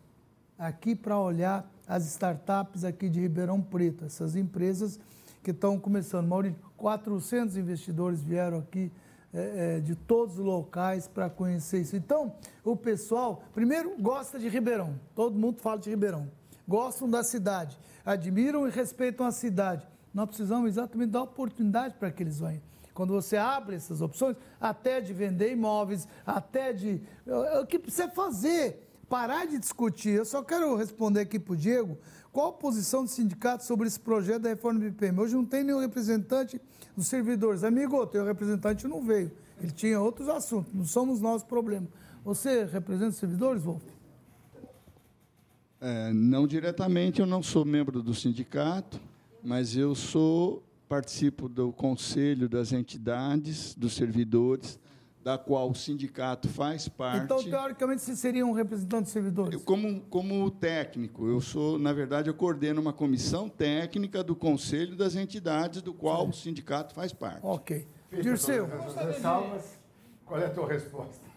aqui 0.59 0.95
para 0.95 1.19
olhar 1.19 1.69
as 1.87 2.07
startups 2.07 2.85
aqui 2.85 3.09
de 3.09 3.21
Ribeirão 3.21 3.61
Preto, 3.61 4.05
essas 4.05 4.37
empresas 4.37 4.99
que 5.43 5.51
estão 5.51 5.79
começando. 5.79 6.27
Maurício, 6.27 6.59
400 6.77 7.57
investidores 7.57 8.23
vieram 8.23 8.59
aqui 8.59 8.93
é, 9.35 9.77
é, 9.77 9.81
de 9.81 9.95
todos 9.95 10.39
os 10.39 10.45
locais 10.45 11.09
para 11.09 11.29
conhecer 11.31 11.81
isso. 11.81 11.97
Então, 11.97 12.35
o 12.65 12.77
pessoal, 12.77 13.43
primeiro, 13.55 13.97
gosta 13.99 14.39
de 14.39 14.49
Ribeirão, 14.49 14.99
todo 15.15 15.39
mundo 15.39 15.61
fala 15.61 15.79
de 15.79 15.91
Ribeirão, 15.91 16.31
gostam 16.69 17.09
da 17.09 17.23
cidade, 17.25 17.79
admiram 18.05 18.67
e 18.69 18.71
respeitam 18.71 19.27
a 19.27 19.33
cidade. 19.33 19.87
Nós 20.13 20.27
precisamos 20.27 20.69
exatamente 20.69 21.11
dar 21.11 21.23
oportunidade 21.23 21.95
para 21.95 22.11
que 22.11 22.23
eles 22.23 22.39
venham. 22.39 22.61
Quando 22.93 23.15
você 23.15 23.39
abre 23.39 23.77
essas 23.77 24.03
opções, 24.03 24.37
até 24.61 25.01
de 25.01 25.15
vender 25.15 25.51
imóveis, 25.51 26.07
até 26.27 26.73
de. 26.73 27.01
O 27.61 27.67
que 27.67 27.79
precisa 27.79 28.09
fazer? 28.11 28.92
Parar 29.13 29.47
de 29.47 29.59
discutir. 29.59 30.15
Eu 30.15 30.25
só 30.25 30.43
quero 30.43 30.75
responder 30.75 31.21
aqui 31.21 31.39
para 31.39 31.53
o 31.53 31.57
Diego 31.57 31.99
qual 32.33 32.49
a 32.49 32.53
posição 32.55 33.05
do 33.05 33.11
sindicato 33.11 33.63
sobre 33.63 33.87
esse 33.87 34.01
projeto 34.01 34.41
da 34.41 34.49
reforma 34.49 34.81
do 34.81 34.87
IPM. 34.87 35.21
Hoje 35.21 35.35
não 35.35 35.45
tem 35.45 35.63
nenhum 35.63 35.81
representante 35.81 36.59
dos 36.97 37.09
servidores. 37.09 37.63
Amigo, 37.63 37.95
o 37.95 38.07
teu 38.07 38.25
representante 38.25 38.89
não 38.89 39.03
veio. 39.03 39.31
Ele 39.61 39.71
tinha 39.71 40.01
outros 40.01 40.31
assuntos, 40.31 40.73
não 40.73 40.87
somos 40.87 41.21
nós 41.21 41.43
o 41.43 41.45
problema. 41.45 41.87
Você 42.25 42.65
representa 42.65 43.11
os 43.11 43.17
servidores, 43.17 43.63
Wolf? 43.63 43.83
É, 45.79 46.11
não 46.15 46.47
diretamente, 46.47 47.21
eu 47.21 47.27
não 47.27 47.43
sou 47.43 47.67
membro 47.67 48.03
do 48.03 48.15
sindicato, 48.15 48.99
mas 49.45 49.77
eu 49.77 49.95
sou 49.95 50.63
participo 50.89 51.51
do 51.51 51.71
conselho 51.71 52.49
das 52.49 52.73
entidades, 52.73 53.75
dos 53.75 53.93
servidores, 53.93 54.79
da 55.23 55.39
qual 55.39 55.71
o 55.71 55.75
sindicato 55.75 56.49
faz 56.49 56.89
parte. 56.89 57.25
Então, 57.25 57.43
teoricamente, 57.43 58.03
você 58.03 58.17
seria 58.17 58.45
um 58.45 58.53
representante 58.53 59.05
dos 59.05 59.13
servidores? 59.13 59.55
Eu, 59.55 59.61
como, 59.61 60.01
como 60.03 60.51
técnico, 60.51 61.27
eu 61.27 61.41
sou, 61.41 61.79
na 61.79 61.93
verdade, 61.93 62.29
eu 62.29 62.35
coordeno 62.35 62.81
uma 62.81 62.93
comissão 62.93 63.49
técnica 63.49 64.23
do 64.23 64.35
conselho 64.35 64.97
das 64.97 65.15
entidades, 65.15 65.81
do 65.81 65.95
qual 65.95 66.25
Sim. 66.25 66.31
o 66.31 66.33
sindicato 66.33 66.95
faz 66.95 67.13
parte. 67.13 67.41
Ok. 67.43 67.87
Dirceu. 68.21 68.69
Qual 70.25 70.41
é 70.41 70.47
a 70.47 70.51
tua 70.51 70.69
resposta? 70.69 71.33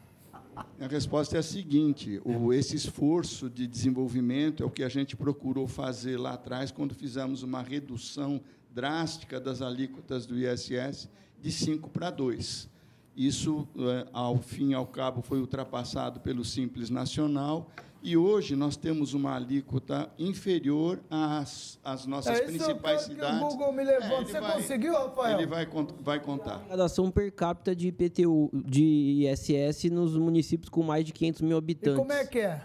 A 0.80 0.88
resposta 0.88 1.36
é 1.36 1.40
a 1.40 1.44
seguinte: 1.44 2.22
o, 2.24 2.54
esse 2.54 2.76
esforço 2.76 3.50
de 3.50 3.68
desenvolvimento 3.68 4.64
é 4.64 4.66
o 4.66 4.70
que 4.70 4.84
a 4.84 4.90
gente 4.90 5.16
procurou 5.16 5.68
fazer 5.68 6.18
lá 6.18 6.34
atrás, 6.34 6.72
quando 6.72 6.96
fizemos 6.96 7.44
uma 7.44 7.62
redução 7.62 8.42
drástica 8.72 9.40
das 9.40 9.62
alíquotas 9.62 10.26
do 10.26 10.38
ISS 10.38 11.10
de 11.42 11.52
5 11.52 11.90
para 11.90 12.10
2. 12.10 12.70
Isso, 13.16 13.68
é, 13.78 14.08
ao 14.12 14.38
fim 14.38 14.72
e 14.72 14.74
ao 14.74 14.86
cabo, 14.86 15.22
foi 15.22 15.40
ultrapassado 15.40 16.20
pelo 16.20 16.44
Simples 16.44 16.90
Nacional 16.90 17.70
e 18.06 18.16
hoje 18.16 18.56
nós 18.56 18.78
temos 18.78 19.16
uma 19.16 19.36
alíquota 19.36 20.08
inferior 20.20 21.00
às, 21.10 21.80
às 21.84 22.06
nossas 22.06 22.38
é, 22.40 22.44
principais 22.44 23.02
é 23.02 23.04
o 23.04 23.08
cidades. 23.08 23.40
Que 23.40 23.46
o 23.46 23.48
Google 23.48 23.74
me 23.74 23.84
levou. 23.84 24.20
É, 24.20 24.24
Você 24.24 24.40
vai, 24.40 24.54
conseguiu, 24.54 24.94
Rafael? 24.94 25.40
Ele 25.40 25.48
vai, 25.48 25.68
vai 26.02 26.20
contar. 26.20 26.58
Arrecadação 26.58 27.10
per 27.10 27.32
capita 27.32 27.76
de 27.76 27.88
IPTU, 27.88 28.52
de 28.54 29.26
ISS 29.26 29.86
nos 29.86 30.16
municípios 30.16 30.70
com 30.70 30.84
mais 30.84 31.04
de 31.04 31.14
500 31.14 31.42
mil 31.42 31.58
habitantes. 31.58 31.94
E 31.94 31.98
como 31.98 32.14
é 32.14 32.24
que 32.28 32.40
é? 32.42 32.62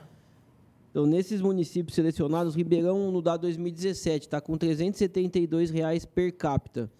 Então, 0.91 1.07
nesses 1.07 1.41
municípios 1.41 1.95
selecionados, 1.95 2.55
Ribeirão, 2.55 3.11
no 3.11 3.23
dado 3.23 3.41
2017, 3.41 4.27
está 4.27 4.43
com 4.43 4.59
372 4.59 5.71
reais 5.71 6.05
per 6.05 6.37
capita. 6.37 6.91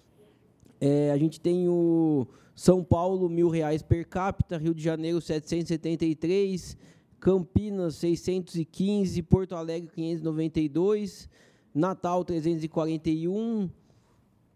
É, 0.81 1.11
a 1.11 1.19
gente 1.19 1.39
tem 1.39 1.69
o 1.69 2.27
São 2.61 2.85
Paulo, 2.85 3.27
R$ 3.27 3.35
1.000 3.37 3.83
per 3.85 4.07
capita, 4.07 4.59
Rio 4.59 4.75
de 4.75 4.83
Janeiro, 4.83 5.17
R$ 5.17 5.25
773, 5.25 6.77
Campinas, 7.19 7.95
615, 7.95 9.23
Porto 9.23 9.55
Alegre, 9.55 9.89
592, 9.89 11.27
Natal, 11.75 12.23
341, 12.23 13.71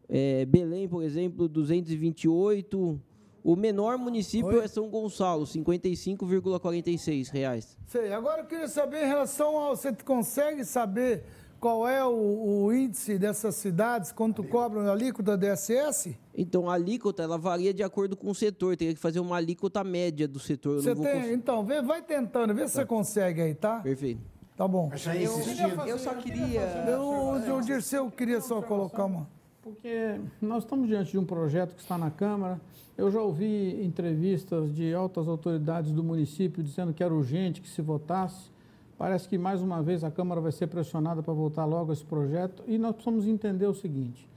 é, 0.06 0.44
Belém, 0.44 0.86
por 0.86 1.02
exemplo, 1.02 1.48
228, 1.48 3.00
o 3.42 3.56
menor 3.56 3.96
município 3.96 4.48
Oi? 4.48 4.64
é 4.64 4.68
São 4.68 4.90
Gonçalo, 4.90 5.46
55,46 5.46 7.30
reais. 7.32 7.78
Sei. 7.86 8.12
Agora 8.12 8.42
eu 8.42 8.46
queria 8.46 8.68
saber 8.68 9.04
em 9.04 9.08
relação 9.08 9.56
ao. 9.56 9.74
Você 9.74 9.94
consegue 10.04 10.62
saber 10.62 11.24
qual 11.64 11.88
é 11.88 12.04
o, 12.04 12.66
o 12.66 12.74
índice 12.74 13.18
dessas 13.18 13.54
cidades, 13.54 14.12
quanto 14.12 14.44
cobram 14.44 14.82
a 14.86 14.92
alíquota 14.92 15.34
DSS? 15.34 16.14
Então, 16.36 16.68
a 16.68 16.74
alíquota 16.74 17.22
ela 17.22 17.38
varia 17.38 17.72
de 17.72 17.82
acordo 17.82 18.14
com 18.14 18.28
o 18.28 18.34
setor. 18.34 18.76
Teria 18.76 18.92
que 18.92 19.00
fazer 19.00 19.18
uma 19.18 19.36
alíquota 19.36 19.82
média 19.82 20.28
do 20.28 20.38
setor. 20.38 20.82
Você 20.82 20.94
tem, 20.94 21.22
cons... 21.22 21.30
Então, 21.30 21.64
vê, 21.64 21.80
vai 21.80 22.02
tentando, 22.02 22.54
vê 22.54 22.60
tá. 22.60 22.68
se 22.68 22.74
você 22.74 22.84
consegue 22.84 23.40
aí, 23.40 23.54
tá? 23.54 23.80
Perfeito. 23.80 24.20
Tá 24.54 24.68
bom. 24.68 24.92
Eu, 25.18 25.86
eu 25.86 25.98
só 25.98 26.14
queria. 26.16 26.60
Eu, 26.86 27.56
o 27.56 27.60
Dirceu 27.62 28.10
queria 28.10 28.42
só 28.42 28.60
colocar 28.60 29.06
uma. 29.06 29.26
Porque 29.62 30.20
nós 30.42 30.64
estamos 30.64 30.86
diante 30.86 31.12
de 31.12 31.18
um 31.18 31.24
projeto 31.24 31.74
que 31.74 31.80
está 31.80 31.96
na 31.96 32.10
Câmara 32.10 32.60
eu 32.96 33.10
já 33.10 33.20
ouvi 33.20 33.84
entrevistas 33.84 34.72
de 34.72 34.94
altas 34.94 35.26
autoridades 35.26 35.90
do 35.92 36.04
município 36.04 36.62
dizendo 36.62 36.92
que 36.92 37.02
era 37.02 37.12
urgente 37.12 37.60
que 37.60 37.68
se 37.68 37.82
votasse. 37.82 38.53
Parece 38.96 39.28
que 39.28 39.36
mais 39.36 39.60
uma 39.60 39.82
vez 39.82 40.04
a 40.04 40.10
Câmara 40.10 40.40
vai 40.40 40.52
ser 40.52 40.68
pressionada 40.68 41.22
para 41.22 41.34
votar 41.34 41.68
logo 41.68 41.92
esse 41.92 42.04
projeto 42.04 42.62
e 42.66 42.78
nós 42.78 42.94
precisamos 42.94 43.26
entender 43.26 43.66
o 43.66 43.74
seguinte. 43.74 44.28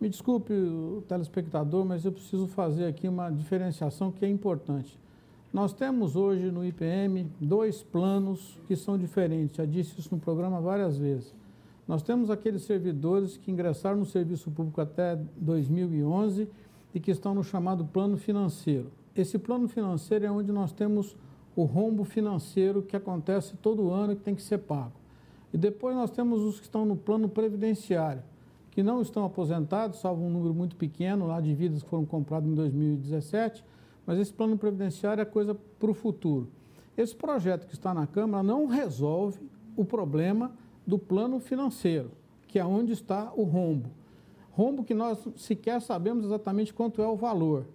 Me 0.00 0.08
desculpe 0.08 0.52
telespectador, 1.08 1.84
mas 1.84 2.04
eu 2.04 2.12
preciso 2.12 2.46
fazer 2.46 2.86
aqui 2.86 3.08
uma 3.08 3.30
diferenciação 3.30 4.12
que 4.12 4.24
é 4.24 4.28
importante. 4.28 4.98
Nós 5.52 5.72
temos 5.72 6.16
hoje 6.16 6.50
no 6.50 6.64
IPM 6.64 7.26
dois 7.40 7.82
planos 7.82 8.58
que 8.68 8.76
são 8.76 8.98
diferentes, 8.98 9.56
já 9.56 9.64
disse 9.64 9.98
isso 9.98 10.14
no 10.14 10.20
programa 10.20 10.60
várias 10.60 10.98
vezes. 10.98 11.34
Nós 11.88 12.02
temos 12.02 12.30
aqueles 12.30 12.62
servidores 12.62 13.36
que 13.36 13.50
ingressaram 13.50 13.98
no 13.98 14.04
serviço 14.04 14.50
público 14.50 14.80
até 14.80 15.16
2011 15.36 16.48
e 16.94 17.00
que 17.00 17.10
estão 17.10 17.34
no 17.34 17.42
chamado 17.42 17.84
plano 17.84 18.16
financeiro. 18.16 18.90
Esse 19.14 19.38
plano 19.38 19.66
financeiro 19.66 20.26
é 20.26 20.30
onde 20.30 20.52
nós 20.52 20.72
temos 20.72 21.16
o 21.56 21.64
rombo 21.64 22.04
financeiro 22.04 22.82
que 22.82 22.94
acontece 22.94 23.56
todo 23.56 23.90
ano 23.90 24.12
e 24.12 24.16
que 24.16 24.22
tem 24.22 24.34
que 24.34 24.42
ser 24.42 24.58
pago. 24.58 24.92
E 25.52 25.58
depois 25.58 25.96
nós 25.96 26.10
temos 26.10 26.42
os 26.42 26.60
que 26.60 26.66
estão 26.66 26.84
no 26.84 26.96
plano 26.96 27.28
previdenciário, 27.28 28.22
que 28.70 28.82
não 28.82 29.00
estão 29.00 29.24
aposentados, 29.24 29.98
salvo 30.00 30.22
um 30.22 30.30
número 30.30 30.54
muito 30.54 30.76
pequeno 30.76 31.26
lá 31.26 31.40
de 31.40 31.54
vidas 31.54 31.82
que 31.82 31.88
foram 31.88 32.04
compradas 32.04 32.48
em 32.48 32.54
2017, 32.54 33.64
mas 34.06 34.18
esse 34.18 34.32
plano 34.32 34.56
previdenciário 34.58 35.22
é 35.22 35.24
coisa 35.24 35.54
para 35.54 35.90
o 35.90 35.94
futuro. 35.94 36.48
Esse 36.96 37.16
projeto 37.16 37.66
que 37.66 37.74
está 37.74 37.92
na 37.94 38.06
Câmara 38.06 38.42
não 38.42 38.66
resolve 38.66 39.40
o 39.74 39.84
problema 39.84 40.52
do 40.86 40.98
plano 40.98 41.40
financeiro, 41.40 42.10
que 42.46 42.58
é 42.58 42.64
onde 42.64 42.92
está 42.92 43.32
o 43.34 43.42
rombo 43.42 43.90
rombo 44.56 44.82
que 44.82 44.94
nós 44.94 45.18
sequer 45.36 45.82
sabemos 45.82 46.24
exatamente 46.24 46.72
quanto 46.72 47.02
é 47.02 47.06
o 47.06 47.14
valor. 47.14 47.66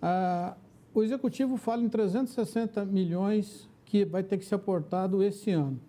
Ah, 0.00 0.54
o 0.94 1.02
executivo 1.02 1.56
fala 1.56 1.82
em 1.82 1.88
360 1.88 2.84
milhões 2.84 3.68
que 3.84 4.04
vai 4.04 4.22
ter 4.22 4.38
que 4.38 4.44
ser 4.44 4.56
aportado 4.56 5.22
esse 5.22 5.50
ano. 5.50 5.80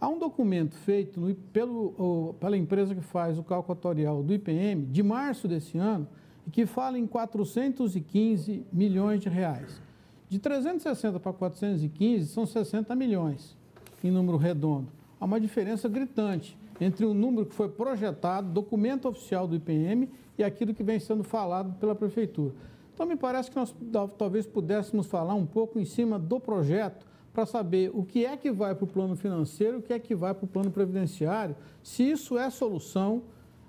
Há 0.00 0.08
um 0.08 0.18
documento 0.18 0.74
feito 0.74 1.18
no, 1.20 1.34
pelo, 1.34 2.34
pela 2.38 2.56
empresa 2.56 2.94
que 2.94 3.00
faz 3.00 3.38
o 3.38 3.42
cálculo 3.42 3.78
atuarial 3.78 4.22
do 4.22 4.34
IPM, 4.34 4.84
de 4.86 5.02
março 5.02 5.48
desse 5.48 5.78
ano, 5.78 6.06
que 6.52 6.66
fala 6.66 6.98
em 6.98 7.06
415 7.06 8.66
milhões 8.72 9.20
de 9.20 9.28
reais. 9.28 9.80
De 10.28 10.38
360 10.38 11.18
para 11.20 11.32
415 11.32 12.28
são 12.28 12.44
60 12.44 12.94
milhões, 12.94 13.56
em 14.02 14.10
número 14.10 14.36
redondo. 14.36 14.88
Há 15.18 15.24
uma 15.24 15.40
diferença 15.40 15.88
gritante. 15.88 16.58
entre 16.80 17.06
o 17.06 17.14
número 17.14 17.46
que 17.46 17.54
foi 17.54 17.68
projetado, 17.68 18.50
documento 18.50 19.08
oficial 19.08 19.46
do 19.46 19.54
IPM 19.54 20.08
e 20.36 20.42
aquilo 20.42 20.74
que 20.74 20.82
vem 20.82 20.98
sendo 20.98 21.22
falado 21.22 21.78
pela 21.78 21.94
Prefeitura. 21.94 22.52
Então, 22.94 23.06
me 23.06 23.16
parece 23.16 23.50
que 23.50 23.56
nós 23.56 23.74
talvez 24.16 24.46
pudéssemos 24.46 25.08
falar 25.08 25.34
um 25.34 25.44
pouco 25.44 25.80
em 25.80 25.84
cima 25.84 26.16
do 26.16 26.38
projeto 26.38 27.04
para 27.32 27.44
saber 27.44 27.90
o 27.92 28.04
que 28.04 28.24
é 28.24 28.36
que 28.36 28.52
vai 28.52 28.72
para 28.72 28.84
o 28.84 28.86
plano 28.86 29.16
financeiro, 29.16 29.78
o 29.78 29.82
que 29.82 29.92
é 29.92 29.98
que 29.98 30.14
vai 30.14 30.32
para 30.32 30.44
o 30.44 30.48
plano 30.48 30.70
previdenciário, 30.70 31.56
se 31.82 32.08
isso 32.08 32.38
é 32.38 32.48
solução. 32.48 33.22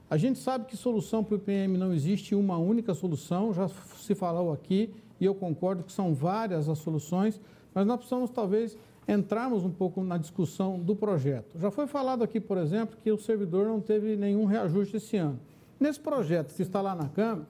A 0.07 0.15
gente 0.15 0.37
sabe 0.37 0.65
que 0.65 0.77
solução 0.77 1.23
para 1.23 1.33
o 1.33 1.37
IPM 1.37 1.75
não 1.75 1.91
existe 1.91 2.35
uma 2.35 2.59
única 2.59 2.93
solução, 2.93 3.51
já 3.51 3.67
se 3.67 4.13
falou 4.13 4.53
aqui, 4.53 4.93
e 5.19 5.25
eu 5.25 5.33
concordo 5.33 5.83
que 5.83 5.91
são 5.91 6.13
várias 6.13 6.69
as 6.69 6.77
soluções, 6.77 7.41
mas 7.73 7.87
nós 7.87 7.97
precisamos 7.97 8.29
talvez 8.29 8.77
entrarmos 9.07 9.65
um 9.65 9.71
pouco 9.71 10.03
na 10.03 10.19
discussão 10.19 10.79
do 10.79 10.95
projeto. 10.95 11.57
Já 11.57 11.71
foi 11.71 11.87
falado 11.87 12.23
aqui, 12.23 12.39
por 12.39 12.59
exemplo, 12.59 12.95
que 13.01 13.11
o 13.11 13.17
servidor 13.17 13.65
não 13.65 13.81
teve 13.81 14.15
nenhum 14.15 14.45
reajuste 14.45 14.97
esse 14.97 15.17
ano. 15.17 15.39
Nesse 15.79 15.99
projeto 15.99 16.53
que 16.53 16.61
está 16.61 16.79
lá 16.79 16.93
na 16.93 17.09
Câmara, 17.09 17.47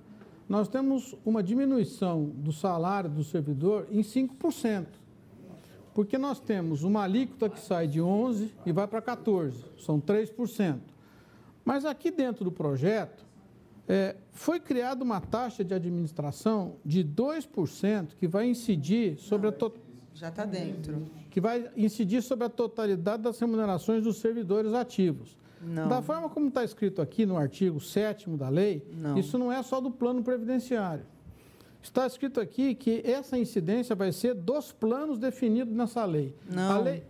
nós 0.48 0.68
temos 0.68 1.16
uma 1.26 1.42
diminuição 1.42 2.26
do 2.26 2.52
salário 2.52 3.10
do 3.10 3.24
servidor 3.24 3.88
em 3.90 4.02
5%. 4.02 4.86
Porque 5.94 6.18
nós 6.18 6.40
temos 6.40 6.84
uma 6.84 7.04
alíquota 7.04 7.50
que 7.50 7.60
sai 7.60 7.88
de 7.88 8.00
11% 8.00 8.50
e 8.66 8.72
vai 8.72 8.88
para 8.88 9.02
14%, 9.02 9.54
são 9.78 10.00
3%. 10.00 10.80
Mas 11.64 11.86
aqui 11.86 12.12
dentro 12.12 12.44
do 12.44 12.52
projeto, 12.52 13.26
é, 13.88 14.16
foi 14.32 14.60
criada 14.60 15.04
uma 15.04 15.22
taxa 15.22 15.64
de 15.64 15.74
administração 15.74 16.76
de 16.86 17.04
2% 17.04 18.16
que 18.18 18.28
vai 18.28 18.48
incidir 18.48 19.18
sobre 19.18 19.48
a 19.48 19.72
Já 20.14 20.30
está 20.30 20.46
dentro. 20.46 21.08
Que 21.30 21.42
vai 21.42 21.70
incidir 21.76 22.22
sobre 22.22 22.46
a 22.46 22.50
totalidade 22.50 23.24
das 23.24 23.40
remunerações 23.40 24.04
dos 24.04 24.18
servidores 24.18 24.74
ativos. 24.74 25.38
Não. 25.66 25.88
Da 25.88 26.02
forma 26.02 26.30
como 26.30 26.48
está 26.48 26.64
escrito 26.64 27.02
aqui 27.02 27.26
no 27.26 27.36
artigo 27.36 27.80
7 27.80 28.30
da 28.32 28.50
lei, 28.50 28.86
não. 28.94 29.18
isso 29.18 29.38
não 29.38 29.52
é 29.52 29.62
só 29.64 29.82
do 29.82 29.92
plano 29.92 30.24
previdenciário. 30.24 31.06
Está 31.82 32.08
escrito 32.08 32.40
aqui 32.40 32.74
que 32.74 33.02
essa 33.06 33.38
incidência 33.38 33.96
vai 33.96 34.12
ser 34.12 34.34
dos 34.34 34.72
planos 34.72 35.20
definidos 35.20 35.74
nessa 35.74 36.04
lei. 36.06 36.36
Não. 36.50 36.72
A 36.72 36.80
lei... 36.80 37.04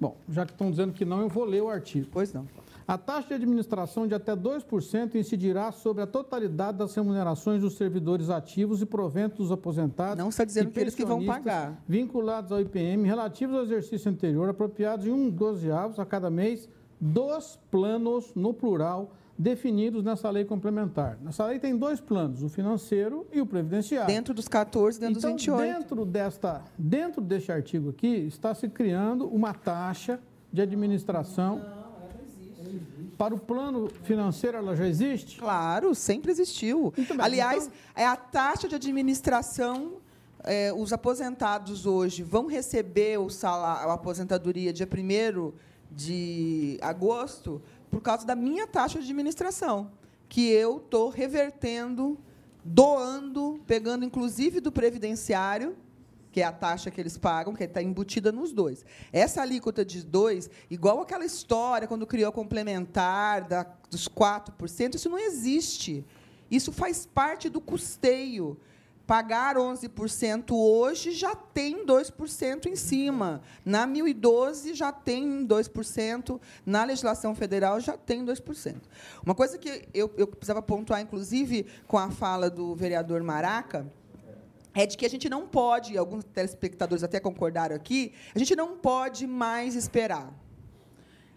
Bom, 0.00 0.16
já 0.28 0.44
que 0.44 0.52
estão 0.52 0.70
dizendo 0.70 0.92
que 0.92 1.04
não, 1.04 1.20
eu 1.20 1.28
vou 1.28 1.44
ler 1.44 1.62
o 1.62 1.68
artigo. 1.68 2.08
Pois 2.12 2.32
não. 2.32 2.46
A 2.86 2.98
taxa 2.98 3.28
de 3.28 3.34
administração 3.34 4.06
de 4.06 4.14
até 4.14 4.36
2% 4.36 5.14
incidirá 5.14 5.72
sobre 5.72 6.02
a 6.02 6.06
totalidade 6.06 6.76
das 6.76 6.94
remunerações 6.94 7.62
dos 7.62 7.76
servidores 7.76 8.28
ativos 8.28 8.82
e 8.82 8.86
proventos 8.86 9.38
dos 9.38 9.52
aposentados. 9.52 10.18
Não 10.18 10.28
está 10.28 10.44
dizendo 10.44 10.70
que 10.70 10.80
eles 10.80 10.94
que 10.94 11.04
vão 11.04 11.24
pagar. 11.24 11.82
Vinculados 11.88 12.52
ao 12.52 12.60
IPM, 12.60 13.06
relativos 13.06 13.56
ao 13.56 13.62
exercício 13.62 14.10
anterior, 14.10 14.50
apropriados 14.50 15.06
em 15.06 15.10
um 15.10 15.30
dozeavos 15.30 15.98
a 15.98 16.04
cada 16.04 16.28
mês 16.28 16.68
dos 17.04 17.58
planos, 17.70 18.32
no 18.34 18.54
plural, 18.54 19.12
definidos 19.36 20.02
nessa 20.02 20.30
lei 20.30 20.44
complementar. 20.44 21.18
Nessa 21.20 21.44
lei 21.44 21.58
tem 21.58 21.76
dois 21.76 22.00
planos, 22.00 22.42
o 22.42 22.48
financeiro 22.48 23.26
e 23.30 23.42
o 23.42 23.46
previdenciário. 23.46 24.06
Dentro 24.06 24.32
dos 24.32 24.48
14, 24.48 24.98
dentro 24.98 25.18
então, 25.18 25.32
dos 25.32 25.44
28. 25.44 25.78
Dentro, 25.78 26.04
desta, 26.06 26.62
dentro 26.78 27.20
deste 27.20 27.52
artigo 27.52 27.90
aqui, 27.90 28.06
está 28.06 28.54
se 28.54 28.68
criando 28.70 29.26
uma 29.26 29.52
taxa 29.52 30.18
de 30.50 30.62
administração. 30.62 31.58
Não, 31.58 33.10
Para 33.18 33.34
o 33.34 33.38
plano 33.38 33.90
financeiro, 34.04 34.56
ela 34.56 34.74
já 34.74 34.86
existe? 34.88 35.38
Claro, 35.38 35.94
sempre 35.94 36.30
existiu. 36.30 36.90
Bem, 36.96 37.06
Aliás, 37.18 37.66
então... 37.66 38.02
é 38.02 38.06
a 38.06 38.16
taxa 38.16 38.66
de 38.66 38.76
administração. 38.76 39.98
É, 40.42 40.72
os 40.72 40.90
aposentados 40.92 41.84
hoje 41.84 42.22
vão 42.22 42.46
receber 42.46 43.18
o 43.18 43.28
salário, 43.28 43.90
a 43.90 43.94
aposentadoria 43.94 44.72
dia 44.72 44.86
1 44.86 45.52
de 45.94 46.78
agosto 46.80 47.62
por 47.90 48.00
causa 48.00 48.26
da 48.26 48.34
minha 48.34 48.66
taxa 48.66 48.98
de 48.98 49.04
administração, 49.04 49.90
que 50.28 50.50
eu 50.50 50.78
estou 50.78 51.08
revertendo, 51.08 52.18
doando, 52.64 53.60
pegando 53.66 54.04
inclusive 54.04 54.60
do 54.60 54.72
previdenciário, 54.72 55.76
que 56.32 56.40
é 56.40 56.44
a 56.44 56.50
taxa 56.50 56.90
que 56.90 57.00
eles 57.00 57.16
pagam, 57.16 57.54
que 57.54 57.62
está 57.62 57.80
embutida 57.80 58.32
nos 58.32 58.52
dois. 58.52 58.84
Essa 59.12 59.42
alíquota 59.42 59.84
de 59.84 60.04
dois, 60.04 60.50
igual 60.68 61.00
aquela 61.00 61.24
história 61.24 61.86
quando 61.86 62.04
criou 62.06 62.28
a 62.28 62.32
complementar 62.32 63.46
da, 63.46 63.64
dos 63.88 64.08
4%, 64.08 64.96
isso 64.96 65.08
não 65.08 65.18
existe. 65.18 66.04
Isso 66.50 66.72
faz 66.72 67.06
parte 67.06 67.48
do 67.48 67.60
custeio 67.60 68.58
pagar 69.06 69.56
11% 69.56 70.52
hoje 70.52 71.12
já 71.12 71.34
tem 71.34 71.84
2% 71.84 72.66
em 72.66 72.76
cima. 72.76 73.42
Na 73.64 73.86
1012 73.86 74.74
já 74.74 74.90
tem 74.92 75.46
2%, 75.46 76.40
na 76.64 76.84
legislação 76.84 77.34
federal 77.34 77.80
já 77.80 77.96
tem 77.96 78.24
2%. 78.24 78.76
Uma 79.24 79.34
coisa 79.34 79.58
que 79.58 79.88
eu, 79.92 80.10
eu 80.16 80.26
precisava 80.26 80.62
pontuar, 80.62 81.00
inclusive, 81.00 81.66
com 81.86 81.98
a 81.98 82.10
fala 82.10 82.48
do 82.48 82.74
vereador 82.74 83.22
Maraca, 83.22 83.86
é 84.74 84.86
de 84.86 84.96
que 84.96 85.06
a 85.06 85.10
gente 85.10 85.28
não 85.28 85.46
pode, 85.46 85.96
alguns 85.96 86.24
telespectadores 86.24 87.04
até 87.04 87.20
concordaram 87.20 87.76
aqui, 87.76 88.12
a 88.34 88.38
gente 88.38 88.56
não 88.56 88.76
pode 88.76 89.26
mais 89.26 89.76
esperar. 89.76 90.32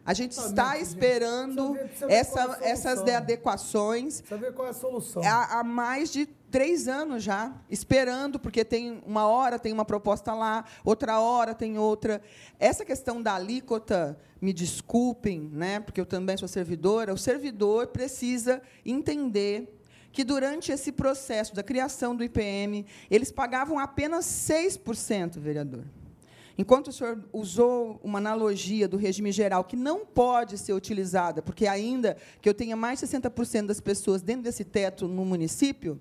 A 0.07 0.13
gente 0.13 0.31
está 0.31 0.79
esperando 0.79 1.73
precisa 1.73 1.73
ver, 1.73 1.87
precisa 1.89 2.07
ver 2.07 2.13
essa, 2.13 2.59
essas 2.61 2.99
adequações 3.13 4.21
Precisa 4.21 4.39
ver 4.39 4.53
qual 4.53 4.67
é 4.67 4.71
a 4.71 4.73
solução. 4.73 5.21
há, 5.21 5.59
há 5.59 5.63
mais 5.65 6.09
de 6.09 6.25
três 6.49 6.87
anos 6.87 7.23
já, 7.23 7.53
esperando, 7.69 8.39
porque 8.39 8.63
tem 8.63 9.03
uma 9.05 9.27
hora 9.27 9.59
tem 9.59 9.73
uma 9.73 9.83
proposta 9.83 10.33
lá, 10.33 10.63
outra 10.85 11.19
hora 11.19 11.53
tem 11.53 11.77
outra. 11.77 12.21
Essa 12.57 12.85
questão 12.85 13.21
da 13.21 13.35
alíquota, 13.35 14.17
me 14.39 14.53
desculpem, 14.53 15.49
né, 15.51 15.81
porque 15.81 15.99
eu 15.99 16.05
também 16.05 16.37
sou 16.37 16.47
servidora, 16.47 17.13
o 17.13 17.17
servidor 17.17 17.87
precisa 17.87 18.61
entender 18.85 19.77
que 20.13 20.23
durante 20.23 20.71
esse 20.71 20.91
processo 20.91 21.53
da 21.53 21.61
criação 21.61 22.15
do 22.15 22.23
IPM, 22.23 22.85
eles 23.11 23.31
pagavam 23.31 23.77
apenas 23.77 24.25
6%, 24.25 25.37
vereador. 25.37 25.83
Enquanto 26.57 26.87
o 26.87 26.91
senhor 26.91 27.23
usou 27.31 27.99
uma 28.03 28.17
analogia 28.17 28.87
do 28.87 28.97
regime 28.97 29.31
geral 29.31 29.63
que 29.63 29.75
não 29.75 30.05
pode 30.05 30.57
ser 30.57 30.73
utilizada, 30.73 31.41
porque 31.41 31.67
ainda 31.67 32.17
que 32.41 32.49
eu 32.49 32.53
tenha 32.53 32.75
mais 32.75 32.99
de 32.99 33.07
60% 33.07 33.67
das 33.67 33.79
pessoas 33.79 34.21
dentro 34.21 34.43
desse 34.43 34.63
teto 34.63 35.07
no 35.07 35.23
município, 35.23 35.99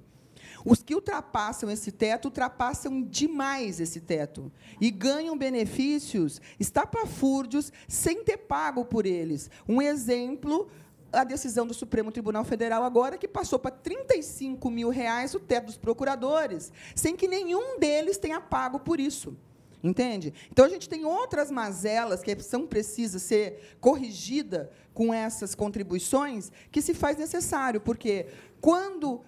os 0.64 0.82
que 0.82 0.94
ultrapassam 0.94 1.70
esse 1.70 1.92
teto 1.92 2.26
ultrapassam 2.26 3.02
demais 3.02 3.80
esse 3.80 4.00
teto 4.00 4.50
e 4.80 4.90
ganham 4.90 5.36
benefícios 5.36 6.40
estapafúrdios 6.58 7.72
sem 7.86 8.24
ter 8.24 8.38
pago 8.38 8.84
por 8.84 9.04
eles. 9.04 9.50
Um 9.68 9.82
exemplo 9.82 10.68
a 11.12 11.24
decisão 11.24 11.66
do 11.66 11.72
Supremo 11.72 12.10
Tribunal 12.10 12.44
Federal 12.44 12.82
agora 12.82 13.16
que 13.16 13.28
passou 13.28 13.58
para 13.58 13.70
35 13.70 14.68
mil 14.70 14.88
reais 14.88 15.34
o 15.34 15.40
teto 15.40 15.66
dos 15.66 15.76
procuradores, 15.76 16.72
sem 16.94 17.14
que 17.14 17.28
nenhum 17.28 17.78
deles 17.78 18.18
tenha 18.18 18.40
pago 18.40 18.80
por 18.80 18.98
isso. 18.98 19.36
Entende? 19.82 20.32
Então 20.50 20.64
a 20.64 20.68
gente 20.68 20.88
tem 20.88 21.04
outras 21.04 21.50
mazelas 21.50 22.22
que 22.22 22.38
são 22.42 22.66
precisas 22.66 23.22
ser 23.22 23.76
corrigida 23.80 24.70
com 24.94 25.12
essas 25.12 25.54
contribuições 25.54 26.50
que 26.72 26.80
se 26.80 26.94
faz 26.94 27.18
necessário, 27.18 27.80
porque 27.80 28.26
quando 28.60 29.20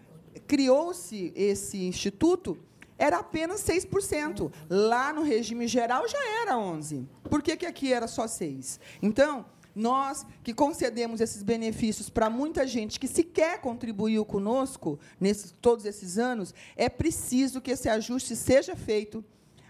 criou-se 0.46 1.32
esse 1.36 1.78
instituto, 1.84 2.58
era 2.98 3.18
apenas 3.18 3.60
6%. 3.62 4.52
Lá 4.68 5.12
no 5.12 5.22
regime 5.22 5.68
geral 5.68 6.06
já 6.08 6.42
era 6.42 6.54
11%. 6.54 7.06
Por 7.30 7.42
que, 7.42 7.56
que 7.56 7.66
aqui 7.66 7.92
era 7.92 8.08
só 8.08 8.24
6%? 8.24 8.80
Então, 9.00 9.46
nós 9.74 10.26
que 10.42 10.52
concedemos 10.52 11.20
esses 11.20 11.42
benefícios 11.42 12.10
para 12.10 12.28
muita 12.28 12.66
gente 12.66 12.98
que 12.98 13.06
sequer 13.06 13.60
contribuiu 13.60 14.24
conosco 14.24 14.98
nesses, 15.20 15.54
todos 15.60 15.84
esses 15.84 16.18
anos, 16.18 16.52
é 16.76 16.88
preciso 16.88 17.60
que 17.60 17.70
esse 17.70 17.88
ajuste 17.88 18.34
seja 18.34 18.74
feito 18.74 19.24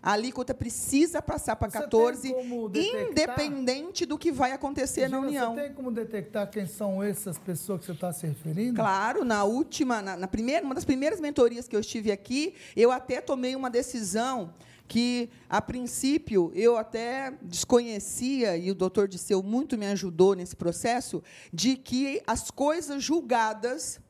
a 0.08 0.12
alíquota 0.12 0.54
precisa 0.54 1.20
passar 1.20 1.54
para 1.56 1.70
14, 1.70 2.34
independente 2.74 4.06
do 4.06 4.16
que 4.16 4.32
vai 4.32 4.52
acontecer 4.52 5.06
na 5.06 5.18
União. 5.18 5.54
Você 5.54 5.60
tem 5.60 5.74
como 5.74 5.90
detectar 5.90 6.50
quem 6.50 6.64
são 6.64 7.02
essas 7.02 7.36
pessoas 7.36 7.80
que 7.80 7.86
você 7.86 7.92
está 7.92 8.10
se 8.10 8.26
referindo? 8.26 8.76
Claro, 8.76 9.22
na 9.22 9.44
última, 9.44 10.00
na, 10.00 10.16
na, 10.16 10.26
primeira, 10.26 10.64
uma 10.64 10.74
das 10.74 10.86
primeiras 10.86 11.20
mentorias 11.20 11.68
que 11.68 11.76
eu 11.76 11.80
estive 11.80 12.10
aqui, 12.10 12.54
eu 12.74 12.90
até 12.90 13.20
tomei 13.20 13.54
uma 13.54 13.68
decisão 13.68 14.54
que, 14.86 15.28
a 15.46 15.60
princípio, 15.60 16.50
eu 16.54 16.78
até 16.78 17.34
desconhecia, 17.42 18.56
e 18.56 18.70
o 18.70 18.74
doutor 18.74 19.08
Disseu 19.08 19.42
muito 19.42 19.76
me 19.76 19.88
ajudou 19.88 20.34
nesse 20.34 20.56
processo, 20.56 21.22
de 21.52 21.76
que 21.76 22.22
as 22.26 22.50
coisas 22.50 23.04
julgadas 23.04 24.00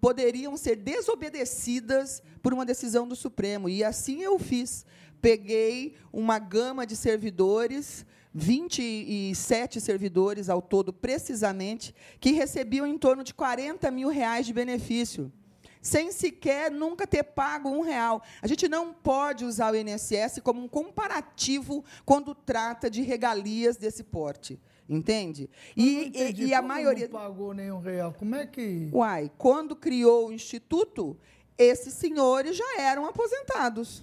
poderiam 0.00 0.56
ser 0.56 0.76
desobedecidas 0.76 2.22
por 2.40 2.54
uma 2.54 2.64
decisão 2.64 3.08
do 3.08 3.16
Supremo. 3.16 3.68
E 3.68 3.82
assim 3.82 4.22
eu 4.22 4.38
fiz 4.38 4.86
peguei 5.20 5.96
uma 6.12 6.38
gama 6.38 6.86
de 6.86 6.96
servidores, 6.96 8.06
27 8.34 9.80
servidores 9.80 10.48
ao 10.48 10.62
todo, 10.62 10.92
precisamente, 10.92 11.94
que 12.20 12.32
recebiam 12.32 12.86
em 12.86 12.98
torno 12.98 13.24
de 13.24 13.34
40 13.34 13.90
mil 13.90 14.08
reais 14.08 14.46
de 14.46 14.52
benefício. 14.52 15.32
sem 15.80 16.10
sequer 16.10 16.70
nunca 16.70 17.06
ter 17.06 17.22
pago 17.22 17.70
um 17.70 17.80
real. 17.80 18.20
A 18.42 18.46
gente 18.46 18.68
não 18.68 18.92
pode 18.92 19.44
usar 19.44 19.72
o 19.72 19.76
INSS 19.76 20.40
como 20.42 20.60
um 20.60 20.68
comparativo 20.68 21.84
quando 22.04 22.34
trata 22.34 22.90
de 22.90 23.00
regalias 23.00 23.76
desse 23.76 24.02
porte. 24.02 24.60
Entende? 24.88 25.50
E, 25.76 26.10
e, 26.14 26.46
e, 26.46 26.54
a 26.54 26.62
maioria. 26.62 27.06
Não 27.08 27.20
pagou 27.20 27.52
nenhum 27.52 27.78
real. 27.78 28.14
Como 28.18 28.34
é 28.34 28.46
que. 28.46 28.88
Uai, 28.92 29.30
quando 29.36 29.76
criou 29.76 30.28
o 30.28 30.32
Instituto, 30.32 31.16
esses 31.58 31.92
senhores 31.92 32.56
já 32.56 32.80
eram 32.80 33.04
aposentados. 33.04 34.02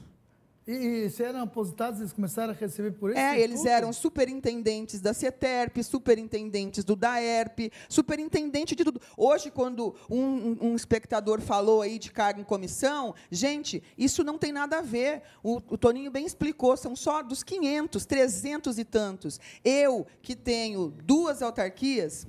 E, 0.68 0.72
e 1.06 1.10
se 1.12 1.24
eram 1.24 1.42
aposentados, 1.42 2.00
eles 2.00 2.12
começaram 2.12 2.52
a 2.52 2.56
receber 2.56 2.92
por 2.92 3.12
isso? 3.12 3.20
É, 3.20 3.40
eles 3.40 3.66
eram 3.66 3.94
superintendentes 3.94 5.00
da 5.00 5.14
CETERP, 5.14 5.84
superintendentes 5.84 6.84
do 6.84 6.96
DAERP, 6.96 7.72
superintendente 7.88 8.76
de 8.76 8.84
tudo. 8.84 9.00
Hoje, 9.16 9.52
quando 9.52 9.96
um, 10.10 10.70
um, 10.70 10.76
espectador 10.76 11.40
falou 11.40 11.82
aí 11.82 12.00
de 12.00 12.12
cargo 12.12 12.42
em 12.42 12.44
comissão, 12.44 13.14
gente, 13.30 13.84
isso 13.96 14.24
não 14.24 14.40
tem 14.40 14.52
nada 14.52 14.80
a 14.80 14.82
ver. 14.82 15.22
O, 15.44 15.58
o 15.58 15.78
Toninho 15.78 16.10
bem 16.10 16.26
explicou, 16.26 16.76
são 16.76 16.96
só 16.96 17.22
dos 17.22 17.44
500, 17.44 18.06
300 18.06 18.80
e 18.80 18.84
tantos. 18.84 19.40
Eu, 19.64 20.08
que 20.22 20.36
tenho 20.36 20.92
duas 21.04 21.44
autarquias, 21.44 22.26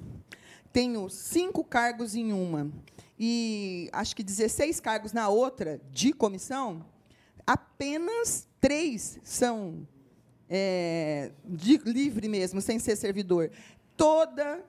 tenho 0.73 1.09
cinco 1.09 1.65
cargos 1.65 2.15
em 2.15 2.35
uma 2.35 2.71
e 3.19 3.89
acho 3.93 4.15
que 4.15 4.23
16 4.23 4.79
cargos 4.81 5.13
na 5.15 5.29
outra 5.29 5.81
de 5.91 6.13
comissão, 6.13 6.85
apenas 7.47 8.49
três 8.61 9.19
são 9.23 9.87
é, 10.49 11.33
de, 11.45 11.77
livre 11.79 12.29
mesmo, 12.29 12.61
sem 12.61 12.79
ser 12.79 12.97
servidor. 12.97 13.51
Toda 13.97 14.65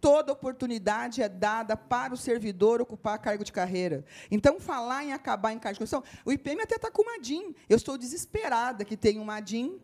toda 0.00 0.32
oportunidade 0.32 1.22
é 1.22 1.28
dada 1.28 1.76
para 1.76 2.12
o 2.12 2.16
servidor 2.16 2.82
ocupar 2.82 3.16
cargo 3.20 3.44
de 3.44 3.52
carreira. 3.52 4.04
Então, 4.32 4.58
falar 4.58 5.04
em 5.04 5.12
acabar 5.12 5.52
em 5.52 5.60
cargo 5.60 5.74
de 5.74 5.78
comissão, 5.78 6.02
o 6.24 6.32
IPM 6.32 6.60
até 6.60 6.74
está 6.74 6.90
com 6.90 7.02
o 7.02 7.06
MADIM. 7.06 7.54
Eu 7.68 7.76
estou 7.76 7.96
desesperada 7.96 8.84
que 8.84 8.96
tem 8.96 9.20
um 9.20 9.24
MADIM 9.24 9.80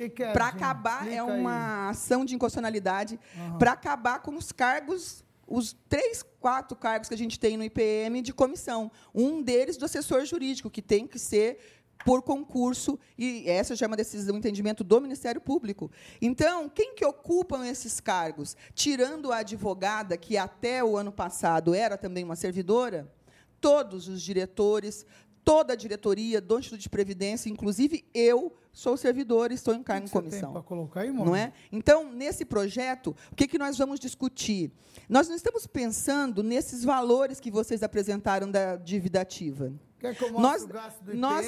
é, 0.00 0.32
para 0.32 0.46
acabar, 0.46 1.06
é 1.12 1.22
uma 1.22 1.88
aí. 1.88 1.90
ação 1.90 2.24
de 2.24 2.34
inconstitucionalidade, 2.34 3.20
uhum. 3.36 3.58
para 3.58 3.72
acabar 3.72 4.20
com 4.20 4.34
os 4.34 4.50
cargos 4.50 5.22
os 5.48 5.74
três, 5.88 6.22
quatro 6.22 6.76
cargos 6.76 7.08
que 7.08 7.14
a 7.14 7.18
gente 7.18 7.40
tem 7.40 7.56
no 7.56 7.64
IPM 7.64 8.20
de 8.20 8.32
comissão. 8.32 8.90
Um 9.14 9.42
deles 9.42 9.76
do 9.76 9.86
assessor 9.86 10.24
jurídico, 10.24 10.70
que 10.70 10.82
tem 10.82 11.06
que 11.06 11.18
ser 11.18 11.58
por 12.04 12.22
concurso, 12.22 12.98
e 13.18 13.48
essa 13.48 13.74
já 13.74 13.86
é 13.86 13.88
uma 13.88 13.96
decisão, 13.96 14.34
um 14.34 14.38
entendimento 14.38 14.84
do 14.84 15.00
Ministério 15.00 15.40
Público. 15.40 15.90
Então, 16.22 16.68
quem 16.68 16.94
que 16.94 17.04
ocupam 17.04 17.66
esses 17.66 17.98
cargos? 17.98 18.56
Tirando 18.72 19.32
a 19.32 19.38
advogada, 19.38 20.16
que 20.16 20.36
até 20.36 20.82
o 20.84 20.96
ano 20.96 21.10
passado 21.10 21.74
era 21.74 21.98
também 21.98 22.22
uma 22.22 22.36
servidora, 22.36 23.12
todos 23.60 24.06
os 24.06 24.22
diretores, 24.22 25.04
toda 25.44 25.72
a 25.72 25.76
diretoria 25.76 26.40
do 26.40 26.58
Instituto 26.58 26.80
de 26.80 26.88
Previdência, 26.88 27.48
inclusive 27.48 28.04
eu, 28.12 28.52
sou 28.72 28.96
servidor 28.96 29.50
e 29.50 29.54
estou 29.54 29.74
em 29.74 29.82
cargo 29.82 30.06
em 30.06 30.08
comissão. 30.08 30.52
para 30.52 30.62
colocar 30.62 31.00
aí, 31.00 31.10
Não 31.10 31.34
é? 31.34 31.52
Então, 31.72 32.12
nesse 32.12 32.44
projeto, 32.44 33.14
o 33.32 33.34
que, 33.34 33.48
que 33.48 33.58
nós 33.58 33.76
vamos 33.76 33.98
discutir? 33.98 34.70
Nós 35.08 35.28
não 35.28 35.34
estamos 35.36 35.66
pensando 35.66 36.42
nesses 36.42 36.84
valores 36.84 37.40
que 37.40 37.50
vocês 37.50 37.82
apresentaram 37.82 38.50
da 38.50 38.76
dívida 38.76 39.20
ativa. 39.20 39.72
Quer 39.98 40.14
que 40.14 40.22
eu 40.22 40.32
nós, 40.32 40.62
o 40.62 40.68
gasto 40.68 41.02
do 41.02 41.14
nós, 41.14 41.46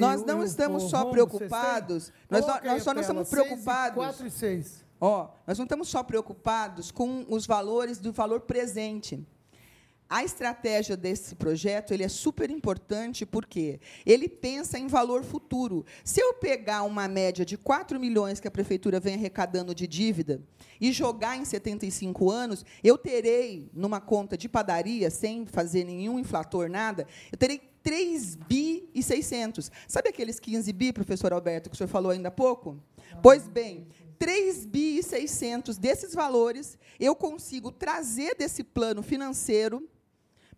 nós 0.00 0.24
não 0.24 0.42
estamos 0.42 0.84
só 0.84 1.04
preocupados. 1.06 2.10
Nós, 2.30 2.46
nós 2.46 2.82
só 2.82 2.94
não 2.94 3.02
estamos 3.02 3.28
preocupados. 3.28 3.96
4 3.96 4.26
e 4.26 4.30
6. 4.30 4.84
Ó, 5.00 5.28
nós 5.46 5.58
não 5.58 5.64
estamos 5.64 5.88
só 5.88 6.02
preocupados 6.02 6.90
com 6.90 7.26
os 7.28 7.46
valores 7.46 7.98
do 7.98 8.10
valor 8.10 8.40
presente. 8.40 9.22
A 10.08 10.22
estratégia 10.22 10.96
desse 10.96 11.34
projeto 11.34 11.92
ele 11.92 12.04
é 12.04 12.08
super 12.08 12.50
importante 12.50 13.24
porque 13.24 13.80
ele 14.04 14.28
pensa 14.28 14.78
em 14.78 14.86
valor 14.86 15.24
futuro. 15.24 15.84
Se 16.04 16.20
eu 16.20 16.34
pegar 16.34 16.82
uma 16.82 17.08
média 17.08 17.44
de 17.44 17.56
4 17.56 17.98
milhões 17.98 18.38
que 18.38 18.46
a 18.46 18.50
prefeitura 18.50 19.00
vem 19.00 19.14
arrecadando 19.14 19.74
de 19.74 19.86
dívida 19.86 20.42
e 20.80 20.92
jogar 20.92 21.36
em 21.36 21.44
75 21.44 22.30
anos, 22.30 22.64
eu 22.82 22.98
terei, 22.98 23.70
numa 23.72 24.00
conta 24.00 24.36
de 24.36 24.48
padaria, 24.48 25.10
sem 25.10 25.46
fazer 25.46 25.84
nenhum 25.84 26.18
inflator, 26.18 26.68
nada, 26.68 27.06
eu 27.32 27.38
terei 27.38 27.60
3 27.82 28.36
bi 28.36 28.88
e 28.94 29.02
600. 29.02 29.70
Sabe 29.88 30.10
aqueles 30.10 30.38
15 30.38 30.72
bi, 30.72 30.92
professor 30.92 31.32
Alberto, 31.32 31.70
que 31.70 31.74
o 31.74 31.76
senhor 31.76 31.88
falou 31.88 32.12
ainda 32.12 32.28
há 32.28 32.32
pouco? 32.32 32.78
Pois 33.22 33.48
bem, 33.48 33.86
3 34.18 34.66
bi 34.66 34.98
e 34.98 35.02
600 35.02 35.76
desses 35.76 36.14
valores 36.14 36.78
eu 37.00 37.14
consigo 37.14 37.72
trazer 37.72 38.36
desse 38.36 38.62
plano 38.62 39.02
financeiro 39.02 39.86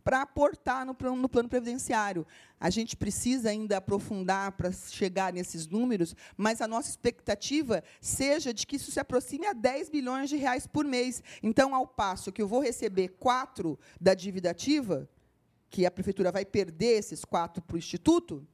para 0.07 0.23
aportar 0.23 0.87
no 0.87 0.95
plano, 0.95 1.17
no 1.17 1.29
plano 1.29 1.49
previdenciário. 1.49 2.25
A 2.61 2.71
gente 2.71 2.97
precisa 2.97 3.51
ainda 3.51 3.79
aprofundar 3.79 4.53
para 4.53 4.71
chegar 4.71 5.33
nesses 5.33 5.67
números, 5.67 6.15
mas 6.37 6.61
a 6.61 6.69
nossa 6.69 6.89
expectativa 6.89 7.83
seja 8.01 8.55
de 8.55 8.65
que 8.69 8.77
isso 8.77 8.93
se 8.93 9.01
aproxime 9.01 9.49
a 9.49 9.53
10 9.53 9.91
bilhões 9.91 10.31
de 10.31 10.37
reais 10.37 10.65
por 10.65 10.85
mês. 10.85 11.25
Então, 11.43 11.75
ao 11.75 11.89
passo 11.89 12.31
que 12.31 12.41
eu 12.41 12.47
vou 12.47 12.61
receber 12.61 13.17
4 13.19 13.77
da 14.01 14.15
dívida 14.15 14.49
ativa, 14.49 15.11
que 15.69 15.85
a 15.85 15.91
prefeitura 15.91 16.31
vai 16.31 16.45
perder 16.45 16.99
esses 16.99 17.25
4 17.25 17.61
para 17.61 17.75
o 17.75 17.79
Instituto, 17.79 18.47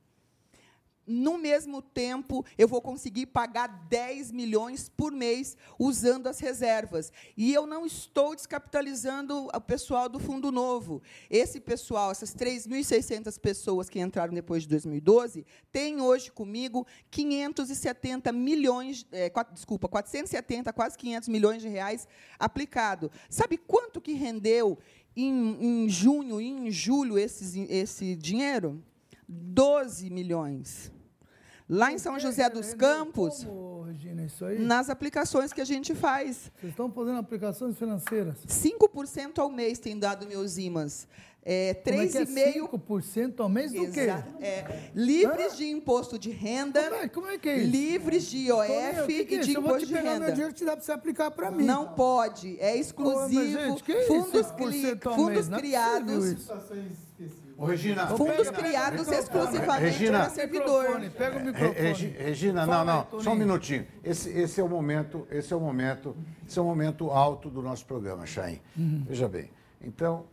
no 1.07 1.37
mesmo 1.37 1.83
tempo, 1.83 2.45
eu 2.57 2.69
vou 2.69 2.81
conseguir 2.81 3.27
pagar 3.27 3.67
10 3.89 4.31
milhões 4.31 4.89
por 4.89 5.13
mês 5.13 5.57
usando 5.79 6.29
as 6.29 6.39
reservas. 6.39 7.13
E 7.37 7.53
eu 7.53 7.67
não 7.67 7.85
estou 7.85 8.35
descapitalizando 8.35 9.49
o 9.53 9.61
pessoal 9.61 10.09
do 10.09 10.19
Fundo 10.19 10.53
Novo. 10.53 11.03
Esse 11.29 11.61
pessoal, 11.61 12.11
essas 12.11 12.35
3.600 12.35 13.39
pessoas 13.39 13.89
que 13.89 14.01
entraram 14.01 14.33
depois 14.33 14.63
de 14.63 14.69
2012, 14.69 15.45
têm 15.73 16.01
hoje 16.01 16.31
comigo 16.31 16.87
570 17.11 18.33
milhões, 18.33 19.07
é, 19.11 19.31
desculpa, 19.53 19.89
470, 19.89 20.73
quase 20.73 20.97
500 20.97 21.29
milhões 21.29 21.63
de 21.63 21.69
reais 21.69 22.07
aplicado. 22.39 23.11
Sabe 23.29 23.59
quanto 23.59 24.01
que 24.01 24.13
rendeu 24.13 24.79
em, 25.17 25.85
em 25.85 25.89
junho 25.89 26.41
e 26.41 26.47
em 26.47 26.71
julho 26.71 27.19
esses, 27.19 27.57
esse 27.69 28.15
dinheiro? 28.15 28.83
12 29.33 30.11
milhões. 30.11 30.93
Lá 31.69 31.91
em 31.91 31.99
São 31.99 32.19
José 32.19 32.51
dos 32.51 32.75
Campos, 32.75 33.45
como, 33.45 33.85
Regina, 33.85 34.27
nas 34.59 34.91
aplicações 34.91 35.53
que 35.53 35.61
a 35.61 35.65
gente 35.65 35.95
faz. 35.95 36.51
Vocês 36.61 36.73
estão 36.73 36.91
fazendo 36.93 37.19
aplicações 37.19 37.79
financeiras? 37.79 38.37
5% 38.47 39.39
ao 39.39 39.49
mês 39.49 39.79
tem 39.79 39.99
dado 39.99 40.27
meus 40.27 40.59
imãs. 40.59 41.09
É, 41.45 41.75
3,5%. 41.85 42.37
É 42.39 42.53
5% 42.53 43.41
ao 43.41 43.49
mês 43.49 43.73
do 43.73 43.91
quê? 43.91 44.09
É, 44.41 44.91
livres 44.95 45.55
Hã? 45.55 45.57
de 45.57 45.71
imposto 45.71 46.19
de 46.19 46.31
renda. 46.31 46.83
Como 46.83 46.95
é, 46.95 47.09
como 47.09 47.27
é 47.29 47.39
que 47.39 47.49
é 47.49 47.59
isso? 47.59 47.71
Livres 47.71 48.27
de 48.27 48.39
IOF 48.47 49.07
que 49.07 49.25
que 49.25 49.35
é 49.35 49.39
e 49.39 49.41
de 49.41 49.51
imposto 49.53 49.87
de 49.87 49.95
renda. 49.95 50.09
Eu 50.09 50.19
vou 50.19 50.19
te 50.19 50.19
pegar 50.19 50.21
meu 50.21 50.33
dinheiro 50.33 50.55
que 50.55 50.65
dá 50.65 50.77
para 50.77 50.85
você 50.85 50.93
aplicar 50.93 51.31
para 51.31 51.51
mim. 51.51 51.65
Não 51.65 51.95
pode. 51.95 52.61
É 52.61 52.77
exclusivo. 52.77 53.59
Pô, 53.59 53.65
gente, 53.65 53.83
que 53.83 54.03
fundos, 54.03 54.51
cri, 54.53 54.99
fundos 55.15 55.51
é 55.51 55.57
criados. 55.57 56.49
Ô, 57.63 57.65
Regina, 57.65 58.09
fundos 58.09 58.51
criados 58.51 59.07
exclusivamente 59.07 59.85
Regina, 59.85 60.19
para 60.19 60.31
servidor. 60.31 61.01
Pega 61.17 61.39
o 61.39 61.45
microfone. 61.45 62.15
Regina, 62.19 62.67
não, 62.67 62.85
não, 62.85 63.21
só 63.21 63.31
um 63.31 63.37
minutinho. 63.37 63.87
Esse, 64.03 64.31
esse 64.31 64.61
é 64.61 64.65
o 64.65 64.69
momento, 64.69 65.29
esse 65.31 65.53
é 65.53 65.57
o 65.57 65.61
momento, 65.61 66.17
esse 66.45 66.59
é 66.59 66.63
o 66.63 66.65
momento 66.65 67.09
alto 67.13 67.49
do 67.49 67.63
nosso 67.63 67.87
programa, 67.87 68.27
Chain. 68.27 68.61
Uhum. 68.77 69.05
Veja 69.07 69.29
bem. 69.29 69.49
Então, 69.81 70.25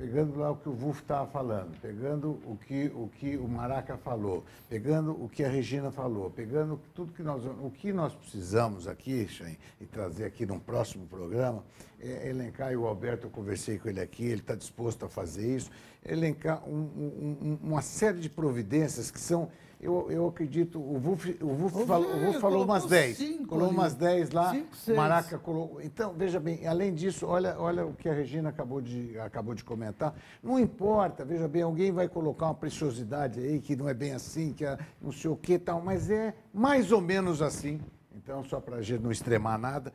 pegando 0.00 0.38
lá 0.38 0.50
o 0.50 0.56
que 0.56 0.66
o 0.66 0.72
Wolf 0.72 1.02
estava 1.02 1.30
falando, 1.30 1.78
pegando 1.78 2.40
o 2.46 2.56
que, 2.56 2.90
o 2.94 3.10
que 3.18 3.36
o 3.36 3.46
Maraca 3.46 3.98
falou, 3.98 4.42
pegando 4.66 5.12
o 5.12 5.28
que 5.28 5.44
a 5.44 5.48
Regina 5.48 5.90
falou, 5.90 6.30
pegando 6.30 6.80
tudo 6.94 7.12
que 7.12 7.22
nós, 7.22 7.44
o 7.44 7.70
que 7.70 7.92
nós 7.92 8.14
precisamos 8.14 8.88
aqui, 8.88 9.28
Chain, 9.28 9.58
e 9.78 9.84
trazer 9.84 10.24
aqui 10.24 10.46
num 10.46 10.58
próximo 10.58 11.06
programa, 11.06 11.62
é 12.00 12.30
elencar, 12.30 12.72
e 12.72 12.76
o 12.78 12.86
Alberto, 12.86 13.26
eu 13.26 13.30
conversei 13.30 13.78
com 13.78 13.90
ele 13.90 14.00
aqui, 14.00 14.24
ele 14.24 14.40
está 14.40 14.54
disposto 14.54 15.04
a 15.04 15.08
fazer 15.10 15.54
isso, 15.54 15.70
elencar 16.02 16.66
um, 16.66 16.78
um, 16.78 17.58
uma 17.62 17.82
série 17.82 18.20
de 18.20 18.30
providências 18.30 19.10
que 19.10 19.20
são 19.20 19.50
eu, 19.82 20.10
eu 20.10 20.28
acredito, 20.28 20.78
o 20.78 20.98
Wolf, 20.98 21.26
o 21.40 21.54
Wolf, 21.54 21.86
falou, 21.86 22.14
o 22.14 22.20
Wolf 22.20 22.36
falou 22.36 22.64
umas 22.64 22.84
10. 22.84 23.46
Colou 23.46 23.70
umas 23.70 23.94
10 23.94 24.30
lá, 24.30 24.50
cinco, 24.50 24.68
Maraca 24.94 25.38
colocou. 25.38 25.80
Então, 25.80 26.12
veja 26.12 26.38
bem, 26.38 26.66
além 26.66 26.92
disso, 26.92 27.26
olha, 27.26 27.58
olha 27.58 27.86
o 27.86 27.94
que 27.94 28.06
a 28.06 28.12
Regina 28.12 28.50
acabou 28.50 28.82
de, 28.82 29.18
acabou 29.18 29.54
de 29.54 29.64
comentar. 29.64 30.14
Não 30.42 30.58
importa, 30.58 31.24
veja 31.24 31.48
bem, 31.48 31.62
alguém 31.62 31.90
vai 31.92 32.08
colocar 32.08 32.46
uma 32.46 32.54
preciosidade 32.54 33.40
aí 33.40 33.58
que 33.58 33.74
não 33.74 33.88
é 33.88 33.94
bem 33.94 34.12
assim, 34.12 34.52
que 34.52 34.66
é 34.66 34.76
não 35.00 35.12
sei 35.12 35.30
o 35.30 35.36
que 35.36 35.58
tal, 35.58 35.80
mas 35.80 36.10
é 36.10 36.34
mais 36.52 36.92
ou 36.92 37.00
menos 37.00 37.40
assim. 37.40 37.80
Então, 38.14 38.44
só 38.44 38.60
para 38.60 38.76
a 38.76 38.82
gente 38.82 39.02
não 39.02 39.10
extremar 39.10 39.58
nada. 39.58 39.92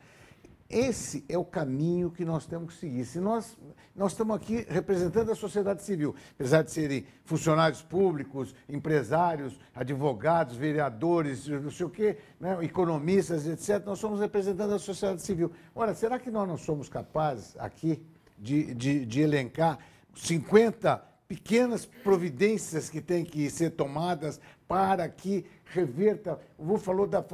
Esse 0.68 1.24
é 1.28 1.38
o 1.38 1.44
caminho 1.44 2.10
que 2.10 2.24
nós 2.24 2.44
temos 2.44 2.74
que 2.74 2.80
seguir. 2.80 3.04
Se 3.04 3.20
nós, 3.20 3.56
nós 3.94 4.12
estamos 4.12 4.34
aqui 4.34 4.66
representando 4.68 5.30
a 5.30 5.34
sociedade 5.34 5.82
civil, 5.82 6.14
apesar 6.32 6.62
de 6.62 6.72
serem 6.72 7.06
funcionários 7.24 7.82
públicos, 7.82 8.54
empresários, 8.68 9.58
advogados, 9.74 10.56
vereadores, 10.56 11.46
não 11.46 11.70
sei 11.70 11.86
o 11.86 11.90
quê, 11.90 12.18
né, 12.40 12.58
economistas, 12.64 13.46
etc., 13.46 13.84
nós 13.86 13.98
somos 13.98 14.20
representando 14.20 14.74
a 14.74 14.78
sociedade 14.78 15.22
civil. 15.22 15.52
Ora, 15.74 15.94
será 15.94 16.18
que 16.18 16.30
nós 16.30 16.48
não 16.48 16.56
somos 16.56 16.88
capazes 16.88 17.54
aqui 17.58 18.04
de, 18.36 18.74
de, 18.74 19.06
de 19.06 19.20
elencar 19.20 19.78
50 20.14 21.15
pequenas 21.28 21.84
providências 21.86 22.88
que 22.88 23.00
têm 23.00 23.24
que 23.24 23.50
ser 23.50 23.70
tomadas 23.70 24.40
para 24.68 25.08
que 25.08 25.44
reverta. 25.64 26.38
O 26.56 26.64
Vô 26.64 26.78
falou 26.78 27.06
da 27.06 27.24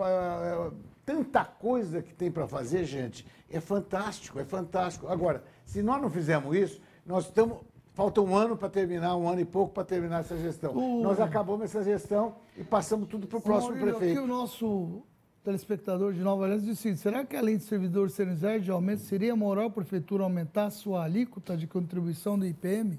tanta 1.05 1.45
coisa 1.45 2.03
que 2.03 2.15
tem 2.15 2.31
para 2.31 2.47
fazer, 2.47 2.85
gente. 2.85 3.27
É 3.51 3.61
fantástico, 3.61 4.39
é 4.41 4.45
fantástico. 4.45 5.09
Agora, 5.09 5.45
se 5.65 5.83
nós 5.83 6.01
não 6.01 6.11
fizermos 6.11 6.57
isso, 6.57 6.81
nós 7.05 7.27
estamos. 7.27 7.59
Falta 7.95 8.23
um 8.23 8.35
ano 8.35 8.57
para 8.57 8.71
terminar, 8.71 9.15
um 9.17 9.29
ano 9.29 9.43
e 9.43 9.45
pouco 9.45 9.75
para 9.75 9.85
terminar 9.85 10.21
essa 10.21 10.35
gestão. 10.39 10.73
Nós 11.03 11.21
acabamos 11.21 11.65
essa 11.65 11.85
gestão 11.85 12.37
e 12.57 12.65
passamos 12.65 13.07
tudo 13.07 13.27
para 13.27 13.39
o 13.39 13.43
próximo 13.43 13.75
Maurílio, 13.75 13.99
prefeito. 13.99 14.19
Aqui 14.19 14.25
o 14.25 14.35
nosso 14.35 15.03
telespectador 15.45 16.15
de 16.15 16.21
Nova 16.21 16.45
Aliança 16.45 16.65
disse 16.65 16.89
assim, 16.89 16.97
será 16.97 17.23
que 17.23 17.37
além 17.37 17.59
de 17.59 17.65
servidores 17.65 18.15
serem 18.15 18.35
de 18.61 18.71
aumento, 18.71 19.03
seria 19.03 19.37
moral 19.37 19.67
a 19.67 19.71
prefeitura 19.71 20.25
aumentar 20.25 20.67
a 20.67 20.71
sua 20.71 21.05
alíquota 21.05 21.55
de 21.55 21.67
contribuição 21.67 22.39
do 22.39 22.47
IPM? 22.47 22.99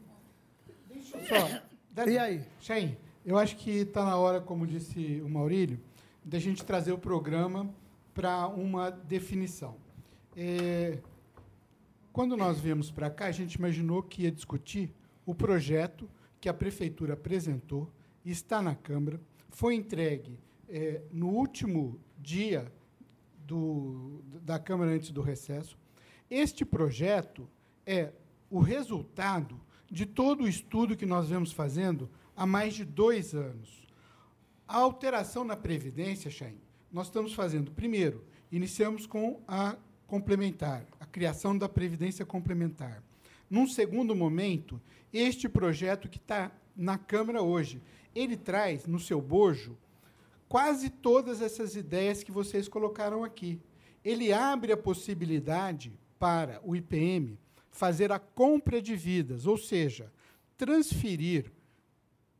Só. 1.28 2.06
E 2.08 2.18
aí? 2.18 2.44
Chain, 2.60 2.98
eu 3.26 3.38
acho 3.38 3.56
que 3.56 3.70
está 3.70 4.04
na 4.04 4.18
hora, 4.18 4.42
como 4.42 4.68
disse 4.68 5.22
o 5.22 5.30
Maurílio, 5.30 5.80
da 6.24 6.40
gente 6.40 6.66
trazer 6.66 6.92
o 6.92 6.98
programa 6.98 7.74
para 8.14 8.48
uma 8.48 8.90
definição. 8.90 9.76
É, 10.36 11.00
quando 12.12 12.36
nós 12.36 12.60
viemos 12.60 12.92
para 12.92 13.10
cá, 13.10 13.26
a 13.26 13.32
gente 13.32 13.56
imaginou 13.56 14.02
que 14.04 14.24
ia 14.24 14.32
discutir 14.32 14.94
o 15.26 15.34
projeto 15.34 16.10
que 16.42 16.50
a 16.50 16.54
prefeitura 16.54 17.14
apresentou, 17.14 17.90
está 18.26 18.62
na 18.62 18.76
Câmara, 18.76 19.20
foi 19.50 19.76
entregue 19.76 20.40
é, 20.68 21.02
no 21.12 21.30
último 21.30 22.00
dia 22.20 22.72
do, 23.46 24.22
da 24.42 24.60
Câmara 24.60 24.92
antes 24.92 25.12
do 25.12 25.22
recesso. 25.22 25.78
Este 26.30 26.66
projeto 26.66 27.48
é 27.86 28.12
o 28.50 28.60
resultado 28.60 29.60
de 29.94 30.08
todo 30.08 30.44
o 30.44 30.48
estudo 30.48 30.98
que 30.98 31.06
nós 31.06 31.30
vemos 31.30 31.52
fazendo 31.52 32.10
há 32.36 32.48
mais 32.48 32.74
de 32.74 32.84
dois 32.84 33.36
anos. 33.36 33.88
A 34.68 34.78
alteração 34.78 35.44
na 35.44 35.56
Previdência, 35.56 36.32
Chain, 36.32 36.58
nós 36.92 37.06
estamos 37.06 37.36
fazendo, 37.36 37.72
primeiro, 37.72 38.26
iniciamos 38.52 39.06
com 39.06 39.40
a 39.48 39.76
complementar, 40.08 40.88
a 41.00 41.06
criação 41.06 41.56
da 41.56 41.70
Previdência 41.70 42.26
Complementar. 42.26 43.04
Num 43.48 43.68
segundo 43.68 44.16
momento, 44.16 44.82
este 45.14 45.48
projeto 45.48 46.10
que 46.10 46.18
está 46.18 46.52
na 46.76 46.98
Câmara 46.98 47.44
hoje, 47.44 47.80
ele 48.16 48.36
traz 48.36 48.88
no 48.88 49.00
seu 49.00 49.22
bojo 49.22 49.78
quase 50.50 50.90
todas 50.90 51.40
essas 51.40 51.76
ideias 51.76 52.24
que 52.24 52.32
vocês 52.32 52.68
colocaram 52.68 53.24
aqui. 53.24 53.62
Ele 54.04 54.34
abre 54.34 54.72
a 54.72 54.78
possibilidade 54.78 55.94
para 56.18 56.60
o 56.64 56.76
IPM 56.76 57.38
fazer 57.74 58.10
a 58.12 58.20
compra 58.20 58.82
de 58.82 58.96
vidas, 58.96 59.46
ou 59.46 59.58
seja, 59.58 60.10
transferir 60.58 61.52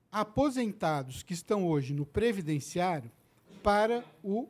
aposentados 0.10 1.24
que 1.24 1.34
estão 1.34 1.68
hoje 1.68 1.94
no 1.94 2.06
previdenciário 2.06 3.12
para 3.62 4.06
o 4.24 4.48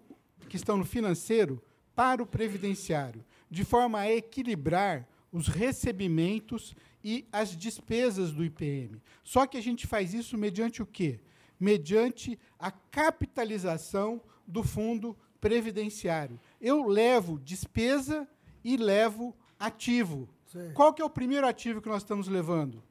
que 0.48 0.58
estão 0.58 0.78
no 0.78 0.86
financeiro 0.86 1.60
para 1.96 2.22
o 2.22 2.28
previdenciário, 2.28 3.26
de 3.50 3.64
forma 3.64 4.00
a 4.00 4.12
equilibrar 4.12 5.08
os 5.32 5.48
recebimentos 5.48 6.76
e 7.04 7.26
as 7.32 7.58
despesas 7.58 8.32
do 8.32 8.44
IPM. 8.46 9.02
Só 9.24 9.48
que 9.48 9.58
a 9.58 9.62
gente 9.62 9.88
faz 9.88 10.14
isso 10.14 10.38
mediante 10.38 10.84
o 10.84 10.86
quê? 10.86 11.20
mediante 11.64 12.38
a 12.60 12.70
capitalização 12.70 14.22
do 14.46 14.64
fundo 14.64 15.18
previdenciário. 15.40 16.38
Eu 16.60 16.86
levo 16.86 17.40
despesa 17.40 18.28
e 18.62 18.76
levo 18.76 19.34
ativo. 19.58 20.28
Qual 20.74 20.94
que 20.94 21.02
é 21.02 21.06
o 21.06 21.10
primeiro 21.10 21.48
ativo 21.48 21.82
que 21.82 21.90
nós 21.90 22.04
estamos 22.04 22.28
levando? 22.28 22.84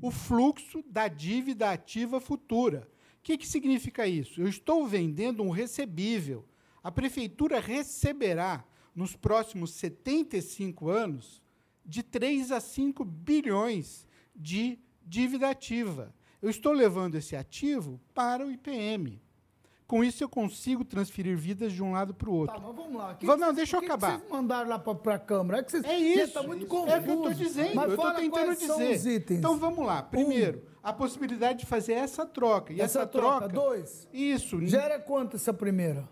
O 0.00 0.10
fluxo 0.10 0.82
da 0.86 1.08
dívida 1.08 1.70
ativa 1.70 2.20
futura. 2.20 2.88
O 3.18 3.22
que, 3.22 3.38
que 3.38 3.46
significa 3.46 4.06
isso? 4.06 4.40
Eu 4.40 4.48
estou 4.48 4.86
vendendo 4.86 5.42
um 5.42 5.50
recebível. 5.50 6.44
A 6.82 6.90
prefeitura 6.90 7.58
receberá, 7.60 8.64
nos 8.94 9.16
próximos 9.16 9.70
75 9.72 10.90
anos, 10.90 11.42
de 11.84 12.02
3 12.02 12.52
a 12.52 12.60
5 12.60 13.04
bilhões 13.04 14.06
de 14.34 14.78
dívida 15.02 15.48
ativa. 15.48 16.14
Eu 16.42 16.50
estou 16.50 16.72
levando 16.72 17.14
esse 17.14 17.34
ativo 17.36 18.00
para 18.12 18.46
o 18.46 18.50
IPM. 18.50 19.20
Com 19.86 20.02
isso, 20.02 20.24
eu 20.24 20.28
consigo 20.28 20.82
transferir 20.82 21.36
vidas 21.36 21.72
de 21.72 21.82
um 21.82 21.92
lado 21.92 22.14
para 22.14 22.30
o 22.30 22.32
outro. 22.32 22.56
Tá, 22.56 22.62
mas 22.66 22.74
vamos 22.74 22.96
lá. 22.96 23.14
Que 23.14 23.26
vamos, 23.26 23.46
não, 23.46 23.52
deixa 23.52 23.76
eu 23.76 23.80
que 23.80 23.86
acabar. 23.86 24.12
Que 24.12 24.18
vocês 24.20 24.32
mandaram 24.32 24.70
lá 24.70 24.78
para 24.78 25.14
a 25.14 25.18
Câmara? 25.18 25.58
É 25.58 25.62
que 25.62 25.70
vocês 25.70 25.84
é 25.84 25.98
isso. 25.98 26.22
Está 26.22 26.42
muito 26.42 26.66
confuso. 26.66 26.92
É 26.92 27.00
o 27.00 27.02
que 27.02 27.10
eu 27.10 27.14
estou 27.16 27.34
dizendo. 27.34 27.74
Mas 27.74 27.88
eu 27.88 27.94
estou 27.94 28.14
tentando 28.14 28.56
dizer. 28.56 29.24
Então 29.30 29.58
vamos 29.58 29.84
lá. 29.84 30.02
Primeiro, 30.02 30.58
um. 30.58 30.78
a 30.82 30.92
possibilidade 30.92 31.60
de 31.60 31.66
fazer 31.66 31.92
essa 31.92 32.24
troca. 32.24 32.72
E 32.72 32.80
essa, 32.80 33.00
essa 33.00 33.06
troca, 33.06 33.48
troca. 33.48 33.54
Dois. 33.54 34.08
Isso. 34.12 34.64
Gera 34.66 34.98
quanto 34.98 35.36
essa 35.36 35.52
primeira? 35.52 36.08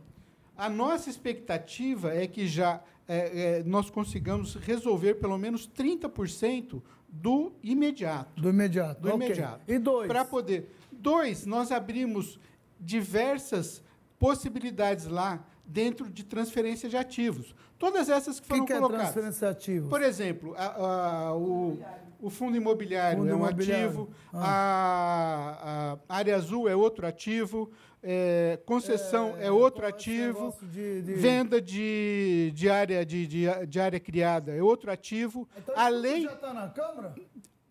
A 0.56 0.68
nossa 0.68 1.08
expectativa 1.08 2.14
é 2.14 2.26
que 2.26 2.46
já 2.46 2.82
é, 3.08 3.58
é, 3.58 3.62
nós 3.64 3.88
consigamos 3.88 4.54
resolver 4.54 5.14
pelo 5.14 5.38
menos 5.38 5.66
30% 5.68 6.82
do 7.08 7.52
imediato. 7.62 8.40
Do 8.40 8.48
imediato. 8.48 9.00
Do 9.00 9.14
okay. 9.14 9.26
imediato. 9.26 9.60
E 9.66 9.78
dois? 9.78 10.08
Para 10.08 10.24
poder. 10.24 10.74
Dois, 10.90 11.44
nós 11.44 11.72
abrimos 11.72 12.38
diversas 12.82 13.82
possibilidades 14.18 15.06
lá 15.06 15.44
dentro 15.64 16.08
de 16.10 16.24
transferência 16.24 16.88
de 16.88 16.96
ativos. 16.96 17.54
Todas 17.78 18.08
essas 18.08 18.38
que 18.38 18.46
foram 18.46 18.64
que 18.64 18.72
que 18.72 18.78
colocadas. 18.78 19.08
É 19.08 19.12
transferência 19.12 19.46
de 19.48 19.52
ativos? 19.52 19.88
Por 19.88 20.02
exemplo, 20.02 20.54
a, 20.56 20.66
a, 20.66 21.36
o, 21.36 21.78
o 22.20 22.30
fundo 22.30 22.56
imobiliário 22.56 23.18
fundo 23.18 23.30
é 23.30 23.34
um 23.34 23.38
imobiliário. 23.38 23.86
ativo, 23.86 24.10
ah. 24.32 25.98
a, 26.08 26.14
a, 26.14 26.16
área 26.16 26.36
azul 26.36 26.68
é 26.68 26.76
outro 26.76 27.06
ativo, 27.06 27.70
é, 28.02 28.58
concessão 28.66 29.36
é, 29.38 29.46
é 29.46 29.50
outro 29.50 29.86
ativo, 29.86 30.54
de, 30.62 31.02
de... 31.02 31.14
venda 31.14 31.60
de, 31.60 32.52
de, 32.54 32.68
área, 32.68 33.04
de, 33.06 33.26
de, 33.66 33.80
área 33.80 33.98
criada 33.98 34.52
é 34.52 34.62
outro 34.62 34.90
ativo. 34.90 35.48
Então, 35.56 35.74
a 35.76 35.88
lei 35.88 36.22
já 36.22 36.32
está 36.32 36.52
na 36.52 36.68
Câmara? 36.68 37.14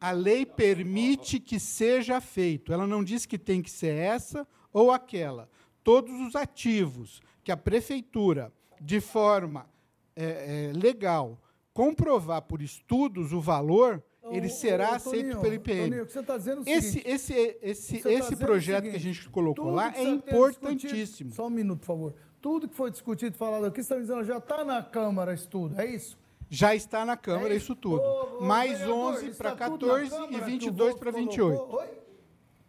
A 0.01 0.11
lei 0.11 0.47
permite 0.47 1.39
que 1.39 1.59
seja 1.59 2.19
feito. 2.19 2.73
Ela 2.73 2.87
não 2.87 3.03
diz 3.03 3.27
que 3.27 3.37
tem 3.37 3.61
que 3.61 3.69
ser 3.69 3.95
essa 3.95 4.47
ou 4.73 4.91
aquela. 4.91 5.47
Todos 5.83 6.11
os 6.19 6.35
ativos 6.35 7.21
que 7.43 7.51
a 7.51 7.57
prefeitura, 7.57 8.51
de 8.79 8.99
forma 8.99 9.69
é, 10.15 10.71
é, 10.71 10.73
legal, 10.73 11.39
comprovar 11.71 12.41
por 12.41 12.63
estudos 12.63 13.31
o 13.31 13.39
valor, 13.39 14.03
ele 14.31 14.49
será 14.49 14.95
aceito 14.95 15.39
pelo 15.39 15.53
IPM. 15.53 15.99
Você 15.99 16.19
está 16.19 16.37
dizendo 16.37 16.63
o 16.63 16.69
esse, 16.69 16.91
seguinte, 16.93 17.07
esse, 17.07 17.57
esse, 17.61 17.99
tá 17.99 18.11
esse 18.11 18.35
projeto 18.35 18.89
que 18.89 18.95
a 18.95 18.99
gente 18.99 19.29
colocou 19.29 19.69
lá 19.69 19.93
é 19.95 20.03
importantíssimo. 20.03 21.31
Só 21.31 21.45
um 21.47 21.51
minuto, 21.51 21.79
por 21.79 21.85
favor. 21.85 22.15
Tudo 22.41 22.67
que 22.67 22.75
foi 22.75 22.89
discutido, 22.89 23.37
falado 23.37 23.65
aqui, 23.65 23.81
estão 23.81 23.99
dizendo 23.99 24.23
já 24.23 24.37
está 24.37 24.65
na 24.65 24.81
Câmara 24.81 25.33
esse 25.33 25.47
tudo, 25.47 25.79
é 25.79 25.85
isso? 25.85 26.17
Já 26.53 26.75
está 26.75 27.05
na 27.05 27.15
Câmara 27.15 27.53
é 27.53 27.55
isso? 27.55 27.71
isso 27.71 27.75
tudo. 27.77 28.01
Ô, 28.01 28.39
ô, 28.39 28.41
Mais 28.41 28.77
vereador, 28.79 29.13
11 29.15 29.31
para 29.35 29.55
14 29.55 30.09
Câmara, 30.09 30.33
e 30.33 30.41
22 30.41 30.95
para 30.95 31.11
28. 31.11 31.57
Colocou. 31.57 31.79
Oi? 31.79 31.87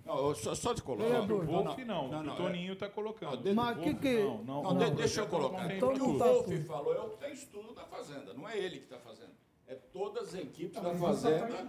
Não, 0.06 0.34
só, 0.36 0.54
só 0.54 0.72
de 0.72 0.82
colocar. 0.82 1.04
Vereador, 1.04 1.42
o 1.42 1.46
Wolf 1.46 1.78
não, 1.78 2.08
não, 2.08 2.22
não, 2.22 2.34
o 2.34 2.36
Toninho 2.36 2.74
está 2.74 2.88
colocando. 2.88 3.44
Não, 3.44 3.54
Mas 3.54 3.76
o 3.76 3.80
que 3.80 3.94
que... 3.94 4.22
Não, 4.22 4.38
não, 4.44 4.62
não, 4.62 4.74
não 4.74 4.94
deixa 4.94 5.22
eu 5.22 5.26
colocar. 5.26 5.74
Então, 5.74 5.90
o 5.90 5.94
que 5.94 6.00
o 6.00 6.16
Wolf 6.16 6.66
falou 6.66 6.94
é 6.94 7.00
o 7.00 7.10
que 7.10 7.16
tem 7.18 7.32
estudo 7.32 7.74
da 7.74 7.84
Fazenda, 7.84 8.32
não 8.34 8.48
é 8.48 8.56
ele 8.56 8.78
que 8.78 8.84
está 8.84 8.98
fazendo. 8.98 9.32
É 9.66 9.74
todas 9.74 10.28
as 10.28 10.34
equipes 10.36 10.80
da 10.80 10.94
Fazenda 10.94 11.66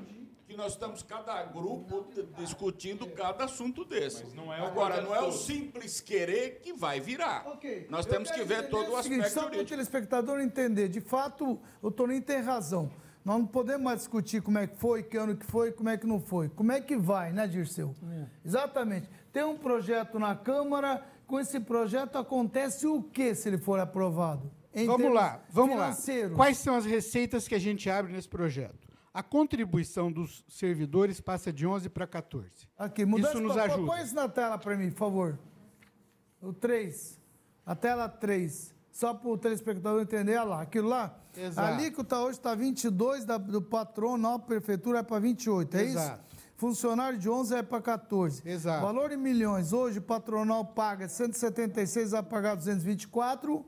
que 0.54 0.58
nós 0.58 0.74
estamos, 0.74 1.02
cada 1.02 1.44
grupo, 1.46 2.06
discutindo 2.38 3.08
cada 3.08 3.46
assunto 3.46 3.84
desse. 3.84 4.24
Não 4.36 4.54
é 4.54 4.60
Agora, 4.60 5.02
não 5.02 5.14
é 5.16 5.22
o 5.22 5.32
simples 5.32 6.00
querer 6.00 6.60
que 6.62 6.74
vai 6.74 7.00
virar. 7.00 7.48
Okay. 7.54 7.88
Nós 7.90 8.06
Eu 8.06 8.12
temos 8.12 8.30
que 8.30 8.44
ver 8.44 8.70
todo 8.70 8.92
o 8.92 8.96
aspecto 8.96 9.30
só 9.32 9.50
para 9.50 9.60
o 9.60 9.66
telespectador 9.66 10.40
entender. 10.40 10.90
De 10.90 11.02
fato, 11.02 11.60
o 11.82 11.90
Toninho 11.90 12.22
tem 12.22 12.40
razão. 12.40 12.92
Nós 13.26 13.40
não 13.40 13.48
podemos 13.48 13.84
mais 13.84 14.00
discutir 14.00 14.44
como 14.44 14.60
é 14.60 14.68
que 14.68 14.78
foi, 14.78 15.02
que 15.02 15.18
ano 15.18 15.36
que 15.36 15.46
foi, 15.46 15.72
como 15.72 15.90
é 15.90 15.98
que 15.98 16.06
não 16.06 16.22
foi. 16.22 16.50
Como 16.50 16.72
é 16.72 16.80
que 16.80 16.96
vai, 16.96 17.32
né, 17.32 17.48
Dirceu? 17.48 17.96
É. 18.12 18.26
Exatamente. 18.46 19.10
Tem 19.32 19.44
um 19.44 19.58
projeto 19.58 20.20
na 20.20 20.36
Câmara, 20.36 21.04
com 21.26 21.40
esse 21.40 21.60
projeto 21.60 22.18
acontece 22.18 22.86
o 22.86 23.02
que 23.02 23.34
se 23.34 23.50
ele 23.50 23.58
for 23.58 23.80
aprovado? 23.80 24.52
Em 24.76 24.86
vamos 24.86 25.14
lá, 25.14 25.44
vamos 25.50 25.78
lá. 25.78 25.96
Quais 26.36 26.58
são 26.58 26.76
as 26.76 26.86
receitas 26.86 27.48
que 27.48 27.56
a 27.56 27.60
gente 27.60 27.90
abre 27.90 28.12
nesse 28.12 28.28
projeto? 28.28 28.83
A 29.14 29.22
contribuição 29.22 30.12
dos 30.12 30.44
servidores 30.50 31.22
passa 31.22 31.54
de 31.54 31.68
11 31.68 31.88
para 31.90 32.08
14. 32.08 32.50
Aqui, 32.76 33.06
mudança, 33.06 33.34
isso 33.34 33.42
nos 33.42 33.56
ajuda. 33.56 33.86
Põe 33.86 34.02
isso 34.02 34.16
na 34.16 34.28
tela 34.28 34.58
para 34.58 34.76
mim, 34.76 34.90
por 34.90 34.98
favor. 34.98 35.40
O 36.42 36.52
3. 36.52 37.20
A 37.64 37.76
tela 37.76 38.10
3. 38.10 38.74
Só 38.92 39.14
para 39.14 39.30
o 39.30 39.38
telespectador 39.38 40.02
entender, 40.02 40.38
olha 40.38 40.44
lá. 40.44 40.62
Aquilo 40.62 40.90
lá, 40.90 41.16
Exato. 41.38 41.68
a 41.68 41.76
alíquota 41.76 42.20
hoje 42.20 42.40
está 42.40 42.56
22 42.56 43.24
da, 43.24 43.38
do 43.38 43.62
patrão, 43.62 44.18
na 44.18 44.40
prefeitura 44.40 45.00
é 45.00 45.04
para 45.04 45.20
28, 45.20 45.78
é 45.78 45.84
Exato. 45.84 46.22
isso? 46.28 46.44
Funcionário 46.56 47.20
de 47.20 47.30
11 47.30 47.56
é 47.56 47.64
para 47.64 47.82
14. 47.82 48.42
Exato. 48.48 48.82
Valor 48.84 49.12
em 49.12 49.18
milhões, 49.18 49.74
hoje 49.74 50.00
o 50.00 50.02
patronal 50.02 50.66
paga 50.66 51.08
176, 51.08 52.12
vai 52.12 52.24
pagar 52.24 52.56
224 52.56 53.66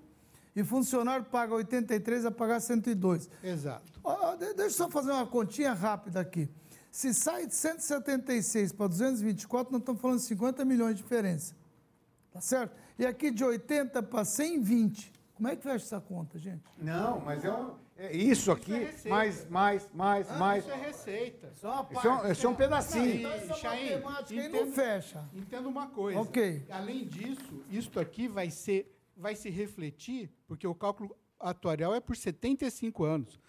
e 0.56 0.64
funcionário 0.64 1.26
paga 1.26 1.53
83 1.53 2.26
a 2.26 2.32
pagar 2.32 2.60
102. 2.60 3.30
Exato. 3.44 3.91
Deixa 4.40 4.61
eu 4.64 4.69
só 4.72 4.90
fazer 4.90 5.11
uma 5.11 5.27
continha 5.27 5.73
rápida 5.73 6.19
aqui. 6.19 6.49
Se 6.91 7.14
sai 7.14 7.45
de 7.45 7.53
176 7.56 8.72
para 8.72 8.88
224, 8.88 9.72
nós 9.73 9.82
estamos 9.82 10.02
falando 10.02 10.18
de 10.19 10.26
50 10.26 10.64
milhões 10.64 10.95
de 10.95 11.03
diferença. 11.03 11.53
Tá 12.32 12.40
certo? 12.40 12.76
E 12.98 13.06
aqui 13.06 13.32
de 13.32 13.44
80 13.44 14.02
para 14.03 14.23
120. 14.23 15.11
Como 15.34 15.49
é 15.49 15.56
que 15.56 15.64
fecha 15.64 15.84
essa 15.84 15.99
conta, 15.99 16.40
gente? 16.40 16.64
Não, 16.77 17.19
mas 17.19 17.44
é, 17.44 17.52
um, 17.52 17.73
é 17.98 18.15
isso 18.15 18.49
aqui, 18.53 18.72
receita. 18.72 19.10
mais, 19.10 19.49
mais, 19.49 19.90
mais, 19.94 20.30
Ah, 20.32 20.38
mais. 20.38 20.64
Isso 20.65 20.73
é 20.73 20.77
receita. 20.77 21.52
Isso 21.53 21.68
é 21.68 21.69
uma 21.69 21.88
Isso 21.91 22.07
é 22.07 22.11
um- 22.14 22.32
isso 22.32 22.48
é 22.48 22.49
um 22.49 22.56
pedacinho. 22.56 23.15
Então, 23.19 23.32
essa 23.34 23.53
Chain, 23.56 23.84
matemática 23.99 24.41
aí 24.41 24.48
não 24.49 24.72
fecha. 24.72 25.26
Entenda 25.34 25.68
uma 25.68 25.88
coisa. 25.88 26.19
Ok. 26.22 26.65
Além 26.69 27.06
disso, 27.06 27.61
isto 27.69 27.99
aqui 27.99 28.30
vai 28.30 28.49
ser, 28.49 28.98
vai 29.18 29.36
se 29.36 29.49
refletir, 29.49 30.30
porque 30.47 30.65
o 30.67 30.76
cálculo 30.76 31.15
atuarial 31.39 31.93
é 31.93 31.99
por 31.99 32.15
75 32.15 33.03
anos. 33.03 33.39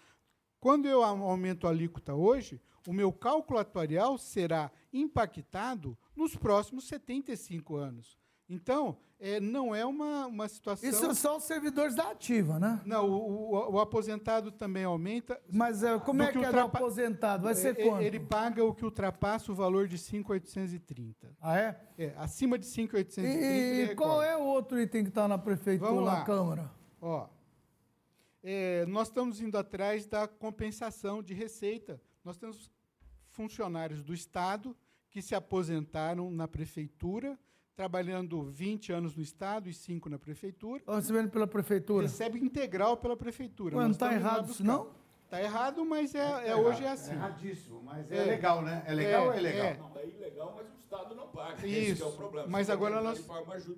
Quando 0.59 0.87
eu 0.87 1.03
au- 1.03 1.23
aumento 1.29 1.67
a 1.67 1.69
alíquota 1.69 2.13
hoje, 2.15 2.59
o 2.87 2.93
meu 2.93 3.11
cálculo 3.11 3.59
atuarial 3.59 4.17
será 4.17 4.71
impactado 4.91 5.97
nos 6.15 6.35
próximos 6.35 6.87
75 6.87 7.75
anos. 7.75 8.17
Então, 8.49 8.97
é, 9.19 9.41
não 9.41 9.75
é 9.75 9.85
uma, 9.85 10.25
uma 10.27 10.47
situação. 10.47 10.89
Isso 10.89 11.05
é 11.05 11.13
só 11.13 11.35
os 11.35 11.43
servidores 11.43 11.93
da 11.95 12.11
ativa, 12.11 12.57
né? 12.57 12.81
Não, 12.85 13.09
o, 13.09 13.51
o- 13.53 13.73
o 13.73 13.79
aposentado 13.79 14.51
também 14.51 14.85
aumenta. 14.85 15.39
Mas 15.51 15.83
é, 15.83 15.99
como 15.99 16.23
é 16.23 16.31
que 16.31 16.37
é 16.37 16.41
do 16.41 16.45
ultrapa- 16.45 16.77
aposentado? 16.77 17.43
Vai 17.43 17.55
ser 17.55 17.77
É, 17.77 17.83
quanto? 17.83 18.03
Ele 18.03 18.19
paga 18.21 18.63
o 18.63 18.73
que 18.73 18.85
ultrapassa 18.85 19.51
o 19.51 19.55
valor 19.55 19.85
de 19.87 19.97
5.830. 19.97 21.15
Ah, 21.41 21.57
é? 21.57 21.79
É, 21.97 22.13
acima 22.17 22.57
de 22.57 22.65
5.830. 22.65 23.23
E, 23.25 23.81
e 23.91 23.95
qual 23.95 24.23
é 24.23 24.37
o 24.37 24.43
outro 24.43 24.79
item 24.79 25.03
que 25.03 25.09
está 25.09 25.27
na 25.27 25.37
prefeitura, 25.37 25.91
na. 26.01 26.23
Câmara? 26.23 26.71
Ó, 27.01 27.27
é, 28.43 28.85
nós 28.85 29.07
estamos 29.07 29.41
indo 29.41 29.57
atrás 29.57 30.05
da 30.05 30.27
compensação 30.27 31.21
de 31.21 31.33
receita. 31.33 32.01
Nós 32.23 32.37
temos 32.37 32.71
funcionários 33.29 34.03
do 34.03 34.13
Estado 34.13 34.75
que 35.09 35.21
se 35.21 35.35
aposentaram 35.35 36.29
na 36.31 36.47
prefeitura, 36.47 37.37
trabalhando 37.75 38.43
20 38.43 38.91
anos 38.91 39.15
no 39.15 39.21
Estado 39.21 39.69
e 39.69 39.73
5 39.73 40.09
na 40.09 40.17
prefeitura. 40.17 40.83
Recebendo 40.87 41.29
pela 41.29 41.47
prefeitura? 41.47 42.03
Recebe 42.07 42.39
integral 42.39 42.97
pela 42.97 43.15
prefeitura. 43.15 43.75
Ué, 43.75 43.81
não 43.81 43.87
Nós 43.89 43.95
está 43.95 44.13
errado 44.13 44.49
isso, 44.51 44.63
não? 44.63 44.91
Está 45.25 45.41
errado, 45.41 45.85
mas 45.85 46.15
é, 46.15 46.19
é- 46.19 46.47
É 46.49 46.55
hoje 46.55 46.83
é 46.83 46.89
assim. 46.89 47.11
é 47.11 47.15
erradíssimo, 47.15 47.81
mas 47.83 48.09
é 48.11 48.23
legal, 48.23 48.61
né? 48.61 48.83
É 48.87 48.93
legal 48.93 49.25
ou 49.27 49.33
é 49.33 49.39
legal? 49.39 49.75
Não, 49.77 49.99
é 49.99 50.07
ilegal, 50.07 50.53
mas 50.55 50.67
o 50.67 50.76
Estado 50.87 51.15
não 51.15 51.27
paga. 51.27 51.67
Isso. 51.67 52.01
É 52.01 52.05
o 52.05 52.11
problema. 52.13 52.47
Mas 52.47 52.67
Você 52.67 52.71
agora 52.71 53.01
nós, 53.01 53.21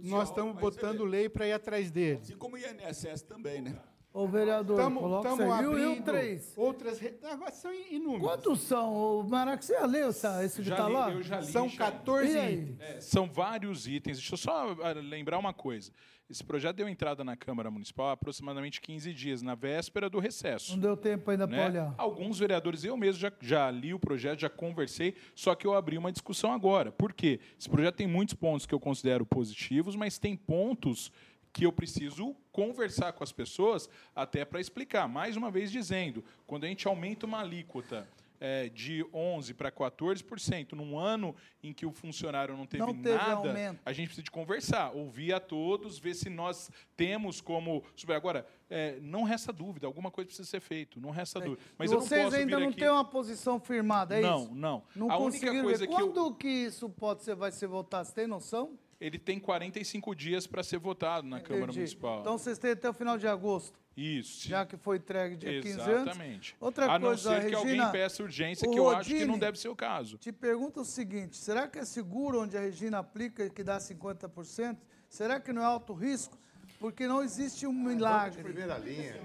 nós 0.04 0.30
estamos 0.30 0.56
botando 0.60 1.04
lei 1.04 1.28
para 1.28 1.48
ir 1.48 1.54
atrás 1.54 1.90
deles. 1.90 2.22
Assim 2.22 2.38
como 2.38 2.56
o 2.56 2.60
INSS 2.60 3.24
também, 3.24 3.62
né? 3.62 3.82
Ô, 4.12 4.28
vereador, 4.28 4.78
Estamos 4.80 5.02
coloca 5.04 5.30
isso 5.34 5.42
aí. 5.42 5.48
E 5.48 5.52
o- 5.52 5.72
abrindo 5.72 6.00
o 6.00 6.04
3? 6.04 6.54
outras... 6.58 7.00
re- 7.00 7.14
Agora 7.24 7.52
são 7.52 7.72
inúmeros. 7.92 8.28
Quantos 8.28 8.62
são? 8.62 9.20
O 9.20 9.24
Maraca, 9.30 9.62
você 9.62 9.74
já 9.74 9.86
leu 9.86 10.10
essa, 10.10 10.44
esse 10.44 10.62
que 10.64 10.68
Já 10.68 10.76
está 10.76 10.88
li, 10.88 10.94
lá? 10.94 11.12
eu 11.12 11.22
já 11.24 11.40
li, 11.40 11.46
São 11.46 11.70
já. 11.70 11.78
14 11.92 12.32
E 12.34 12.38
aí? 12.40 12.54
itens. 12.56 12.80
É, 12.82 13.02
são 13.02 13.28
vários 13.30 13.88
itens. 13.88 14.18
Deixa 14.18 14.34
eu 14.34 14.38
só 14.38 14.76
ah, 14.82 14.94
lembrar 14.94 15.38
uma 15.38 15.54
coisa. 15.54 15.92
Esse 16.28 16.44
projeto 16.44 16.76
deu 16.76 16.88
entrada 16.88 17.24
na 17.24 17.36
Câmara 17.36 17.72
Municipal 17.72 18.08
há 18.10 18.12
aproximadamente 18.12 18.80
15 18.82 19.12
dias, 19.14 19.42
na 19.42 19.56
véspera 19.56 20.10
do 20.10 20.20
recesso. 20.20 20.74
Não 20.74 20.80
deu 20.80 20.96
tempo 20.98 21.30
ainda 21.32 21.48
né? 21.48 21.58
para 21.58 21.66
olhar. 21.70 21.96
Alguns 21.98 22.38
vereadores, 22.38 22.84
eu 22.84 22.96
mesmo 22.96 23.20
já, 23.20 23.32
já 23.42 23.72
li 23.72 23.96
o 23.96 24.00
projeto, 24.00 24.40
já 24.42 24.50
conversei, 24.50 25.16
só 25.36 25.56
que 25.56 25.66
eu 25.66 25.74
abri 25.74 25.98
uma 25.98 26.12
discussão 26.12 26.52
agora. 26.54 26.92
Por 26.92 27.14
quê? 27.14 27.40
Esse 27.60 27.68
projeto 27.68 27.96
tem 27.96 28.06
muitos 28.08 28.36
pontos 28.36 28.68
que 28.68 28.74
eu 28.76 28.80
considero 28.80 29.26
positivos, 29.26 29.96
mas 29.96 30.20
tem 30.20 30.36
pontos 30.36 31.12
que 31.52 31.66
eu 31.66 31.72
preciso 31.72 32.36
conversar 32.52 33.14
com 33.14 33.24
as 33.24 33.32
pessoas 33.32 33.90
até 34.16 34.46
para 34.46 34.60
explicar. 34.60 35.08
Mais 35.08 35.36
uma 35.36 35.50
vez 35.50 35.72
dizendo, 35.72 36.24
quando 36.46 36.66
a 36.66 36.68
gente 36.68 36.88
aumenta 36.88 37.26
uma 37.26 37.40
alíquota 37.40 38.08
é, 38.40 38.70
de 38.70 39.04
11% 39.14 39.54
para 39.54 39.72
14%, 39.72 40.72
num 40.74 40.98
ano 40.98 41.36
em 41.62 41.74
que 41.74 41.86
o 41.86 41.92
funcionário 41.92 42.56
não 42.56 42.66
teve, 42.66 42.84
Não 42.84 42.94
teve 42.94 43.16
nada, 43.16 43.50
aumento. 43.50 43.82
a 43.86 43.92
gente 43.92 44.08
precisa 44.08 44.24
de 44.24 44.32
conversar, 44.32 44.92
ouvir 44.92 45.34
a 45.34 45.40
todos, 45.40 46.00
ver 46.00 46.14
se 46.14 46.30
nós 46.30 46.72
temos 46.96 47.42
como... 47.42 47.84
Agora, 48.16 48.48
é, 48.70 48.98
não 49.02 49.24
resta 49.24 49.52
dúvida, 49.52 49.88
alguma 49.88 50.10
coisa 50.10 50.28
precisa 50.28 50.48
ser 50.48 50.62
feito, 50.62 51.02
não 51.02 51.10
resta 51.10 51.40
dúvida. 51.40 51.62
Mas 51.78 51.92
eu 51.92 52.00
não 52.00 52.06
vocês 52.06 52.34
ainda 52.34 52.60
não 52.60 52.70
aqui... 52.70 52.80
têm 52.80 52.90
uma 52.90 53.06
posição 53.06 53.60
firmada, 53.60 54.18
é 54.18 54.22
não, 54.22 54.44
isso? 54.44 54.56
não. 54.56 54.84
Não 54.96 55.12
a 55.12 55.18
única 55.18 55.52
coisa 55.62 55.80
ver. 55.80 55.88
que 55.88 56.02
eu, 56.02 56.12
Quando 56.14 56.34
que 56.36 56.48
isso 56.48 56.90
pode 56.90 57.24
ser, 57.24 57.36
vai 57.36 57.52
ser 57.52 57.68
votado? 57.68 58.08
Você 58.08 58.14
tem 58.14 58.28
noção? 58.28 58.78
Ele 59.00 59.18
tem 59.18 59.40
45 59.40 60.14
dias 60.14 60.46
para 60.46 60.62
ser 60.62 60.78
votado 60.78 61.26
na 61.28 61.40
Câmara 61.40 61.66
Entendi. 61.66 61.80
Municipal. 61.80 62.20
Então 62.22 62.38
vocês 62.38 62.58
têm 62.58 62.72
até 62.72 62.90
o 62.90 62.94
final 62.94 63.18
de 63.18 63.28
agosto, 63.28 63.80
Isso. 63.96 64.48
já 64.48 64.66
que 64.66 64.76
foi 64.76 64.98
entregue 64.98 65.38
dia 65.38 65.62
15 65.62 65.80
anos. 65.80 65.88
Exatamente. 65.88 66.56
Outra 66.60 66.86
a 66.92 67.00
não 67.00 67.08
coisa, 67.08 67.30
ser 67.30 67.50
que 67.50 67.56
Regina, 67.56 67.86
alguém 67.86 67.92
peça 67.92 68.24
urgência, 68.24 68.70
que 68.70 68.78
eu 68.78 68.90
acho 68.90 69.10
que 69.10 69.20
não 69.20 69.22
Rodine 69.28 69.40
deve 69.40 69.60
ser 69.60 69.70
o 69.70 69.76
caso. 69.76 70.18
Te 70.18 70.32
pergunto 70.32 70.82
o 70.82 70.86
seguinte: 70.86 71.38
será 71.38 71.68
que 71.68 71.80
é 71.80 71.86
seguro 71.86 72.42
onde 72.42 72.58
a 72.58 72.62
Regina 72.62 73.00
aplica 73.00 73.50
que 73.50 73.64
dá 73.64 73.78
50%? 73.78 74.78
Será 75.08 75.40
que 75.40 75.54
não 75.54 75.62
é 75.62 75.66
alto 75.66 75.94
risco? 75.94 76.38
Porque 76.80 77.08
não 77.08 77.24
existe 77.24 77.66
um 77.66 77.74
milagre. 77.74 78.44
Primeira 78.44 78.78
linha. 78.78 79.20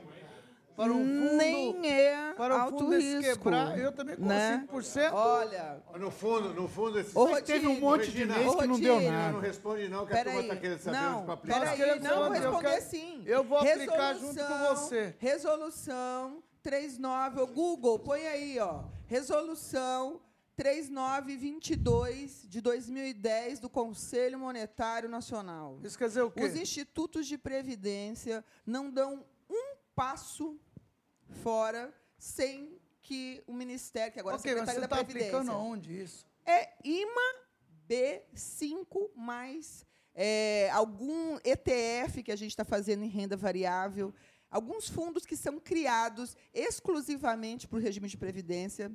Para 0.77 0.93
um 0.93 1.05
fundo, 1.05 1.37
Nem 1.37 1.87
é 1.89 2.33
para 2.35 2.57
o 2.57 2.61
alto 2.61 2.79
fundo 2.79 2.97
risco. 2.97 3.23
quebrar, 3.45 3.79
eu 3.79 3.93
também 3.93 4.17
com 4.17 4.25
né? 4.25 4.67
5%. 4.69 5.13
Olha, 5.13 5.83
No 5.99 6.11
fundo, 6.11 6.53
no 6.53 6.67
fundo, 6.69 6.99
esse 6.99 7.17
Ô, 7.17 7.29
Mas 7.29 7.45
teve 7.45 7.65
um 7.67 7.75
Rodine, 7.81 7.81
monte 7.87 8.11
de 8.11 8.25
mês 8.27 8.55
que 8.57 8.67
não 8.67 8.81
deu 8.81 8.95
Rodine, 8.95 9.11
não 9.13 9.33
nada. 9.33 9.41
responde 9.41 9.89
não, 9.89 10.05
que 10.07 10.13
a 10.15 10.25
turma 10.25 10.41
está 10.41 10.57
querendo 10.57 10.79
saber 10.81 10.99
não, 11.01 11.25
para 11.25 11.35
aplicar. 11.35 11.59
Nós 11.61 11.69
peraí, 11.71 11.79
queremos 11.79 12.03
não, 12.09 12.17
vou 12.25 12.31
responder 12.33 12.69
quero- 12.71 12.83
sim. 12.83 13.23
eu 13.25 13.45
vou 13.45 13.59
aplicar 13.59 14.15
junto 14.15 14.45
com 14.45 14.59
você. 14.75 15.15
Resolução 15.19 16.43
39, 16.63 17.41
ô, 17.41 17.47
Google, 17.47 17.99
põe 18.01 18.27
aí, 18.27 18.59
ó. 18.59 18.83
Resolução 19.07 20.21
3922 20.57 22.47
de 22.49 22.61
2010 22.61 23.59
do 23.61 23.69
Conselho 23.69 24.39
Monetário 24.39 25.09
Nacional. 25.09 25.79
Isso 25.83 25.99
quer 25.99 26.09
dizer 26.09 26.23
o 26.23 26.31
quê? 26.31 26.43
Os 26.45 26.57
institutos 26.57 27.27
de 27.27 27.37
previdência 27.39 28.45
não 28.67 28.91
dão 28.91 29.15
um 29.15 29.23
passo 29.95 30.59
fora 31.43 31.93
sem 32.19 32.81
que 33.03 33.43
o 33.47 33.53
Ministério, 33.53 34.13
que 34.13 34.21
agora 34.21 34.37
é 34.37 34.37
a 34.37 34.41
ok, 34.41 34.55
mas 34.55 34.61
Secretaria 34.61 34.75
você 34.75 34.89
da 34.89 34.97
está 34.97 35.05
Previdência, 35.05 35.39
aplicando 35.39 35.53
aonde 35.57 36.03
isso? 36.03 36.27
é 36.47 36.73
IMA 36.83 37.45
B5 37.89 39.11
mais 39.15 39.85
é, 40.15 40.71
algum 40.71 41.39
ETF 41.45 42.23
que 42.23 42.33
a 42.33 42.37
gente 42.37 42.51
está 42.51 42.65
fazendo 42.65 43.05
em 43.05 43.09
renda 43.09 43.37
variável, 43.37 44.15
alguns 44.51 44.89
fundos 44.89 45.27
que 45.27 45.37
são 45.37 45.59
criados 45.59 46.37
exclusivamente 46.53 47.67
para 47.67 47.79
o 47.79 47.81
regime 47.81 48.09
de 48.09 48.17
previdência. 48.17 48.91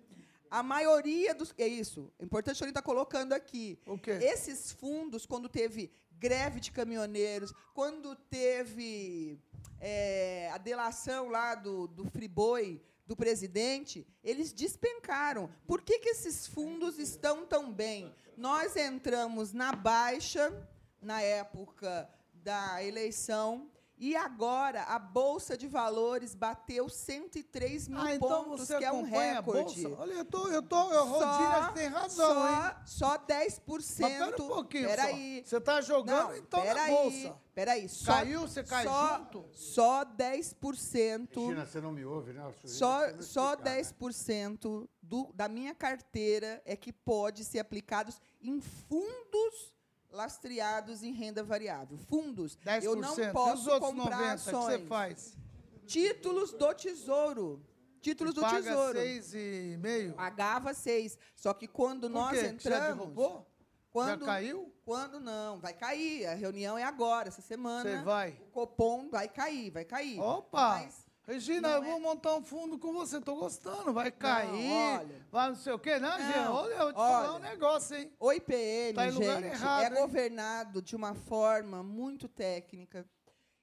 A 0.49 0.63
maioria 0.63 1.35
dos. 1.35 1.53
É 1.59 1.67
isso. 1.67 2.11
É 2.17 2.23
importante 2.26 2.63
ele 2.63 2.71
estar 2.71 2.81
colocando 2.81 3.34
aqui. 3.34 3.77
O 3.85 3.99
quê? 3.99 4.11
Esses 4.21 4.71
fundos, 4.71 5.26
quando 5.26 5.47
teve 5.47 5.91
greve 6.20 6.60
de 6.60 6.72
caminhoneiros, 6.72 7.54
quando 7.74 8.16
teve 8.16 9.40
é, 9.80 10.50
a 10.54 10.58
delação 10.58 11.30
lá 11.30 11.56
do, 11.56 11.88
do 11.88 12.06
Friboi, 12.06 12.82
do 13.08 13.16
presidente, 13.16 14.06
eles 14.24 14.54
despencaram. 14.54 15.50
Por 15.66 15.82
que, 15.82 15.98
que 16.00 16.10
esses 16.10 16.46
fundos 16.46 17.00
estão 17.00 17.46
tão 17.46 17.74
bem? 17.74 18.14
Nós 18.38 18.76
entramos 18.76 19.52
na 19.54 19.72
baixa, 19.72 20.54
na 21.02 21.22
época 21.22 22.08
da 22.34 22.84
eleição, 22.84 23.72
e 23.99 24.15
agora 24.15 24.84
a 24.84 24.97
Bolsa 24.97 25.57
de 25.57 25.67
Valores 25.67 26.34
bateu 26.34 26.88
103 26.88 27.89
mil 27.89 27.99
Ah, 27.99 28.15
então 28.15 28.45
pontos, 28.45 28.67
você 28.67 28.77
que 28.77 28.85
é 28.85 28.91
um 28.91 29.03
recorde. 29.03 29.85
Olha, 29.88 30.13
eu 30.13 30.26
tô, 30.26 30.47
eu 30.47 30.61
tô, 30.63 30.91
eu 30.93 31.05
Rodina 31.05 31.71
tem 31.73 31.88
razão, 31.88 32.34
só, 32.34 32.47
hein? 32.47 32.76
Só 32.85 33.17
10%. 33.17 33.59
Mas 33.67 33.95
pera 33.97 34.27
um 34.27 34.47
pouquinho 34.47 34.88
Peraí. 34.88 35.41
só. 35.43 35.49
Você 35.49 35.61
tá 35.61 35.81
jogando, 35.81 36.30
Não, 36.30 36.38
então, 36.38 36.59
na 36.59 36.65
peraí, 36.65 36.91
bolsa. 36.91 37.38
Peraí. 37.53 37.89
Só, 37.89 38.11
Caiu, 38.13 38.41
você 38.41 38.63
cai 38.63 38.85
só, 38.85 39.17
junto? 39.17 39.45
Só 39.51 40.05
10%. 40.05 41.35
Regina, 41.35 41.65
você 41.65 41.81
não 41.81 41.91
me 41.91 42.05
ouve, 42.05 42.31
né? 42.31 42.41
Só, 42.63 43.01
Você 43.01 43.11
não 43.13 43.21
só 43.21 43.53
explicar, 43.53 43.76
né? 43.76 43.81
10% 43.81 44.88
do, 45.01 45.31
da 45.34 45.49
minha 45.49 45.76
carteira 45.76 46.61
é 46.65 46.76
que 46.77 46.93
pode 46.93 47.43
ser 47.43 47.59
aplicados 47.59 48.21
em 48.41 48.61
fundos 48.61 49.73
lastreados 50.11 51.03
em 51.03 51.14
renda 51.14 51.44
variável. 51.44 51.98
Fundos. 51.98 52.57
10%. 52.65 52.84
Eu 52.84 52.95
não 52.95 53.18
e 53.18 53.22
os 53.22 53.31
posso 53.31 53.69
outros 53.72 53.91
comprar 53.91 54.19
90% 54.19 54.34
ações. 54.34 54.65
que 54.65 54.81
você 54.81 54.88
faz? 54.88 55.38
Títulos 55.86 56.52
do 56.52 56.73
Tesouro. 56.73 57.65
Títulos 58.02 58.34
do 58.34 58.41
Paga 58.41 58.61
Tesouro. 58.61 58.99
6,5%? 58.99 60.14
Pagava 60.14 60.73
seis. 60.73 61.18
Só 61.36 61.53
que 61.53 61.68
quando 61.68 62.02
Por 62.02 62.10
nós 62.11 62.31
quê? 62.31 62.41
Já 62.45 62.49
entramos. 62.49 62.98
derrubou? 62.98 63.45
Quando, 63.91 64.19
Já 64.22 64.26
caiu? 64.26 64.73
Quando 64.86 65.19
não, 65.19 65.60
vai 65.60 65.73
cair. 65.73 66.27
A 66.27 66.36
reunião 66.36 66.77
é 66.77 66.84
agora, 66.84 67.27
essa 67.27 67.41
semana. 67.41 67.90
Você 67.90 68.03
vai? 68.03 68.31
O 68.41 68.52
Copom 68.52 69.10
vai 69.10 69.27
cair, 69.27 69.72
vai 69.72 69.84
cair. 69.84 70.19
Opa! 70.19 70.80
Mas 70.80 71.06
Regina, 71.30 71.68
não 71.69 71.76
eu 71.76 71.84
vou 71.84 71.99
montar 71.99 72.35
um 72.35 72.43
fundo 72.43 72.80
com 72.80 72.91
você, 72.91 73.22
tô 73.22 73.35
gostando, 73.35 73.93
vai 73.93 74.11
cair, 74.11 74.72
olha. 74.99 75.27
vai 75.31 75.49
não 75.49 75.56
sei 75.56 75.73
o 75.73 75.77
quê, 75.77 75.99
né? 75.99 76.10
Não, 76.35 76.56
Olha, 76.56 76.73
eu 76.73 76.80
vou 76.80 76.91
te 76.93 76.95
falar 76.95 77.31
um 77.34 77.35
olha. 77.35 77.49
negócio, 77.51 77.95
hein? 77.95 78.11
O 78.19 78.34
IPM, 78.34 78.95
Tá 78.95 79.11
gente, 79.11 79.23
errado, 79.45 79.84
é 79.84 79.88
hein? 79.95 80.01
governado 80.01 80.81
de 80.81 80.95
uma 80.95 81.14
forma 81.14 81.84
muito 81.84 82.27
técnica. 82.27 83.07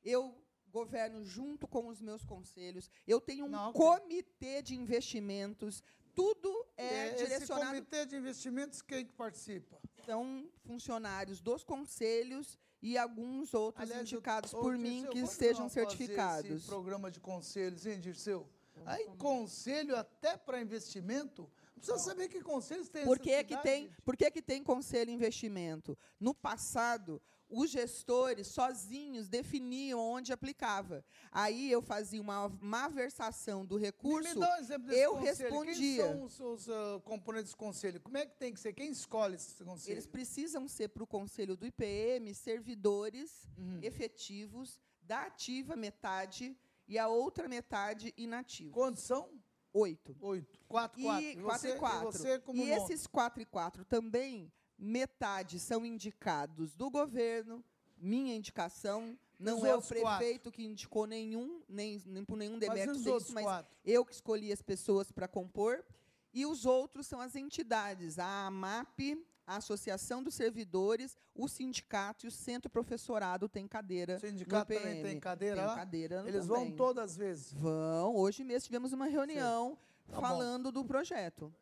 Eu 0.05 0.33
governo 0.69 1.25
junto 1.25 1.67
com 1.67 1.89
os 1.89 2.01
meus 2.01 2.25
conselhos. 2.25 2.89
Eu 3.05 3.21
tenho 3.21 3.47
um 3.47 3.49
Não, 3.49 3.73
comitê 3.73 4.63
de 4.63 4.77
investimentos 4.77 5.83
tudo 6.15 6.67
é, 6.77 7.09
Esse 7.09 7.25
direcionado. 7.25 7.67
comitê 7.67 8.07
de 8.07 8.17
investimentos, 8.17 8.81
quem 8.81 9.05
que 9.05 9.13
participa? 9.13 9.79
São 10.05 10.49
funcionários 10.65 11.41
dos 11.41 11.65
conselhos 11.65 12.57
e 12.87 12.97
alguns 12.97 13.53
outros 13.53 13.83
Aliás, 13.83 14.01
eu- 14.13 14.17
indicados 14.19 14.55
ô, 14.55 14.61
por 14.61 14.77
Dirceu, 14.77 14.93
mim 14.93 15.07
que 15.11 15.21
fazer 15.23 15.69
certificados. 15.71 16.51
Esse 16.51 16.67
programa 16.67 17.11
de 17.11 17.19
conselhos, 17.19 17.85
hein, 17.85 17.99
Dirceu? 17.99 18.47
Aí, 18.85 19.07
conselho 19.19 19.97
até 19.97 20.37
para 20.37 20.61
investimento, 20.61 21.51
precisa 21.75 21.99
saber 21.99 22.29
que 22.29 22.41
conselhos 22.43 22.89
tem 22.89 23.05
Por 23.05 23.19
que, 23.19 23.31
que 23.43 23.55
necessidade. 23.55 23.63
tem, 23.63 23.91
por 24.05 24.17
que, 24.17 24.31
que 24.31 24.43
tem 24.43 24.63
conselho 24.63 25.11
investimento? 25.11 25.99
No 26.21 26.33
passado, 26.35 27.21
os 27.49 27.71
gestores 27.71 28.49
sozinhos 28.49 29.29
definiam 29.29 30.01
onde 30.01 30.33
aplicava. 30.33 31.05
Aí 31.31 31.71
eu 31.71 31.81
fazia 31.81 32.21
uma 32.21 32.49
malversação 32.61 33.65
do 33.65 33.77
recurso, 33.77 34.29
Me 34.35 34.41
dá 34.41 34.55
um 34.55 34.59
exemplo 34.59 34.87
desse 34.89 35.01
eu 35.01 35.13
conselho. 35.13 35.37
respondia. 35.37 36.05
Quem 36.05 36.15
são 36.15 36.23
os, 36.25 36.41
os, 36.41 36.69
ah, 36.69 37.01
componentes 37.05 37.53
do 37.53 37.57
conselho? 37.57 38.01
Como 38.01 38.17
é 38.17 38.27
que 38.27 38.37
tem 38.37 38.53
que 38.53 38.61
ser? 38.61 38.73
Quem 38.73 38.91
escolhe 38.91 39.37
esse 39.37 39.63
conselho? 39.65 39.93
Eles 39.95 40.07
precisam 40.07 40.67
ser 40.67 40.89
para 40.89 41.03
o 41.03 41.07
conselho 41.07 41.57
do 41.57 41.67
IPM 41.67 42.35
servidores 42.35 43.47
Uhum. 43.57 43.79
efetivos 43.83 44.81
da 45.03 45.23
ativa 45.23 45.77
metade 45.77 46.57
e 46.89 46.99
a 46.99 47.09
outra 47.09 47.49
metade 47.49 48.13
inativa. 48.17 48.73
Quantos 48.73 49.03
são? 49.05 49.31
Oito. 49.73 50.17
Oito. 50.21 50.59
Quatro, 50.67 51.03
quatro. 51.03 51.25
E 51.25 51.33
E 51.33 51.37
quatro 51.43 51.61
você- 51.61 51.75
e 51.75 51.79
quatro. 51.79 52.09
e 52.09 52.13
você 52.13 52.41
e 52.55 52.71
esses 52.71 53.07
quatro 53.07 53.43
e 53.43 53.45
quatro 53.47 53.85
também, 53.85 54.51
metade 54.79 55.59
são 55.59 55.85
indicados 55.85 56.75
do 56.75 56.91
governo, 56.91 57.65
minha 57.97 58.35
indicação. 58.35 59.19
Não 59.39 59.59
Os 59.59 59.65
é 59.65 59.73
o 59.73 59.75
outros 59.77 60.01
quatro? 60.01 60.19
prefeito 60.19 60.51
que 60.51 60.65
indicou 60.65 61.07
nenhum, 61.07 61.61
nem, 61.69 62.01
nem 62.07 62.25
por 62.25 62.37
nenhum 62.39 62.53
Mas 62.59 62.61
demérito 62.61 63.33
mas 63.33 63.45
quatro? 63.45 63.71
eu 63.85 64.05
que 64.05 64.15
escolhi 64.15 64.51
as 64.51 64.63
pessoas 64.63 65.13
para 65.13 65.29
compor. 65.29 65.85
E 66.33 66.45
os 66.47 66.65
outros 66.67 67.07
são 67.07 67.21
as 67.21 67.35
entidades, 67.35 68.19
a 68.19 68.47
AMAP, 68.47 68.99
a 69.47 69.57
Associação 69.57 70.23
dos 70.23 70.35
Servidores, 70.35 71.17
o 71.35 71.49
sindicato 71.49 72.27
e 72.27 72.29
o 72.29 72.31
centro 72.31 72.69
professorado 72.71 73.49
tem 73.49 73.67
cadeira. 73.67 74.17
O 74.17 74.21
sindicato 74.21 74.73
no 74.73 74.79
também 74.81 75.03
tem 75.03 75.21
cadeira 75.21 75.57
Tem 75.57 75.65
lá? 75.67 75.75
cadeira 75.75 76.25
Eles 76.27 76.47
também. 76.47 76.69
vão 76.69 76.77
todas 76.77 77.11
as 77.13 77.17
vezes? 77.17 77.53
Vão. 77.53 78.15
Hoje 78.17 78.43
mesmo 78.45 78.67
tivemos 78.67 78.93
uma 78.93 79.07
reunião 79.07 79.79
Tá 80.09 80.17
bom. 80.17 80.21
falando 80.21 80.71
do 80.73 80.85
projeto. 80.85 81.55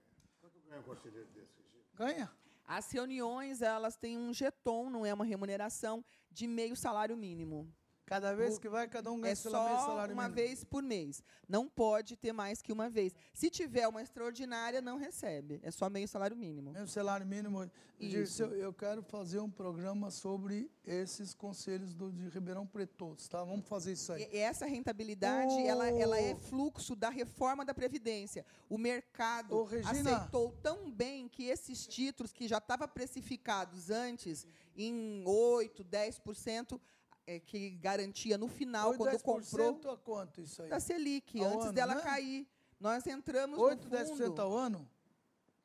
Ganha 0.68 0.80
um 0.80 0.84
conselheiro 0.84 1.28
desse? 1.28 1.52
Ganha. 1.94 2.30
As 2.66 2.90
reuniões, 2.90 3.60
elas 3.60 3.96
têm 3.96 4.18
um 4.18 4.32
jeton, 4.32 4.88
não 4.88 5.04
é 5.04 5.12
uma 5.12 5.24
remuneração, 5.24 6.04
de 6.30 6.46
meio 6.46 6.74
salário 6.74 7.16
mínimo. 7.16 7.70
Cada 8.06 8.34
vez 8.34 8.58
que 8.58 8.68
vai, 8.68 8.86
cada 8.86 9.10
um 9.10 9.18
ganha 9.20 9.32
É 9.32 9.36
pela 9.36 9.64
meio 9.64 9.78
só 9.78 9.86
salário 9.86 10.14
uma 10.14 10.28
mínimo. 10.28 10.34
vez 10.34 10.62
por 10.62 10.82
mês. 10.82 11.22
Não 11.48 11.68
pode 11.68 12.16
ter 12.16 12.32
mais 12.32 12.60
que 12.60 12.70
uma 12.72 12.90
vez. 12.90 13.14
Se 13.32 13.48
tiver 13.48 13.88
uma 13.88 14.02
extraordinária, 14.02 14.82
não 14.82 14.98
recebe. 14.98 15.58
É 15.62 15.70
só 15.70 15.88
meio 15.88 16.06
salário 16.06 16.36
mínimo. 16.36 16.72
Mesmo 16.72 16.88
salário 16.88 17.26
mínimo. 17.26 17.70
Isso. 17.98 18.42
Eu 18.42 18.72
quero 18.74 19.02
fazer 19.02 19.38
um 19.40 19.50
programa 19.50 20.10
sobre 20.10 20.70
esses 20.84 21.32
conselhos 21.32 21.94
do, 21.94 22.12
de 22.12 22.28
Ribeirão 22.28 22.66
Preto 22.66 22.94
todos, 22.94 23.26
tá? 23.26 23.42
Vamos 23.42 23.66
fazer 23.66 23.92
isso 23.92 24.12
aí. 24.12 24.28
E 24.30 24.36
essa 24.36 24.66
rentabilidade, 24.66 25.54
Ô! 25.54 25.66
ela, 25.66 25.88
ela 25.88 26.18
é 26.20 26.34
fluxo 26.34 26.94
da 26.94 27.08
reforma 27.08 27.64
da 27.64 27.72
Previdência. 27.72 28.44
O 28.68 28.76
mercado 28.76 29.62
Regina. 29.64 30.16
aceitou 30.16 30.52
tão 30.62 30.90
bem 30.90 31.26
que 31.28 31.44
esses 31.44 31.86
títulos 31.86 32.32
que 32.32 32.46
já 32.46 32.58
estavam 32.58 32.86
precificados 32.88 33.90
antes 33.90 34.46
em 34.76 35.22
8%, 35.24 35.84
10%, 35.84 36.80
é, 37.26 37.40
que 37.40 37.70
garantia 37.70 38.36
no 38.36 38.48
final, 38.48 38.88
Oito, 38.90 38.98
quando 38.98 39.12
10% 39.16 39.22
comprou, 39.22 39.92
a 39.92 39.96
quanto 39.98 40.40
isso 40.40 40.62
aí? 40.62 40.68
da 40.68 40.78
Selic, 40.80 41.40
Ao 41.40 41.46
antes 41.46 41.64
ano, 41.66 41.72
dela 41.72 41.94
né? 41.94 42.02
cair. 42.02 42.46
Nós 42.78 43.06
entramos 43.06 43.58
8, 43.58 43.84
no 43.88 43.90
10% 43.90 44.16
fundo. 44.28 44.42
ao 44.42 44.56
ano? 44.56 44.88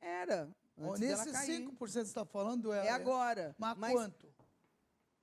Era. 0.02 0.50
Antes 0.78 1.32
cair. 1.32 1.62
5% 1.68 1.72
que 1.72 1.80
você 1.80 2.02
está 2.02 2.24
falando 2.26 2.72
é, 2.72 2.88
É 2.88 2.90
agora. 2.92 3.54
Mas, 3.58 3.78
Mas- 3.78 3.92
quanto? 3.94 4.34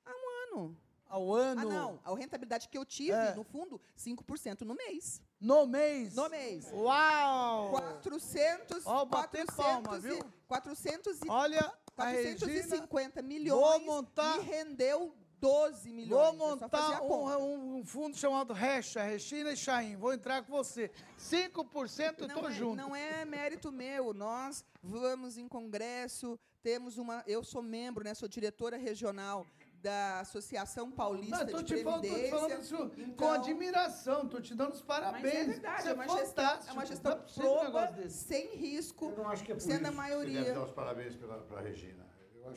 Há 0.04 0.10
um 0.10 0.56
ano. 0.58 0.76
Ao 1.08 1.32
ano? 1.34 1.60
Ah, 1.60 1.64
não. 1.64 2.00
A 2.04 2.14
rentabilidade 2.16 2.68
que 2.68 2.76
eu 2.76 2.84
tive, 2.84 3.12
É. 3.12 3.34
no 3.34 3.44
fundo, 3.44 3.80
5% 3.94 4.62
no 4.62 4.74
mês. 4.74 5.22
No 5.40 5.64
mês? 5.66 6.14
No 6.14 6.28
mês. 6.28 6.66
Uau! 6.72 7.70
400, 7.70 8.84
Ó, 8.86 9.04
bater 9.06 9.46
400 9.46 9.54
palma, 9.54 9.98
viu? 9.98 10.18
400 10.48 11.20
e, 11.22 11.28
Olha, 11.30 11.60
a 11.60 11.72
450 11.94 13.20
Regina, 13.22 13.22
milhões 13.22 13.60
vou 13.60 13.80
montar- 13.80 14.38
e 14.38 14.42
rendeu 14.42 15.14
12 15.40 15.90
milhões. 15.92 16.36
Vou 16.36 16.46
É 16.46 16.50
montar 16.56 17.02
um, 17.02 17.38
um- 17.38 17.76
um 17.78 17.84
fundo 17.84 18.16
chamado 18.16 18.52
Recha, 18.52 19.02
Regina 19.02 19.52
e 19.52 19.56
Chaim. 19.56 19.96
Vou 19.96 20.12
entrar 20.12 20.42
com 20.42 20.52
você. 20.52 20.90
5% 21.18 22.22
eu 22.22 22.28
tô 22.28 22.42
não 22.42 22.48
é, 22.48 22.52
junto. 22.52 22.76
Não 22.76 22.96
é 22.96 23.24
mérito 23.24 23.70
meu. 23.70 24.14
Nós 24.14 24.64
vamos 24.82 25.36
em 25.36 25.46
congresso, 25.46 26.38
temos 26.62 26.96
uma. 26.98 27.22
Eu 27.26 27.44
sou 27.44 27.62
membro, 27.62 28.02
né? 28.04 28.14
Sou 28.14 28.28
diretora 28.28 28.76
regional 28.76 29.46
da 29.82 30.20
Associação 30.20 30.90
Paulista 30.90 31.44
Não, 31.44 31.46
tô 31.46 31.62
de 31.62 31.76
te 31.76 31.84
falando, 31.84 32.00
tô 32.02 32.08
te 32.08 32.08
Previdência. 32.14 32.38
falando 32.40 32.62
isso 32.62 32.76
com 32.76 33.00
Então- 33.02 33.30
admiração, 33.32 34.28
tô 34.28 34.40
te 34.40 34.54
dando 34.54 34.72
os 34.72 34.82
parabéns. 34.82 35.22
Mas 35.22 35.34
é 35.34 35.44
verdade, 35.44 35.80
Isso 35.80 35.88
é 35.88 35.92
uma 35.94 36.08
gestão, 36.08 36.58
é 36.66 36.72
uma 36.72 36.86
gestão 36.86 37.12
é 37.12 37.14
um 37.16 37.20
proba, 37.34 37.86
desse. 37.92 38.24
sem 38.24 38.56
risco, 38.56 39.10
Eu 39.10 39.18
não 39.18 39.28
acho 39.28 39.44
que 39.44 39.52
é 39.52 39.54
por 39.54 39.60
sendo 39.60 39.74
isso 39.76 39.86
a 39.86 39.90
que 39.90 39.96
maioria. 39.96 40.38
Você 40.40 40.44
deve 40.44 40.58
dar 40.58 40.64
os 40.64 40.72
parabéns 40.72 41.14
para 41.14 41.58
a 41.58 41.62
Regina. 41.62 42.05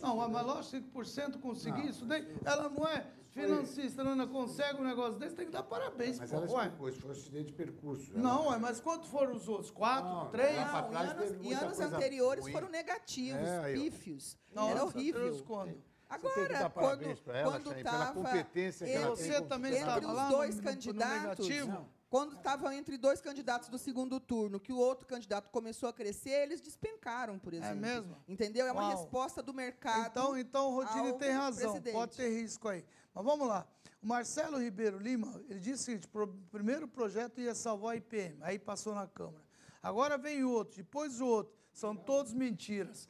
Não, 0.02 0.30
mas 0.30 0.46
lógico, 0.46 1.00
5% 1.00 1.40
conseguir 1.40 1.84
Não, 1.84 1.90
isso 1.90 2.06
daí. 2.06 2.28
Ela 2.46 2.70
não 2.70 2.88
é 2.88 3.06
financista, 3.30 4.04
não, 4.04 4.16
não 4.16 4.28
consegue 4.28 4.80
um 4.82 4.84
negócio 4.84 5.20
desse, 5.20 5.36
tem 5.36 5.46
que 5.46 5.52
dar 5.52 5.64
parabéns. 5.64 6.20
Mas 6.20 6.32
pô, 6.32 6.38
ela 6.38 6.52
ué. 6.52 6.64
explicou, 6.64 6.90
isso 6.90 7.00
foi 7.02 7.12
acidente 7.12 7.46
de 7.48 7.54
percurso. 7.54 8.12
Não, 8.18 8.42
Ela- 8.42 8.50
ué, 8.52 8.58
mas 8.58 8.80
quanto 8.80 9.08
foram 9.08 9.36
os 9.36 9.48
outros? 9.48 9.70
Quatro? 9.72 10.10
Não, 10.10 10.30
três? 10.30 10.56
Não, 10.58 10.90
trás 10.90 11.10
em 11.10 11.12
anos, 11.14 11.32
em 11.32 11.38
muita 11.38 11.66
anos 11.66 11.80
anteriores 11.80 12.44
ruim. 12.44 12.52
foram 12.54 12.70
negativos, 12.70 13.48
É, 13.48 13.74
pífios. 13.74 14.38
Nossa, 14.54 14.72
Era 14.72 14.84
horrível. 14.86 15.44
Quando? 15.46 15.90
Agora, 16.10 16.70
quando, 16.72 17.04
ela, 17.04 17.62
Chay, 17.62 17.84
pela 17.84 17.84
tava 17.84 18.14
competência 18.14 18.88
que 18.88 18.94
ela 18.94 19.12
entre, 19.12 19.24
tem 19.24 19.32
Você 19.32 19.42
também 19.44 19.72
entre 19.74 19.80
estava 19.88 20.08
os 20.08 20.14
lá 20.16 20.30
dois 20.30 20.56
no- 20.56 20.62
no- 20.64 20.68
no 20.68 20.74
candidatos, 20.76 21.48
negativo? 21.48 21.86
Quando 22.10 22.36
estava 22.36 22.74
entre 22.76 22.98
dois 22.98 23.22
candidatos 23.22 23.70
do 23.70 23.78
segundo 23.78 24.20
turno, 24.20 24.60
que 24.60 24.74
o 24.74 24.78
outro 24.78 25.06
candidato 25.08 25.50
começou 25.52 25.88
a 25.90 25.94
crescer, 25.94 26.32
eles 26.42 26.60
despencaram, 26.60 27.38
por 27.38 27.54
exemplo. 27.54 27.76
mesmo? 27.78 28.18
Entendeu? 28.28 28.66
É 28.66 28.72
uma 28.72 28.82
Uau. 28.88 28.98
resposta 28.98 29.44
do 29.44 29.54
mercado. 29.54 30.08
Então, 30.08 30.38
então 30.38 30.68
o 30.70 30.76
Rodine 30.76 31.14
tem 31.20 31.32
razão, 31.32 31.72
presidente. 31.72 31.94
pode 31.94 32.16
ter 32.18 32.30
risco 32.30 32.68
aí. 32.68 32.84
Mas 33.14 33.24
vamos 33.24 33.48
lá. 33.48 33.68
O 34.02 34.08
Marcelo 34.08 34.58
Ribeiro 34.60 34.98
Lima, 34.98 35.40
ele 35.50 35.60
disse 35.60 35.82
o 35.84 35.86
seguinte, 35.86 36.08
o 36.14 36.28
primeiro 36.52 36.88
projeto 36.88 37.40
ia 37.42 37.54
salvar 37.54 37.94
a 37.94 37.96
IPM, 37.98 38.38
aí 38.42 38.58
passou 38.58 38.96
na 38.96 39.06
Câmara. 39.06 39.44
Agora 39.84 40.18
vem 40.18 40.44
outro, 40.44 40.78
depois 40.78 41.22
o 41.22 41.26
outro. 41.28 41.54
São 41.72 41.96
todos 41.96 42.34
mentiras. 42.34 43.08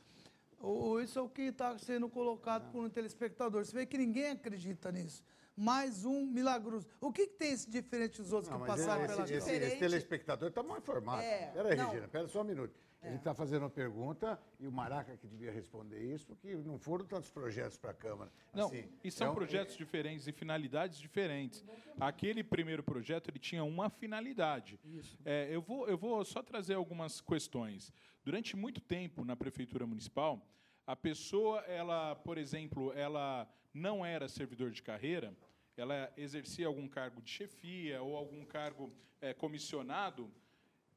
O- 0.59 0.89
o- 0.89 1.01
isso 1.01 1.17
é 1.17 1.21
o 1.21 1.29
que 1.29 1.43
está 1.43 1.77
sendo 1.77 2.09
colocado 2.09 2.69
por 2.71 2.83
um 2.83 2.89
telespectador. 2.89 3.63
Você 3.65 3.71
vê 3.71 3.85
que 3.85 3.97
ninguém 3.97 4.31
acredita 4.31 4.91
nisso. 4.91 5.23
Mais 5.59 6.05
um 6.05 6.25
milagroso. 6.25 6.87
O 7.01 7.11
que, 7.11 7.27
que 7.27 7.33
tem 7.33 7.51
esse 7.51 7.69
diferente 7.69 8.21
dos 8.21 8.31
outros 8.31 8.49
Não, 8.49 8.61
que 8.61 8.65
passaram 8.67 9.03
esse, 9.03 9.13
pela 9.13 9.23
esse, 9.25 9.45
Câmara? 9.45 9.65
esse 9.65 9.75
telespectador 9.77 10.47
está 10.49 10.63
mal 10.63 10.77
informado. 10.77 11.21
É, 11.21 11.47
Pera 11.47 11.69
aí, 11.69 11.75
não. 11.75 11.89
Regina, 11.89 12.07
pera 12.07 12.27
só 12.29 12.41
um 12.41 12.45
minuto. 12.45 12.73
Ele 13.03 13.15
está 13.15 13.33
fazendo 13.33 13.63
uma 13.63 13.69
pergunta 13.69 14.37
e 14.59 14.67
o 14.67 14.71
Maraca 14.71 15.15
que 15.17 15.27
devia 15.27 15.51
responder 15.51 16.01
isso, 16.13 16.25
porque 16.27 16.53
não 16.55 16.77
foram 16.77 17.05
tantos 17.05 17.29
projetos 17.29 17.77
para 17.77 17.91
a 17.91 17.93
Câmara. 17.93 18.31
Não, 18.53 18.67
Assim, 18.67 18.89
e 19.03 19.11
são 19.11 19.27
é 19.27 19.29
um- 19.31 19.35
projetos 19.35 19.75
diferentes 19.75 20.27
e 20.27 20.31
finalidades 20.31 20.97
diferentes. 20.97 21.63
Aquele 21.99 22.41
primeiro 22.43 22.81
projeto 22.83 23.29
ele 23.29 23.39
tinha 23.39 23.63
uma 23.63 23.89
finalidade. 23.89 24.79
É, 25.25 25.47
eu, 25.49 25.61
vou, 25.61 25.87
eu 25.89 25.97
vou 25.97 26.23
só 26.25 26.41
trazer 26.41 26.73
algumas 26.75 27.19
questões. 27.21 27.91
Durante 28.23 28.55
muito 28.55 28.79
tempo 28.81 29.23
na 29.25 29.35
prefeitura 29.35 29.85
municipal, 29.85 30.45
a 30.85 30.95
pessoa, 30.95 31.59
ela, 31.61 32.15
por 32.15 32.37
exemplo, 32.37 32.91
ela 32.93 33.47
não 33.73 34.05
era 34.05 34.27
servidor 34.27 34.71
de 34.71 34.81
carreira, 34.83 35.33
ela 35.79 36.11
exercia 36.17 36.67
algum 36.67 36.87
cargo 36.87 37.21
de 37.21 37.29
chefia 37.29 38.01
ou 38.01 38.15
algum 38.15 38.43
cargo 38.45 38.93
é, 39.21 39.33
comissionado. 39.33 40.31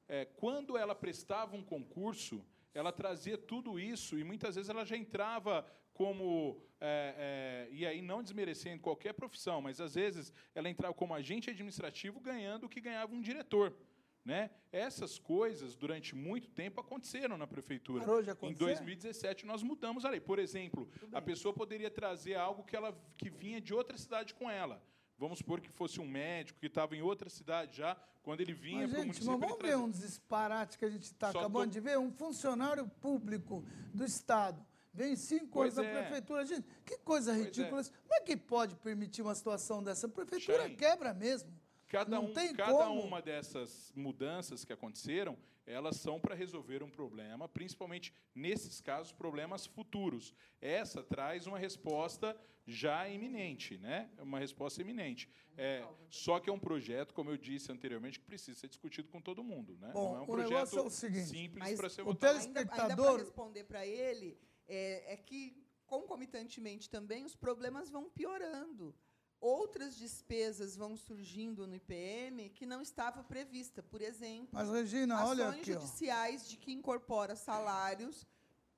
É, 0.09 0.25
quando 0.25 0.77
ela 0.77 0.95
prestava 0.95 1.57
um 1.57 1.63
concurso, 1.63 2.45
ela 2.75 2.93
trazia 2.93 3.39
tudo 3.39 3.79
isso 3.79 4.19
e 4.19 4.25
muitas 4.25 4.57
vezes 4.57 4.69
ela 4.69 4.85
já 4.85 4.97
entrava 4.97 5.67
como 5.95 6.61
é, 6.81 7.69
é, 7.71 7.75
e 7.75 7.87
aí 7.87 8.03
não 8.03 8.23
desmerecendo 8.23 8.83
qualquer 8.83 9.13
profissão, 9.13 9.61
mas 9.61 9.81
às 9.81 9.95
vezes 9.95 10.33
ela 10.55 10.69
entrava 10.69 10.93
como 10.95 11.15
agente 11.15 11.49
administrativo 11.49 12.19
ganhando 12.19 12.65
o 12.65 12.69
que 12.69 12.81
ganhava 12.81 13.15
um 13.15 13.21
diretor. 13.21 13.77
Né? 14.25 14.51
Essas 14.71 15.19
coisas, 15.19 15.75
durante 15.75 16.15
muito 16.15 16.49
tempo, 16.49 16.81
aconteceram 16.81 17.37
na 17.37 17.47
prefeitura. 17.47 18.05
Parou 18.05 18.23
de 18.23 18.29
em 18.29 18.33
acontecer? 18.33 18.65
2017, 18.65 19.45
nós 19.47 19.63
mudamos 19.65 20.05
a 20.05 20.11
lei. 20.11 20.21
Por 20.21 20.39
exemplo, 20.39 20.89
a 21.13 21.21
pessoa 21.21 21.53
poderia 21.53 21.91
trazer 21.91 22.37
algo 22.37 22.63
que, 22.63 22.77
ela, 22.77 22.97
que 23.17 23.29
vinha 23.29 23.61
de 23.61 23.75
outra 23.75 23.99
cidade 23.99 24.33
com 24.35 24.49
ela. 24.49 24.81
Vamos 25.19 25.39
supor 25.39 25.61
que 25.61 25.71
fosse 25.71 26.01
um 26.01 26.07
médico 26.07 26.61
que 26.61 26.67
estava 26.67 26.97
em 26.97 27.03
outra 27.03 27.29
cidade 27.29 27.77
já, 27.79 27.97
quando 28.23 28.41
ele 28.41 28.53
vinha 28.53 28.89
para 28.89 28.99
o 28.99 29.01
município. 29.03 29.31
mas 29.33 29.41
vamos 29.41 29.59
ver 29.61 29.77
um 29.77 29.91
disparate 29.91 30.79
que 30.79 30.85
a 30.85 30.91
gente 30.91 31.03
está 31.05 31.31
acabando 31.31 31.65
tô- 31.67 31.71
de 31.73 31.81
ver. 31.81 31.99
Um 31.99 32.11
funcionário 32.13 32.89
público 33.01 33.65
do 33.93 34.05
Estado 34.05 34.65
vem 34.95 35.17
cinco 35.17 35.49
Pois 35.55 35.77
anos 35.79 35.91
é. 35.91 36.01
prefeitura. 36.03 36.47
Gente, 36.47 36.67
que 36.85 36.97
coisa 36.99 37.33
Pois 37.33 37.45
ridícula. 37.45 37.81
é. 37.81 37.85
Como 37.85 38.15
é 38.15 38.21
que 38.21 38.37
pode 38.37 38.77
permitir 38.77 39.23
uma 39.23 39.35
situação 39.35 39.83
dessa? 39.83 40.07
A 40.07 40.11
prefeitura 40.11 40.71
quebra 40.71 41.13
mesmo. 41.13 41.51
Cada, 41.93 42.19
um, 42.19 42.33
tem 42.33 42.55
cada 42.55 42.73
como. 42.87 43.03
uma 43.03 43.21
dessas 43.21 43.93
mudanças 43.95 44.65
que 44.65 44.73
aconteceram, 44.73 45.37
elas 45.67 45.97
são 45.97 46.19
para 46.19 46.35
resolver 46.35 46.83
um 46.83 46.89
problema, 46.89 47.47
principalmente 47.47 48.15
nesses 48.35 48.81
casos, 48.81 49.13
problemas 49.13 49.67
futuros. 49.67 50.35
Essa 50.59 51.03
traz 51.03 51.47
uma 51.47 51.59
resposta 51.59 52.35
já 52.67 53.07
iminente, 53.11 53.77
né? 53.77 54.09
Uma 54.19 54.39
resposta 54.39 54.81
iminente. 54.81 55.29
É, 55.55 55.87
só 56.09 56.41
que 56.41 56.49
é 56.49 56.53
um 56.53 56.59
projeto, 56.59 57.13
como 57.13 57.29
eu 57.29 57.37
disse 57.37 57.71
anteriormente, 57.71 58.19
que 58.19 58.25
precisa 58.25 58.59
ser 58.59 58.69
discutido 58.69 59.09
com 59.11 59.21
todo 59.21 59.45
mundo, 59.45 59.77
né? 59.79 59.91
Bom, 59.93 60.13
não 60.13 60.17
é 60.17 60.21
um 60.21 60.23
o 60.23 60.27
projeto 60.27 60.51
negócio 60.51 60.79
é 60.79 60.83
o 60.83 60.91
seguinte, 60.91 61.27
simples 61.29 61.75
para 61.79 61.91
ser 61.91 62.01
o 62.03 62.05
votado. 62.07 62.39
Ainda, 62.39 62.61
ainda 62.61 62.71
telespectador- 62.71 63.15
para 63.17 63.23
responder 63.25 63.65
para 63.65 63.87
ele, 63.87 64.39
é, 64.67 65.13
é 65.13 65.17
que, 65.19 65.63
concomitantemente 65.85 66.89
também, 66.89 67.23
os 67.23 67.37
problemas 67.37 67.91
vão 67.91 68.09
piorando. 68.09 68.95
Outras 69.43 69.97
despesas 69.97 70.77
vão 70.77 70.97
surgindo 70.97 71.67
no 71.67 71.75
IPM 71.75 72.49
que 72.51 72.65
não 72.65 72.81
estava 72.81 73.25
prevista. 73.25 73.83
Por 73.83 74.01
exemplo, 74.01 74.51
Mas, 74.53 74.71
Regina, 74.71 75.27
olha 75.27 75.49
ações 75.49 75.61
aqui, 75.61 75.75
ó. 75.75 75.81
judiciais 75.81 76.49
de 76.49 76.57
que 76.57 76.71
incorpora 76.71 77.35
salários 77.35 78.25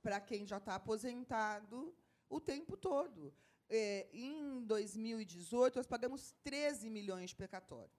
para 0.03 0.19
quem 0.20 0.47
já 0.47 0.57
está 0.57 0.77
aposentado 0.77 1.95
o 2.31 2.41
tempo 2.41 2.78
todo. 2.78 3.31
É, 3.69 4.09
em 4.11 4.62
2018, 4.65 5.77
nós 5.77 5.86
pagamos 5.86 6.35
13 6.43 6.89
milhões 6.89 7.28
de 7.28 7.36
precatório. 7.36 7.91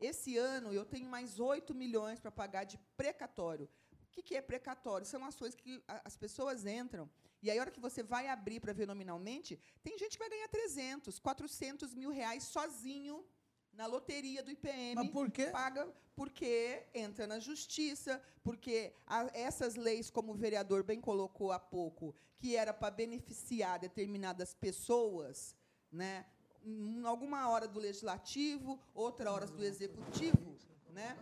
Esse 0.00 0.38
ano, 0.38 0.72
eu 0.72 0.86
tenho 0.86 1.06
mais 1.06 1.38
8 1.38 1.74
milhões 1.74 2.18
para 2.18 2.30
pagar 2.30 2.64
de 2.64 2.78
precatório. 2.96 3.68
O 4.14 4.16
que 4.16 4.22
que 4.22 4.36
é 4.36 4.40
precatório? 4.40 5.04
São 5.04 5.24
ações 5.24 5.56
que 5.56 5.82
as 5.88 6.16
pessoas 6.16 6.64
entram, 6.64 7.10
e 7.42 7.50
aí, 7.50 7.58
a 7.58 7.60
hora 7.60 7.70
que 7.70 7.80
você 7.80 8.02
vai 8.02 8.28
abrir 8.28 8.58
para 8.58 8.72
ver 8.72 8.86
nominalmente, 8.86 9.60
tem 9.82 9.98
gente 9.98 10.12
que 10.12 10.18
vai 10.18 10.30
ganhar 10.30 10.48
300, 10.48 11.18
400 11.18 11.92
mil 11.92 12.10
reais 12.10 12.44
sozinho 12.44 13.22
na 13.70 13.86
loteria 13.86 14.42
do 14.42 14.50
IPM. 14.50 14.94
Mas 14.94 15.10
por 15.10 15.30
quê? 15.30 15.48
Paga 15.48 15.92
porque 16.16 16.86
entra 16.94 17.26
na 17.26 17.38
justiça, 17.38 18.22
porque 18.42 18.94
essas 19.34 19.74
leis, 19.74 20.08
como 20.10 20.32
o 20.32 20.34
vereador 20.34 20.84
bem 20.84 21.00
colocou 21.00 21.52
há 21.52 21.58
pouco, 21.58 22.14
que 22.38 22.56
era 22.56 22.72
para 22.72 22.90
beneficiar 22.90 23.78
determinadas 23.80 24.54
pessoas, 24.54 25.56
né? 25.90 26.24
em 26.64 27.04
alguma 27.04 27.48
hora 27.50 27.68
do 27.68 27.78
legislativo, 27.78 28.80
outra 28.94 29.30
hora 29.30 29.46
do 29.46 29.62
executivo, 29.62 30.56
né? 30.88 31.14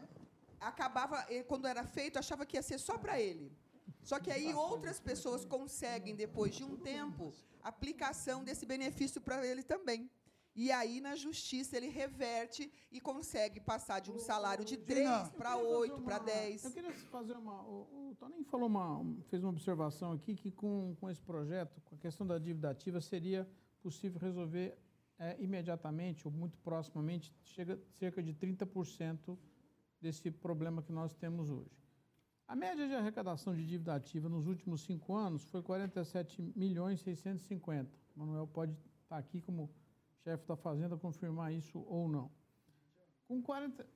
Acabava, 0.62 1.26
eh, 1.28 1.42
quando 1.42 1.66
era 1.66 1.84
feito, 1.84 2.18
achava 2.18 2.46
que 2.46 2.56
ia 2.56 2.62
ser 2.62 2.78
só 2.78 2.96
para 2.98 3.20
ele. 3.20 3.52
Só 4.02 4.18
que 4.18 4.30
aí 4.30 4.52
outras 4.54 4.98
pessoas 4.98 5.44
conseguem, 5.44 6.14
depois 6.14 6.54
de 6.54 6.64
um 6.64 6.76
tempo, 6.76 7.32
aplicação 7.62 8.42
desse 8.42 8.66
benefício 8.66 9.20
para 9.20 9.46
ele 9.46 9.62
também. 9.62 10.10
E 10.54 10.70
aí, 10.70 11.00
na 11.00 11.14
justiça, 11.16 11.76
ele 11.76 11.88
reverte 11.88 12.70
e 12.90 13.00
consegue 13.00 13.58
passar 13.58 14.00
de 14.00 14.10
um 14.10 14.18
salário 14.18 14.64
de 14.64 14.76
3 14.76 15.30
para 15.30 15.56
8, 15.56 16.02
para 16.02 16.18
10. 16.18 16.64
Eu 16.64 16.70
queria 16.72 16.92
fazer 16.92 17.36
uma. 17.36 17.62
O, 17.62 18.10
o 18.10 18.14
Toninho 18.16 18.44
falou 18.44 18.66
uma, 18.66 19.02
fez 19.30 19.42
uma 19.42 19.50
observação 19.50 20.12
aqui 20.12 20.34
que 20.34 20.50
com, 20.50 20.94
com 21.00 21.08
esse 21.08 21.22
projeto, 21.22 21.80
com 21.80 21.94
a 21.94 21.98
questão 21.98 22.26
da 22.26 22.38
dívida 22.38 22.68
ativa, 22.68 23.00
seria 23.00 23.48
possível 23.80 24.20
resolver 24.20 24.76
é, 25.18 25.36
imediatamente 25.40 26.26
ou 26.26 26.32
muito 26.32 26.58
proximamente 26.58 27.32
chega 27.44 27.80
cerca 27.92 28.22
de 28.22 28.34
30% 28.34 29.38
desse 30.02 30.30
problema 30.30 30.82
que 30.82 30.92
nós 30.92 31.14
temos 31.14 31.48
hoje. 31.48 31.70
A 32.46 32.56
média 32.56 32.86
de 32.86 32.94
arrecadação 32.94 33.54
de 33.54 33.64
dívida 33.64 33.94
ativa 33.94 34.28
nos 34.28 34.46
últimos 34.46 34.82
cinco 34.82 35.14
anos 35.14 35.44
foi 35.44 35.62
47 35.62 36.42
milhões 36.56 37.00
650. 37.00 37.90
Manuel 38.14 38.46
pode 38.46 38.76
estar 39.04 39.16
aqui 39.16 39.40
como 39.40 39.70
chefe 40.24 40.46
da 40.46 40.56
Fazenda 40.56 40.96
confirmar 40.96 41.52
isso 41.54 41.78
ou 41.88 42.08
não. 42.08 42.30
Com 43.26 43.40
40, 43.40 43.86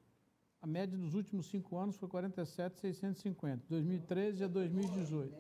a 0.63 0.67
média 0.67 0.97
dos 0.97 1.13
últimos 1.15 1.47
cinco 1.51 1.77
anos 1.77 1.97
foi 1.97 2.09
47,650, 2.09 3.65
2013 3.69 4.45
a 4.45 4.49
2018. 4.49 5.37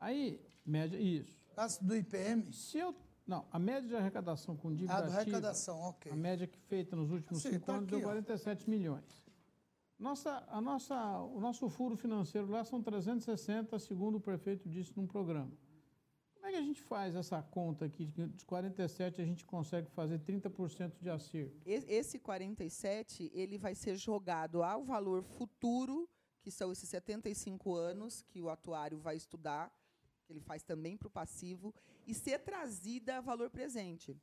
Aí, 0.00 0.44
média, 0.64 0.98
isso. 0.98 1.38
Gasto 1.54 1.84
do 1.84 1.94
IPM? 1.94 2.52
Se 2.52 2.78
eu, 2.78 2.94
não, 3.26 3.46
a 3.52 3.58
média 3.58 3.88
de 3.88 3.94
arrecadação 3.96 4.56
com 4.56 4.74
dívida 4.74 4.94
Ah, 4.94 4.98
ativa, 4.98 5.20
arrecadação, 5.20 5.78
ok. 5.80 6.10
a 6.10 6.16
média 6.16 6.46
que 6.46 6.58
feita 6.58 6.96
nos 6.96 7.10
últimos 7.12 7.42
Sim, 7.42 7.50
cinco 7.52 7.66
tá 7.66 7.72
anos 7.74 7.84
aqui, 7.84 7.90
deu 7.92 8.00
ó. 8.00 8.12
47 8.12 8.68
milhões. 8.68 9.25
Nossa, 9.98 10.44
a 10.48 10.60
nossa, 10.60 11.20
o 11.22 11.40
nosso 11.40 11.68
furo 11.70 11.96
financeiro 11.96 12.50
lá 12.50 12.62
são 12.64 12.82
360, 12.82 13.78
segundo 13.78 14.16
o 14.16 14.20
prefeito 14.20 14.68
disse 14.68 14.94
num 14.94 15.06
programa. 15.06 15.50
Como 16.34 16.46
é 16.46 16.50
que 16.50 16.58
a 16.58 16.62
gente 16.62 16.82
faz 16.82 17.16
essa 17.16 17.42
conta 17.42 17.86
aqui? 17.86 18.06
Dos 18.06 18.44
47 18.44 19.22
a 19.22 19.24
gente 19.24 19.44
consegue 19.46 19.90
fazer 19.90 20.20
30% 20.20 21.00
de 21.00 21.08
acerto. 21.08 21.62
Esse 21.64 22.18
47, 22.18 23.30
ele 23.34 23.56
vai 23.56 23.74
ser 23.74 23.96
jogado 23.96 24.62
ao 24.62 24.84
valor 24.84 25.22
futuro, 25.24 26.08
que 26.42 26.50
são 26.50 26.70
esses 26.70 26.88
75 26.90 27.74
anos 27.74 28.22
que 28.22 28.40
o 28.42 28.50
atuário 28.50 28.98
vai 28.98 29.16
estudar, 29.16 29.72
que 30.24 30.32
ele 30.32 30.40
faz 30.40 30.62
também 30.62 30.96
para 30.96 31.08
o 31.08 31.10
passivo, 31.10 31.74
e 32.06 32.12
ser 32.12 32.38
trazida 32.40 33.16
a 33.16 33.20
valor 33.20 33.48
presente. 33.48 34.14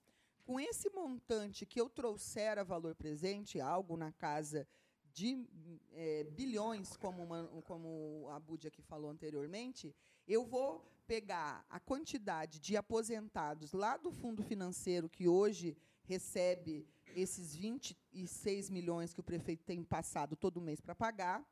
Com 0.45 0.59
esse 0.59 0.89
montante 0.91 1.65
que 1.65 1.81
eu 1.81 1.89
trouxer 1.89 2.59
a 2.59 2.63
valor 2.63 2.93
presente, 2.95 3.59
algo 3.59 3.97
na 3.97 4.11
casa 4.11 4.67
de 5.13 5.47
eh, 5.93 6.23
bilhões, 6.31 6.97
como, 6.97 7.23
uma- 7.23 7.47
como 7.65 8.27
a 8.31 8.39
Budi 8.39 8.67
aqui 8.67 8.81
falou 8.81 9.09
anteriormente, 9.11 9.95
eu 10.27 10.43
vou 10.45 10.83
pegar 11.05 11.65
a 11.69 11.79
quantidade 11.79 12.59
de 12.59 12.75
aposentados 12.75 13.73
lá 13.73 13.97
do 13.97 14.11
fundo 14.11 14.41
financeiro, 14.41 15.09
que 15.09 15.27
hoje 15.27 15.77
recebe 16.03 16.87
esses 17.15 17.55
26 17.55 18.69
milhões 18.69 19.13
que 19.13 19.19
o 19.19 19.23
prefeito 19.23 19.63
tem 19.63 19.83
passado 19.83 20.35
todo 20.35 20.59
mês 20.61 20.81
para 20.81 20.95
pagar, 20.95 21.45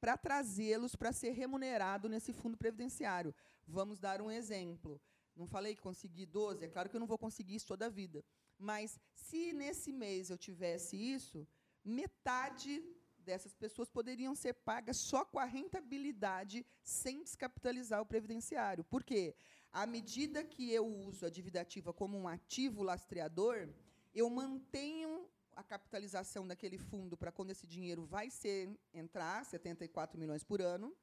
para 0.00 0.16
trazê-los 0.16 0.94
para 0.94 1.12
ser 1.12 1.30
remunerado 1.30 2.08
nesse 2.08 2.32
fundo 2.32 2.56
previdenciário. 2.56 3.34
Vamos 3.66 3.98
dar 3.98 4.20
um 4.20 4.30
exemplo. 4.30 5.00
Não 5.34 5.46
falei 5.46 5.74
que 5.74 5.80
consegui 5.82 6.26
12? 6.26 6.64
É 6.64 6.68
claro 6.68 6.88
que 6.88 6.96
eu 6.96 7.00
não 7.00 7.06
vou 7.06 7.18
conseguir 7.18 7.54
isso 7.56 7.66
toda 7.66 7.86
a 7.86 7.88
vida. 7.88 8.24
Mas 8.58 9.00
se 9.14 9.52
nesse 9.52 9.90
mês 9.92 10.28
eu 10.30 10.36
tivesse 10.36 10.96
isso, 10.96 11.46
metade 11.84 12.82
dessas 13.18 13.54
pessoas 13.54 13.88
poderiam 13.88 14.34
ser 14.34 14.54
pagas 14.54 14.96
só 14.96 15.24
com 15.24 15.38
a 15.38 15.44
rentabilidade 15.44 16.66
sem 16.82 17.22
descapitalizar 17.22 18.00
o 18.00 18.06
previdenciário. 18.06 18.84
Por 18.84 19.04
quê? 19.04 19.34
À 19.72 19.86
medida 19.86 20.44
que 20.44 20.70
eu 20.70 20.86
uso 20.86 21.24
a 21.24 21.30
dívida 21.30 21.60
ativa 21.60 21.92
como 21.92 22.18
um 22.18 22.28
ativo 22.28 22.82
lastreador, 22.82 23.68
eu 24.14 24.28
mantenho 24.28 25.26
a 25.54 25.62
capitalização 25.62 26.46
daquele 26.46 26.78
fundo 26.78 27.16
para 27.16 27.32
quando 27.32 27.50
esse 27.50 27.66
dinheiro 27.66 28.04
vai 28.04 28.30
ser 28.30 28.68
entrar, 28.92 29.44
74 29.44 30.18
milhões 30.18 30.42
por 30.42 30.60
ano, 30.60 30.94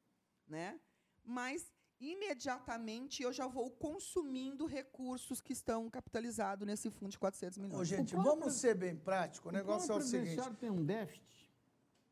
né? 0.48 0.80
Mas 1.24 1.72
imediatamente 2.00 3.22
eu 3.24 3.32
já 3.34 3.48
vou 3.48 3.70
consumindo 3.72 4.66
recursos 4.66 5.42
que 5.42 5.54
estão 5.54 5.90
capitalizados 5.90 6.66
nesse 6.66 6.90
fundo 6.90 7.12
de 7.12 7.20
400 7.20 7.58
milhões. 7.58 7.80
Ô, 7.80 7.84
gente, 7.84 8.16
vamos 8.16 8.54
ser 8.54 8.76
bem 8.76 8.96
práticos. 8.96 9.50
O 9.50 9.54
negócio 9.54 9.92
é 9.92 9.96
o 9.96 10.02
seguinte. 10.02 10.12
previdenciário 10.36 10.58
tem 10.58 10.70
um 10.70 10.84
déficit 10.84 11.24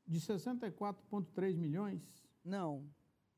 de 0.06 0.20
64,3 0.20 1.56
milhões? 1.56 2.02
Não. 2.44 2.90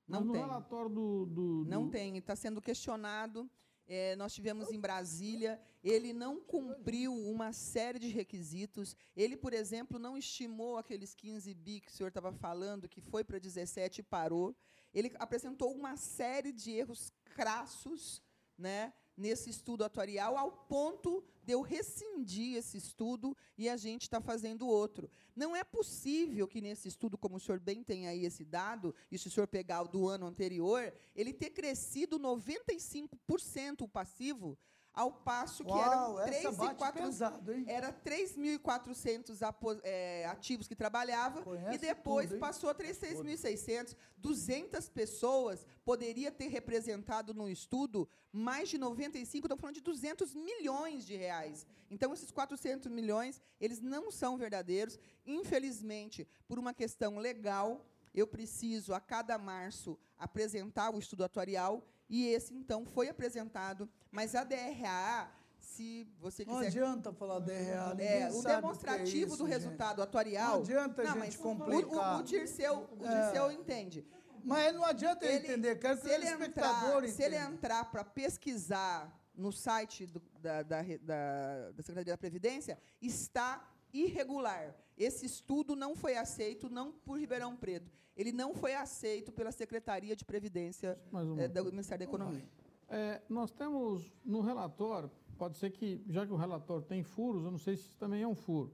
Mas 0.07 0.19
Não 0.21 0.27
no 0.27 0.33
tem. 0.33 0.41
relatório 0.41 0.89
do... 0.89 1.25
do- 1.27 1.65
Não 1.67 1.85
do- 1.85 1.91
tem, 1.91 2.17
está 2.17 2.35
sendo 2.35 2.61
questionado. 2.61 3.49
É, 3.87 4.15
nós 4.17 4.33
tivemos 4.33 4.71
em 4.71 4.79
Brasília, 4.79 5.59
ele 5.83 6.13
não 6.13 6.39
cumpriu 6.39 7.11
uma 7.11 7.51
série 7.53 7.97
de 7.97 8.07
requisitos. 8.07 8.95
Ele, 9.15 9.35
por 9.35 9.51
exemplo, 9.51 9.97
não 9.97 10.15
estimou 10.15 10.77
aqueles 10.77 11.15
15 11.15 11.51
bi 11.55 11.79
que 11.81 11.89
o 11.91 11.91
senhor 11.91 12.09
estava 12.09 12.31
falando, 12.31 12.87
que 12.87 13.01
foi 13.01 13.23
para 13.23 13.39
17 13.39 14.01
e 14.01 14.03
parou. 14.03 14.55
Ele 14.93 15.11
apresentou 15.19 15.73
uma 15.73 15.97
série 15.97 16.51
de 16.51 16.71
erros 16.71 17.11
crassos 17.35 18.21
né, 18.57 18.93
nesse 19.15 19.49
estudo 19.49 19.83
atuarial, 19.83 20.37
ao 20.37 20.51
ponto 20.51 21.23
de 21.43 21.53
eu 21.53 21.61
rescindir 21.61 22.57
esse 22.57 22.77
estudo 22.77 23.35
e 23.57 23.67
a 23.69 23.75
gente 23.75 24.03
está 24.03 24.21
fazendo 24.21 24.67
outro. 24.67 25.09
Não 25.35 25.55
é 25.55 25.63
possível 25.63 26.47
que 26.47 26.61
nesse 26.61 26.87
estudo, 26.87 27.17
como 27.17 27.37
o 27.37 27.39
senhor 27.39 27.59
bem 27.59 27.83
tem 27.83 28.07
aí 28.07 28.25
esse 28.25 28.45
dado, 28.45 28.93
e 29.11 29.17
se 29.17 29.27
o 29.27 29.31
senhor 29.31 29.47
pegar 29.47 29.81
o 29.81 29.87
do 29.87 30.07
ano 30.07 30.25
anterior, 30.25 30.93
ele 31.15 31.33
ter 31.33 31.49
crescido 31.49 32.19
95% 32.19 33.81
o 33.81 33.87
passivo, 33.87 34.57
ao 34.93 35.11
passo 35.11 35.63
que 35.63 35.71
Uau, 35.71 36.19
eram 36.19 36.19
essa 36.19 36.29
3 36.41 36.43
e 36.53 36.57
bate 36.57 36.75
4 36.75 37.03
pesado, 37.03 37.53
hein? 37.53 37.63
era 37.67 37.91
3.400 37.93 39.41
apo- 39.41 39.79
é, 39.83 40.25
ativos 40.25 40.67
que 40.67 40.75
trabalhavam 40.75 41.43
Conhece 41.43 41.75
e 41.75 41.77
depois 41.77 42.29
tudo, 42.29 42.39
passou 42.39 42.69
a 42.69 42.75
36.600. 42.75 43.95
200 44.17 44.89
pessoas 44.89 45.65
poderia 45.85 46.31
ter 46.31 46.47
representado 46.47 47.33
no 47.33 47.49
estudo 47.49 48.09
mais 48.31 48.69
de 48.69 48.77
95, 48.77 49.45
estou 49.47 49.57
falando 49.57 49.75
de 49.75 49.81
200 49.81 50.35
milhões 50.35 51.05
de 51.05 51.15
reais. 51.15 51.65
Então, 51.89 52.13
esses 52.13 52.29
400 52.29 52.91
milhões, 52.91 53.41
eles 53.59 53.79
não 53.81 54.11
são 54.11 54.37
verdadeiros. 54.37 54.99
Infelizmente, 55.25 56.27
por 56.47 56.59
uma 56.59 56.73
questão 56.73 57.17
legal, 57.17 57.85
eu 58.13 58.27
preciso, 58.27 58.93
a 58.93 58.99
cada 58.99 59.37
março, 59.37 59.97
apresentar 60.17 60.93
o 60.93 60.99
estudo 60.99 61.23
atuarial, 61.23 61.83
e 62.07 62.27
esse, 62.27 62.53
então, 62.53 62.85
foi 62.85 63.07
apresentado. 63.07 63.89
Mas 64.11 64.33
a 64.35 64.43
DRA, 64.43 65.29
se 65.59 66.07
você 66.19 66.43
Não 66.45 66.55
quiser... 66.55 66.67
adianta 66.67 67.13
falar 67.13 67.39
DRA, 67.39 67.89
ninguém 67.91 68.07
É, 68.23 68.29
o 68.31 68.41
demonstrativo 68.41 69.07
o 69.07 69.09
é 69.09 69.27
isso, 69.27 69.37
do 69.37 69.45
gente. 69.45 69.53
resultado 69.53 70.01
atuarial... 70.01 70.55
Não 70.55 70.61
adianta 70.63 71.01
a 71.01 71.19
gente 71.19 71.37
complicar. 71.37 72.15
O, 72.15 72.17
o, 72.17 72.19
o 72.19 72.23
Dirceu, 72.23 72.89
o 72.99 73.05
É. 73.05 73.21
Dirceu 73.23 73.51
entende. 73.51 74.05
Mas 74.43 74.73
não 74.73 74.83
adianta 74.85 75.25
ele 75.25 75.45
entender, 75.47 75.77
quero 75.79 75.97
que 75.97 76.03
se 76.03 76.09
o 76.09 76.13
ele 76.13 76.25
espectador 76.25 77.03
entrar, 77.03 77.09
Se 77.09 77.23
ele 77.23 77.35
entrar 77.35 77.85
para 77.91 78.03
pesquisar 78.05 79.13
no 79.35 79.51
site 79.51 80.05
do- 80.05 80.21
da, 80.41 80.63
da, 80.63 80.81
da- 80.81 81.71
da 81.71 81.83
Secretaria 81.83 82.13
da 82.13 82.17
Previdência, 82.17 82.79
está 83.01 83.69
irregular. 83.93 84.75
Esse 84.97 85.25
estudo 85.25 85.75
não 85.75 85.95
foi 85.95 86.15
aceito, 86.17 86.69
não 86.69 86.91
por 86.91 87.19
Ribeirão 87.19 87.55
Preto. 87.55 87.91
Ele 88.15 88.31
não 88.31 88.53
foi 88.53 88.73
aceito 88.75 89.31
pela 89.31 89.51
Secretaria 89.51 90.15
de 90.15 90.25
Previdência 90.25 90.97
eh, 91.37 91.47
do 91.47 91.65
Ministério 91.71 91.99
da 92.05 92.09
Economia. 92.09 92.43
É, 92.89 93.21
nós 93.29 93.51
temos 93.51 94.11
no 94.25 94.41
relatório, 94.41 95.11
pode 95.37 95.57
ser 95.57 95.69
que, 95.69 96.03
já 96.09 96.25
que 96.25 96.33
o 96.33 96.35
relatório 96.35 96.83
tem 96.83 97.03
furos, 97.03 97.43
eu 97.43 97.51
não 97.51 97.57
sei 97.57 97.75
se 97.75 97.83
isso 97.83 97.97
também 97.97 98.23
é 98.23 98.27
um 98.27 98.35
furo. 98.35 98.73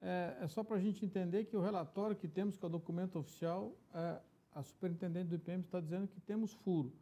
É, 0.00 0.38
é 0.40 0.48
só 0.48 0.64
para 0.64 0.76
a 0.76 0.80
gente 0.80 1.04
entender 1.04 1.44
que 1.44 1.56
o 1.56 1.60
relatório 1.60 2.16
que 2.16 2.26
temos, 2.26 2.56
que 2.56 2.64
é 2.64 2.68
o 2.68 2.70
documento 2.70 3.18
oficial, 3.18 3.76
é, 3.92 4.18
a 4.52 4.62
superintendente 4.62 5.28
do 5.28 5.34
IPM 5.34 5.60
está 5.60 5.78
dizendo 5.78 6.08
que 6.08 6.20
temos 6.20 6.52
furo. 6.52 6.92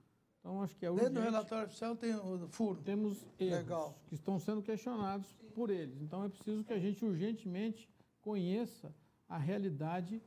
Então, 0.41 0.63
acho 0.63 0.77
que 0.77 0.85
é 0.85 0.91
Dentro 0.91 1.05
do 1.05 1.19
urgente. 1.19 1.31
relatório 1.31 1.67
oficial 1.67 1.97
tem 1.97 2.15
o 2.15 2.49
furo. 2.49 2.81
Temos 2.83 3.27
erros 3.39 3.59
Legal. 3.59 3.99
que 4.07 4.15
estão 4.15 4.39
sendo 4.39 4.63
questionados 4.63 5.33
por 5.55 5.71
eles. 5.71 6.01
Então, 6.01 6.25
é 6.25 6.29
preciso 6.29 6.65
que 6.65 6.73
a 6.73 6.79
gente 6.79 7.05
urgentemente 7.05 7.89
conheça 8.21 8.95
a 9.29 9.39
realidade 9.39 10.23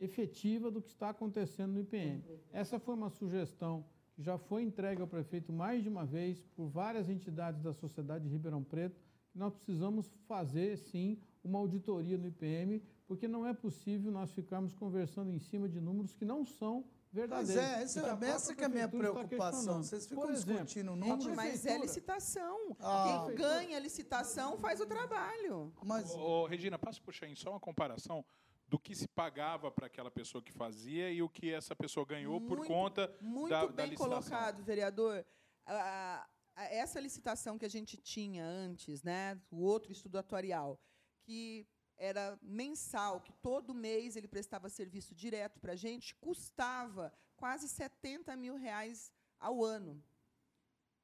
efetiva 0.00 0.70
do 0.70 0.82
que 0.82 0.90
está 0.90 1.10
acontecendo 1.10 1.72
no 1.72 1.80
IPM. 1.80 2.22
Essa 2.52 2.78
foi 2.78 2.94
uma 2.94 3.08
sugestão 3.08 3.84
já 4.18 4.38
foi 4.38 4.62
entregue 4.62 5.00
ao 5.00 5.08
prefeito 5.08 5.52
mais 5.52 5.82
de 5.82 5.88
uma 5.88 6.04
vez 6.04 6.40
por 6.56 6.68
várias 6.68 7.08
entidades 7.08 7.60
da 7.60 7.72
sociedade 7.72 8.24
de 8.24 8.30
Ribeirão 8.30 8.62
Preto, 8.62 9.00
que 9.30 9.38
nós 9.38 9.52
precisamos 9.52 10.06
fazer, 10.28 10.78
sim, 10.78 11.18
uma 11.42 11.58
auditoria 11.58 12.16
no 12.16 12.26
IPM, 12.26 12.82
porque 13.06 13.26
não 13.26 13.46
é 13.46 13.52
possível 13.52 14.10
nós 14.10 14.32
ficarmos 14.32 14.72
conversando 14.72 15.30
em 15.32 15.38
cima 15.38 15.68
de 15.68 15.80
números 15.80 16.14
que 16.14 16.24
não 16.24 16.44
são 16.44 16.84
verdadeiros. 17.12 17.54
Pois 17.54 17.80
é, 17.80 17.82
essa, 17.82 18.00
que 18.00 18.06
a 18.06 18.08
própria 18.08 18.28
essa 18.28 18.54
que 18.54 18.62
é 18.62 18.66
a 18.66 18.68
minha 18.68 18.88
preocupação. 18.88 19.82
Vocês 19.82 20.06
ficam 20.06 20.30
exemplo, 20.30 20.64
discutindo 20.64 20.96
números. 20.96 21.24
Gente, 21.24 21.36
mas 21.36 21.66
é 21.66 21.78
licitação. 21.78 22.76
Ah. 22.80 23.24
Quem 23.26 23.36
ganha 23.36 23.76
a 23.76 23.80
licitação 23.80 24.56
faz 24.58 24.80
o 24.80 24.86
trabalho. 24.86 25.72
Mas, 25.84 26.10
Ô, 26.14 26.42
ô, 26.42 26.46
Regina, 26.46 26.78
passa 26.78 27.00
por 27.00 27.14
aí 27.22 27.36
só 27.36 27.50
uma 27.50 27.60
comparação 27.60 28.24
do 28.66 28.78
que 28.78 28.94
se 28.94 29.06
pagava 29.08 29.70
para 29.70 29.86
aquela 29.86 30.10
pessoa 30.10 30.42
que 30.42 30.52
fazia 30.52 31.10
e 31.10 31.22
o 31.22 31.28
que 31.28 31.52
essa 31.52 31.76
pessoa 31.76 32.04
ganhou 32.06 32.40
por 32.40 32.58
Muito- 32.58 32.72
conta 32.72 33.16
Muito 33.20 33.50
da, 33.50 33.66
da 33.66 33.72
bem 33.72 33.90
licitação. 33.90 34.22
colocado, 34.22 34.62
vereador. 34.64 35.24
A- 35.66 36.26
a- 36.56 36.64
essa 36.64 36.98
licitação 37.00 37.58
que 37.58 37.64
a 37.64 37.68
gente 37.70 37.96
tinha 37.96 38.44
antes, 38.44 39.02
né, 39.02 39.40
o 39.50 39.58
outro 39.62 39.92
estudo 39.92 40.16
atuarial, 40.18 40.80
que 41.22 41.66
era 41.96 42.38
mensal, 42.42 43.20
que 43.20 43.32
todo 43.34 43.72
mês 43.74 44.16
ele 44.16 44.26
prestava 44.26 44.68
serviço 44.68 45.14
direto 45.14 45.60
para 45.60 45.72
a 45.74 45.76
gente, 45.76 46.14
custava 46.16 47.12
quase 47.36 47.68
70 47.68 48.34
mil 48.36 48.56
reais 48.56 49.12
ao 49.38 49.62
ano. 49.64 50.02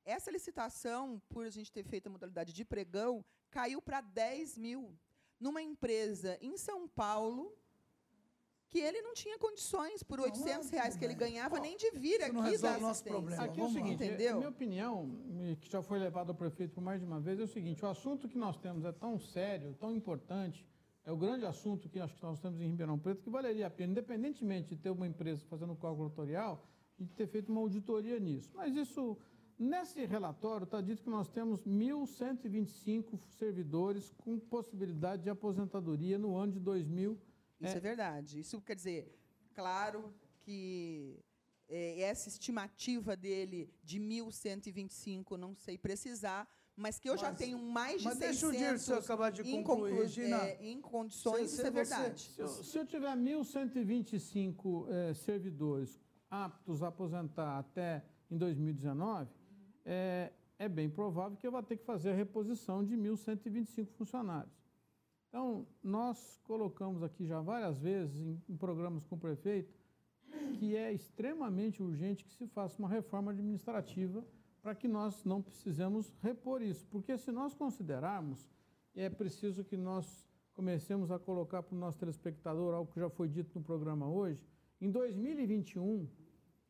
Essa 0.05 0.31
licitação, 0.31 1.21
por 1.29 1.45
a 1.47 1.51
gente 1.51 1.71
ter 1.71 1.85
feito 1.85 2.07
a 2.07 2.11
modalidade 2.11 2.53
de 2.53 2.65
pregão, 2.65 3.25
caiu 3.51 3.81
para 3.83 4.01
10 4.01 4.57
mil. 4.57 4.99
Numa 5.41 5.63
empresa 5.63 6.39
em 6.41 6.57
São 6.57 6.87
Paulo, 6.87 7.53
que 8.69 8.79
ele 8.79 9.01
não 9.03 9.15
tinha 9.15 9.39
condições, 9.39 10.03
por 10.03 10.21
800 10.21 10.71
reais 10.71 10.97
que 10.97 11.05
ele 11.05 11.15
ganhava, 11.15 11.59
nem 11.59 11.77
de 11.77 11.91
vir 11.93 12.21
Isso 12.21 12.33
não 12.33 12.43
aqui 12.43 12.51
resolve 12.51 12.75
dar 12.77 12.81
nosso 12.81 13.03
problema. 13.03 13.43
Aqui 13.43 13.61
é 13.61 13.65
o 13.65 13.69
seguinte, 13.71 14.05
Entendeu? 14.05 14.35
a 14.35 14.37
minha 14.37 14.49
opinião, 14.49 15.11
e 15.43 15.57
que 15.57 15.69
já 15.71 15.83
foi 15.83 15.99
levado 15.99 16.29
ao 16.29 16.35
prefeito 16.35 16.75
por 16.75 16.83
mais 16.83 17.01
de 17.01 17.07
uma 17.07 17.19
vez, 17.19 17.41
é 17.41 17.43
o 17.43 17.49
seguinte, 17.49 17.85
o 17.85 17.89
assunto 17.89 18.29
que 18.29 18.39
nós 18.39 18.57
temos 18.59 18.85
é 18.85 18.93
tão 18.93 19.19
sério, 19.19 19.75
tão 19.81 19.93
importante, 19.93 20.65
é 21.05 21.11
o 21.11 21.17
grande 21.17 21.47
assunto 21.47 21.89
que 21.89 21.99
acho 21.99 22.15
que 22.15 22.23
nós 22.23 22.39
temos 22.39 22.61
em 22.61 22.69
Ribeirão 22.69 22.99
Preto, 22.99 23.23
que 23.23 23.31
valeria 23.31 23.67
a 23.67 23.71
pena, 23.71 23.93
independentemente 23.93 24.69
de 24.69 24.77
ter 24.77 24.91
uma 24.91 25.07
empresa 25.07 25.43
fazendo 25.49 25.75
cálculo 25.75 26.05
autorial, 26.05 26.65
gente 27.01 27.15
ter 27.15 27.27
feito 27.27 27.51
uma 27.51 27.61
auditoria 27.61 28.19
nisso. 28.21 28.51
Mas 28.55 28.77
isso, 28.77 29.17
nesse 29.61 30.05
relatório, 30.07 30.65
está 30.65 30.81
dito 30.81 31.03
que 31.03 31.11
nós 31.11 31.29
temos 31.29 31.61
1.125 31.67 33.19
servidores 33.29 34.13
com 34.19 34.39
possibilidade 34.39 35.23
de 35.25 35.31
aposentadoria 35.31 36.19
no 36.19 36.37
ano 36.37 36.53
de 36.53 36.61
2000. 36.61 37.19
Isso 37.61 37.77
é. 37.77 37.81
verdade. 37.81 38.41
Isso 38.41 38.61
quer 38.63 38.75
dizer, 38.75 39.15
claro 39.55 40.13
que 40.41 41.21
é, 41.69 42.01
essa 42.01 42.29
estimativa 42.29 43.15
dele 43.15 43.71
de 43.85 44.01
1.125, 44.01 45.37
não 45.37 45.55
sei 45.55 45.77
precisar, 45.77 46.49
mas 46.75 46.99
que 46.99 47.11
eu 47.11 47.17
já 47.19 47.29
Mas- 47.29 47.39
tenho 47.39 47.59
mais 47.59 47.99
de 48.01 48.05
mas 48.09 48.19
deixa 48.19 48.47
o 48.47 48.51
600 48.51 48.71
Dirceu 48.87 48.99
acabar 48.99 49.31
de 49.31 49.43
concluir, 49.43 49.63
conclu- 49.65 50.01
Regina. 50.01 50.37
é, 50.39 50.59
em 50.67 50.81
condições, 50.81 51.51
Se- 51.51 51.55
isso 51.55 51.57
se 51.57 51.61
é 51.61 51.65
você- 51.65 51.71
verdade. 51.73 52.21
Se 52.23 52.41
eu, 52.41 52.49
se 52.49 52.79
eu 52.79 52.87
tiver 52.87 53.15
1.125 53.15 54.87
eh, 54.89 55.13
servidores 55.15 56.01
aptos 56.31 56.83
a 56.83 56.89
aposentar 56.89 57.59
até 57.59 58.03
em 58.31 58.39
2019, 58.39 59.29
eh, 59.93 60.33
é 60.57 60.69
bem 60.69 60.89
provável 60.89 61.37
que 61.37 61.45
eu 61.45 61.51
vá 61.51 61.63
ter 61.63 61.77
que 61.77 61.85
fazer 61.85 62.11
a 62.11 62.15
reposição 62.15 62.85
de 62.85 62.97
1.125 62.97 63.89
funcionários. 63.89 64.55
Então, 65.29 65.67
nós 65.83 66.41
colocamos 66.45 67.03
aqui 67.03 67.27
já 67.27 67.41
várias 67.41 67.77
vezes 67.77 68.21
em, 68.21 68.41
em 68.49 68.57
programas 68.57 69.05
com 69.05 69.17
o 69.17 69.19
prefeito 69.19 69.75
que 70.59 70.77
é 70.77 70.93
extremamente 70.93 71.83
urgente 71.83 72.25
que 72.25 72.33
se 72.33 72.47
faça 72.47 72.79
uma 72.79 72.89
reforma 72.89 73.33
administrativa 73.33 74.25
para 74.63 74.77
que 74.77 74.87
nós 74.87 75.25
não 75.25 75.43
precisemos 75.43 76.15
repor 76.23 76.63
isso. 76.63 76.87
Porque 76.87 77.19
se 77.19 77.33
nós 77.33 77.53
considerarmos, 77.53 78.49
é 78.95 79.11
preciso 79.11 79.65
que 79.65 79.77
nós 79.77 80.25
comecemos 80.55 81.11
a 81.11 81.19
colocar 81.19 81.65
para 81.65 81.75
o 81.75 81.79
nosso 81.79 81.99
telespectador 81.99 82.75
algo 82.75 82.93
que 82.93 83.01
já 83.01 83.11
foi 83.11 83.29
dito 83.29 83.51
no 83.59 83.65
programa 83.65 84.09
hoje. 84.09 84.41
Em 84.81 84.89
2021, 84.89 86.09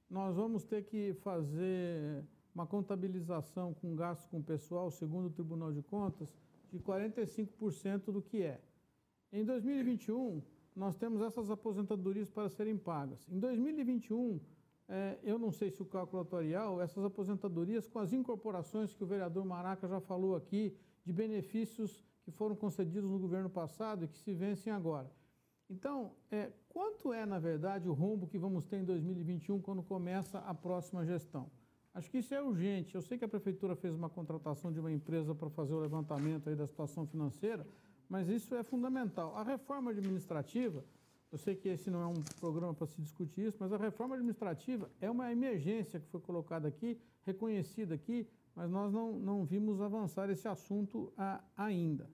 nós 0.08 0.36
vamos 0.36 0.64
ter 0.64 0.84
que 0.84 1.12
fazer 1.14 2.24
uma 2.54 2.66
contabilização 2.66 3.72
com 3.74 3.94
gasto 3.94 4.28
com 4.28 4.42
pessoal, 4.42 4.90
segundo 4.90 5.26
o 5.26 5.30
Tribunal 5.30 5.72
de 5.72 5.82
Contas, 5.82 6.34
de 6.70 6.78
45% 6.78 8.12
do 8.12 8.22
que 8.22 8.42
é. 8.42 8.60
Em 9.32 9.44
2021, 9.44 10.42
nós 10.74 10.96
temos 10.96 11.20
essas 11.20 11.50
aposentadorias 11.50 12.30
para 12.30 12.48
serem 12.48 12.76
pagas. 12.76 13.28
Em 13.28 13.38
2021, 13.38 14.40
eh, 14.88 15.18
eu 15.22 15.38
não 15.38 15.52
sei 15.52 15.70
se 15.70 15.82
o 15.82 15.86
cálculo 15.86 16.22
atuarial, 16.22 16.80
essas 16.80 17.04
aposentadorias 17.04 17.86
com 17.86 17.98
as 17.98 18.12
incorporações 18.12 18.94
que 18.94 19.04
o 19.04 19.06
vereador 19.06 19.44
Maraca 19.44 19.86
já 19.86 20.00
falou 20.00 20.34
aqui, 20.34 20.76
de 21.04 21.12
benefícios 21.12 22.04
que 22.22 22.30
foram 22.30 22.54
concedidos 22.54 23.10
no 23.10 23.18
governo 23.18 23.48
passado 23.48 24.04
e 24.04 24.08
que 24.08 24.18
se 24.18 24.32
vencem 24.32 24.72
agora. 24.72 25.10
Então, 25.68 26.12
eh, 26.30 26.50
quanto 26.68 27.12
é, 27.12 27.24
na 27.24 27.38
verdade, 27.38 27.88
o 27.88 27.92
rombo 27.92 28.26
que 28.26 28.38
vamos 28.38 28.64
ter 28.64 28.78
em 28.78 28.84
2021 28.84 29.60
quando 29.60 29.82
começa 29.82 30.38
a 30.40 30.52
próxima 30.52 31.04
gestão? 31.04 31.48
Acho 31.92 32.10
que 32.10 32.18
isso 32.18 32.32
é 32.34 32.42
urgente. 32.42 32.94
Eu 32.94 33.02
sei 33.02 33.18
que 33.18 33.24
a 33.24 33.28
prefeitura 33.28 33.74
fez 33.74 33.94
uma 33.94 34.08
contratação 34.08 34.72
de 34.72 34.78
uma 34.78 34.92
empresa 34.92 35.34
para 35.34 35.50
fazer 35.50 35.74
o 35.74 35.80
levantamento 35.80 36.48
aí 36.48 36.54
da 36.54 36.66
situação 36.66 37.06
financeira, 37.06 37.66
mas 38.08 38.28
isso 38.28 38.54
é 38.54 38.62
fundamental. 38.62 39.36
A 39.36 39.42
reforma 39.42 39.90
administrativa, 39.90 40.84
eu 41.32 41.38
sei 41.38 41.56
que 41.56 41.68
esse 41.68 41.90
não 41.90 42.00
é 42.00 42.06
um 42.06 42.22
programa 42.38 42.74
para 42.74 42.86
se 42.86 43.00
discutir 43.00 43.48
isso, 43.48 43.56
mas 43.58 43.72
a 43.72 43.76
reforma 43.76 44.14
administrativa 44.14 44.90
é 45.00 45.10
uma 45.10 45.32
emergência 45.32 45.98
que 45.98 46.06
foi 46.08 46.20
colocada 46.20 46.68
aqui, 46.68 47.00
reconhecida 47.24 47.94
aqui, 47.94 48.26
mas 48.54 48.70
nós 48.70 48.92
não, 48.92 49.12
não 49.12 49.44
vimos 49.44 49.80
avançar 49.80 50.30
esse 50.30 50.46
assunto 50.46 51.12
a, 51.16 51.42
ainda. 51.56 52.08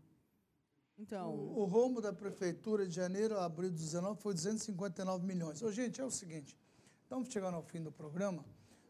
Então, 0.98 1.34
O 1.34 1.64
rombo 1.64 2.00
da 2.00 2.12
prefeitura 2.12 2.86
de 2.86 2.94
janeiro 2.94 3.36
a 3.38 3.44
abril 3.44 3.70
de 3.70 3.76
19 3.76 4.20
foi 4.22 4.32
259 4.32 5.26
milhões. 5.26 5.62
Ô, 5.62 5.70
gente, 5.70 6.00
é 6.00 6.04
o 6.04 6.10
seguinte, 6.10 6.58
estamos 7.02 7.28
chegando 7.28 7.54
ao 7.54 7.62
fim 7.62 7.82
do 7.82 7.92
programa. 7.92 8.42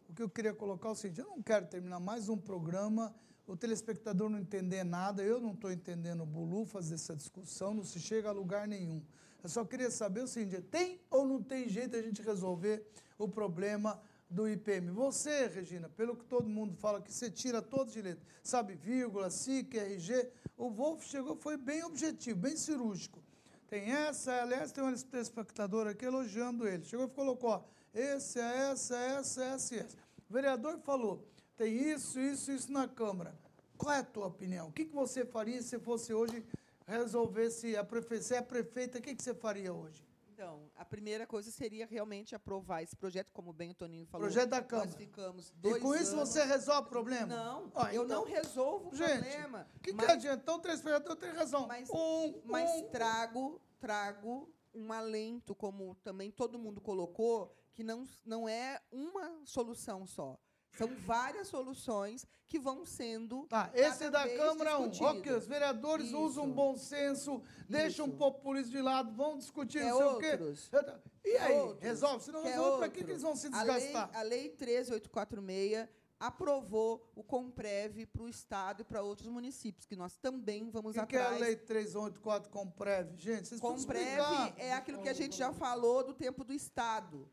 O 0.09 0.15
que 0.15 0.23
eu 0.23 0.29
queria 0.31 0.55
colocar 0.55 0.89
é 0.89 0.93
o 0.93 0.95
seguinte, 0.95 1.21
eu 1.21 1.27
não 1.27 1.43
quero 1.43 1.67
terminar 1.67 2.01
mais 2.01 2.29
um 2.29 2.37
programa, 2.37 3.15
o 3.47 3.57
telespectador 3.57 4.29
não 4.31 4.39
entender 4.39 4.85
nada, 4.85 5.23
eu 5.23 5.41
não 5.41 5.53
estou 5.53 5.71
entendendo 5.71 6.25
bolufas 6.25 6.91
dessa 6.91 7.15
discussão, 7.15 7.75
não 7.75 7.85
se 7.85 8.01
chega 8.01 8.29
a 8.29 8.33
lugar 8.33 8.67
nenhum. 8.67 9.03
Eu 9.43 9.49
só 9.49 9.65
queria 9.65 9.91
saber 9.91 10.23
o 10.23 10.27
seguinte, 10.27 10.61
tem 10.63 11.01
ou 11.11 11.27
não 11.27 11.43
tem 11.43 11.69
jeito 11.69 11.97
a 11.97 12.03
gente 12.03 12.23
resolver 12.23 12.85
o 13.19 13.29
problema 13.29 14.01
do 14.29 14.49
IPM. 14.49 14.91
Você, 14.91 15.47
Regina, 15.47 15.89
pelo 15.89 16.17
que 16.17 16.25
todo 16.25 16.49
mundo 16.49 16.75
fala, 16.77 17.01
que 17.01 17.13
você 17.13 17.31
tira 17.31 17.63
todos 17.63 17.93
de 17.93 18.03
letra, 18.03 18.25
sabe, 18.43 18.75
vírgula, 18.75 19.31
SIC, 19.31 19.77
RG, 19.77 20.29
o 20.57 20.71
Wolf 20.71 21.05
chegou, 21.05 21.37
foi 21.37 21.57
bem 21.57 21.85
objetivo, 21.85 22.39
bem 22.39 22.57
cirúrgico. 22.57 23.23
Tem 23.69 23.93
essa, 23.93 24.43
aliás, 24.43 24.73
tem 24.73 24.83
um 24.83 24.95
telespectador 24.95 25.87
aqui 25.89 26.05
elogiando 26.05 26.67
ele. 26.67 26.85
Chegou 26.85 27.07
e 27.07 27.11
colocou, 27.11 27.51
ó, 27.51 27.63
esse, 28.01 28.39
essa, 28.39 28.97
essa, 28.97 29.45
essa 29.45 29.75
e 29.75 29.79
essa. 29.79 29.97
O 30.29 30.33
vereador 30.33 30.79
falou, 30.81 31.27
tem 31.57 31.73
isso, 31.75 32.21
isso, 32.21 32.51
isso 32.53 32.71
na 32.71 32.87
Câmara. 32.87 33.35
Qual 33.79 33.93
é 33.95 33.99
a 33.99 34.05
tua 34.05 34.27
opinião? 34.27 34.69
O 34.69 34.73
que, 34.73 34.85
que 34.85 34.95
você 34.95 35.25
faria 35.25 35.63
se 35.63 35.79
fosse 35.79 36.13
hoje 36.13 36.45
resolvesse 36.87 37.77
a 37.77 37.85
prefeita, 37.85 38.23
se 38.25 38.35
é 38.35 38.39
a 38.39 38.43
prefeita, 38.43 38.99
o 38.99 39.03
que, 39.03 39.15
que 39.15 39.23
você 39.23 39.35
faria 39.35 39.73
hoje? 39.73 40.05
Então, 40.33 40.71
a 40.77 40.85
primeira 40.85 41.27
coisa 41.27 41.51
seria 41.51 41.87
realmente 41.87 42.35
aprovar 42.35 42.83
esse 42.83 42.95
projeto, 42.95 43.31
como 43.33 43.55
bem 43.55 43.71
o 43.71 43.75
Toninho 43.75 44.05
falou. 44.07 44.27
Projeto 44.27 44.51
da 44.51 44.63
Câmara. 44.63 44.89
Nós 44.91 44.97
ficamos 44.97 45.49
E 45.49 45.53
dois 45.55 45.83
com 45.83 45.95
isso 45.95 46.13
anos- 46.15 46.29
você 46.29 46.45
resolve 46.45 46.83
o 46.89 46.91
problema? 46.91 47.27
Não, 47.27 47.73
Ó, 47.75 47.87
eu 47.89 48.05
então- 48.05 48.21
não 48.21 48.25
resolvo 48.27 48.91
o 48.91 48.95
Gente, 48.95 49.13
problema. 49.13 49.67
O 49.77 49.81
que, 49.81 49.95
que 49.95 50.05
adianta? 50.05 50.43
Então, 50.43 50.61
três 50.61 50.81
vereadores 50.83 51.19
têm 51.19 51.31
razão. 51.31 51.67
Mas, 51.67 51.89
um, 51.91 52.35
mas 52.45 52.71
um, 52.71 52.89
trago, 52.89 53.61
trago 53.81 54.49
um 54.75 54.93
alento, 54.93 55.55
como 55.55 55.95
também 56.05 56.31
todo 56.31 56.59
mundo 56.59 56.83
colocou, 56.83 57.57
que 57.77 57.85
não, 57.85 58.05
não 58.25 58.49
é 58.49 58.81
uma 58.91 59.39
solução 59.45 60.07
só. 60.07 60.39
São 60.73 60.89
várias 61.07 61.49
soluções 61.49 62.27
que 62.47 62.59
vão 62.59 62.85
sendo. 62.85 63.47
Tá, 63.49 63.71
esse 63.75 63.99
cada 64.11 64.11
da 64.27 64.29
Câmara 64.37 64.71
é 64.71 64.77
um. 64.77 64.89
discutidas. 64.89 65.19
Ok, 65.21 65.33
os 65.37 65.47
vereadores 65.47 66.07
Isso. 66.09 66.19
usam 66.19 66.51
bom 66.51 66.77
senso, 66.77 67.43
deixam 67.69 68.07
o 68.07 68.13
populismo 68.17 68.73
de 68.73 68.83
lado, 68.83 69.13
vão 69.13 69.37
discutir 69.39 69.79
Quer 69.81 69.91
não 69.91 69.97
sei 69.97 70.07
outros? 70.07 70.67
o 70.67 70.71
quê. 70.71 71.01
E 71.29 71.37
aí, 71.39 71.59
Outros? 71.61 71.83
resolve? 71.83 72.25
Se 72.25 72.33
não 72.33 72.43
resolve, 72.43 72.79
para 72.79 72.89
que, 72.89 73.05
que 73.05 73.11
eles 73.11 73.23
vão 73.23 73.35
se 73.37 73.47
A 73.49 73.63
lei- 73.63 73.75
desgastar? 73.75 74.11
A 74.19 74.23
lei, 74.23 74.49
13846 74.51 75.89
aprovou 76.19 77.11
o 77.15 77.23
Comprev 77.23 78.07
para 78.07 78.23
o 78.23 78.29
Estado 78.29 78.81
e 78.81 78.85
para 78.85 79.03
outros 79.03 79.29
municípios, 79.29 79.85
que 79.87 79.95
nós 79.97 80.17
também 80.17 80.71
vamos 80.71 80.97
O 80.97 81.01
que, 81.01 81.07
que 81.09 81.17
é 81.17 81.21
a 81.21 81.25
atrás. 81.25 81.41
Lei 81.43 81.57
384 81.57 82.51
com 82.51 82.71
prévio? 82.71 83.17
Gente, 83.19 83.49
vocês 83.49 83.61
Comprev 83.61 84.19
é 84.57 84.73
aquilo 84.73 85.03
que 85.03 85.09
a 85.11 85.13
gente 85.15 85.37
já 85.37 85.53
falou 85.53 86.03
do 86.05 86.15
tempo 86.15 86.43
do 86.45 86.53
Estado. 86.55 87.29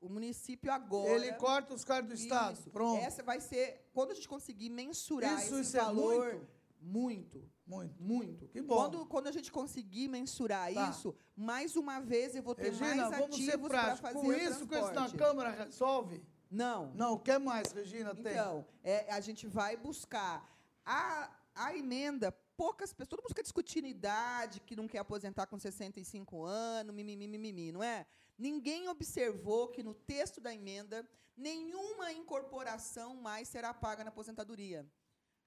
O 0.00 0.08
município 0.08 0.70
agora. 0.72 1.10
Ele 1.10 1.32
corta 1.34 1.74
os 1.74 1.84
caras 1.84 2.06
do 2.08 2.14
Estado. 2.14 2.58
Isso. 2.58 2.70
Pronto. 2.70 3.02
Essa 3.02 3.22
vai 3.22 3.40
ser. 3.40 3.88
Quando 3.92 4.10
a 4.10 4.14
gente 4.14 4.28
conseguir 4.28 4.68
mensurar 4.70 5.38
Isso, 5.38 5.54
esse 5.54 5.62
isso 5.68 5.76
é 5.76 5.80
valor. 5.80 6.46
muito. 6.80 7.46
Muito. 7.66 8.00
Muito. 8.00 8.48
Que 8.48 8.62
bom. 8.62 8.76
Quando, 8.76 9.06
quando 9.06 9.26
a 9.26 9.32
gente 9.32 9.50
conseguir 9.50 10.06
mensurar 10.08 10.72
Tá. 10.72 10.90
isso, 10.90 11.14
mais 11.34 11.74
uma 11.74 11.98
vez 12.00 12.36
eu 12.36 12.42
vou 12.42 12.54
ter 12.54 12.70
Regina, 12.70 13.08
mais 13.08 13.18
vamos 13.18 13.36
ser 13.36 13.50
ativos 13.50 13.68
para 13.68 13.82
práticos. 13.82 14.00
fazer 14.00 14.20
Com 14.20 14.32
isso, 14.32 14.66
com 14.68 14.74
isso 14.78 14.92
na. 14.92 15.10
Câmara 15.10 15.50
resolve? 15.50 16.22
Não. 16.48 16.92
Não, 16.94 17.14
o 17.14 17.18
que 17.18 17.36
mais, 17.38 17.72
Regina, 17.72 18.14
tem? 18.14 18.32
Então, 18.32 18.64
é, 18.84 19.12
a 19.12 19.18
gente 19.20 19.46
vai 19.48 19.76
buscar 19.76 20.48
a, 20.84 21.28
a 21.54 21.76
emenda. 21.76 22.30
Poucas 22.56 22.90
pessoas, 22.92 23.08
todo 23.08 23.18
mundo 23.20 23.28
fica 23.30 23.42
discutindo 23.42 23.86
idade, 23.86 24.60
que 24.60 24.74
não 24.76 24.86
quer 24.88 24.98
aposentar 24.98 25.46
com 25.46 25.58
65 25.58 26.44
anos, 26.44 26.94
mimimi, 26.94 27.26
mimimi, 27.28 27.70
não 27.72 27.82
é? 27.82 28.06
Ninguém 28.38 28.88
observou 28.88 29.68
que 29.68 29.82
no 29.82 29.94
texto 29.94 30.40
da 30.40 30.54
emenda 30.54 31.08
nenhuma 31.36 32.12
incorporação 32.12 33.14
mais 33.16 33.48
será 33.48 33.72
paga 33.72 34.04
na 34.04 34.10
aposentadoria. 34.10 34.86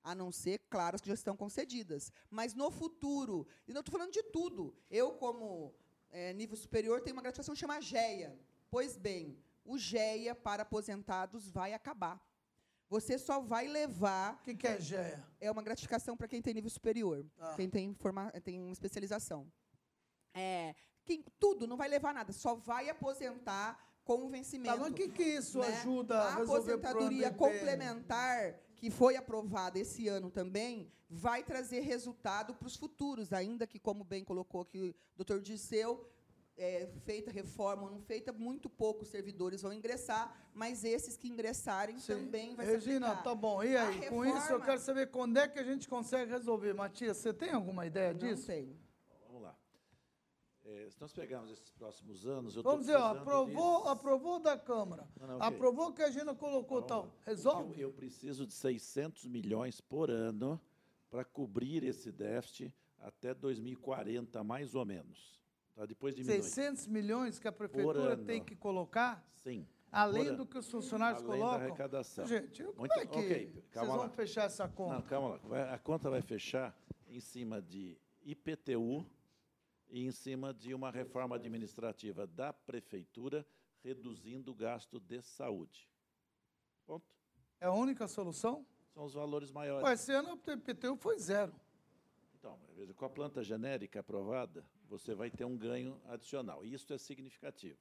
A 0.04 0.16
não 0.16 0.32
ser, 0.32 0.60
claro, 0.70 0.96
as 0.96 1.02
que 1.02 1.08
já 1.08 1.14
estão 1.14 1.36
concedidas. 1.36 2.12
Mas 2.30 2.54
no 2.54 2.72
futuro, 2.72 3.46
e 3.68 3.74
não 3.74 3.82
estou 3.82 3.92
falando 3.92 4.12
de 4.14 4.24
tudo. 4.24 4.74
Eu, 4.90 5.12
como 5.14 5.76
eh, 6.10 6.34
nível 6.34 6.56
superior, 6.56 7.02
tenho 7.02 7.16
uma 7.16 7.22
gratificação 7.22 7.54
que 7.54 7.60
chama 7.60 7.82
GEA. 7.82 8.40
Pois 8.72 8.98
bem, 8.98 9.38
o 9.66 9.78
GEA 9.78 10.34
para 10.34 10.64
aposentados 10.64 11.50
vai 11.50 11.74
acabar. 11.74 12.20
Você 12.90 13.20
só 13.20 13.40
vai 13.40 13.68
levar. 13.68 14.36
O 14.36 14.44
que, 14.44 14.56
que 14.56 14.68
é 14.68 14.80
GEA? 14.80 15.24
É 15.40 15.52
uma 15.52 15.62
gratificação 15.62 16.16
para 16.18 16.28
quem 16.28 16.42
tem 16.42 16.54
nível 16.54 16.70
superior, 16.72 17.24
Tá. 17.38 17.54
quem 17.56 17.70
tem, 17.70 17.94
forma, 17.94 18.32
tem 18.44 18.60
uma 18.60 18.72
especialização. 18.74 19.52
É, 20.34 20.76
tudo, 21.18 21.66
não 21.68 21.76
vai 21.78 21.88
levar 21.90 22.14
nada, 22.14 22.32
só 22.32 22.56
vai 22.56 22.90
aposentar 22.90 23.78
com 24.04 24.26
o 24.26 24.30
vencimento. 24.30 24.78
Mas 24.80 24.90
o 24.92 24.94
que, 24.94 25.10
que 25.10 25.24
isso 25.24 25.60
né? 25.60 25.68
ajuda 25.68 26.20
a 26.20 26.36
A 26.36 26.44
aposentadoria 26.44 27.32
complementar, 27.32 28.56
que 28.76 28.90
foi 28.90 29.16
aprovada 29.16 29.78
esse 29.80 30.08
ano 30.08 30.30
também, 30.32 30.92
vai 31.10 31.44
trazer 31.44 31.82
resultado 31.82 32.54
para 32.54 32.68
os 32.68 32.76
futuros, 32.76 33.34
ainda 33.34 33.66
que, 33.68 33.80
como 33.80 34.04
bem 34.04 34.24
colocou 34.24 34.62
aqui 34.62 34.80
o 34.82 34.96
doutor 35.16 35.42
Dirceu, 35.42 36.08
é, 36.58 36.88
feita 37.06 37.32
reforma 37.32 37.84
ou 37.84 37.90
não 37.92 38.02
feita, 38.02 38.34
muito 38.34 38.70
poucos 38.70 39.08
servidores 39.08 39.62
vão 39.62 39.72
ingressar, 39.72 40.36
mas 40.54 40.84
esses 40.84 41.16
que 41.16 41.28
ingressarem 41.30 41.98
também 42.00 42.54
vai 42.54 42.66
Regina, 42.66 43.08
aplicar. 43.08 43.24
tá 43.24 43.34
bom. 43.36 43.64
E 43.64 43.78
aí, 43.78 44.08
com 44.10 44.26
isso 44.26 44.36
eu 44.36 44.42
reforma- 44.42 44.66
quero 44.66 44.80
saber 44.82 45.10
quando 45.10 45.38
é 45.38 45.48
que 45.48 45.58
a 45.58 45.64
gente 45.64 45.88
consegue 45.88 46.30
resolver. 46.32 46.74
Matias, 46.74 47.18
você 47.18 47.34
tem 47.34 47.52
alguma 47.52 47.86
ideia 47.86 48.14
disso? 48.14 48.42
Não 48.42 48.56
tenho. 48.56 48.78
É, 50.72 50.88
se 50.92 51.02
nós 51.02 51.12
pegarmos 51.12 51.50
esses 51.52 51.70
próximos 51.72 52.28
anos, 52.28 52.56
eu 52.56 52.62
Vamos 52.62 52.82
dizer, 52.82 52.96
ó, 52.96 53.08
aprovou, 53.18 53.82
de- 53.84 53.90
aprovou 53.90 54.40
da 54.40 54.56
Câmara. 54.56 55.08
Não, 55.20 55.28
não, 55.28 55.36
ok. 55.38 55.48
Aprovou 55.48 55.88
o 55.90 55.94
que 55.94 56.04
a 56.04 56.06
Regina 56.06 56.36
colocou 56.36 56.84
tal. 56.84 57.12
Resolve? 57.26 57.74
Eu, 57.82 57.88
eu 57.90 57.94
preciso 57.94 58.46
de 58.46 58.54
600 58.54 59.26
milhões 59.26 59.82
por 59.82 60.12
ano 60.12 60.62
para 61.10 61.26
cobrir 61.26 61.84
esse 61.84 62.12
déficit 62.12 62.72
até 63.00 63.34
2040, 63.34 64.44
mais 64.44 64.76
ou 64.76 64.86
menos. 64.86 65.42
Tá? 65.76 65.88
Depois 65.88 66.14
diminui. 66.14 66.44
600 66.44 66.86
milhões 66.86 67.40
que 67.40 67.48
a 67.48 67.52
prefeitura 67.52 68.16
tem 68.16 68.44
que 68.44 68.56
colocar? 68.56 69.28
Sim. 69.34 69.66
Além 69.92 70.36
do 70.36 70.46
que 70.46 70.56
os 70.60 70.70
funcionários 70.70 71.24
Além 71.24 71.40
colocam? 71.40 71.60
da 71.60 71.66
arrecadação. 71.66 72.28
Gente, 72.28 72.64
como 72.64 72.78
Muito- 72.78 72.94
é 72.94 73.06
que 73.08 73.18
ok, 73.18 73.64
vocês 73.72 73.88
vão 73.88 73.96
lá. 73.98 74.10
fechar 74.10 74.44
essa 74.44 74.68
conta? 74.68 74.94
Não, 74.96 75.02
calma 75.02 75.40
lá. 75.46 75.74
A 75.74 75.80
conta 75.80 76.12
vai 76.12 76.22
fechar 76.22 76.78
em 77.08 77.20
cima 77.20 77.60
de 77.60 77.98
IPTU 78.24 79.04
e 79.90 80.06
em 80.06 80.12
cima 80.12 80.54
de 80.54 80.74
uma 80.74 80.92
reforma 80.92 81.36
administrativa 81.36 82.28
da 82.28 82.54
prefeitura, 82.54 83.46
reduzindo 83.84 84.52
o 84.52 84.56
gasto 84.56 85.00
de 85.00 85.22
saúde. 85.22 85.90
Ponto. 86.86 87.16
É 87.60 87.66
a 87.66 87.74
única 87.74 88.08
solução? 88.08 88.66
São 88.94 89.06
os 89.06 89.14
valores 89.14 89.52
maiores. 89.52 89.86
Ué, 89.86 89.94
esse 89.94 90.12
ano 90.12 90.40
o 90.46 90.52
IPTU 90.52 90.96
foi 90.96 91.18
zero. 91.20 91.54
Então, 92.38 92.60
veja, 92.76 92.94
com 92.94 93.06
a 93.06 93.10
planta 93.10 93.44
genérica 93.44 94.00
aprovada, 94.00 94.66
você 94.88 95.14
vai 95.14 95.30
ter 95.30 95.46
um 95.46 95.58
ganho 95.58 96.00
adicional. 96.06 96.66
E 96.66 96.74
isso 96.74 96.94
é 96.94 96.98
significativo. 96.98 97.78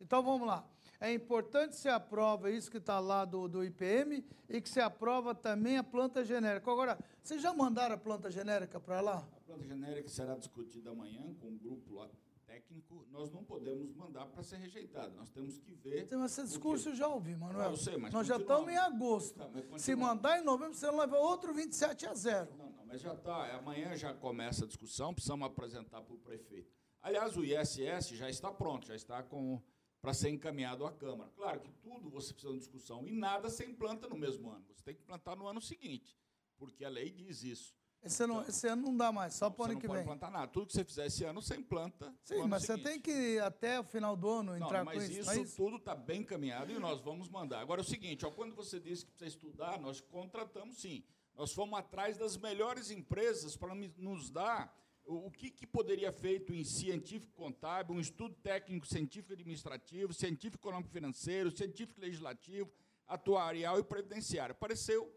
Então 0.00 0.22
vamos 0.22 0.46
lá. 0.46 0.68
É 0.98 1.12
importante 1.12 1.70
que 1.70 1.76
se 1.76 1.88
aprova 1.88 2.50
isso 2.50 2.70
que 2.70 2.78
está 2.78 2.98
lá 2.98 3.24
do, 3.24 3.46
do 3.48 3.62
IPM 3.62 4.24
e 4.48 4.60
que 4.60 4.68
se 4.68 4.80
aprova 4.80 5.34
também 5.34 5.76
a 5.76 5.84
planta 5.84 6.24
genérica. 6.24 6.70
Agora, 6.70 6.98
vocês 7.22 7.42
já 7.42 7.52
mandaram 7.52 7.94
a 7.94 7.98
planta 7.98 8.30
genérica 8.30 8.80
para 8.80 9.00
lá? 9.00 9.28
A 9.36 9.40
planta 9.40 9.64
genérica 9.64 10.08
será 10.08 10.36
discutida 10.36 10.90
amanhã 10.90 11.34
com 11.40 11.48
um 11.48 11.58
grupo 11.58 11.94
lá 11.94 12.08
técnico. 12.46 13.04
Nós 13.10 13.30
não 13.30 13.44
podemos 13.44 13.94
mandar 13.94 14.26
para 14.26 14.42
ser 14.42 14.56
rejeitado. 14.56 15.14
Nós 15.16 15.28
temos 15.28 15.58
que 15.58 15.74
ver. 15.74 16.08
Mas 16.12 16.38
esse 16.38 16.48
discurso 16.48 16.88
eu 16.88 16.94
já 16.94 17.08
ouvi, 17.08 17.36
Manuel. 17.36 17.68
Ah, 17.68 17.70
eu 17.72 17.76
sei, 17.76 17.98
mas 17.98 18.12
Nós 18.12 18.26
já 18.26 18.36
estamos 18.36 18.70
em 18.70 18.76
agosto. 18.76 19.38
Tá, 19.38 19.78
Se 19.78 19.94
mandar 19.94 20.40
em 20.40 20.44
novembro, 20.44 20.74
você 20.74 20.86
não 20.86 20.98
leva 20.98 21.18
outro 21.18 21.52
27 21.52 22.06
a 22.06 22.14
zero. 22.14 22.48
Não, 22.56 22.70
não, 22.70 22.86
mas 22.86 23.02
já 23.02 23.12
está. 23.12 23.54
Amanhã 23.56 23.94
já 23.96 24.14
começa 24.14 24.64
a 24.64 24.66
discussão, 24.66 25.12
precisamos 25.12 25.46
apresentar 25.46 26.00
para 26.00 26.14
o 26.14 26.18
prefeito. 26.18 26.74
Aliás, 27.02 27.36
o 27.36 27.44
ISS 27.44 28.08
já 28.16 28.30
está 28.30 28.50
pronto, 28.50 28.86
já 28.86 28.96
está 28.96 29.22
com 29.22 29.60
para 30.06 30.14
ser 30.14 30.30
encaminhado 30.30 30.86
à 30.86 30.92
Câmara. 30.92 31.28
Claro 31.34 31.60
que 31.60 31.68
tudo 31.82 32.08
você 32.08 32.32
precisa 32.32 32.52
de 32.52 32.60
discussão 32.60 33.04
e 33.08 33.10
nada 33.10 33.50
sem 33.50 33.74
planta 33.74 34.06
no 34.08 34.16
mesmo 34.16 34.48
ano. 34.48 34.64
Você 34.72 34.84
tem 34.84 34.94
que 34.94 35.02
plantar 35.02 35.34
no 35.34 35.48
ano 35.48 35.60
seguinte, 35.60 36.16
porque 36.56 36.84
a 36.84 36.88
lei 36.88 37.10
diz 37.10 37.42
isso. 37.42 37.74
Esse 38.00 38.22
ano, 38.22 38.44
esse 38.46 38.68
ano 38.68 38.82
não 38.82 38.96
dá 38.96 39.10
mais, 39.10 39.34
só 39.34 39.50
para 39.50 39.54
o 39.54 39.56
Você 39.56 39.64
ano 39.64 39.74
não 39.74 39.80
que 39.80 39.86
pode 39.88 39.98
vem. 39.98 40.06
plantar 40.06 40.30
nada. 40.30 40.46
Tudo 40.46 40.66
que 40.68 40.74
você 40.74 40.84
fizer 40.84 41.06
esse 41.06 41.24
ano 41.24 41.42
sem 41.42 41.60
planta. 41.60 42.10
no 42.10 42.16
Sim, 42.22 42.46
mas 42.46 42.62
você 42.62 42.78
tem 42.78 43.00
que 43.00 43.40
até 43.40 43.80
o 43.80 43.82
final 43.82 44.14
do 44.16 44.28
ano 44.30 44.56
Não, 44.56 44.64
entrar 44.64 44.84
mas 44.84 44.96
com 44.96 45.02
isso. 45.02 45.12
isso, 45.22 45.26
não 45.26 45.32
é 45.32 45.42
isso? 45.42 45.56
tudo 45.56 45.76
está 45.78 45.96
bem 45.96 46.20
encaminhado 46.20 46.70
e 46.70 46.78
nós 46.78 47.00
vamos 47.00 47.28
mandar. 47.28 47.58
Agora 47.58 47.80
é 47.80 47.82
o 47.82 47.84
seguinte, 47.84 48.24
ó, 48.24 48.30
quando 48.30 48.54
você 48.54 48.78
disse 48.78 49.04
que 49.04 49.10
precisa 49.10 49.36
estudar, 49.36 49.80
nós 49.80 50.00
contratamos 50.00 50.76
sim. 50.76 51.02
Nós 51.34 51.52
fomos 51.52 51.76
atrás 51.80 52.16
das 52.16 52.36
melhores 52.36 52.92
empresas 52.92 53.56
para 53.56 53.74
nos 53.74 54.30
dar 54.30 54.72
o, 55.06 55.30
que, 55.30 55.50
que 55.50 55.66
poderia 55.66 56.12
feito 56.12 56.52
em 56.52 56.64
científico 56.64 57.32
contábil, 57.34 57.94
um 57.94 58.00
estudo 58.00 58.34
técnico 58.36 58.86
científico 58.86 59.32
administrativo, 59.32 60.12
científico 60.12 60.66
econômico 60.66 60.90
financeiro, 60.90 61.56
científico 61.56 62.00
legislativo, 62.00 62.70
atuarial 63.06 63.78
e 63.78 63.84
previdenciário. 63.84 64.52
Apareceu 64.52 65.12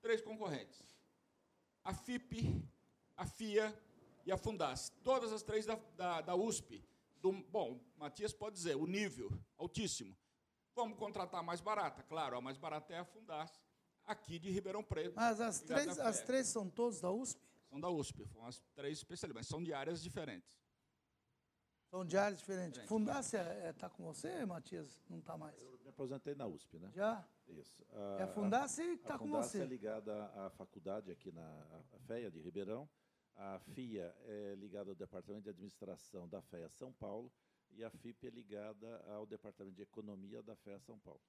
três 0.00 0.22
concorrentes. 0.22 0.96
A 1.84 1.92
FIP, 1.92 2.62
a 3.16 3.26
FIA 3.26 3.76
e 4.24 4.32
a 4.32 4.36
Fundas. 4.36 4.92
Todas 5.04 5.32
as 5.32 5.42
três 5.42 5.66
da, 5.66 5.78
da, 5.96 6.20
da 6.20 6.34
USP. 6.34 6.82
Do, 7.20 7.32
bom, 7.32 7.80
Matias 7.96 8.32
pode 8.32 8.56
dizer, 8.56 8.76
o 8.76 8.86
nível 8.86 9.30
altíssimo. 9.58 10.16
Vamos 10.74 10.98
contratar 10.98 11.40
a 11.40 11.42
mais 11.42 11.60
barata? 11.60 12.02
Claro, 12.02 12.36
a 12.36 12.40
mais 12.40 12.58
barata 12.58 12.92
é 12.92 12.98
a 12.98 13.04
Fundas, 13.04 13.50
aqui 14.04 14.38
de 14.38 14.50
Ribeirão 14.50 14.82
Preto. 14.82 15.14
Mas 15.16 15.40
as 15.40 15.60
três, 15.60 15.98
as 15.98 16.20
três 16.22 16.46
são 16.46 16.68
todos 16.68 17.00
da 17.00 17.10
USP? 17.10 17.40
São 17.68 17.80
da 17.80 17.90
USP, 17.90 18.24
foram 18.26 18.46
as 18.46 18.60
três 18.74 18.98
especialistas, 18.98 19.34
mas 19.40 19.46
são 19.46 19.62
de 19.62 19.72
áreas 19.72 20.02
diferentes. 20.02 20.56
São 21.90 22.04
de 22.04 22.16
áreas 22.16 22.38
diferentes. 22.38 22.80
Diferente. 22.80 22.88
Fundácia 22.88 23.70
está 23.70 23.88
com 23.88 24.04
você, 24.04 24.44
Matias? 24.44 25.00
Não 25.08 25.18
está 25.18 25.36
mais. 25.36 25.60
Eu 25.62 25.78
me 25.78 25.88
aposentei 25.88 26.34
na 26.34 26.46
USP, 26.46 26.78
né? 26.78 26.90
Já? 26.94 27.24
Isso. 27.48 27.84
É 28.18 28.24
a 28.24 28.26
Fundaça 28.28 28.82
que 28.82 28.96
tá 28.98 29.14
a 29.14 29.18
com 29.18 29.30
você. 29.30 29.62
é 29.62 29.66
ligada 29.66 30.26
à 30.34 30.50
faculdade 30.50 31.10
aqui 31.10 31.30
na 31.30 31.42
a 31.94 31.98
FEA 32.06 32.30
de 32.30 32.40
Ribeirão. 32.40 32.88
A 33.36 33.58
FIA 33.58 34.14
é 34.24 34.54
ligada 34.56 34.90
ao 34.90 34.96
Departamento 34.96 35.44
de 35.44 35.50
Administração 35.50 36.28
da 36.28 36.40
FEA 36.42 36.68
São 36.70 36.92
Paulo 36.92 37.30
e 37.70 37.84
a 37.84 37.90
FIP 37.90 38.26
é 38.26 38.30
ligada 38.30 39.04
ao 39.12 39.26
Departamento 39.26 39.76
de 39.76 39.82
Economia 39.82 40.42
da 40.42 40.56
FEA 40.56 40.80
São 40.80 40.98
Paulo. 40.98 41.20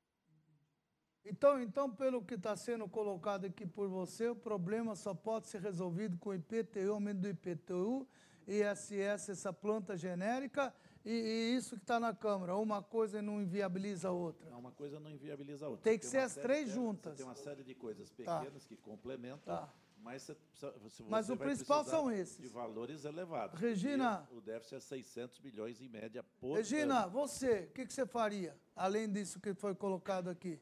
Então, 1.25 1.61
então, 1.61 1.89
pelo 1.93 2.23
que 2.23 2.35
está 2.35 2.55
sendo 2.55 2.87
colocado 2.87 3.45
aqui 3.45 3.65
por 3.65 3.89
você, 3.89 4.29
o 4.29 4.35
problema 4.35 4.95
só 4.95 5.13
pode 5.13 5.47
ser 5.47 5.61
resolvido 5.61 6.17
com 6.17 6.29
o 6.29 6.33
IPTU, 6.35 6.93
aumento 6.93 7.19
do 7.19 7.27
IPTU 7.29 8.07
ISS, 8.47 9.29
essa 9.29 9.51
planta 9.51 9.97
genérica, 9.97 10.73
e, 11.03 11.11
e 11.11 11.55
isso 11.57 11.75
que 11.75 11.83
está 11.83 11.99
na 11.99 12.13
Câmara. 12.13 12.55
Uma 12.55 12.81
coisa 12.81 13.21
não 13.21 13.41
inviabiliza 13.41 14.07
a 14.07 14.11
outra. 14.11 14.49
Não, 14.49 14.59
uma 14.59 14.71
coisa 14.71 14.99
não 15.01 15.11
inviabiliza 15.11 15.65
a 15.65 15.69
outra. 15.69 15.83
Tem 15.83 15.99
que 15.99 16.05
ser 16.05 16.19
uma 16.19 16.25
as 16.25 16.35
três 16.35 16.65
tem- 16.65 16.73
juntas. 16.73 17.17
Tem 17.17 17.25
uma 17.25 17.35
série 17.35 17.63
de 17.63 17.75
coisas 17.75 18.09
Tá. 18.09 18.39
pequenas 18.39 18.65
que 18.65 18.77
complementam, 18.77 19.39
Tá. 19.39 19.73
mas 19.97 20.23
você, 20.23 20.71
você 20.81 21.03
Mas 21.09 21.29
o 21.29 21.35
principal 21.35 21.83
são 21.83 22.09
esses. 22.09 22.37
De 22.39 22.47
valores 22.47 23.03
elevados. 23.03 23.59
Regina- 23.59 24.25
o 24.31 24.39
déficit 24.39 24.75
é 24.75 24.79
600 24.79 25.39
bilhões 25.39 25.81
em 25.81 25.89
média 25.89 26.23
por 26.39 26.55
Regina, 26.55 27.03
ano. 27.03 27.11
você, 27.11 27.67
o 27.69 27.73
que, 27.73 27.85
que 27.85 27.91
você 27.93 28.05
faria, 28.05 28.57
além 28.73 29.11
disso 29.11 29.41
que 29.41 29.53
foi 29.53 29.75
colocado 29.75 30.29
aqui? 30.29 30.57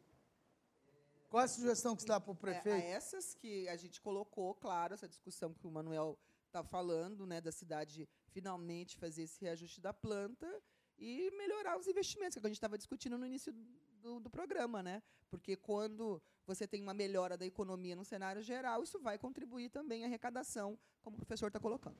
Qual 1.35 1.41
é 1.41 1.45
a 1.45 1.49
sugestão 1.49 1.97
que 1.97 2.03
você 2.03 2.07
dá 2.07 2.17
para 2.17 2.31
o 2.31 2.33
É, 2.33 2.37
prefeito? 2.37 2.69
a 2.69 2.77
essas 2.77 3.35
que 3.35 3.67
a 3.67 3.75
gente 3.75 3.99
colocou, 3.99 4.55
claro, 4.55 4.93
essa 4.93 5.05
discussão 5.05 5.53
que 5.53 5.67
o 5.67 5.69
Manuel 5.69 6.17
está 6.47 6.63
falando, 6.63 7.25
né, 7.27 7.41
da 7.41 7.51
cidade 7.51 8.07
finalmente 8.29 8.95
fazer 8.95 9.23
esse 9.23 9.41
reajuste 9.41 9.81
da 9.81 9.91
planta 9.93 10.47
e 10.97 11.29
melhorar 11.31 11.77
os 11.77 11.87
investimentos, 11.87 12.35
que 12.35 12.37
é 12.37 12.39
o 12.39 12.41
que 12.43 12.47
a 12.47 12.49
gente 12.51 12.55
estava 12.55 12.77
discutindo 12.77 13.17
no 13.17 13.25
início 13.25 13.51
do, 14.01 14.21
do 14.21 14.29
programa, 14.29 14.81
né? 14.81 15.03
Porque 15.29 15.57
quando 15.57 16.21
você 16.47 16.65
tem 16.65 16.81
uma 16.81 16.93
melhora 16.93 17.35
da 17.37 17.45
economia 17.45 17.97
no 17.97 18.05
cenário 18.05 18.41
geral, 18.41 18.81
isso 18.81 18.97
vai 19.01 19.17
contribuir 19.19 19.67
também 19.69 20.05
à 20.05 20.07
arrecadação, 20.07 20.79
como 21.01 21.15
o 21.17 21.19
professor 21.19 21.47
está 21.47 21.59
colocando. 21.59 21.97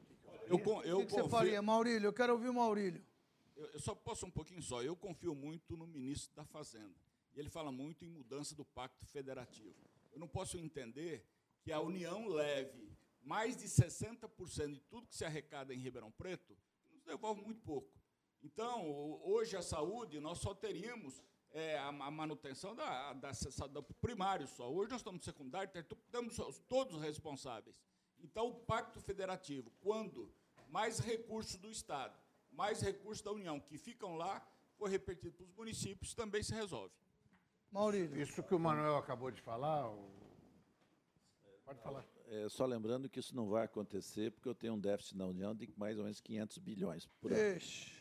Eu, 0.47 0.59
eu 0.85 0.95
o 0.95 0.99
que, 1.01 1.07
que 1.07 1.11
você 1.11 1.21
confio- 1.23 1.29
faria, 1.29 1.61
Maurílio? 1.61 2.07
Eu 2.07 2.13
quero 2.13 2.31
ouvir 2.31 2.47
o 2.47 2.53
Maurílio. 2.53 3.05
Eu, 3.53 3.65
eu 3.65 3.79
só 3.81 3.93
posso 3.93 4.25
um 4.25 4.31
pouquinho 4.31 4.63
só. 4.63 4.81
Eu 4.81 4.95
confio 4.95 5.35
muito 5.35 5.75
no 5.75 5.85
ministro 5.85 6.33
da 6.33 6.45
Fazenda. 6.45 6.95
E 7.35 7.39
ele 7.39 7.49
fala 7.49 7.71
muito 7.71 8.05
em 8.05 8.07
mudança 8.07 8.55
do 8.55 8.63
pacto 8.63 9.05
federativo. 9.05 9.75
Eu 10.11 10.19
não 10.19 10.27
posso 10.27 10.57
entender 10.57 11.25
que 11.61 11.71
a 11.71 11.81
União 11.81 12.27
leve 12.27 12.95
mais 13.21 13.57
de 13.57 13.65
60% 13.67 14.73
de 14.73 14.79
tudo 14.81 15.07
que 15.07 15.15
se 15.15 15.25
arrecada 15.25 15.73
em 15.73 15.77
Ribeirão 15.79 16.11
Preto 16.11 16.57
nos 16.91 17.03
devolve 17.03 17.41
muito 17.41 17.61
pouco. 17.61 17.91
Então, 18.41 18.87
hoje 19.23 19.57
a 19.57 19.61
saúde, 19.61 20.19
nós 20.19 20.37
só 20.37 20.53
teríamos 20.53 21.21
é, 21.51 21.77
a, 21.79 21.91
manutenção 21.91 22.75
da, 22.75 23.13
da, 23.13 23.31
da- 23.71 23.81
primário 23.81 24.47
só. 24.47 24.71
Hoje 24.71 24.91
nós 24.91 25.01
estamos 25.01 25.19
no 25.19 25.25
secundário, 25.25 25.71
estamos 25.75 26.37
todos 26.69 27.01
responsáveis. 27.01 27.81
Então, 28.19 28.47
o 28.47 28.53
pacto 28.53 29.01
federativo, 29.01 29.71
quando 29.81 30.31
mais 30.69 30.99
recursos 30.99 31.57
do 31.57 31.69
Estado, 31.71 32.17
mais 32.51 32.81
recursos 32.81 33.21
da 33.23 33.31
União 33.31 33.59
que 33.59 33.77
ficam 33.77 34.15
lá, 34.15 34.45
for 34.77 34.89
repartido 34.89 35.33
para 35.33 35.45
os 35.45 35.51
municípios, 35.53 36.13
também 36.13 36.43
se 36.43 36.53
resolve. 36.53 36.93
Maurílio. 37.75 38.21
Isso 38.21 38.41
que 38.41 38.55
o 38.55 38.59
Manuel 38.59 38.95
acabou 38.97 39.29
de 39.29 39.41
falar, 39.41 39.89
o- 39.91 40.09
pode 41.65 41.79
falar. 41.81 42.05
É, 42.27 42.47
só 42.49 42.65
lembrando 42.65 43.09
que 43.09 43.19
isso 43.19 43.35
não 43.35 43.47
vai 43.49 43.65
acontecer, 43.65 44.31
porque 44.31 44.47
eu 44.47 44.55
tenho 44.55 44.73
um 44.75 44.79
déficit 44.79 45.17
na 45.17 45.25
União 45.25 45.53
de 45.53 45.71
mais 45.77 45.97
ou 45.97 46.03
menos 46.05 46.19
500 46.21 46.57
bilhões 46.57 47.05
por 47.19 47.31
ano. 47.33 47.57
Ixi. 47.57 47.91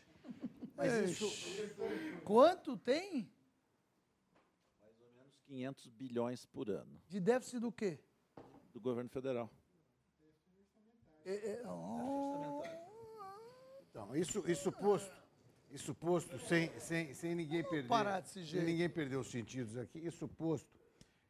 Mas 0.77 0.93
Ixi. 1.11 1.25
isso- 1.25 2.21
Quanto 2.25 2.77
tem 2.77 3.29
500 5.47 5.89
bilhões 5.89 6.47
por 6.47 6.71
ano 6.71 7.01
de 7.09 7.21
déficit 7.21 7.59
do 7.61 7.71
quê? 7.73 7.99
do 8.73 8.81
governo 8.81 9.09
federal. 9.11 9.49
É, 11.25 11.53
é, 11.53 11.63
oh. 11.69 12.61
Então, 13.89 14.17
isso, 14.17 14.43
isso 14.51 14.73
posto, 14.73 15.15
isso 15.75 15.93
posto, 15.93 16.39
sem, 16.39 16.71
sem, 16.79 17.13
sem 17.15 17.35
ninguém 17.35 17.65
perder. 17.65 17.89
parar 17.89 18.21
desse 18.21 18.35
sem 18.35 18.45
jeito. 18.45 18.65
ninguém 18.65 18.89
perder 18.89 19.17
os 19.17 19.29
sentidos 19.29 19.77
aqui, 19.77 19.99
isso 19.99 20.29
posto, 20.29 20.69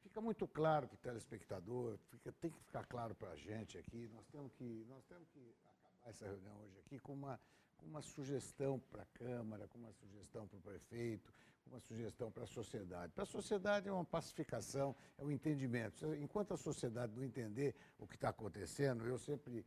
fica 0.03 0.21
muito 0.21 0.47
claro 0.47 0.87
que 0.87 0.95
o 0.95 0.99
telespectador, 0.99 1.97
fica, 2.11 2.31
tem 2.33 2.51
que 2.51 2.61
ficar 2.61 2.85
claro 2.85 3.15
para 3.15 3.31
a 3.31 3.37
gente 3.37 3.79
aqui. 3.79 4.07
Nós 4.13 4.27
temos 4.27 4.53
que, 4.53 4.85
nós 4.87 5.03
temos 5.07 5.27
que 5.31 5.41
acabar 5.67 6.11
essa 6.11 6.27
reunião 6.27 6.55
hoje 6.61 6.79
aqui 6.85 6.99
com 6.99 7.15
uma, 7.15 7.41
com 7.79 7.87
uma 7.87 8.03
sugestão 8.03 8.79
para 8.91 9.03
a 9.03 9.07
Câmara, 9.07 9.67
com 9.67 9.79
uma 9.79 9.93
sugestão 9.93 10.47
para 10.47 10.59
o 10.59 10.61
prefeito, 10.61 11.33
com 11.65 11.71
uma 11.71 11.81
sugestão 11.81 12.31
para 12.31 12.45
a 12.45 12.47
sociedade. 12.47 13.15
Para 13.15 13.23
a 13.23 13.27
sociedade 13.27 13.89
é 13.89 13.93
uma 13.93 14.05
pacificação, 14.05 14.95
é 15.17 15.25
um 15.25 15.31
entendimento. 15.31 16.15
Enquanto 16.17 16.53
a 16.53 16.59
sociedade 16.59 17.15
não 17.17 17.25
entender 17.25 17.75
o 17.99 18.07
que 18.07 18.17
está 18.17 18.29
acontecendo, 18.29 19.07
eu 19.07 19.17
sempre 19.17 19.65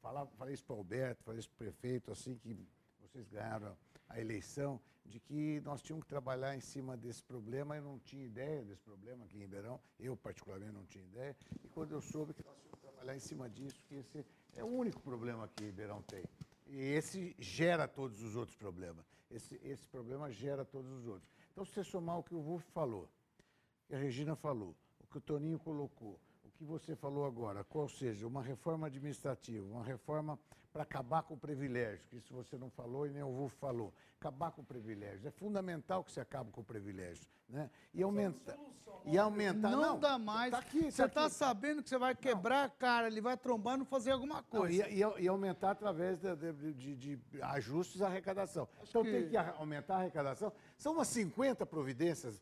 falava, 0.00 0.30
falei 0.36 0.54
isso 0.54 0.64
para 0.64 0.76
o 0.76 0.78
Alberto, 0.78 1.24
falei 1.24 1.40
isso 1.40 1.48
para 1.48 1.56
o 1.56 1.58
prefeito, 1.58 2.12
assim 2.12 2.36
que 2.36 2.56
vocês 3.00 3.28
ganharam 3.28 3.76
a 4.12 4.20
eleição, 4.20 4.80
de 5.04 5.18
que 5.20 5.60
nós 5.60 5.82
tínhamos 5.82 6.04
que 6.04 6.08
trabalhar 6.08 6.56
em 6.56 6.60
cima 6.60 6.96
desse 6.96 7.22
problema. 7.22 7.76
Eu 7.76 7.82
não 7.82 7.98
tinha 7.98 8.24
ideia 8.24 8.64
desse 8.64 8.82
problema 8.82 9.24
aqui 9.24 9.36
em 9.36 9.40
Ribeirão, 9.40 9.80
eu 9.98 10.16
particularmente 10.16 10.72
não 10.72 10.86
tinha 10.86 11.04
ideia. 11.04 11.36
E 11.62 11.68
quando 11.68 11.92
eu 11.92 12.00
soube 12.00 12.32
que 12.32 12.44
nós 12.44 12.56
tínhamos 12.56 12.78
que 12.78 12.86
trabalhar 12.86 13.16
em 13.16 13.20
cima 13.20 13.48
disso, 13.48 13.82
que 13.88 13.96
esse 13.96 14.24
é 14.54 14.62
o 14.62 14.68
único 14.68 15.00
problema 15.00 15.48
que 15.48 15.64
Ribeirão 15.64 16.02
tem. 16.02 16.24
E 16.66 16.78
esse 16.78 17.34
gera 17.38 17.86
todos 17.88 18.22
os 18.22 18.36
outros 18.36 18.56
problemas. 18.56 19.04
Esse, 19.30 19.60
esse 19.62 19.86
problema 19.88 20.30
gera 20.30 20.64
todos 20.64 20.90
os 20.90 21.06
outros. 21.06 21.28
Então, 21.50 21.64
se 21.64 21.72
você 21.72 21.84
somar 21.84 22.18
o 22.18 22.22
que 22.22 22.34
o 22.34 22.40
Wolf 22.40 22.64
falou, 22.72 23.04
o 23.04 23.88
que 23.88 23.94
a 23.94 23.98
Regina 23.98 24.34
falou, 24.36 24.74
o 25.00 25.06
que 25.06 25.18
o 25.18 25.20
Toninho 25.20 25.58
colocou, 25.58 26.18
que 26.62 26.68
você 26.70 26.94
falou 26.94 27.26
agora, 27.26 27.64
qual 27.64 27.88
seja, 27.88 28.26
uma 28.26 28.42
reforma 28.42 28.86
administrativa, 28.86 29.66
uma 29.66 29.82
reforma 29.84 30.38
para 30.72 30.84
acabar 30.84 31.22
com 31.22 31.34
o 31.34 31.36
privilégio, 31.36 32.08
que 32.08 32.16
isso 32.16 32.32
você 32.32 32.56
não 32.56 32.70
falou 32.70 33.06
e 33.06 33.10
nem 33.10 33.22
o 33.22 33.30
Wolf 33.30 33.52
falou, 33.56 33.92
acabar 34.18 34.52
com 34.52 34.62
o 34.62 34.64
privilégio. 34.64 35.28
É 35.28 35.30
fundamental 35.30 36.02
que 36.02 36.10
se 36.12 36.20
acabe 36.20 36.50
com 36.50 36.62
o 36.62 36.64
privilégio. 36.64 37.26
Né? 37.48 37.68
E 37.92 38.02
aumentar. 38.02 38.56
E 39.04 39.18
aumentar. 39.18 39.70
Não, 39.70 39.98
dá 39.98 40.16
mais. 40.18 40.50
Tá 40.52 40.58
aqui, 40.58 40.90
você 40.90 41.02
tá 41.02 41.06
está 41.08 41.26
aqui. 41.26 41.34
sabendo 41.34 41.82
que 41.82 41.88
você 41.90 41.98
vai 41.98 42.14
quebrar 42.14 42.64
a 42.64 42.68
cara, 42.70 43.08
ele 43.08 43.20
vai 43.20 43.36
trombar 43.36 43.76
não 43.76 43.84
fazer 43.84 44.12
alguma 44.12 44.36
Não, 44.36 44.42
coisa. 44.44 44.88
e, 44.88 45.02
e- 45.02 45.22
e 45.24 45.28
aumentar 45.28 45.72
através 45.72 46.18
de, 46.20 46.34
de- 46.36 46.72
de- 46.96 47.16
de 47.16 47.42
ajustes 47.42 48.00
à 48.00 48.06
arrecadação. 48.06 48.66
então 48.88 49.02
que- 49.02 49.10
tem 49.10 49.28
que 49.28 49.36
aumentar 49.36 49.96
a 49.96 49.98
arrecadação. 49.98 50.50
São 50.78 50.94
umas 50.94 51.08
50 51.08 51.66
providências, 51.66 52.40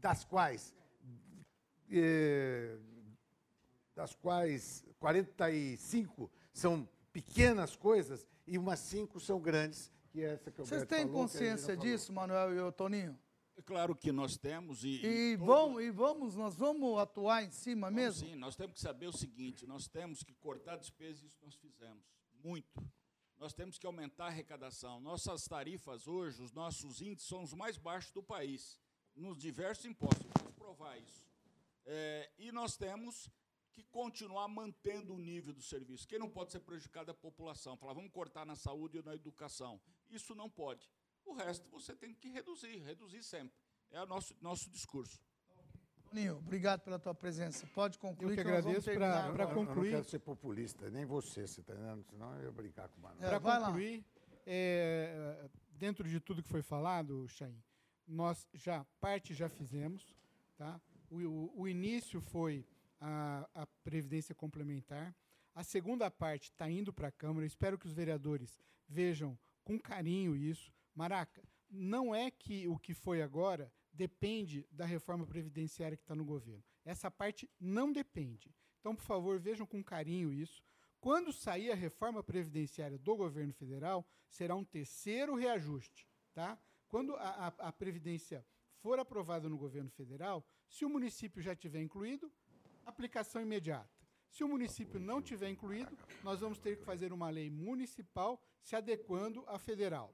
das 0.00 0.22
quais. 0.24 0.74
eh, 1.90 2.76
das 3.94 4.14
quais 4.14 4.84
45 4.98 6.30
são 6.52 6.88
pequenas 7.12 7.76
coisas 7.76 8.26
e 8.46 8.58
umas 8.58 8.80
5 8.80 9.20
são 9.20 9.40
grandes, 9.40 9.90
que 10.10 10.22
é 10.22 10.34
essa 10.34 10.50
que 10.50 10.60
eu 10.60 10.66
Vocês 10.66 10.84
têm 10.84 11.08
consciência 11.08 11.76
disso, 11.76 12.12
Manuel 12.12 12.54
e 12.54 12.60
o 12.60 12.72
Toninho? 12.72 13.18
É 13.56 13.62
claro 13.62 13.94
que 13.94 14.10
nós 14.10 14.36
temos 14.36 14.82
e, 14.82 15.00
E, 15.04 15.36
todo- 15.38 15.46
vão, 15.46 15.80
e 15.80 15.88
vamos, 15.90 16.34
nós 16.34 16.56
vamos 16.56 16.98
atuar 16.98 17.44
em 17.44 17.50
cima 17.52 17.86
Vamos 17.86 18.02
mesmo? 18.02 18.28
Sim, 18.28 18.34
nós 18.34 18.56
temos 18.56 18.74
que 18.74 18.80
saber 18.80 19.06
o 19.06 19.12
seguinte: 19.12 19.64
nós 19.64 19.86
temos 19.86 20.24
que 20.24 20.34
cortar 20.34 20.76
despesas, 20.76 21.22
isso 21.22 21.38
nós 21.40 21.54
fizemos, 21.54 22.04
muito. 22.42 22.82
Nós 23.38 23.52
temos 23.52 23.78
que 23.78 23.86
aumentar 23.86 24.24
a 24.24 24.28
arrecadação. 24.28 24.98
Nossas 25.00 25.44
tarifas 25.46 26.08
hoje, 26.08 26.42
os 26.42 26.52
nossos 26.52 27.00
índices 27.00 27.28
são 27.28 27.42
os 27.44 27.52
mais 27.52 27.76
baixos 27.78 28.10
do 28.10 28.22
país, 28.22 28.80
nos 29.14 29.38
diversos 29.38 29.84
impostos. 29.84 30.26
Vamos 30.38 30.54
provar 30.54 30.98
isso. 30.98 31.24
É, 31.86 32.30
e 32.38 32.50
nós 32.50 32.76
temos 32.76 33.28
que 33.74 33.82
continuar 33.84 34.46
mantendo 34.46 35.14
o 35.14 35.18
nível 35.18 35.52
do 35.52 35.60
serviço. 35.60 36.06
Quem 36.06 36.18
não 36.18 36.30
pode 36.30 36.52
ser 36.52 36.60
prejudicado 36.60 37.10
é 37.10 37.12
a 37.12 37.14
população. 37.14 37.76
Falar, 37.76 37.92
vamos 37.92 38.12
cortar 38.12 38.46
na 38.46 38.54
saúde 38.54 38.98
e 38.98 39.02
na 39.02 39.14
educação. 39.14 39.80
Isso 40.08 40.34
não 40.34 40.48
pode. 40.48 40.88
O 41.24 41.32
resto 41.34 41.68
você 41.70 41.94
tem 41.94 42.14
que 42.14 42.28
reduzir, 42.30 42.78
reduzir 42.78 43.22
sempre. 43.24 43.56
É 43.90 44.00
o 44.00 44.06
nosso, 44.06 44.34
nosso 44.40 44.70
discurso. 44.70 45.20
Toninho, 46.08 46.36
obrigado 46.38 46.82
pela 46.82 46.98
tua 46.98 47.14
presença. 47.14 47.66
Pode 47.74 47.98
concluir. 47.98 48.32
Eu 48.32 48.36
que 48.36 48.42
vamos 48.44 48.58
agradeço 48.60 48.84
terminar. 48.84 49.32
pra 49.32 49.44
Eu 49.44 49.48
não 49.48 49.54
concluir- 49.66 49.90
quero 49.90 50.04
ser 50.04 50.18
populista, 50.20 50.88
nem 50.90 51.04
você, 51.04 51.46
você 51.46 51.60
está 51.60 51.72
entendendo? 51.74 52.04
Senão 52.04 52.36
eu 52.36 52.44
ia 52.44 52.52
brincar 52.52 52.88
com 52.88 53.00
o 53.00 53.02
Manuel. 53.02 53.26
É, 53.26 53.40
Para 53.40 53.60
concluir, 53.66 54.04
é, 54.46 55.48
dentro 55.72 56.08
de 56.08 56.20
tudo 56.20 56.42
que 56.42 56.48
foi 56.48 56.62
falado, 56.62 57.26
Chain, 57.28 57.60
nós 58.06 58.46
já 58.54 58.84
parte 59.00 59.34
já 59.34 59.48
fizemos, 59.48 60.14
tá? 60.56 60.80
O, 61.10 61.16
o- 61.18 61.60
o 61.62 61.68
início 61.68 62.20
foi 62.20 62.64
a, 63.00 63.48
a 63.54 63.66
previdência 63.82 64.34
complementar. 64.34 65.14
A 65.54 65.62
segunda 65.62 66.10
parte 66.10 66.50
está 66.50 66.68
indo 66.68 66.92
para 66.92 67.08
a 67.08 67.12
Câmara. 67.12 67.46
Espero 67.46 67.78
que 67.78 67.86
os 67.86 67.92
vereadores 67.92 68.58
vejam 68.88 69.38
com 69.62 69.78
carinho 69.78 70.36
isso. 70.36 70.72
Maraca, 70.94 71.42
não 71.70 72.14
é 72.14 72.30
que 72.30 72.66
o 72.68 72.78
que 72.78 72.94
foi 72.94 73.22
agora 73.22 73.72
depende 73.92 74.66
da 74.70 74.84
reforma 74.84 75.26
previdenciária 75.26 75.96
que 75.96 76.02
está 76.02 76.14
no 76.14 76.24
governo. 76.24 76.64
Essa 76.84 77.10
parte 77.10 77.48
não 77.58 77.92
depende. 77.92 78.54
Então, 78.80 78.94
por 78.94 79.04
favor, 79.04 79.38
vejam 79.38 79.66
com 79.66 79.82
carinho 79.82 80.32
isso. 80.32 80.62
Quando 81.00 81.32
sair 81.32 81.70
a 81.70 81.74
reforma 81.74 82.22
previdenciária 82.22 82.98
do 82.98 83.16
governo 83.16 83.52
federal, 83.52 84.06
será 84.28 84.54
um 84.54 84.64
terceiro 84.64 85.34
reajuste. 85.34 86.08
Tá? 86.32 86.58
Quando 86.88 87.14
a, 87.16 87.46
a, 87.46 87.68
a 87.68 87.72
Previdência 87.72 88.44
for 88.80 88.98
aprovada 88.98 89.48
no 89.48 89.56
governo 89.56 89.90
federal, 89.90 90.46
se 90.68 90.84
o 90.84 90.88
município 90.88 91.40
já 91.42 91.54
tiver 91.54 91.80
incluído, 91.80 92.30
aplicação 92.86 93.40
imediata. 93.42 93.88
Se 94.30 94.42
o 94.42 94.48
município 94.48 94.98
não 94.98 95.22
tiver 95.22 95.48
incluído, 95.48 95.96
nós 96.22 96.40
vamos 96.40 96.58
ter 96.58 96.76
que 96.76 96.84
fazer 96.84 97.12
uma 97.12 97.30
lei 97.30 97.48
municipal 97.50 98.42
se 98.62 98.74
adequando 98.74 99.44
à 99.46 99.58
federal. 99.58 100.12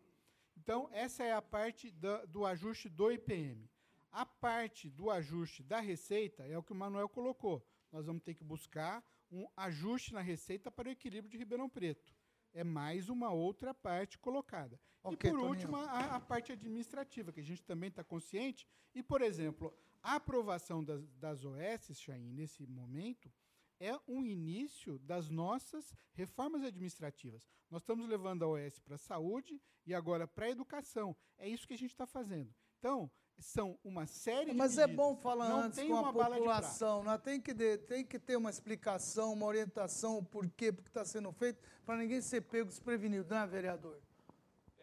Então, 0.56 0.88
essa 0.92 1.24
é 1.24 1.32
a 1.32 1.40
parte 1.40 1.90
da- 1.90 2.24
do 2.26 2.44
ajuste 2.44 2.88
do 2.88 3.10
IPM. 3.10 3.68
A 4.12 4.26
parte 4.26 4.90
do 4.90 5.10
ajuste 5.10 5.62
da 5.62 5.80
receita 5.80 6.44
é 6.46 6.58
o 6.58 6.62
que 6.62 6.72
o 6.72 6.76
Manuel 6.76 7.08
colocou. 7.08 7.64
Nós 7.90 8.06
vamos 8.06 8.22
ter 8.22 8.34
que 8.34 8.44
buscar 8.44 9.02
um 9.30 9.46
ajuste 9.56 10.12
na 10.12 10.20
receita 10.20 10.70
para 10.70 10.88
o 10.88 10.92
equilíbrio 10.92 11.30
de 11.30 11.38
Ribeirão 11.38 11.68
Preto. 11.68 12.12
É 12.52 12.64
mais 12.64 13.08
uma 13.08 13.30
outra 13.30 13.72
parte 13.72 14.18
colocada. 14.18 14.78
Ok, 15.02 15.30
e 15.30 15.32
por 15.32 15.38
Toninho. 15.40 15.48
último, 15.48 15.76
a, 15.76 16.16
a 16.16 16.20
parte 16.20 16.52
administrativa, 16.52 17.32
que 17.32 17.40
a 17.40 17.44
gente 17.44 17.62
também 17.64 17.88
está 17.88 18.02
consciente. 18.04 18.66
E, 18.94 19.02
por 19.02 19.22
exemplo, 19.22 19.72
a 20.02 20.16
aprovação 20.16 20.82
das, 20.84 21.06
das 21.16 21.44
OS, 21.44 21.98
Chain, 21.98 22.32
nesse 22.32 22.66
momento, 22.66 23.30
é 23.78 23.98
um 24.06 24.24
início 24.24 24.98
das 25.00 25.28
nossas 25.30 25.94
reformas 26.12 26.62
administrativas. 26.62 27.48
Nós 27.70 27.82
estamos 27.82 28.06
levando 28.08 28.42
a 28.44 28.48
OS 28.48 28.78
para 28.78 28.94
a 28.96 28.98
saúde 28.98 29.60
e 29.86 29.94
agora 29.94 30.26
para 30.26 30.46
a 30.46 30.50
educação. 30.50 31.16
É 31.38 31.48
isso 31.48 31.66
que 31.66 31.74
a 31.74 31.78
gente 31.78 31.90
está 31.92 32.06
fazendo. 32.06 32.54
Então, 32.78 33.10
são 33.38 33.78
uma 33.82 34.06
série 34.06 34.52
Mas 34.52 34.72
de 34.74 34.80
é 34.80 34.86
medidas. 34.86 34.96
bom 35.06 35.16
falar 35.16 35.48
Não 35.48 35.62
antes 35.62 35.78
tem 35.78 35.88
com 35.88 35.96
a 35.96 36.12
população, 36.12 37.02
né? 37.02 37.16
tem, 37.16 37.40
que 37.40 37.54
de- 37.54 37.78
tem 37.78 38.04
que 38.04 38.18
ter 38.18 38.36
uma 38.36 38.50
explicação, 38.50 39.32
uma 39.32 39.46
orientação, 39.46 40.18
o 40.18 40.22
porquê, 40.22 40.70
porque 40.70 40.90
está 40.90 41.04
sendo 41.06 41.32
feito, 41.32 41.58
para 41.86 41.96
ninguém 41.96 42.20
ser 42.20 42.42
pego 42.42 42.68
desprevenido, 42.68 43.32
né, 43.34 43.46
vereador? 43.46 43.98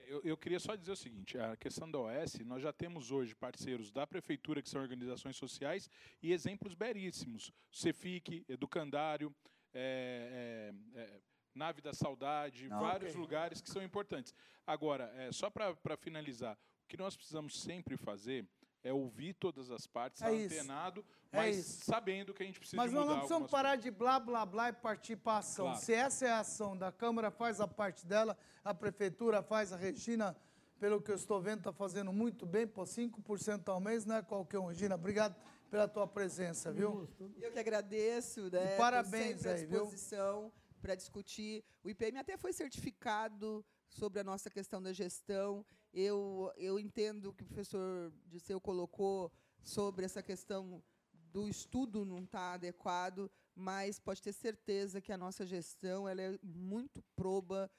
Eu, 0.07 0.21
eu 0.23 0.37
queria 0.37 0.59
só 0.59 0.75
dizer 0.75 0.91
o 0.91 0.95
seguinte: 0.95 1.37
a 1.37 1.55
questão 1.57 1.89
da 1.91 1.99
OS, 1.99 2.39
nós 2.45 2.63
já 2.63 2.71
temos 2.71 3.11
hoje 3.11 3.35
parceiros 3.35 3.91
da 3.91 4.07
prefeitura, 4.07 4.61
que 4.61 4.69
são 4.69 4.81
organizações 4.81 5.35
sociais, 5.35 5.89
e 6.21 6.31
exemplos 6.31 6.73
belíssimos: 6.73 7.51
Cefic, 7.69 8.45
Educandário, 8.47 9.35
é, 9.73 10.71
é, 10.95 11.01
é, 11.01 11.21
Nave 11.53 11.81
da 11.81 11.93
Saudade, 11.93 12.67
Ah, 12.71 12.79
vários 12.79 13.11
ok. 13.11 13.21
lugares 13.21 13.61
que 13.61 13.69
são 13.69 13.83
importantes. 13.83 14.33
Agora, 14.65 15.11
é, 15.15 15.31
só 15.31 15.49
para 15.49 15.97
finalizar, 15.97 16.57
o 16.83 16.87
que 16.87 16.95
nós 16.95 17.17
precisamos 17.17 17.59
sempre 17.59 17.97
fazer 17.97 18.47
é 18.83 18.93
ouvir 18.93 19.33
todas 19.33 19.69
as 19.71 19.85
partes, 19.87 20.21
É 20.21 20.33
isso. 20.33 20.55
antenado, 20.55 21.03
É 21.31 21.37
mas 21.37 21.57
isso. 21.57 21.85
sabendo 21.85 22.33
que 22.33 22.43
a 22.43 22.45
gente 22.45 22.59
precisa 22.59 22.77
Mas 22.77 22.91
nós 22.91 23.01
mudar 23.03 23.13
não 23.13 23.19
precisamos 23.19 23.51
parar 23.51 23.75
de 23.75 23.91
blá, 23.91 24.19
blá, 24.19 24.45
blá 24.45 24.69
e 24.69 24.73
partir 24.73 25.15
para 25.17 25.33
a 25.33 25.37
ação. 25.39 25.65
Claro. 25.67 25.79
Se 25.81 25.93
essa 25.93 26.25
é 26.25 26.31
a 26.31 26.39
ação 26.39 26.77
da 26.77 26.91
Câmara, 26.91 27.29
faz 27.31 27.59
a 27.59 27.67
parte 27.67 28.05
dela, 28.05 28.37
a 28.63 28.73
Prefeitura 28.73 29.41
faz, 29.41 29.73
a 29.73 29.75
Regina, 29.77 30.35
pelo 30.79 31.01
que 31.01 31.11
eu 31.11 31.15
estou 31.15 31.41
vendo, 31.41 31.59
está 31.59 31.73
fazendo 31.73 32.13
muito 32.13 32.45
bem, 32.45 32.65
por 32.67 32.85
5% 32.87 33.67
ao 33.69 33.79
mês, 33.79 34.05
não 34.05 34.15
é 34.17 34.21
qualquer 34.21 34.59
um. 34.59 34.67
Regina, 34.67 34.95
obrigado 34.95 35.35
pela 35.69 35.87
tua 35.87 36.07
presença, 36.07 36.71
viu? 36.71 37.09
Eu 37.41 37.51
que 37.51 37.59
agradeço, 37.59 38.49
né? 38.49 38.75
E 38.75 38.77
parabéns 38.77 39.45
aí, 39.45 39.53
à 39.63 39.65
viu? 39.65 39.69
disposição 39.81 40.51
para 40.81 40.95
discutir. 40.95 41.63
O 41.83 41.89
IPM 41.89 42.17
até 42.19 42.37
foi 42.37 42.53
certificado 42.53 43.65
sobre 43.89 44.19
a 44.19 44.23
nossa 44.23 44.49
questão 44.49 44.81
da 44.81 44.93
gestão. 44.93 45.65
Eu, 45.93 46.51
eu 46.57 46.79
entendo 46.79 47.33
que 47.33 47.43
o 47.43 47.45
professor 47.45 48.11
Disseu 48.27 48.59
colocou 48.59 49.31
sobre 49.63 50.05
essa 50.05 50.21
questão 50.21 50.83
do 51.31 51.47
estudo 51.47 52.05
não 52.05 52.23
estar 52.23 52.53
adequado, 52.53 53.29
mas 53.55 53.99
pode 53.99 54.21
ter 54.21 54.33
certeza 54.33 55.01
que 55.01 55.11
a 55.11 55.17
nossa 55.17 55.45
gestão 55.45 56.07
ela 56.07 56.21
é 56.21 56.39
muito 56.43 57.03
proba, 57.15 57.69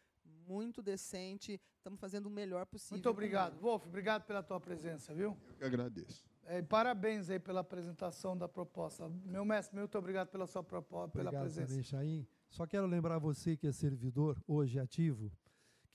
muito 0.46 0.82
decente. 0.82 1.60
Estamos 1.76 2.00
fazendo 2.00 2.26
o 2.26 2.30
melhor 2.30 2.66
possível. 2.66 2.96
Muito 2.96 3.10
obrigado. 3.10 3.58
Wolf, 3.58 3.86
obrigado 3.86 4.24
pela 4.24 4.42
tua 4.42 4.60
presença, 4.60 5.14
viu? 5.14 5.36
Eu 5.58 5.66
agradeço. 5.66 6.24
É, 6.44 6.62
parabéns 6.62 7.28
aí 7.28 7.38
pela 7.38 7.60
apresentação 7.60 8.36
da 8.36 8.48
proposta. 8.48 9.08
Meu 9.26 9.44
mestre, 9.44 9.78
muito 9.78 9.96
obrigado 9.98 10.28
pela 10.28 10.46
sua 10.46 10.62
proposta, 10.62 11.16
pela 11.16 11.30
presença. 11.30 11.66
também, 11.68 11.82
Chaim. 11.82 12.26
Só 12.48 12.66
quero 12.66 12.86
lembrar 12.86 13.18
você 13.18 13.56
que 13.56 13.66
é 13.66 13.72
servidor, 13.72 14.42
hoje 14.46 14.78
ativo, 14.78 15.30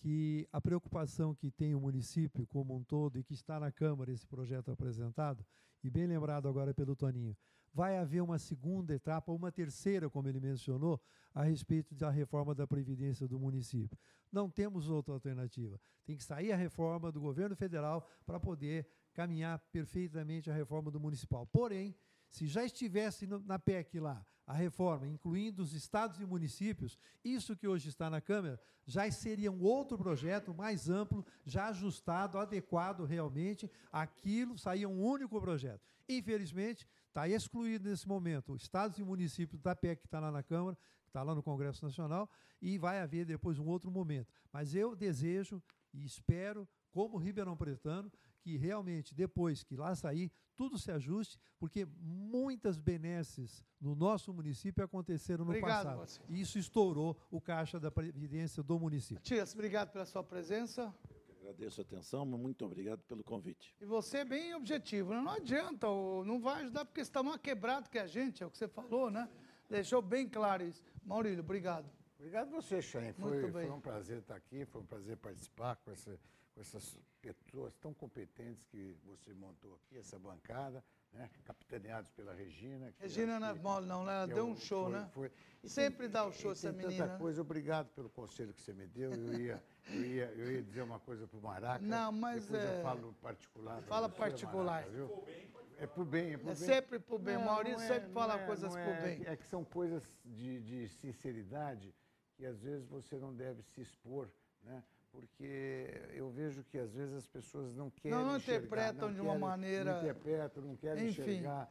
que 0.03 0.45
a 0.51 0.59
preocupação 0.59 1.33
que 1.33 1.49
tem 1.49 1.73
o 1.73 1.79
município 1.79 2.45
como 2.47 2.75
um 2.75 2.83
todo 2.83 3.17
e 3.17 3.23
que 3.23 3.33
está 3.33 3.57
na 3.57 3.71
Câmara 3.71 4.11
esse 4.11 4.27
projeto 4.27 4.69
apresentado, 4.69 5.45
e 5.81 5.89
bem 5.89 6.05
lembrado 6.05 6.45
agora 6.49 6.73
pelo 6.73 6.93
Toninho, 6.93 7.37
vai 7.73 7.97
haver 7.97 8.21
uma 8.21 8.37
segunda 8.37 8.93
etapa, 8.93 9.31
uma 9.31 9.49
terceira, 9.49 10.09
como 10.09 10.27
ele 10.27 10.41
mencionou, 10.41 11.01
a 11.33 11.43
respeito 11.43 11.95
da 11.95 12.09
reforma 12.09 12.53
da 12.53 12.67
Previdência 12.67 13.29
do 13.29 13.39
município. 13.39 13.97
Não 14.29 14.49
temos 14.49 14.89
outra 14.89 15.13
alternativa. 15.13 15.79
Tem 16.03 16.17
que 16.17 16.23
sair 16.23 16.51
a 16.51 16.57
reforma 16.57 17.09
do 17.09 17.21
governo 17.21 17.55
federal 17.55 18.05
para 18.25 18.41
poder 18.41 18.85
caminhar 19.13 19.57
perfeitamente 19.71 20.51
a 20.51 20.53
reforma 20.53 20.91
do 20.91 20.99
municipal. 20.99 21.47
Porém, 21.47 21.95
se 22.29 22.45
já 22.45 22.65
estivesse 22.65 23.25
na 23.25 23.57
PEC 23.57 24.01
lá 24.01 24.25
a 24.45 24.53
reforma, 24.53 25.07
incluindo 25.07 25.61
os 25.61 25.73
estados 25.73 26.19
e 26.19 26.25
municípios, 26.25 26.97
isso 27.23 27.55
que 27.55 27.67
hoje 27.67 27.89
está 27.89 28.09
na 28.09 28.19
Câmara 28.19 28.59
já 28.85 29.09
seria 29.11 29.51
um 29.51 29.61
outro 29.61 29.97
projeto 29.97 30.53
mais 30.53 30.89
amplo, 30.89 31.25
já 31.45 31.67
ajustado, 31.67 32.37
adequado 32.37 33.05
realmente 33.05 33.69
àquilo, 33.91 34.57
saía 34.57 34.89
um 34.89 35.01
único 35.01 35.39
projeto. 35.39 35.81
Infelizmente, 36.07 36.87
está 37.07 37.27
excluído 37.27 37.89
nesse 37.89 38.07
momento 38.07 38.53
os 38.53 38.63
estados 38.63 38.97
e 38.97 39.03
municípios 39.03 39.61
da 39.61 39.75
PEC 39.75 40.01
que 40.01 40.07
está 40.07 40.19
lá 40.19 40.31
na 40.31 40.43
Câmara, 40.43 40.77
que 41.03 41.09
está 41.09 41.23
lá 41.23 41.33
no 41.33 41.41
Congresso 41.41 41.85
Nacional, 41.85 42.29
e 42.61 42.77
vai 42.77 42.99
haver 42.99 43.25
depois 43.25 43.57
um 43.57 43.67
outro 43.67 43.89
momento. 43.89 44.27
Mas 44.51 44.75
eu 44.75 44.95
desejo 44.95 45.61
e 45.93 46.03
espero, 46.03 46.67
como 46.91 47.17
Ribeirão 47.17 47.55
Pretano, 47.55 48.11
que 48.43 48.57
realmente 48.57 49.15
depois 49.15 49.63
que 49.63 49.77
lá 49.77 49.95
sair, 49.95 50.29
tudo 50.55 50.77
se 50.77 50.91
ajuste, 50.91 51.39
porque 51.57 51.87
muitas 51.99 52.77
benesses 52.77 53.63
no 53.79 53.95
nosso 53.95 54.33
município 54.33 54.83
aconteceram 54.83 55.45
no 55.45 55.51
Obrigado, 55.51 55.97
passado. 55.97 56.25
E 56.29 56.41
isso 56.41 56.59
estourou 56.59 57.17
o 57.31 57.39
caixa 57.39 57.79
da 57.79 57.89
Previdência 57.89 58.61
do 58.61 58.77
município. 58.77 59.23
Tias, 59.23 59.53
obrigado 59.53 59.91
pela 59.91 60.05
sua 60.05 60.23
presença. 60.23 60.93
Agradeço 61.39 61.81
a 61.81 61.83
atenção, 61.83 62.25
muito 62.25 62.65
obrigado 62.65 63.01
pelo 63.03 63.23
convite. 63.23 63.75
E 63.81 63.85
você 63.85 64.19
é 64.19 64.25
bem 64.25 64.53
objetivo, 64.55 65.13
né? 65.13 65.21
não 65.21 65.31
adianta, 65.33 65.87
não 66.25 66.39
vai 66.39 66.61
ajudar 66.63 66.85
porque 66.85 67.03
você 67.03 67.09
está 67.09 67.23
mais 67.23 67.37
quebrado 67.41 67.89
que 67.89 67.97
a 67.97 68.07
gente, 68.07 68.43
é 68.43 68.45
o 68.45 68.51
que 68.51 68.57
você 68.57 68.67
falou, 68.67 69.09
né? 69.09 69.29
Deixou 69.69 70.01
bem 70.01 70.27
claro 70.27 70.63
isso. 70.63 70.81
Maurílio, 71.03 71.39
obrigado. 71.41 71.89
Obrigado 72.17 72.49
você, 72.51 72.81
Chain. 72.81 73.11
Foi, 73.13 73.51
foi 73.51 73.69
um 73.69 73.81
prazer 73.81 74.19
estar 74.19 74.35
aqui, 74.35 74.65
foi 74.65 74.81
um 74.81 74.85
prazer 74.85 75.17
participar 75.17 75.75
com, 75.77 75.91
essa- 75.91 76.17
com 76.53 76.61
essas 76.61 76.97
pessoas 77.21 77.75
tão 77.77 77.93
competentes 77.93 78.63
que 78.65 78.95
você 79.05 79.33
montou 79.33 79.73
aqui, 79.75 79.97
essa 79.97 80.19
bancada, 80.19 80.83
né? 81.11 81.29
capitaneados 81.45 82.11
pela 82.11 82.33
Regina. 82.33 82.93
Regina 82.99 83.39
não 83.39 83.47
é 83.47 83.53
mole, 83.53 83.85
não, 83.87 84.05
né? 84.05 84.13
Ela 84.13 84.27
deu 84.27 84.37
é 84.37 84.43
um 84.43 84.55
show, 84.55 84.85
foi- 84.85 84.93
né? 84.93 85.09
foi- 85.13 85.31
E 85.63 85.69
Sempre 85.69 86.03
tem- 86.03 86.09
dá 86.11 86.25
o 86.25 86.31
show 86.31 86.51
e 86.51 86.53
essa 86.53 86.71
tem 86.73 86.85
menina. 86.85 87.07
Tanta 87.07 87.17
coisa. 87.19 87.41
Obrigado 87.41 87.89
pelo 87.89 88.09
conselho 88.09 88.53
que 88.53 88.61
você 88.61 88.73
me 88.73 88.85
deu. 88.85 89.11
Eu 89.13 89.33
ia, 89.39 89.63
eu 89.89 90.05
ia, 90.05 90.25
eu 90.35 90.51
ia 90.51 90.61
dizer 90.61 90.81
uma 90.83 90.99
coisa 90.99 91.25
para 91.27 91.37
o 91.39 91.41
Maraca. 91.41 91.83
Não, 91.85 92.11
mas 92.11 92.45
depois 92.45 92.63
é- 92.63 92.79
eu 92.79 92.83
falo 92.83 93.13
particular. 93.21 93.81
Fala 93.83 94.07
você, 94.09 94.17
particular. 94.17 94.85
Maraca? 94.85 95.43
É 95.79 95.87
por 95.87 96.05
bem, 96.05 96.33
é 96.33 96.37
por 96.37 96.51
É 96.51 96.55
bem. 96.55 96.55
sempre 96.55 96.99
por 96.99 97.19
bem. 97.19 97.35
Não, 97.35 97.45
Maurício 97.45 97.79
não 97.79 97.87
sempre 97.87 98.07
não 98.07 98.13
fala 98.13 98.39
é, 98.39 98.45
coisas 98.45 98.69
por 98.71 98.79
é, 98.79 99.01
bem. 99.01 99.23
É 99.25 99.35
que 99.35 99.45
são 99.47 99.63
coisas 99.65 100.03
de, 100.23 100.61
de 100.61 100.87
sinceridade 100.89 101.93
que 102.35 102.45
às 102.45 102.59
vezes 102.61 102.85
você 102.87 103.17
não 103.17 103.33
deve 103.33 103.61
se 103.63 103.81
expor, 103.81 104.29
né? 104.63 104.83
Porque 105.13 105.91
eu 106.15 106.31
vejo 106.31 106.63
que 106.63 106.77
às 106.79 106.91
vezes 106.91 107.13
as 107.13 107.27
pessoas 107.27 107.75
não 107.75 107.91
querem 107.91 108.17
não 108.17 108.35
enxergar, 108.35 108.57
interpretam 108.65 109.07
não 109.09 109.13
de 109.13 109.21
uma 109.21 109.27
querem- 109.33 109.39
maneira- 109.47 109.91
Não 109.93 109.99
interpretam, 110.01 110.63
não 110.63 110.75
querem 110.75 111.07
Enfim. 111.09 111.21
enxergar. 111.21 111.69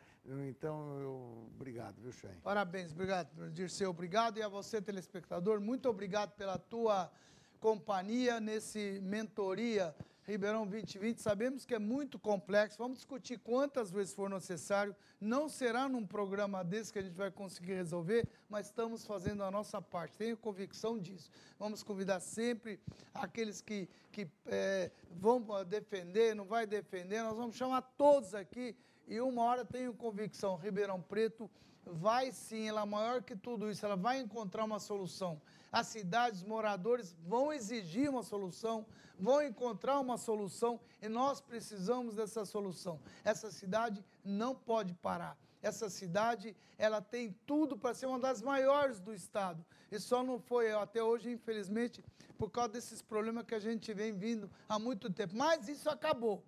Então, 0.49 1.01
eu... 1.01 1.49
Obrigado, 1.57 1.97
viu, 2.01 2.13
Chay? 2.13 2.31
Parabéns, 2.45 2.93
obrigado, 2.93 3.51
Dirceu. 3.51 3.91
Obrigado. 3.91 4.39
E 4.39 4.43
a 4.43 4.49
você, 4.49 4.81
telespectador, 4.81 5.61
muito 5.61 5.89
obrigado 5.89 6.31
pela 6.37 6.57
tua 6.57 7.11
companhia 7.59 8.39
nesse 8.41 9.01
Mentoria 9.03 9.93
Ribeirão 10.27 10.67
2020. 10.67 11.19
Sabemos 11.21 11.65
que 11.65 11.75
é 11.75 11.79
muito 11.79 12.19
complexo, 12.19 12.79
vamos 12.79 12.99
discutir 12.99 13.39
quantas 13.39 13.91
vezes 13.91 14.15
for 14.15 14.31
necessário. 14.31 14.95
Não 15.21 15.49
será 15.49 15.89
num 15.89 16.07
programa 16.07 16.63
desse 16.63 16.93
que 16.93 16.99
a 16.99 17.03
gente 17.03 17.17
vai 17.17 17.31
conseguir 17.31 17.75
resolver, 17.75 18.29
mas 18.49 18.67
estamos 18.67 19.05
fazendo 19.05 19.43
a 19.43 19.51
nossa 19.51 19.81
parte. 19.83 20.17
Tenho 20.17 20.37
convicção 20.37 20.99
disso. 20.99 21.31
Vamos 21.59 21.83
convidar 21.83 22.21
sempre 22.21 22.81
aqueles 23.13 23.61
que, 23.61 23.89
que 24.11 24.29
eh, 24.47 24.91
vão 25.11 25.45
defender, 25.65 26.35
não 26.35 26.45
vai 26.45 26.67
defender, 26.67 27.23
nós 27.23 27.37
vamos 27.37 27.57
chamar 27.57 27.83
todos 27.83 28.35
aqui 28.35 28.77
e 29.07 29.21
uma 29.21 29.43
hora 29.43 29.65
tenho 29.65 29.93
convicção, 29.93 30.57
Ribeirão 30.57 31.01
Preto 31.01 31.51
vai 31.85 32.31
sim, 32.33 32.69
ela 32.69 32.83
é 32.83 32.87
maior 32.87 33.23
que 33.23 33.37
tudo 33.37 33.71
isso, 33.71 33.85
ela 33.85 33.97
vai 33.97 34.21
encontrar 34.21 34.65
uma 34.65 34.79
solução. 34.79 35.41
As 35.73 35.87
cidades, 35.87 36.41
os 36.41 36.47
moradores 36.47 37.17
vão 37.27 37.51
exigir 37.51 38.11
uma 38.11 38.23
solução, 38.23 38.85
vão 39.19 39.43
encontrar 39.43 39.99
uma 39.99 40.19
solução 40.19 40.79
e 41.01 41.09
nós 41.09 41.41
precisamos 41.41 42.15
dessa 42.15 42.45
solução. 42.45 43.01
Essa 43.25 43.51
cidade 43.51 44.05
não 44.23 44.55
pode 44.55 44.93
parar. 44.93 45.35
Essa 45.63 45.89
cidade, 45.89 46.55
ela 46.77 47.01
tem 47.01 47.35
tudo 47.47 47.79
para 47.79 47.95
ser 47.95 48.07
uma 48.07 48.19
das 48.19 48.43
maiores 48.43 49.01
do 49.01 49.15
estado. 49.15 49.65
E 49.91 49.99
só 49.99 50.23
não 50.23 50.39
foi 50.39 50.73
até 50.73 51.03
hoje, 51.03 51.31
infelizmente, 51.31 52.05
por 52.37 52.51
causa 52.51 52.71
desses 52.71 53.01
problemas 53.01 53.45
que 53.45 53.55
a 53.55 53.61
gente 53.61 53.95
vem 53.95 54.13
vindo 54.13 54.51
há 54.69 54.79
muito 54.79 55.09
tempo. 55.09 55.35
Mas 55.37 55.69
isso 55.69 55.89
acabou. 55.89 56.43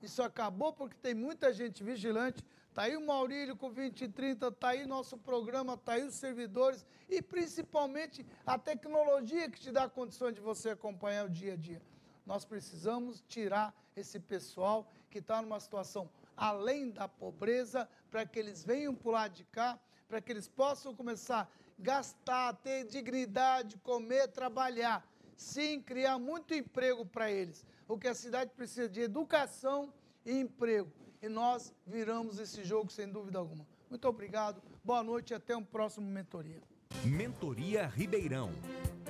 Isso 0.00 0.22
acabou 0.22 0.72
porque 0.72 0.96
tem 1.02 1.14
muita 1.14 1.52
gente 1.52 1.82
vigilante. 1.82 2.44
Está 2.78 2.86
aí 2.86 2.96
o 2.96 3.04
Maurílio 3.04 3.56
com 3.56 3.72
20 3.72 4.02
e 4.02 4.08
30, 4.08 4.46
está 4.46 4.68
aí 4.68 4.86
nosso 4.86 5.18
programa, 5.18 5.74
está 5.74 5.94
aí 5.94 6.04
os 6.04 6.14
servidores 6.14 6.86
e 7.08 7.20
principalmente 7.20 8.24
a 8.46 8.56
tecnologia 8.56 9.50
que 9.50 9.58
te 9.58 9.72
dá 9.72 9.88
condições 9.88 10.36
de 10.36 10.40
você 10.40 10.70
acompanhar 10.70 11.26
o 11.26 11.28
dia 11.28 11.54
a 11.54 11.56
dia. 11.56 11.82
Nós 12.24 12.44
precisamos 12.44 13.20
tirar 13.26 13.74
esse 13.96 14.20
pessoal 14.20 14.88
que 15.10 15.18
está 15.18 15.42
numa 15.42 15.58
situação 15.58 16.08
além 16.36 16.92
da 16.92 17.08
pobreza, 17.08 17.88
para 18.12 18.24
que 18.24 18.38
eles 18.38 18.62
venham 18.62 18.96
lado 19.06 19.32
de 19.32 19.42
cá, 19.46 19.76
para 20.06 20.20
que 20.20 20.30
eles 20.30 20.46
possam 20.46 20.94
começar 20.94 21.40
a 21.40 21.82
gastar, 21.82 22.54
ter 22.58 22.84
dignidade, 22.84 23.76
comer, 23.78 24.28
trabalhar. 24.28 25.04
Sim, 25.36 25.82
criar 25.82 26.16
muito 26.20 26.54
emprego 26.54 27.04
para 27.04 27.28
eles. 27.28 27.66
O 27.88 27.98
que 27.98 28.06
a 28.06 28.14
cidade 28.14 28.52
precisa 28.52 28.88
de 28.88 29.00
educação 29.00 29.92
e 30.24 30.38
emprego. 30.38 31.07
E 31.20 31.28
nós 31.28 31.74
viramos 31.86 32.38
esse 32.38 32.64
jogo 32.64 32.90
sem 32.92 33.08
dúvida 33.08 33.38
alguma. 33.38 33.66
Muito 33.90 34.06
obrigado, 34.06 34.62
boa 34.84 35.02
noite 35.02 35.30
e 35.30 35.34
até 35.34 35.56
um 35.56 35.64
próximo 35.64 36.06
Mentoria. 36.06 36.62
Mentoria 37.04 37.86
Ribeirão. 37.86 38.52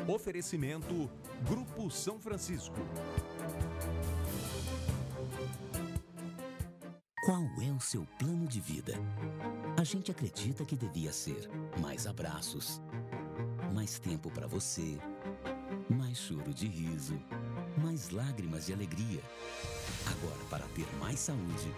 Oferecimento 0.06 1.10
Grupo 1.46 1.90
São 1.90 2.18
Francisco. 2.18 2.76
Qual 7.24 7.42
é 7.62 7.70
o 7.70 7.80
seu 7.80 8.06
plano 8.18 8.46
de 8.46 8.58
vida? 8.58 8.94
A 9.78 9.84
gente 9.84 10.10
acredita 10.10 10.64
que 10.64 10.74
devia 10.74 11.12
ser 11.12 11.50
mais 11.78 12.06
abraços, 12.06 12.80
mais 13.74 13.98
tempo 13.98 14.30
para 14.30 14.46
você, 14.46 14.96
mais 15.90 16.16
choro 16.16 16.54
de 16.54 16.66
riso, 16.66 17.20
mais 17.76 18.08
lágrimas 18.08 18.66
de 18.66 18.72
alegria. 18.72 19.22
Agora, 20.06 20.38
para 20.50 20.66
ter 20.74 20.86
mais 20.98 21.18
saúde, 21.18 21.74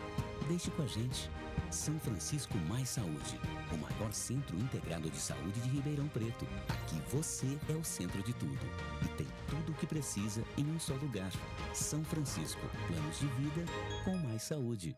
deixe 0.49 0.71
com 0.71 0.83
a 0.83 0.87
gente. 0.87 1.31
São 1.71 1.99
Francisco 2.01 2.57
Mais 2.69 2.89
Saúde, 2.89 3.41
o 3.73 3.77
maior 3.77 4.13
centro 4.13 4.57
integrado 4.57 5.09
de 5.09 5.19
saúde 5.19 5.61
de 5.61 5.69
Ribeirão 5.69 6.09
Preto. 6.09 6.47
Aqui 6.69 7.01
você 7.13 7.59
é 7.69 7.73
o 7.73 7.85
centro 7.85 8.23
de 8.23 8.33
tudo 8.33 8.59
e 9.05 9.09
tem 9.17 9.27
tudo 9.49 9.73
o 9.73 9.75
que 9.75 9.87
precisa 9.87 10.43
em 10.59 10.65
um 10.71 10.81
só 10.81 10.95
lugar. 10.95 11.31
São 11.73 12.05
Francisco, 12.05 12.61
planos 12.89 13.19
de 13.19 13.27
vida 13.27 13.65
com 14.05 14.17
mais 14.17 14.43
saúde. 14.43 14.97